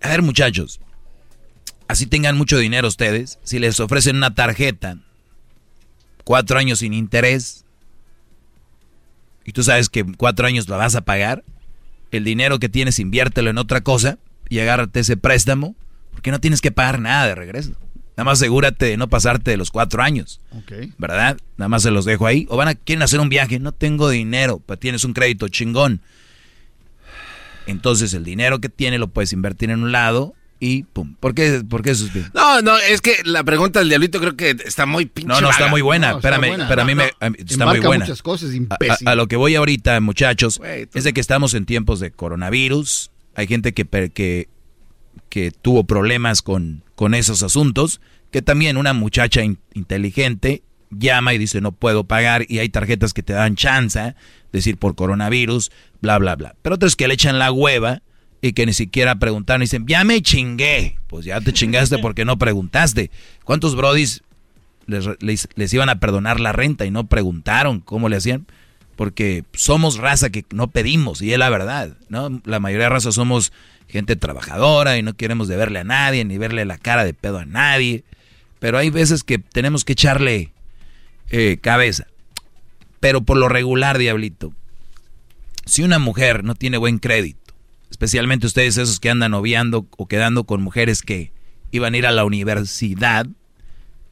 [0.00, 0.80] a ver muchachos,
[1.88, 4.98] así tengan mucho dinero ustedes, si les ofrecen una tarjeta,
[6.24, 7.64] cuatro años sin interés,
[9.44, 11.42] y tú sabes que cuatro años la vas a pagar,
[12.10, 14.18] el dinero que tienes inviértelo en otra cosa
[14.48, 15.74] y agárrate ese préstamo,
[16.12, 17.72] porque no tienes que pagar nada de regreso.
[18.18, 20.40] Nada más asegúrate de no pasarte de los cuatro años.
[20.50, 20.72] Ok.
[20.98, 21.38] ¿verdad?
[21.56, 22.46] Nada más se los dejo ahí.
[22.50, 26.00] O van a quieren hacer un viaje, no tengo dinero, pero tienes un crédito chingón.
[27.66, 31.14] Entonces el dinero que tiene lo puedes invertir en un lado y pum.
[31.20, 32.26] ¿Por qué, por qué suspiro?
[32.34, 35.28] No, no, es que la pregunta del diablito creo que está muy pinche.
[35.28, 35.70] No, no, está vaga.
[35.70, 36.10] muy buena.
[36.10, 36.68] No, Espérame, buena.
[36.68, 37.36] pero a mí No, me, no.
[37.46, 38.04] está muy buena.
[38.04, 39.08] muchas cosas, A-.
[39.08, 40.60] A, a lo que voy ahorita, muchachos,
[40.92, 43.12] es de que estamos en tiempos de coronavirus.
[43.36, 44.48] Hay gente que, que,
[45.28, 48.00] que tuvo problemas con, con esos asuntos.
[48.30, 52.44] Que también una muchacha in- inteligente llama y dice no puedo pagar.
[52.48, 54.14] Y hay tarjetas que te dan chance,
[54.52, 55.70] decir por coronavirus,
[56.02, 56.54] bla, bla, bla.
[56.62, 58.02] Pero otros que le echan la hueva
[58.40, 60.98] y que ni siquiera preguntaron y dicen ya me chingué.
[61.06, 63.10] Pues ya te chingaste porque no preguntaste.
[63.44, 64.22] ¿Cuántos brodis
[64.86, 68.46] les, les- les iban a perdonar la renta y no preguntaron cómo le hacían.
[68.96, 72.40] Porque somos raza que no pedimos, y es la verdad, ¿no?
[72.44, 73.52] La mayoría de raza somos
[73.88, 77.46] gente trabajadora y no queremos deberle a nadie, ni verle la cara de pedo a
[77.46, 78.04] nadie.
[78.58, 80.52] Pero hay veces que tenemos que echarle
[81.30, 82.06] eh, cabeza.
[83.00, 84.52] Pero por lo regular, diablito,
[85.64, 87.54] si una mujer no tiene buen crédito,
[87.90, 91.32] especialmente ustedes esos que andan noviando o quedando con mujeres que
[91.70, 93.26] iban a ir a la universidad,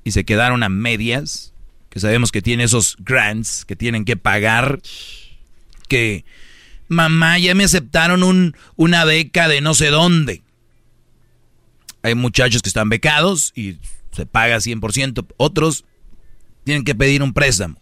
[0.06, 1.52] y se quedaron a medias,
[1.90, 4.80] que sabemos que tiene esos grants que tienen que pagar,
[5.88, 6.24] que
[6.88, 10.42] mamá ya me aceptaron un, una beca de no sé dónde.
[12.02, 13.78] Hay muchachos que están becados y
[14.12, 15.84] se paga 100%, otros
[16.64, 17.80] tienen que pedir un préstamo,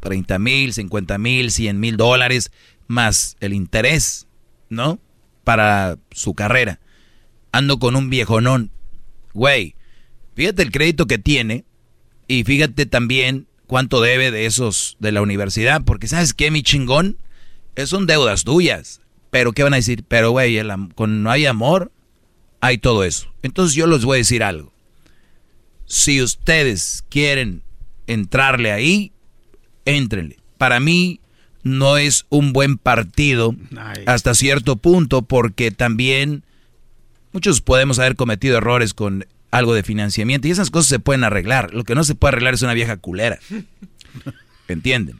[0.00, 2.50] 30 mil, 50 mil, 100 mil dólares,
[2.86, 4.26] más el interés,
[4.68, 4.98] ¿no?
[5.44, 6.80] Para su carrera.
[7.52, 8.70] Ando con un viejonón,
[9.32, 9.74] güey,
[10.40, 11.66] Fíjate el crédito que tiene
[12.26, 17.18] y fíjate también cuánto debe de esos de la universidad, porque ¿sabes qué, mi chingón?
[17.74, 19.00] Es son deudas tuyas.
[19.30, 20.04] Pero ¿qué van a decir?
[20.06, 20.60] Pero güey,
[20.94, 21.92] con no hay amor,
[22.60, 23.32] hay todo eso.
[23.42, 24.72] Entonces yo les voy a decir algo.
[25.86, 27.62] Si ustedes quieren
[28.06, 29.12] entrarle ahí,
[29.84, 30.38] éntrenle.
[30.58, 31.20] Para mí
[31.62, 33.54] no es un buen partido
[34.06, 36.44] hasta cierto punto porque también
[37.32, 41.74] muchos podemos haber cometido errores con algo de financiamiento y esas cosas se pueden arreglar.
[41.74, 43.38] Lo que no se puede arreglar es una vieja culera.
[44.68, 45.16] ¿Entienden?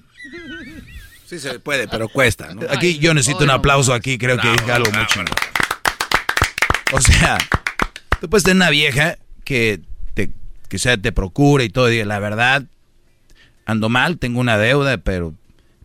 [1.31, 2.63] Sí se puede, pero cuesta, ¿no?
[2.71, 5.29] Aquí yo necesito un aplauso aquí, creo que dije algo chingón.
[6.93, 7.39] O sea,
[8.21, 9.81] tú puedes tener una vieja que
[10.15, 10.33] te,
[10.69, 12.65] que sea, te procura y todo, y diga, la verdad,
[13.65, 15.33] ando mal, tengo una deuda, pero,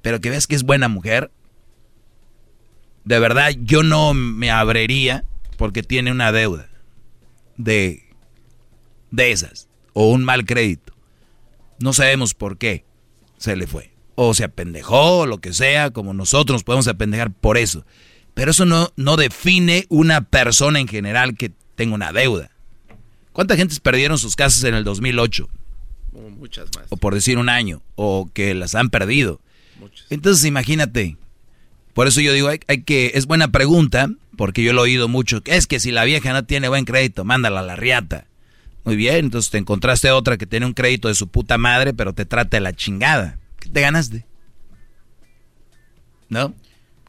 [0.02, 1.30] pero que veas que es buena mujer.
[3.04, 5.26] De verdad, yo no me abriría
[5.58, 6.70] porque tiene una deuda
[7.56, 8.04] de,
[9.12, 10.96] de esas, o un mal crédito.
[11.78, 12.84] No sabemos por qué
[13.38, 13.95] se le fue.
[14.16, 17.86] O se apendejó, o lo que sea, como nosotros nos podemos apendejar por eso.
[18.34, 22.52] Pero eso no, no define una persona en general que tenga una deuda.
[23.32, 25.50] ¿Cuántas gentes perdieron sus casas en el 2008?
[26.14, 26.86] Como muchas más.
[26.90, 29.42] O por decir un año, o que las han perdido.
[30.10, 31.18] Entonces imagínate.
[31.94, 35.08] Por eso yo digo, hay, hay que, es buena pregunta, porque yo lo he oído
[35.08, 35.42] mucho.
[35.46, 38.28] Es que si la vieja no tiene buen crédito, mándala a la riata.
[38.84, 42.14] Muy bien, entonces te encontraste otra que tiene un crédito de su puta madre, pero
[42.14, 43.40] te trata de la chingada.
[43.66, 44.26] ¿Qué te ganaste?
[46.30, 46.54] ¿No?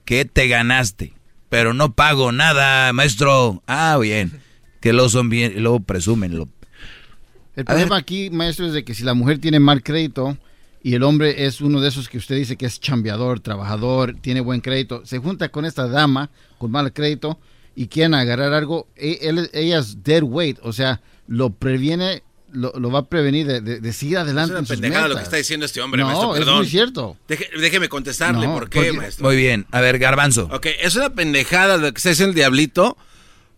[0.04, 1.12] ¿Qué te ganaste?
[1.48, 3.62] Pero no pago nada, maestro.
[3.66, 4.40] Ah, bien.
[4.80, 6.36] Que luego son bien, y luego presumen.
[6.36, 6.48] Lo...
[7.54, 10.36] El problema aquí, maestro, es de que si la mujer tiene mal crédito
[10.82, 14.40] y el hombre es uno de esos que usted dice que es chambeador, trabajador, tiene
[14.40, 17.40] buen crédito, se junta con esta dama con mal crédito
[17.74, 22.22] y quieren agarrar algo, e- él- ella es dead weight, o sea, lo previene,
[22.56, 25.08] lo, lo va a prevenir de, de- de seguir Es adelante una en sus pendejada
[25.08, 26.34] lo que está diciendo este hombre, No, maestro.
[26.34, 26.56] es Perdón.
[26.58, 27.16] muy cierto.
[27.28, 29.26] Deje- déjeme contestarle No, por qué, porque- maestro.
[29.26, 29.66] Muy bien.
[29.70, 30.48] A ver, Garbanzo.
[30.52, 32.96] Ok, es una pendejada lo que está diciendo el diablito.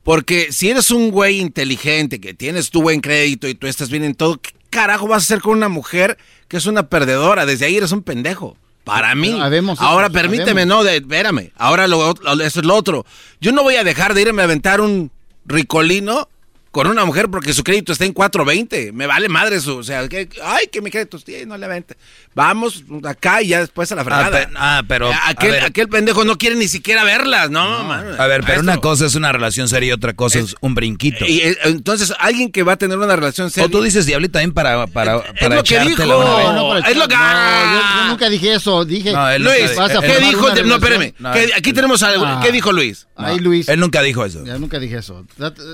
[0.04, 4.04] Porque si eres un güey inteligente, que tienes tu buen crédito y tú estás bien
[4.04, 6.16] en todo, ¿qué carajo vas a hacer con una mujer
[6.48, 7.44] que es una perdedora?
[7.44, 8.56] Desde ahí eres un pendejo.
[8.84, 9.38] Para mí.
[9.38, 10.78] Habemos Ahora permíteme, habemos.
[10.78, 11.50] no, de, espérame.
[11.56, 13.04] Ahora lo, lo- eso es lo otro.
[13.40, 15.10] Yo no voy a dejar de irme a aventar un
[15.44, 16.28] ricolino
[16.70, 18.92] con una mujer porque su crédito está en 420.
[18.92, 21.96] Me vale madre su, o sea, que, ay, que mi crédito sí, no le vente.
[22.34, 24.30] Vamos acá y ya después a la fregada.
[24.30, 25.64] pe- ah, pero, a aquel, ver.
[25.64, 28.10] aquel pendejo no quiere ni siquiera verlas, no, mano.
[28.22, 31.24] A ver, pero una cosa es una relación seria y otra cosa es, un brinquito.
[31.26, 33.66] Y, eh, entonces, alguien que va a tener una relación seria.
[33.66, 36.02] o tú dices diablito también para, para, para lo que dijo.
[36.04, 36.44] una vez.
[36.46, 38.84] No, no, para Es lo que- no, yo, yo nunca dije eso.
[38.84, 39.90] Dije, No, él Luis, ¿qué formar
[40.20, 40.48] dijo?
[40.48, 40.78] no.
[41.18, 42.24] No, ¿Qué- él- aquí tenemos algo.
[42.24, 42.40] Ah.
[42.42, 43.06] ¿Qué dijo Luis?
[43.16, 43.68] Ay, Luis.
[43.68, 44.44] Él nunca dijo eso.
[44.44, 45.26] Ya nunca dije eso.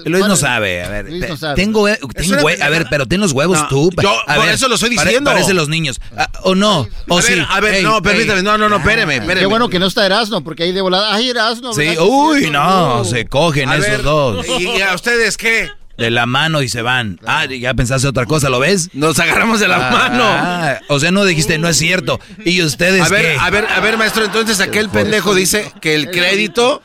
[0.07, 1.07] Luis no sabe, a ver.
[1.07, 1.55] Te- no.
[1.55, 3.91] Tengo, a ver, pero ten los huevos No, tú.
[4.01, 5.31] yo a por ver, eso lo estoy pare- diciendo.
[5.31, 6.01] Parece los niños.
[6.17, 7.35] Ah, o no, o a sí.
[7.35, 8.03] ver, a ver, Ey, no, ey.
[8.03, 8.43] permítame.
[8.43, 9.41] No, no, no, espéreme, espéreme.
[9.41, 11.73] Qué bueno que no está Erasmo, porque ahí de volada, ay, Erasmo.
[11.73, 12.05] Sí, ¿verdad?
[12.07, 14.47] uy, no, se cogen A esos ver, dos.
[14.61, 15.71] ¿Y a ustedes qué?
[15.97, 17.21] De la mano y se van.
[17.25, 18.91] Ah, ya pensaste otra cosa, ¿lo ves?
[18.95, 20.81] Nos agarramos de la Ah, mano.
[20.89, 22.19] o sea, no dijiste, no es cierto.
[22.45, 23.37] ¿Y ustedes A ver, qué?
[23.41, 26.83] a ver, a ver, maestro, entonces aquel pendejo dice que el crédito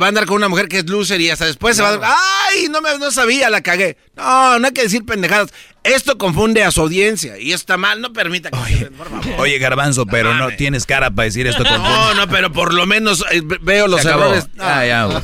[0.00, 1.96] va a andar con una mujer que es loser y hasta después se va a
[1.98, 2.10] dar,
[2.50, 2.68] ¡ay!
[2.70, 3.96] No, me, no sabía, la cagué.
[4.16, 5.50] No, no hay que decir pendejadas.
[5.84, 9.26] Esto confunde a su audiencia y está mal, no permita que se- por favor.
[9.40, 12.86] Oye, Garbanzo, pero no tienes cara para decir esto con No, no, pero por lo
[12.86, 14.46] menos eh, veo los errores.
[14.56, 15.20] Ya, ya, güey.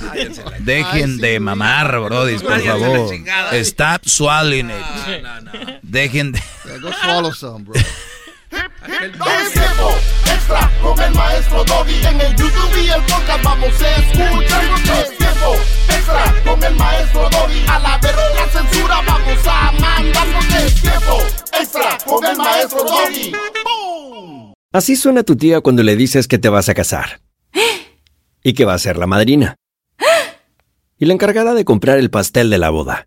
[0.60, 3.14] Dejen de mamar, brodis, por favor.
[3.52, 4.76] Stop swallowing it.
[5.82, 6.42] Dejen de...
[6.64, 7.80] Yeah, Go swallow some, bro.
[8.50, 9.90] Es tiempo
[10.24, 12.06] extra con el maestro Doggy.
[12.06, 14.64] En el YouTube y el podcast vamos a escuchar.
[15.00, 15.54] Es tiempo
[15.88, 17.64] extra con el maestro Doggy.
[17.68, 20.46] A la verga la censura vamos a mandarnos.
[20.80, 21.18] Tiempo
[21.60, 23.32] extra con el maestro Doggy.
[24.72, 27.20] Así suena tu tía cuando le dices que te vas a casar.
[28.42, 29.56] Y que va a ser la madrina.
[30.98, 33.06] Y la encargada de comprar el pastel de la boda.